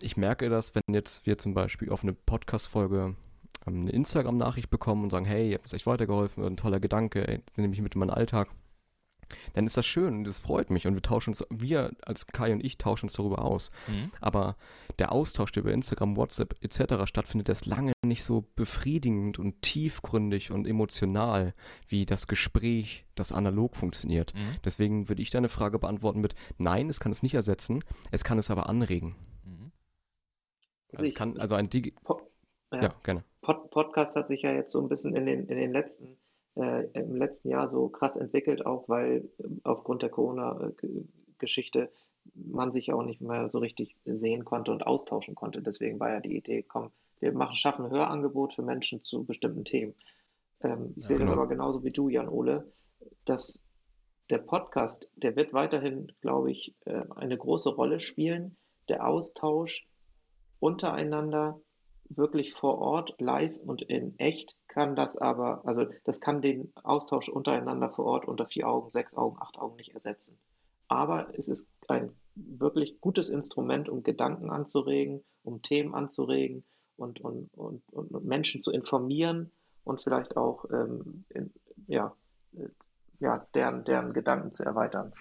ich 0.00 0.16
merke 0.16 0.48
das, 0.48 0.74
wenn 0.74 0.82
jetzt 0.92 1.26
wir 1.26 1.38
zum 1.38 1.55
Beispiel 1.55 1.90
auf 1.90 2.02
eine 2.02 2.12
Podcast-Folge 2.12 3.16
ähm, 3.66 3.80
eine 3.82 3.90
Instagram-Nachricht 3.90 4.70
bekommen 4.70 5.05
und 5.05 5.11
sagen, 5.11 5.24
hey, 5.24 5.50
ihr 5.50 5.55
habt 5.55 5.66
uns 5.66 5.72
echt 5.72 5.86
weitergeholfen, 5.86 6.44
ein 6.44 6.57
toller 6.57 6.80
Gedanke, 6.80 7.26
ey, 7.26 7.38
den 7.57 7.62
nehme 7.62 7.74
ich 7.74 7.82
mit 7.82 7.94
in 7.94 8.00
meinen 8.00 8.11
Alltag 8.11 8.50
dann 9.52 9.66
ist 9.66 9.76
das 9.76 9.86
schön 9.86 10.18
und 10.18 10.24
das 10.24 10.38
freut 10.38 10.70
mich 10.70 10.86
und 10.86 10.94
wir 10.94 11.02
tauschen 11.02 11.30
uns, 11.30 11.44
wir 11.50 11.92
als 12.02 12.26
Kai 12.26 12.52
und 12.52 12.64
ich 12.64 12.78
tauschen 12.78 13.07
uns 13.07 13.14
darüber 13.14 13.44
aus. 13.44 13.70
Mhm. 13.88 14.11
Aber 14.20 14.57
der 14.98 15.12
Austausch, 15.12 15.52
der 15.52 15.62
über 15.62 15.72
Instagram, 15.72 16.16
WhatsApp 16.16 16.57
etc. 16.61 17.07
stattfindet, 17.07 17.48
der 17.48 17.55
ist 17.55 17.66
lange 17.66 17.92
nicht 18.05 18.24
so 18.24 18.46
befriedigend 18.57 19.38
und 19.38 19.62
tiefgründig 19.62 20.50
und 20.50 20.66
emotional, 20.66 21.55
wie 21.88 22.07
das 22.07 22.26
Gespräch, 22.26 23.07
das 23.14 23.32
analog 23.32 23.76
funktioniert. 23.76 24.34
Mhm. 24.34 24.57
Deswegen 24.64 25.09
würde 25.09 25.22
ich 25.22 25.30
deine 25.30 25.48
Frage 25.48 25.78
beantworten 25.78 26.20
mit, 26.20 26.34
nein, 26.59 26.88
es 26.88 27.00
kann 27.00 27.12
es 27.12 27.22
nicht 27.22 27.34
ersetzen, 27.34 27.82
es 28.11 28.24
kann 28.24 28.38
es 28.38 28.50
aber 28.50 28.68
anregen. 28.68 29.14
Mhm. 30.95 31.05
Also, 31.05 31.07
es 31.07 31.14
kann, 31.14 31.38
also 31.38 31.55
ein 31.55 31.68
Digi 31.68 31.95
ja. 32.72 32.82
ja, 32.82 32.95
gerne. 33.03 33.24
Pod 33.42 33.70
Podcast 33.70 34.16
hat 34.16 34.28
sich 34.28 34.42
ja 34.42 34.53
jetzt 34.53 34.72
so 34.72 34.80
ein 34.80 34.88
bisschen 34.88 35.14
in 35.14 35.26
den, 35.26 35.47
in 35.47 35.57
den 35.57 35.72
letzten, 35.72 36.16
äh, 36.57 36.86
im 36.92 37.14
letzten 37.14 37.51
Jahr 37.51 37.68
so 37.68 37.88
krass 37.88 38.16
entwickelt, 38.16 38.64
auch 38.64 38.88
weil 38.88 39.28
ähm, 39.42 39.61
aufgrund 39.64 40.03
der 40.03 40.11
Corona-Geschichte 40.11 41.90
man 42.34 42.72
sich 42.72 42.92
auch 42.92 43.03
nicht 43.03 43.20
mehr 43.20 43.49
so 43.49 43.59
richtig 43.59 43.97
sehen 44.07 44.45
konnte 44.45 44.72
und 44.72 44.86
austauschen 44.86 45.34
konnte. 45.34 45.61
Deswegen 45.61 46.01
war 46.01 46.11
ja 46.11 46.20
die 46.20 46.36
Idee, 46.36 46.62
komm, 46.62 46.90
wir 47.20 47.32
machen, 47.32 47.57
schaffen 47.57 47.84
ein 47.84 47.90
Hörangebot 47.90 48.55
für 48.55 48.62
Menschen 48.62 49.05
zu 49.05 49.24
bestimmten 49.24 49.64
Themen. 49.64 49.95
Ähm, 50.62 50.95
ich 50.97 51.07
sehe 51.07 51.18
das 51.18 51.26
genau. 51.26 51.38
aber 51.38 51.49
genauso 51.49 51.84
wie 51.84 51.90
du, 51.90 52.09
Jan 52.09 52.28
Ole, 52.28 52.72
dass 53.24 53.62
der 54.30 54.38
Podcast, 54.38 55.09
der 55.16 55.36
wird 55.36 55.53
weiterhin, 55.53 56.12
glaube 56.22 56.51
ich, 56.51 56.74
äh, 56.86 57.03
eine 57.14 57.36
große 57.36 57.74
Rolle 57.74 58.01
spielen. 58.01 58.57
Der 58.88 59.07
Austausch 59.07 59.86
untereinander 60.64 61.60
wirklich 62.08 62.54
vor 62.54 62.78
Ort, 62.78 63.14
live 63.20 63.54
und 63.58 63.82
in 63.82 64.18
echt 64.18 64.56
kann 64.66 64.96
das 64.96 65.18
aber, 65.18 65.60
also 65.66 65.84
das 66.04 66.22
kann 66.22 66.40
den 66.40 66.72
Austausch 66.82 67.28
untereinander 67.28 67.90
vor 67.90 68.06
Ort 68.06 68.26
unter 68.26 68.46
vier 68.46 68.66
Augen, 68.66 68.88
sechs 68.88 69.14
Augen, 69.14 69.36
acht 69.40 69.58
Augen 69.58 69.76
nicht 69.76 69.92
ersetzen. 69.92 70.38
Aber 70.88 71.28
es 71.36 71.48
ist 71.48 71.68
ein 71.88 72.14
wirklich 72.34 72.98
gutes 73.02 73.28
Instrument, 73.28 73.90
um 73.90 74.02
Gedanken 74.02 74.48
anzuregen, 74.48 75.22
um 75.42 75.60
Themen 75.60 75.94
anzuregen 75.94 76.64
und, 76.96 77.20
und, 77.20 77.52
und, 77.54 77.82
und 77.92 78.24
Menschen 78.24 78.62
zu 78.62 78.72
informieren 78.72 79.50
und 79.84 80.00
vielleicht 80.00 80.34
auch 80.38 80.64
ähm, 80.70 81.26
in, 81.28 81.52
ja, 81.88 82.16
äh, 82.56 82.68
ja, 83.20 83.46
deren, 83.54 83.84
deren 83.84 84.14
Gedanken 84.14 84.52
zu 84.52 84.62
erweitern. 84.62 85.12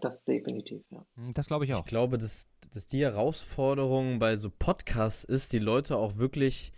Das 0.00 0.24
definitiv, 0.24 0.82
ja. 0.90 1.04
Mhm, 1.16 1.34
Das 1.34 1.48
glaube 1.48 1.64
ich 1.64 1.74
auch. 1.74 1.80
Ich 1.80 1.86
glaube, 1.86 2.18
dass, 2.18 2.48
dass 2.72 2.86
die 2.86 3.02
Herausforderung 3.02 4.18
bei 4.18 4.36
so 4.36 4.50
Podcasts 4.50 5.24
ist, 5.24 5.52
die 5.52 5.58
Leute 5.58 5.96
auch 5.96 6.16
wirklich 6.16 6.72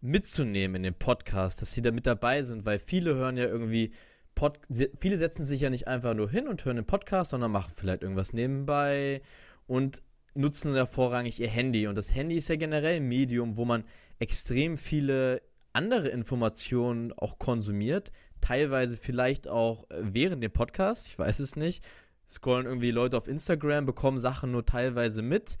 mitzunehmen 0.00 0.76
in 0.76 0.82
den 0.82 0.94
Podcast, 0.94 1.60
dass 1.60 1.72
sie 1.72 1.82
da 1.82 1.90
mit 1.90 2.06
dabei 2.06 2.42
sind, 2.42 2.64
weil 2.64 2.78
viele 2.78 3.14
hören 3.14 3.36
ja 3.36 3.44
irgendwie, 3.44 3.92
Pod 4.34 4.58
viele 4.98 5.18
setzen 5.18 5.44
sich 5.44 5.60
ja 5.60 5.70
nicht 5.70 5.88
einfach 5.88 6.14
nur 6.14 6.30
hin 6.30 6.48
und 6.48 6.64
hören 6.64 6.76
den 6.76 6.86
Podcast, 6.86 7.30
sondern 7.30 7.50
machen 7.50 7.72
vielleicht 7.74 8.02
irgendwas 8.02 8.32
nebenbei 8.32 9.22
und 9.66 10.02
nutzen 10.34 10.74
ja 10.74 10.86
vorrangig 10.86 11.40
ihr 11.40 11.48
Handy. 11.48 11.86
Und 11.86 11.98
das 11.98 12.14
Handy 12.14 12.36
ist 12.36 12.48
ja 12.48 12.56
generell 12.56 12.96
ein 12.96 13.08
Medium, 13.08 13.56
wo 13.56 13.64
man 13.64 13.84
extrem 14.18 14.76
viele 14.76 15.42
andere 15.72 16.08
Informationen 16.08 17.12
auch 17.12 17.38
konsumiert, 17.38 18.10
teilweise 18.40 18.96
vielleicht 18.96 19.48
auch 19.48 19.88
äh, 19.90 20.02
während 20.02 20.42
dem 20.42 20.52
Podcast, 20.52 21.08
ich 21.08 21.18
weiß 21.18 21.40
es 21.40 21.56
nicht, 21.56 21.84
scrollen 22.30 22.66
irgendwie 22.66 22.90
Leute 22.90 23.16
auf 23.16 23.28
Instagram, 23.28 23.86
bekommen 23.86 24.18
Sachen 24.18 24.52
nur 24.52 24.64
teilweise 24.64 25.22
mit. 25.22 25.58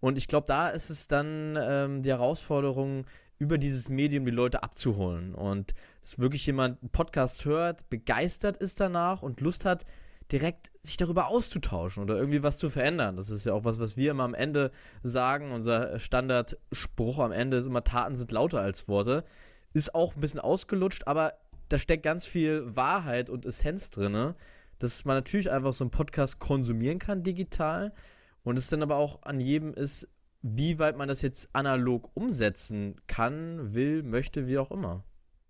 Und 0.00 0.18
ich 0.18 0.28
glaube, 0.28 0.46
da 0.46 0.68
ist 0.68 0.90
es 0.90 1.06
dann 1.06 1.58
ähm, 1.60 2.02
die 2.02 2.10
Herausforderung, 2.10 3.04
über 3.40 3.56
dieses 3.56 3.88
Medium 3.88 4.24
die 4.26 4.30
Leute 4.30 4.62
abzuholen. 4.62 5.34
Und 5.34 5.74
dass 6.02 6.18
wirklich 6.18 6.46
jemand 6.46 6.80
einen 6.82 6.90
Podcast 6.90 7.46
hört, 7.46 7.88
begeistert 7.88 8.58
ist 8.58 8.78
danach 8.80 9.22
und 9.22 9.40
Lust 9.40 9.64
hat, 9.64 9.86
direkt 10.30 10.70
sich 10.82 10.96
darüber 10.96 11.28
auszutauschen 11.28 12.02
oder 12.02 12.16
irgendwie 12.16 12.42
was 12.42 12.58
zu 12.58 12.68
verändern. 12.68 13.16
Das 13.16 13.30
ist 13.30 13.46
ja 13.46 13.52
auch 13.54 13.64
was, 13.64 13.80
was 13.80 13.96
wir 13.96 14.12
immer 14.12 14.24
am 14.24 14.34
Ende 14.34 14.70
sagen. 15.02 15.52
Unser 15.52 15.98
Standardspruch 15.98 17.18
am 17.18 17.32
Ende 17.32 17.56
ist 17.56 17.66
immer, 17.66 17.82
Taten 17.82 18.14
sind 18.14 18.30
lauter 18.30 18.60
als 18.60 18.86
Worte. 18.86 19.24
Ist 19.72 19.94
auch 19.94 20.14
ein 20.14 20.20
bisschen 20.20 20.40
ausgelutscht, 20.40 21.06
aber 21.06 21.32
da 21.68 21.78
steckt 21.78 22.02
ganz 22.02 22.26
viel 22.26 22.76
Wahrheit 22.76 23.30
und 23.30 23.46
Essenz 23.46 23.90
drin, 23.90 24.34
dass 24.80 25.04
man 25.04 25.16
natürlich 25.16 25.50
einfach 25.50 25.72
so 25.72 25.84
einen 25.84 25.90
Podcast 25.92 26.40
konsumieren 26.40 26.98
kann 26.98 27.22
digital 27.22 27.94
und 28.42 28.58
es 28.58 28.66
dann 28.68 28.82
aber 28.82 28.96
auch 28.96 29.22
an 29.22 29.38
jedem 29.40 29.72
ist, 29.72 30.08
wie 30.42 30.78
weit 30.78 30.96
man 30.96 31.06
das 31.08 31.22
jetzt 31.22 31.54
analog 31.54 32.10
umsetzen 32.14 32.96
kann, 33.06 33.74
will, 33.74 34.02
möchte, 34.02 34.46
wie 34.46 34.58
auch 34.58 34.70
immer. 34.70 35.04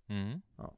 Mhm. 0.07 0.43
Ja. 0.59 0.73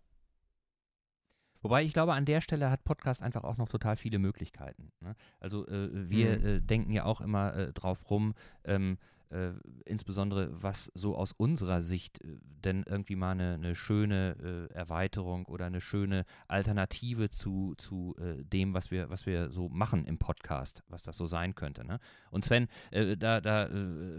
Wobei 1.61 1.83
ich 1.83 1.93
glaube, 1.93 2.13
an 2.13 2.25
der 2.25 2.41
Stelle 2.41 2.69
hat 2.69 2.83
Podcast 2.83 3.21
einfach 3.23 3.43
auch 3.43 3.57
noch 3.57 3.69
total 3.69 3.95
viele 3.95 4.19
Möglichkeiten. 4.19 4.91
Ne? 4.99 5.15
Also 5.39 5.65
äh, 5.67 6.09
wir 6.09 6.37
Mhm. 6.39 6.45
äh, 6.45 6.61
denken 6.61 6.91
ja 6.91 7.05
auch 7.05 7.21
immer 7.21 7.55
äh, 7.55 7.73
drauf 7.73 8.09
rum, 8.09 8.33
ähm, 8.65 8.97
äh, 9.33 9.53
insbesondere 9.85 10.49
was 10.51 10.91
so 10.93 11.15
aus 11.15 11.31
unserer 11.31 11.81
Sicht 11.81 12.21
äh, 12.23 12.37
denn 12.63 12.83
irgendwie 12.87 13.15
mal 13.15 13.31
eine, 13.31 13.55
eine 13.55 13.75
schöne 13.75 14.69
äh, 14.71 14.73
Erweiterung 14.73 15.45
oder 15.47 15.65
eine 15.65 15.81
schöne 15.81 16.25
Alternative 16.47 17.29
zu, 17.29 17.73
zu 17.77 18.15
dem, 18.19 18.73
was 18.73 18.89
wir, 18.89 19.09
was 19.09 19.25
wir 19.25 19.49
so 19.49 19.67
machen 19.69 20.05
im 20.05 20.17
Podcast, 20.17 20.81
was 20.87 21.03
das 21.03 21.17
so 21.17 21.25
sein 21.25 21.55
könnte. 21.55 21.83
Ne? 21.85 21.99
Und 22.31 22.45
Sven, 22.45 22.67
da, 22.91 23.41
da 23.41 23.69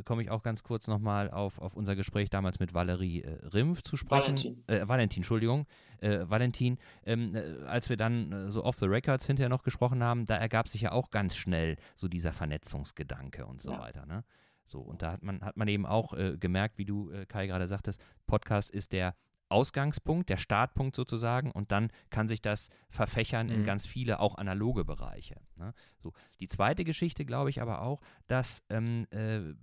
komme 0.04 0.22
ich 0.22 0.30
auch 0.30 0.42
ganz 0.42 0.62
kurz 0.62 0.88
nochmal 0.88 1.30
auf, 1.30 1.58
auf 1.58 1.74
unser 1.74 1.96
Gespräch 1.96 2.28
damals 2.28 2.58
mit 2.58 2.74
Valerie 2.74 3.22
äh, 3.22 3.46
Rimpf 3.46 3.82
zu 3.82 3.96
sprechen. 3.96 4.36
Valentin. 4.36 4.64
Äh, 4.68 4.88
Valentin, 4.88 5.20
Entschuldigung. 5.20 5.66
Valentin, 6.00 6.76
ähm, 7.06 7.34
äh, 7.34 7.64
als 7.66 7.88
wir 7.88 7.96
dann 7.96 8.50
so 8.50 8.62
off 8.62 8.76
the 8.78 8.84
records 8.84 9.26
hinterher 9.26 9.48
noch 9.48 9.62
gesprochen 9.62 10.02
haben, 10.02 10.26
da 10.26 10.36
ergab 10.36 10.68
sich 10.68 10.82
ja 10.82 10.92
auch 10.92 11.10
ganz 11.10 11.34
schnell 11.34 11.76
so 11.94 12.08
dieser 12.08 12.32
Vernetzungsgedanke 12.32 13.46
und 13.46 13.62
so 13.62 13.70
Ja. 13.72 13.78
weiter. 13.80 14.04
Ne? 14.04 14.22
So, 14.66 14.80
und 14.80 15.02
da 15.02 15.12
hat 15.12 15.22
man, 15.22 15.42
hat 15.42 15.56
man 15.56 15.68
eben 15.68 15.86
auch 15.86 16.14
äh, 16.14 16.36
gemerkt, 16.38 16.78
wie 16.78 16.84
du, 16.84 17.10
äh, 17.10 17.26
Kai, 17.26 17.46
gerade 17.46 17.66
sagtest, 17.66 18.00
Podcast 18.26 18.70
ist 18.70 18.92
der 18.92 19.14
Ausgangspunkt, 19.50 20.30
der 20.30 20.38
Startpunkt 20.38 20.96
sozusagen, 20.96 21.50
und 21.50 21.70
dann 21.70 21.90
kann 22.10 22.28
sich 22.28 22.40
das 22.42 22.70
verfächern 22.88 23.50
in 23.50 23.60
Mhm. 23.60 23.66
ganz 23.66 23.86
viele 23.86 24.18
auch 24.18 24.36
analoge 24.36 24.84
Bereiche. 24.84 25.36
Ne? 25.56 25.74
So. 26.02 26.12
Die 26.40 26.48
zweite 26.48 26.82
Geschichte, 26.84 27.24
glaube 27.24 27.50
ich 27.50 27.60
aber 27.60 27.82
auch, 27.82 28.00
dass 28.26 28.62
ähm, 28.70 29.06
äh, 29.10 29.54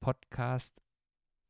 Podcast 0.00 0.82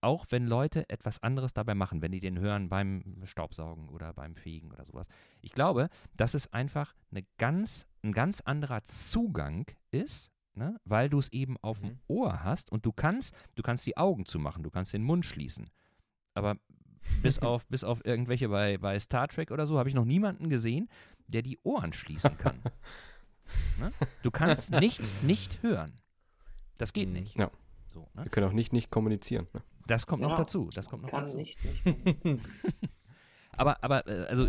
auch 0.01 0.27
wenn 0.31 0.47
Leute 0.47 0.89
etwas 0.91 1.23
anderes 1.23 1.53
dabei 1.55 1.75
machen, 1.75 2.03
wenn 2.03 2.13
die 2.13 2.21
den 2.21 2.39
hören 2.39 2.69
beim 2.69 3.21
Staubsaugen 3.25 3.89
oder 3.89 4.13
beim 4.13 4.37
Fegen 4.37 4.71
oder 4.71 4.85
sowas. 4.85 5.07
Ich 5.41 5.53
glaube, 5.53 5.89
dass 6.17 6.35
es 6.35 6.53
einfach 6.53 6.95
eine 7.11 7.25
ganz, 7.37 7.87
ein 8.05 8.13
ganz 8.13 8.41
anderer 8.41 8.85
Zugang 8.85 9.67
ist, 9.91 10.31
ne? 10.59 10.79
weil 10.85 11.09
du 11.09 11.19
es 11.19 11.33
eben 11.33 11.57
auf 11.59 11.81
dem 11.81 11.89
Mhm. 11.91 11.99
Ohr 12.09 12.45
hast 12.45 12.71
und 12.71 12.85
du 12.85 12.93
kannst, 12.93 13.35
du 13.55 13.63
kannst 13.63 13.87
die 13.87 13.97
Augen 13.97 14.27
zumachen, 14.27 14.63
du 14.63 14.71
kannst 14.71 14.93
den 14.93 15.03
Mund 15.03 15.25
schließen. 15.25 15.71
Aber 16.35 16.57
bis 17.23 17.39
auf, 17.39 17.67
bis 17.69 17.85
auf 17.85 18.05
irgendwelche 18.05 18.49
bei, 18.51 18.77
bei 18.79 18.99
Star 19.01 19.29
Trek 19.29 19.51
oder 19.51 19.67
so 19.67 19.79
habe 19.79 19.89
ich 19.89 19.95
noch 19.95 20.05
niemanden 20.05 20.49
gesehen, 20.51 20.89
der 21.29 21.43
die 21.43 21.59
Ohren 21.63 21.93
schließen 21.93 22.37
kann. 22.39 22.59
ne? 23.81 23.93
Du 24.23 24.31
kannst 24.31 24.71
nicht, 24.73 25.01
nicht 25.23 25.63
hören. 25.63 25.93
Das 26.77 26.93
geht 26.93 27.09
Mhm. 27.09 27.15
nicht. 27.15 27.37
Ja. 27.39 27.51
So, 27.87 28.09
ne? 28.15 28.25
Wir 28.25 28.31
können 28.31 28.47
auch 28.47 28.53
nicht 28.53 28.73
nicht 28.75 28.91
kommunizieren. 28.91 29.47
Ne? 29.55 29.63
Das 29.87 30.07
kommt 30.07 30.23
noch 30.23 30.31
Ja, 30.33 30.37
dazu. 30.37 30.69
Das 30.75 30.89
kommt 30.91 31.03
noch 31.05 31.11
Kann 31.11 31.23
dazu. 31.25 31.37
nicht, 31.39 31.59
nicht. 31.87 32.25
Aber, 33.53 33.83
aber 33.83 34.07
äh, 34.07 34.27
also 34.29 34.47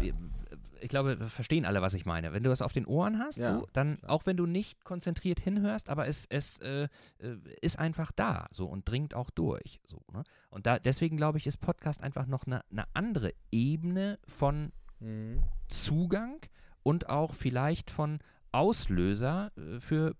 ich 0.82 0.90
glaube, 0.90 1.20
wir 1.20 1.28
verstehen 1.28 1.66
alle, 1.66 1.82
was 1.82 1.94
ich 1.94 2.06
meine. 2.06 2.34
Wenn 2.34 2.44
du 2.44 2.50
das 2.50 2.62
auf 2.62 2.74
den 2.74 2.86
Ohren 2.86 3.20
hast, 3.20 3.38
Ja, 3.38 3.60
so, 3.60 3.68
dann, 3.74 3.98
klar. 3.98 4.12
auch 4.12 4.26
wenn 4.26 4.38
du 4.38 4.46
nicht 4.46 4.84
konzentriert 4.84 5.40
hinhörst, 5.40 5.90
aber 5.90 6.08
es, 6.08 6.26
es 6.30 6.58
äh, 6.60 6.88
äh, 7.20 7.38
ist 7.62 7.80
einfach 7.80 8.12
da 8.12 8.48
so 8.52 8.66
und 8.68 8.88
dringt 8.90 9.14
auch 9.16 9.30
durch. 9.30 9.80
So, 9.86 10.02
ne? 10.12 10.24
Und 10.50 10.66
da, 10.66 10.80
deswegen 10.80 11.18
glaube 11.18 11.38
ich, 11.38 11.48
ist 11.48 11.58
Podcast 11.58 12.02
einfach 12.02 12.26
noch 12.28 12.46
eine, 12.46 12.64
eine 12.72 12.86
andere 12.94 13.34
Ebene 13.52 14.20
von 14.28 14.72
Mhm. 15.02 15.42
Zugang 15.70 16.42
und 16.84 17.08
auch 17.10 17.34
vielleicht 17.34 17.90
von 17.90 18.20
Auslöser 18.52 19.50
äh, 19.58 19.80
für 19.80 20.14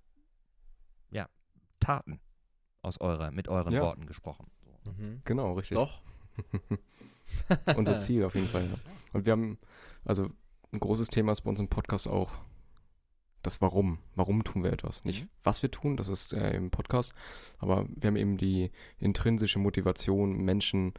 ja, 1.12 1.28
Taten 1.82 2.22
aus 2.82 3.02
eurer, 3.02 3.32
mit 3.32 3.50
euren 3.50 3.74
Ja. 3.74 3.82
Worten 3.82 4.06
gesprochen. 4.06 4.50
So. 4.86 4.92
Mhm. 4.92 5.22
Genau, 5.26 5.52
richtig. 5.54 5.76
Doch. 5.76 6.02
Unser 7.76 8.00
Ziel 8.00 8.24
auf 8.24 8.36
jeden 8.36 8.48
Fall. 8.48 8.64
Ja. 8.66 8.78
Und 9.14 9.26
wir 9.26 9.34
haben, 9.34 9.58
also 10.06 10.30
ein 10.72 10.80
großes 10.80 11.08
Thema 11.08 11.32
ist 11.32 11.42
bei 11.42 11.50
uns 11.50 11.60
im 11.60 11.68
Podcast 11.68 12.08
auch 12.08 12.34
das 13.42 13.62
Warum. 13.62 14.00
Warum 14.16 14.44
tun 14.44 14.64
wir 14.64 14.74
etwas? 14.74 15.04
Nicht 15.06 15.24
Mhm. 15.24 15.30
was 15.44 15.62
wir 15.64 15.72
tun, 15.72 15.98
das 15.98 16.10
ist 16.10 16.34
äh, 16.34 16.52
im 16.56 16.72
Podcast, 16.72 17.14
aber 17.58 17.86
wir 17.96 18.08
haben 18.08 18.18
eben 18.18 18.38
die 18.38 18.72
intrinsische 19.00 19.60
Motivation, 19.60 20.38
Menschen 20.38 20.94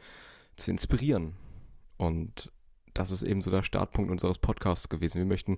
zu 0.57 0.71
inspirieren. 0.71 1.35
Und 1.97 2.51
das 2.93 3.11
ist 3.11 3.23
eben 3.23 3.41
so 3.41 3.51
der 3.51 3.63
Startpunkt 3.63 4.11
unseres 4.11 4.37
Podcasts 4.39 4.89
gewesen. 4.89 5.19
Wir 5.19 5.25
möchten, 5.25 5.57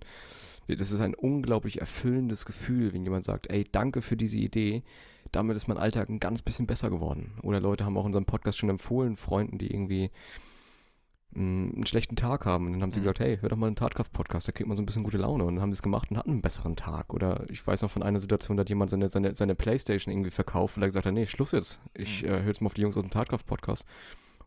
das 0.68 0.92
ist 0.92 1.00
ein 1.00 1.16
unglaublich 1.16 1.80
erfüllendes 1.80 2.46
Gefühl, 2.46 2.94
wenn 2.94 3.04
jemand 3.04 3.24
sagt, 3.24 3.50
ey, 3.50 3.64
danke 3.64 4.02
für 4.02 4.18
diese 4.18 4.38
Idee. 4.38 4.84
Damit 5.32 5.56
ist 5.56 5.68
mein 5.68 5.78
Alltag 5.78 6.10
ein 6.10 6.20
ganz 6.20 6.42
bisschen 6.42 6.68
besser 6.68 6.90
geworden. 6.92 7.40
Oder 7.42 7.60
Leute 7.60 7.86
haben 7.86 7.98
auch 7.98 8.06
unseren 8.06 8.26
Podcast 8.26 8.58
schon 8.60 8.70
empfohlen, 8.70 9.16
Freunden, 9.16 9.58
die 9.58 9.72
irgendwie 9.72 10.12
einen 11.36 11.86
schlechten 11.86 12.16
Tag 12.16 12.46
haben. 12.46 12.68
Und 12.68 12.74
dann 12.74 12.82
haben 12.84 12.92
sie 12.92 13.00
Mhm. 13.00 13.04
gesagt, 13.04 13.20
hey, 13.20 13.38
hör 13.40 13.50
doch 13.50 13.58
mal 13.58 13.68
einen 13.68 13.76
Tatkraft-Podcast, 13.76 14.48
da 14.48 14.52
kriegt 14.52 14.68
man 14.68 14.78
so 14.78 14.84
ein 14.84 14.86
bisschen 14.86 15.04
gute 15.04 15.18
Laune. 15.18 15.44
Und 15.46 15.56
dann 15.56 15.62
haben 15.62 15.72
sie 15.72 15.78
es 15.78 15.82
gemacht 15.82 16.12
und 16.12 16.18
hatten 16.18 16.32
einen 16.32 16.42
besseren 16.42 16.76
Tag. 16.76 17.14
Oder 17.14 17.46
ich 17.50 17.66
weiß 17.66 17.82
noch 17.82 17.92
von 17.92 18.04
einer 18.04 18.20
Situation, 18.20 18.58
da 18.58 18.62
hat 18.62 18.70
jemand 18.70 18.90
seine, 18.92 19.10
seine, 19.10 19.34
seine 19.36 19.56
Playstation 19.56 20.12
irgendwie 20.14 20.32
verkauft, 20.32 20.78
weil 20.78 20.84
er 20.84 20.88
gesagt 20.88 21.06
hat, 21.06 21.14
nee, 21.14 21.26
Schluss 21.26 21.52
jetzt. 21.52 21.82
Ich 21.94 22.24
Mhm. 22.24 22.28
äh, 22.30 22.32
höre 22.42 22.48
jetzt 22.48 22.62
mal 22.62 22.68
auf 22.68 22.74
die 22.74 22.82
Jungs 22.82 22.98
aus 22.98 23.04
dem 23.04 23.10
Tatkraft-Podcast 23.12 23.86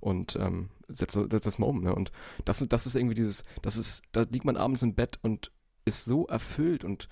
und 0.01 0.37
ähm, 0.37 0.68
setze 0.89 1.26
setz 1.30 1.45
das 1.45 1.59
mal 1.59 1.66
um. 1.66 1.82
Ne? 1.82 1.95
Und 1.95 2.12
das, 2.45 2.61
ist- 2.62 2.72
das 2.72 2.87
ist 2.87 2.95
irgendwie 2.97 3.14
dieses, 3.14 3.45
das 3.62 3.76
ist, 3.76 4.03
da 4.12 4.22
liegt 4.30 4.45
man 4.45 4.57
abends 4.57 4.82
im 4.82 4.95
Bett 4.95 5.18
und 5.22 5.51
ist 5.84 6.05
so 6.05 6.26
erfüllt 6.26 6.84
und 6.84 7.09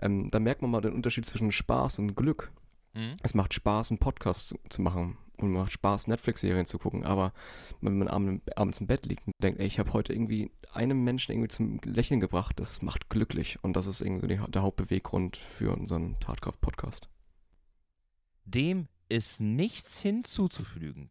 ähm, 0.00 0.30
da 0.30 0.40
merkt 0.40 0.60
man 0.62 0.70
mal 0.72 0.80
den 0.80 0.92
Unterschied 0.92 1.24
zwischen 1.24 1.52
Spaß 1.52 1.98
und 2.00 2.16
Glück. 2.16 2.50
Mhm. 2.94 3.16
Es 3.22 3.32
macht 3.34 3.54
Spaß, 3.54 3.90
einen 3.90 3.98
Podcast 3.98 4.48
zu, 4.48 4.58
zu 4.68 4.82
machen 4.82 5.16
und 5.42 5.52
macht 5.52 5.72
Spaß, 5.72 6.06
Netflix-Serien 6.06 6.66
zu 6.66 6.78
gucken, 6.78 7.04
aber 7.04 7.32
wenn 7.80 7.98
man 7.98 8.08
abends, 8.08 8.42
abends 8.56 8.80
im 8.80 8.86
Bett 8.86 9.06
liegt 9.06 9.26
und 9.26 9.32
denkt, 9.42 9.60
ey, 9.60 9.66
ich 9.66 9.78
habe 9.78 9.92
heute 9.92 10.12
irgendwie 10.12 10.50
einem 10.72 11.02
Menschen 11.04 11.32
irgendwie 11.32 11.48
zum 11.48 11.80
Lächeln 11.84 12.20
gebracht, 12.20 12.58
das 12.60 12.82
macht 12.82 13.08
glücklich 13.08 13.58
und 13.62 13.74
das 13.74 13.86
ist 13.86 14.00
irgendwie 14.00 14.20
so 14.20 14.26
die, 14.26 14.50
der 14.52 14.62
Hauptbeweggrund 14.62 15.36
für 15.36 15.72
unseren 15.72 16.18
Tatkraft-Podcast. 16.20 17.08
Dem 18.44 18.88
ist 19.08 19.40
nichts 19.40 19.98
hinzuzufügen. 19.98 21.10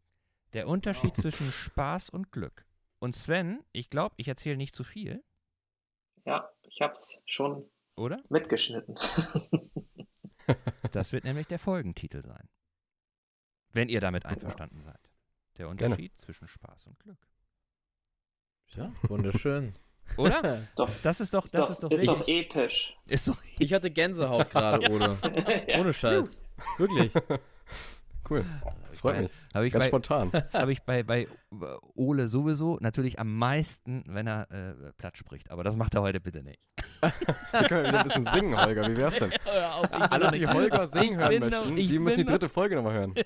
Der 0.54 0.68
Unterschied 0.68 1.16
zwischen 1.16 1.52
Spaß 1.52 2.10
und 2.10 2.32
Glück. 2.32 2.66
Und 3.00 3.16
Sven, 3.16 3.60
ich 3.74 3.90
glaube, 3.90 4.16
ich 4.18 4.28
erzähle 4.28 4.58
nicht 4.58 4.76
zu 4.76 4.84
viel, 4.84 5.24
Ja, 6.26 6.50
ich 6.64 6.82
habe 6.82 6.94
es 6.94 7.22
schon 7.26 7.66
oder? 7.96 8.22
mitgeschnitten. 8.30 8.98
Das 10.94 11.12
wird 11.12 11.26
nämlich 11.26 11.48
der 11.48 11.60
Folgentitel 11.60 12.24
sein. 12.26 12.48
Wenn 13.74 13.90
ihr 13.90 14.02
damit 14.02 14.26
einverstanden 14.26 14.82
seid. 14.82 15.00
Der 15.58 15.70
Unterschied 15.70 16.18
zwischen 16.20 16.48
Spaß 16.48 16.88
und 16.88 17.00
Glück. 17.00 17.18
Ja, 18.76 18.92
wunderschön. 19.04 19.76
Oder? 20.18 20.68
doch, 20.76 20.90
Das 21.04 21.20
ist 21.20 21.34
doch, 21.34 21.46
ist, 21.46 21.54
das 21.54 21.66
doch, 21.66 21.72
ist 21.72 21.84
doch 21.84 21.92
ist 21.92 22.08
doch 22.08 22.28
episch. 22.28 22.96
Ist 23.08 23.28
doch 23.28 23.38
Ich 23.60 23.74
hatte 23.74 23.92
Gänsehaut 23.92 24.50
gerade, 24.52 24.90
Ole. 24.92 25.18
Ja. 25.68 25.80
Ohne 25.80 25.94
Scheiß. 25.94 26.40
Wirklich. 26.78 27.12
Cool, 28.30 28.44
das 28.90 29.00
freut 29.00 29.22
mich. 29.22 29.32
Habe 29.54 29.68
ich, 29.68 29.74
Ganz 29.74 29.86
bei, 29.86 29.88
spontan. 29.90 30.32
das 30.32 30.54
hab 30.54 30.68
ich 30.70 30.82
bei, 30.84 31.04
bei 31.04 31.28
Ole 31.96 32.28
sowieso 32.28 32.78
natürlich 32.82 33.20
am 33.20 33.34
meisten, 33.38 34.04
wenn 34.08 34.28
er 34.28 34.52
äh, 34.52 34.92
platt 34.98 35.18
spricht. 35.18 35.50
Aber 35.50 35.64
das 35.64 35.78
macht 35.78 35.96
er 35.96 36.02
heute 36.02 36.20
bitte 36.20 36.44
nicht. 36.44 36.60
Wir 37.02 37.68
können 37.68 37.88
wieder 37.88 38.00
ein 38.00 38.04
bisschen 38.04 38.26
singen, 38.26 38.60
Holger. 38.60 38.90
Wie 38.90 38.98
wär's 38.98 39.20
denn? 39.20 39.32
Auf, 39.76 40.12
Alle, 40.12 40.26
noch 40.26 40.32
die 40.32 40.48
Holger 40.48 40.88
singen 40.88 41.18
hören 41.18 41.40
möchten, 41.40 41.70
noch- 41.70 41.76
die 41.76 42.00
müssen 42.00 42.18
die 42.18 42.26
dritte 42.26 42.50
Folge 42.50 42.76
nochmal 42.76 42.94
hören. 42.94 43.14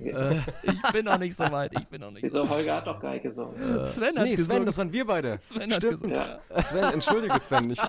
Äh, 0.00 0.36
Ich 0.62 0.92
bin 0.92 1.06
noch 1.06 1.18
nicht 1.18 1.34
so 1.34 1.50
weit. 1.50 1.72
Ich 1.76 1.84
bin 1.88 2.00
noch 2.00 2.12
nicht 2.12 2.20
so 2.30 2.44
Wieso, 2.44 2.48
Holger 2.54 2.76
hat 2.76 2.86
doch 2.86 3.00
gar 3.00 3.10
nicht 3.14 3.24
gesungen. 3.24 3.84
Sven 3.84 4.16
hat 4.16 4.24
Nee, 4.24 4.36
Sven, 4.36 4.36
gesungen. 4.36 4.66
das 4.66 4.78
waren 4.78 4.92
wir 4.92 5.04
beide. 5.04 5.38
Sven 5.40 5.62
hat 5.72 5.72
Stimmt. 5.78 5.92
gesungen. 5.94 6.14
Ja. 6.14 6.62
Sven, 6.62 6.84
entschuldige 6.92 7.40
Sven. 7.40 7.70
Ich, 7.72 7.80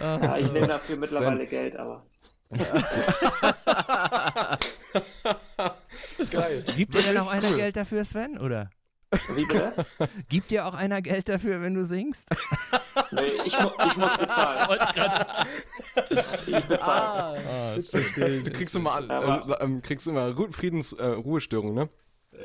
Ja, 0.00 0.36
ich 0.36 0.52
nehme 0.52 0.66
dafür 0.68 0.96
mittlerweile 0.96 1.46
Geld, 1.46 1.76
aber 1.76 2.04
geil. 6.30 6.64
Gibt 6.76 6.94
dir 6.94 7.02
denn 7.02 7.18
auch 7.18 7.30
einer 7.30 7.50
Geld 7.56 7.76
dafür, 7.76 8.04
Sven? 8.04 8.38
Oder? 8.38 8.70
wie 9.34 9.44
bitte? 9.46 9.86
Gibt 10.28 10.50
dir 10.50 10.66
auch 10.66 10.74
einer 10.74 11.00
Geld 11.02 11.28
dafür, 11.28 11.60
wenn 11.62 11.74
du 11.74 11.84
singst? 11.84 12.30
Nee, 13.10 13.40
ich, 13.44 13.58
mu 13.58 13.70
ich 13.86 13.96
muss 13.96 14.16
bezahlen. 14.18 14.78
Ich 16.46 16.66
bezahle. 16.66 17.40
ah, 17.40 17.74
ich. 17.78 17.90
Du 17.90 18.50
kriegst 18.50 18.76
immer, 18.76 19.00
äh, 19.00 19.64
ähm, 19.64 19.80
kriegst 19.82 20.06
immer 20.08 20.36
Ru 20.36 20.48
Friedens 20.50 20.92
äh, 20.92 21.06
Ruhestörung, 21.06 21.74
ne? 21.74 21.88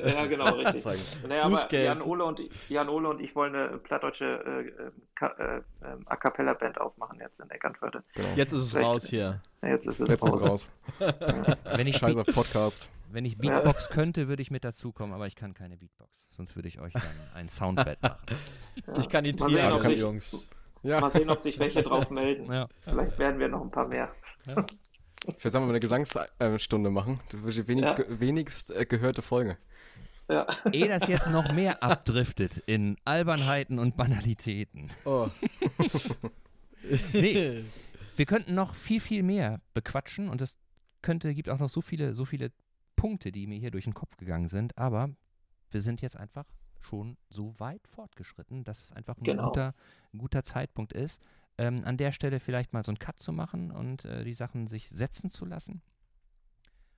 Ja, 0.04 0.26
genau, 0.26 0.44
richtig. 0.54 0.84
Nee, 1.28 1.38
aber. 1.38 1.72
Jan 1.74 2.00
Ole, 2.02 2.24
und, 2.24 2.40
Jan 2.70 2.88
Ole 2.88 3.08
und 3.08 3.20
ich 3.20 3.34
wollen 3.36 3.54
eine 3.54 3.78
plattdeutsche 3.78 4.24
äh, 4.24 4.82
äh, 4.86 4.90
Ka- 5.14 5.34
äh, 5.38 5.56
äh, 5.58 5.96
A 6.06 6.16
Cappella-Band 6.16 6.80
aufmachen 6.80 7.18
jetzt 7.20 7.38
in 7.40 7.50
Eckernförde. 7.50 8.02
Genau. 8.14 8.28
Jetzt 8.34 8.52
ist 8.52 8.64
es 8.64 8.76
raus 8.76 9.06
hier. 9.06 9.40
Ja, 9.62 9.68
Jetzt 9.68 9.86
ist 9.86 10.00
es 10.00 10.08
Jetzt 10.08 10.24
ist 10.24 10.34
raus. 10.40 10.68
es 11.00 11.02
raus. 11.06 11.58
Wenn 11.76 11.86
ich, 11.86 11.96
Scheiß 11.98 12.16
auf 12.16 12.26
Podcast. 12.26 12.88
wenn 13.10 13.24
ich 13.24 13.38
Beatbox 13.38 13.90
könnte, 13.90 14.28
würde 14.28 14.42
ich 14.42 14.50
mit 14.50 14.64
dazukommen, 14.64 15.14
aber 15.14 15.26
ich 15.26 15.36
kann 15.36 15.54
keine 15.54 15.76
Beatbox. 15.76 16.26
Sonst 16.30 16.56
würde 16.56 16.68
ich 16.68 16.80
euch 16.80 16.92
dann 16.92 17.02
ein 17.34 17.48
Soundbed 17.48 17.98
machen. 18.02 18.18
Ja. 18.86 18.96
Ich 18.98 19.08
kann 19.08 19.24
die 19.24 19.34
Triade, 19.34 19.74
ob 19.74 19.80
kann- 19.82 19.90
sich, 19.90 20.00
Jungs. 20.00 20.48
Ja, 20.82 21.00
mal 21.00 21.10
sehen, 21.12 21.30
ob 21.30 21.38
sich 21.38 21.58
welche 21.58 21.82
drauf 21.82 22.10
melden. 22.10 22.52
Ja. 22.52 22.68
Vielleicht 22.82 23.18
werden 23.18 23.38
wir 23.40 23.48
noch 23.48 23.62
ein 23.62 23.70
paar 23.70 23.88
mehr. 23.88 24.10
vielleicht 24.44 25.40
sollen 25.40 25.54
wir 25.54 25.60
mal 25.60 25.68
eine 25.70 25.80
Gesangsstunde 25.80 26.90
machen. 26.90 27.20
Das 27.30 27.42
wird 27.42 27.56
die 27.56 27.68
wenigst, 27.68 27.96
Ja. 27.98 28.04
ge 28.04 28.20
wenigst 28.20 28.70
äh, 28.70 28.84
gehörte 28.84 29.22
Folge. 29.22 29.56
Ja. 30.28 30.46
Ehe 30.72 30.88
das 30.88 31.06
jetzt 31.06 31.28
noch 31.30 31.52
mehr 31.52 31.82
abdriftet 31.82 32.58
in 32.58 32.96
Albernheiten 33.04 33.78
und 33.78 33.96
Banalitäten. 33.96 34.90
Oh. 35.04 35.28
Nee. 37.12 37.64
Wir 38.16 38.26
könnten 38.26 38.54
noch 38.54 38.74
viel, 38.74 39.00
viel 39.00 39.22
mehr 39.22 39.60
bequatschen 39.72 40.28
und 40.28 40.40
es 40.40 40.56
könnte, 41.02 41.34
gibt 41.34 41.48
auch 41.48 41.58
noch 41.58 41.70
so 41.70 41.80
viele, 41.80 42.14
so 42.14 42.24
viele 42.24 42.52
Punkte, 42.96 43.32
die 43.32 43.46
mir 43.46 43.58
hier 43.58 43.70
durch 43.70 43.84
den 43.84 43.94
Kopf 43.94 44.16
gegangen 44.16 44.48
sind, 44.48 44.76
aber 44.78 45.10
wir 45.70 45.80
sind 45.80 46.02
jetzt 46.02 46.16
einfach 46.16 46.44
schon 46.80 47.16
so 47.30 47.58
weit 47.58 47.86
fortgeschritten, 47.88 48.64
dass 48.64 48.82
es 48.82 48.92
einfach 48.92 49.16
ein, 49.16 49.24
Genau. 49.24 49.46
guter, 49.46 49.74
ein 50.12 50.18
guter 50.18 50.44
Zeitpunkt 50.44 50.92
ist, 50.92 51.22
ähm, 51.56 51.82
an 51.84 51.96
der 51.96 52.12
Stelle 52.12 52.38
vielleicht 52.38 52.72
mal 52.72 52.84
so 52.84 52.90
einen 52.90 52.98
Cut 52.98 53.18
zu 53.18 53.32
machen 53.32 53.70
und 53.70 54.04
äh, 54.04 54.24
die 54.24 54.34
Sachen 54.34 54.66
sich 54.66 54.88
setzen 54.90 55.30
zu 55.30 55.44
lassen. 55.46 55.82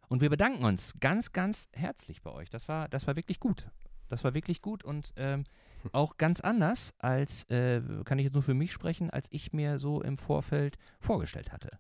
Und 0.09 0.21
wir 0.21 0.31
bedanken 0.31 0.65
uns 0.65 0.95
ganz, 1.01 1.33
ganz 1.33 1.69
herzlich 1.73 2.23
bei 2.23 2.33
euch. 2.33 2.51
Das 2.51 2.69
war, 2.69 2.89
das 2.89 3.07
war 3.07 3.17
wirklich 3.17 3.41
gut. 3.41 3.67
Das 4.09 4.23
war 4.25 4.35
wirklich 4.35 4.63
gut 4.63 4.85
und 4.85 5.13
ähm, 5.17 5.45
auch 5.93 6.17
ganz 6.17 6.41
anders 6.41 6.95
als, 6.99 7.45
äh, 7.51 7.81
kann 8.05 8.19
ich 8.19 8.25
jetzt 8.25 8.35
nur 8.35 8.43
für 8.43 8.55
mich 8.55 8.73
sprechen, 8.73 9.11
als 9.11 9.29
ich 9.31 9.53
mir 9.53 9.79
so 9.79 10.01
im 10.01 10.17
Vorfeld 10.17 10.79
vorgestellt 11.01 11.53
hatte. 11.53 11.71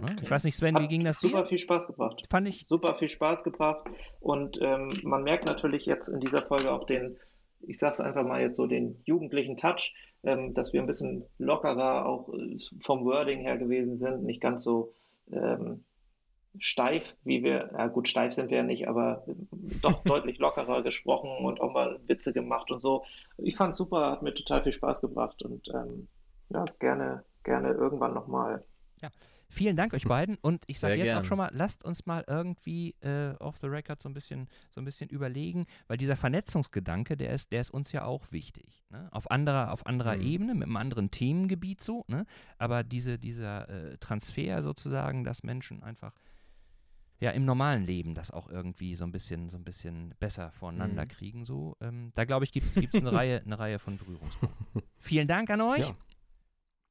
Ne? 0.00 0.16
Ich 0.22 0.30
weiß 0.30 0.44
nicht, 0.44 0.56
Sven, 0.56 0.74
wie 0.76 0.84
Hat 0.84 0.88
ging 0.88 1.04
das 1.04 1.20
super 1.20 1.42
dir? 1.42 1.48
viel 1.48 1.58
Spaß 1.58 1.86
gebracht. 1.86 2.22
Fand 2.30 2.48
ich, 2.48 2.66
super 2.66 2.94
viel 2.96 3.08
Spaß 3.08 3.44
gebracht 3.44 3.88
und 4.20 4.58
ähm, 4.60 5.00
man 5.04 5.22
merkt 5.22 5.44
natürlich 5.44 5.86
jetzt 5.86 6.08
in 6.08 6.20
dieser 6.20 6.42
Folge 6.42 6.70
auch 6.70 6.84
den, 6.84 7.16
ich 7.60 7.78
sag's 7.78 8.00
einfach 8.00 8.24
mal 8.24 8.40
jetzt 8.40 8.56
so, 8.56 8.66
den 8.66 9.00
jugendlichen 9.04 9.56
Touch, 9.56 9.94
ähm, 10.22 10.54
dass 10.54 10.72
wir 10.72 10.80
ein 10.80 10.86
bisschen 10.86 11.24
lockerer 11.38 12.06
auch 12.06 12.32
äh, 12.32 12.58
vom 12.80 13.04
Wording 13.04 13.40
her 13.40 13.58
gewesen 13.58 13.96
sind, 13.96 14.24
nicht 14.24 14.40
ganz 14.40 14.64
so 14.64 14.92
ähm, 15.30 15.84
steif, 16.58 17.16
wie 17.24 17.42
wir, 17.42 17.70
ja 17.72 17.86
gut, 17.88 18.08
steif 18.08 18.32
sind 18.32 18.50
wir 18.50 18.58
ja 18.58 18.62
nicht, 18.62 18.88
aber 18.88 19.24
doch 19.82 20.02
deutlich 20.04 20.38
lockerer 20.38 20.82
gesprochen 20.82 21.44
und 21.44 21.60
auch 21.60 21.72
mal 21.72 22.00
Witze 22.06 22.32
gemacht 22.32 22.70
und 22.70 22.80
so. 22.80 23.04
Ich 23.38 23.56
fand's 23.56 23.78
super, 23.78 24.10
hat 24.10 24.22
mir 24.22 24.34
total 24.34 24.62
viel 24.62 24.72
Spaß 24.72 25.00
gebracht 25.00 25.42
und 25.42 25.68
ähm, 25.68 26.08
ja, 26.50 26.64
gerne, 26.78 27.24
gerne 27.44 27.70
irgendwann 27.70 28.14
nochmal. 28.14 28.64
Vielen 29.48 29.76
Dank 29.76 29.94
euch 29.94 30.04
beiden 30.04 30.36
und 30.42 30.64
ich 30.66 30.80
sage 30.80 30.96
jetzt 30.96 31.12
auch 31.12 31.18
gern. 31.18 31.24
schon 31.24 31.38
mal, 31.38 31.50
lasst 31.52 31.84
uns 31.84 32.04
mal 32.04 32.24
irgendwie 32.26 32.94
äh, 33.00 33.32
off 33.38 33.58
the 33.58 33.68
record 33.68 34.02
so 34.02 34.08
ein 34.08 34.12
bisschen 34.12 34.48
so 34.70 34.80
ein 34.80 34.84
bisschen 34.84 35.08
überlegen, 35.08 35.66
weil 35.86 35.96
dieser 35.96 36.16
Vernetzungsgedanke, 36.16 37.16
der 37.16 37.32
ist, 37.32 37.52
der 37.52 37.60
ist 37.60 37.70
uns 37.70 37.92
ja 37.92 38.04
auch 38.04 38.32
wichtig. 38.32 38.84
Ne? 38.90 39.08
Auf 39.12 39.30
anderer, 39.30 39.72
auf 39.72 39.86
anderer 39.86 40.16
Mhm. 40.16 40.22
Ebene, 40.22 40.54
mit 40.54 40.64
einem 40.64 40.76
anderen 40.76 41.10
Themengebiet 41.10 41.82
so, 41.82 42.04
ne? 42.08 42.26
Aber 42.58 42.82
diese, 42.82 43.18
dieser 43.18 43.68
äh, 43.68 43.98
Transfer 43.98 44.62
sozusagen, 44.62 45.22
dass 45.22 45.44
Menschen 45.44 45.82
einfach 45.82 46.12
ja 47.20 47.30
im 47.30 47.44
normalen 47.44 47.84
Leben 47.84 48.14
das 48.14 48.30
auch 48.30 48.48
irgendwie 48.48 48.94
so 48.94 49.04
ein 49.04 49.12
bisschen, 49.12 49.48
so 49.48 49.56
ein 49.56 49.64
bisschen 49.64 50.14
besser 50.20 50.50
voneinander 50.52 51.04
Mhm. 51.04 51.08
kriegen, 51.08 51.44
so, 51.46 51.76
ähm, 51.80 52.10
da 52.14 52.24
glaube 52.24 52.44
ich, 52.44 52.52
gibt 52.52 52.66
es 52.66 52.76
eine 52.94 53.12
Reihe, 53.12 53.40
eine 53.42 53.58
Reihe 53.58 53.78
von 53.78 53.96
Berührungspunkten. 53.98 54.82
Vielen 54.98 55.26
Dank 55.28 55.50
an 55.50 55.60
euch. 55.62 55.80
Ja. 55.88 55.94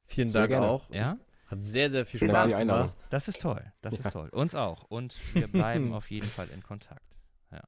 Vielen 0.07 0.29
Sehr 0.29 0.41
Dank 0.41 0.51
gerne. 0.51 0.67
auch. 0.67 0.89
ja. 0.91 1.17
Hat 1.47 1.63
sehr, 1.63 1.91
sehr 1.91 2.05
viel 2.07 2.19
Vielen 2.19 2.31
Spaß 2.31 2.53
Einladung. 2.53 2.87
gemacht. 2.91 3.07
Das 3.11 3.27
ist 3.27 3.39
toll, 3.39 3.71
das 3.81 3.93
Ja. 3.99 3.99
ist 4.05 4.11
toll. 4.11 4.29
Uns 4.29 4.55
auch. 4.55 4.83
Und 4.85 5.15
wir 5.35 5.47
bleiben 5.47 5.93
auf 5.93 6.09
jeden 6.09 6.27
Fall 6.27 6.47
in 6.49 6.63
Kontakt. 6.63 7.19
Ja. 7.51 7.61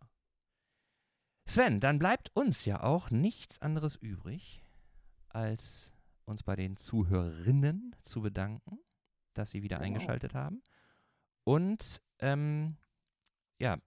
Sven, 1.47 1.79
dann 1.79 1.99
bleibt 1.99 2.31
uns 2.35 2.65
ja 2.65 2.81
auch 2.83 3.09
nichts 3.11 3.61
anderes 3.61 3.95
übrig, 3.95 4.63
als 5.29 5.93
uns 6.25 6.43
bei 6.43 6.55
den 6.55 6.75
Zuhörerinnen 6.77 7.95
zu 8.03 8.21
bedanken, 8.21 8.79
dass 9.33 9.51
sie 9.51 9.61
wieder 9.63 9.77
Genau. 9.77 9.85
eingeschaltet 9.87 10.33
haben. 10.33 10.61
Und 11.43 12.01
ähm, 12.19 12.75
ja, 13.59 13.77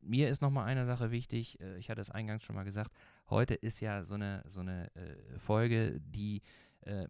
mir 0.00 0.28
ist 0.28 0.40
noch 0.42 0.50
mal 0.50 0.64
eine 0.64 0.86
Sache 0.86 1.10
wichtig. 1.10 1.60
äh, 1.60 1.78
Ich 1.78 1.90
hatte 1.90 2.00
es 2.00 2.10
eingangs 2.10 2.44
schon 2.44 2.56
mal 2.56 2.64
gesagt. 2.64 2.92
Heute 3.30 3.54
ist 3.54 3.80
ja 3.80 4.04
so 4.04 4.14
eine, 4.14 4.42
so 4.46 4.60
eine 4.60 4.94
äh, 4.94 5.38
Folge, 5.38 6.00
die 6.00 6.42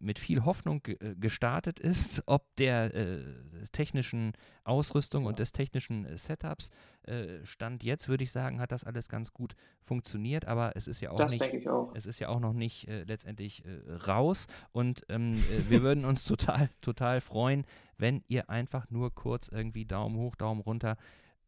mit 0.01 0.19
viel 0.19 0.45
Hoffnung 0.45 0.83
äh, 0.87 1.15
gestartet 1.17 1.79
ist, 1.79 2.23
ob 2.27 2.45
der 2.57 2.95
äh, 2.95 3.25
technischen 3.73 4.33
Ausrüstung 4.65 5.27
und 5.27 5.39
des 5.39 5.53
technischen 5.53 6.05
äh, 6.05 6.19
Setups. 6.19 6.71
Äh, 7.03 7.45
Stand 7.45 7.83
jetzt 7.83 8.09
würde 8.09 8.25
ich 8.25 8.33
sagen, 8.33 8.61
hat 8.61 8.73
das 8.73 8.85
alles 8.85 9.09
ganz 9.09 9.33
gut 9.33 9.55
funktioniert, 9.83 10.47
aber 10.47 10.73
es 10.77 10.89
ist 10.89 11.01
ja 11.01 11.11
auch 11.11 11.19
Das 11.19 11.33
nicht. 11.33 11.69
auch. 11.69 11.93
Es 11.95 12.07
ist 12.07 12.19
ja 12.19 12.29
auch 12.29 12.41
noch 12.41 12.53
nicht 12.53 12.89
äh, 12.89 13.05
letztendlich 13.05 13.65
äh, 13.65 13.93
raus 13.93 14.47
und 14.73 15.05
ähm, 15.09 15.35
äh, 15.35 15.71
wir 15.71 15.83
würden 15.83 16.05
uns 16.05 16.25
total, 16.27 16.71
total 16.81 17.21
freuen, 17.21 17.65
wenn 17.97 18.23
ihr 18.27 18.51
einfach 18.51 18.91
nur 18.91 19.15
kurz 19.15 19.49
irgendwie 19.49 19.85
Daumen 19.85 20.17
hoch, 20.17 20.37
Daumen 20.37 20.61
runter 20.61 20.97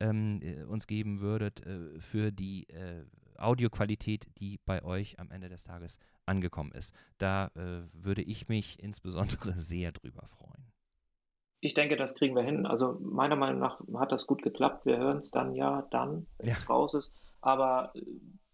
ähm, 0.01 0.41
äh, 0.43 0.63
uns 0.65 0.87
geben 0.87 1.21
würdet 1.21 1.65
äh, 1.67 2.01
für 2.01 2.33
die 2.33 2.69
äh, 2.71 3.05
Audioqualität, 3.37 4.29
die 4.39 4.59
bei 4.65 4.83
euch 4.83 5.19
am 5.19 5.31
Ende 5.31 5.49
des 5.49 5.65
Tages 5.65 5.99
angekommen 6.31 6.73
ist. 6.73 6.95
Da 7.19 7.49
äh, 7.57 7.83
würde 7.93 8.23
ich 8.23 8.49
mich 8.49 8.79
insbesondere 8.83 9.59
sehr 9.59 9.93
drüber 9.93 10.27
freuen. 10.29 10.73
Ich 11.63 11.75
denke, 11.75 11.97
das 11.97 12.15
kriegen 12.15 12.35
wir 12.35 12.43
hin. 12.43 12.65
Also 12.65 12.99
meiner 13.01 13.37
Meinung 13.37 13.61
nach 13.61 13.81
hat 13.99 14.13
das 14.13 14.27
gut 14.27 14.43
geklappt. 14.43 14.87
Wir 14.87 14.97
hören 14.97 15.19
es 15.19 15.31
dann 15.31 15.55
ja 15.55 15.87
dann, 15.91 16.27
wenn 16.39 16.49
Ja. 16.49 16.55
es 16.55 16.71
raus 16.71 16.95
ist. 16.95 17.13
Aber 17.43 17.93
äh, 17.95 18.03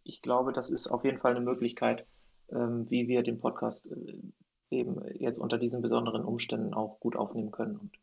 ich 0.02 0.22
glaube, 0.22 0.52
das 0.52 0.70
ist 0.70 0.88
auf 0.88 1.04
jeden 1.04 1.18
Fall 1.18 1.32
eine 1.36 1.44
Möglichkeit, 1.44 2.06
ähm, 2.50 2.90
wie 2.90 3.06
wir 3.08 3.22
den 3.22 3.38
Podcast 3.38 3.86
äh, 3.86 4.18
eben 4.70 5.00
jetzt 5.14 5.38
unter 5.38 5.58
diesen 5.58 5.82
besonderen 5.82 6.24
Umständen 6.24 6.74
auch 6.74 6.98
gut 6.98 7.14
aufnehmen 7.16 7.52
können. 7.52 7.76
Und 7.76 7.96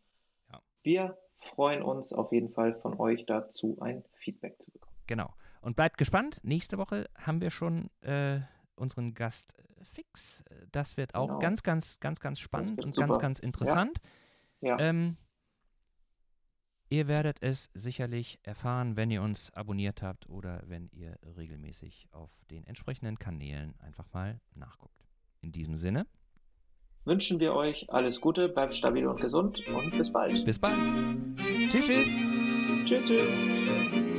Ja. 0.52 0.62
wir 0.84 1.18
freuen 1.36 1.82
uns 1.84 2.14
auf 2.14 2.32
jeden 2.32 2.50
Fall 2.50 2.74
von 2.74 2.98
euch 3.00 3.26
dazu 3.26 3.78
ein 3.82 4.06
Feedback 4.14 4.62
zu 4.62 4.72
bekommen. 4.72 4.96
Genau. 5.08 5.34
Und 5.62 5.76
bleibt 5.76 5.98
gespannt. 5.98 6.40
Nächste 6.44 6.78
Woche 6.78 7.10
haben 7.18 7.42
wir 7.42 7.50
schon 7.50 7.90
äh, 8.02 8.40
unseren 8.76 9.14
Gast 9.14 9.54
fix. 9.84 10.44
Das 10.72 10.98
wird 10.98 11.16
auch 11.16 11.28
Genau. 11.28 11.40
ganz, 11.40 11.64
ganz, 11.64 12.00
ganz, 12.00 12.20
ganz 12.20 12.40
spannend 12.40 12.84
und 12.84 12.94
super. 12.96 13.08
ganz, 13.08 13.20
ganz 13.20 13.40
interessant. 13.40 14.00
Ja, 14.62 14.78
Ähm, 14.80 15.18
ihr 16.90 17.08
werdet 17.08 17.38
es 17.42 17.70
sicherlich 17.74 18.40
erfahren, 18.44 18.96
wenn 18.96 19.12
ihr 19.12 19.22
uns 19.22 19.52
abonniert 19.54 20.02
habt 20.02 20.30
oder 20.30 20.62
wenn 20.68 20.90
ihr 20.92 21.18
regelmäßig 21.38 22.08
auf 22.12 22.30
den 22.52 22.64
entsprechenden 22.66 23.18
Kanälen 23.20 23.74
einfach 23.80 24.06
mal 24.14 24.40
nachguckt. 24.56 25.06
In 25.42 25.52
diesem 25.52 25.76
Sinne, 25.76 26.06
wünschen 27.06 27.40
wir 27.42 27.54
euch 27.54 27.90
alles 27.92 28.22
Gute, 28.22 28.48
bleibt 28.48 28.76
stabil 28.76 29.06
und 29.08 29.20
gesund 29.20 29.68
und 29.68 29.92
bis 29.98 30.12
bald. 30.14 30.46
bis 30.46 30.58
bald. 30.60 30.78
Tschüss, 31.70 31.86
tschüss. 31.88 32.44
Tschüss, 32.86 33.04
tschüss. 33.08 34.13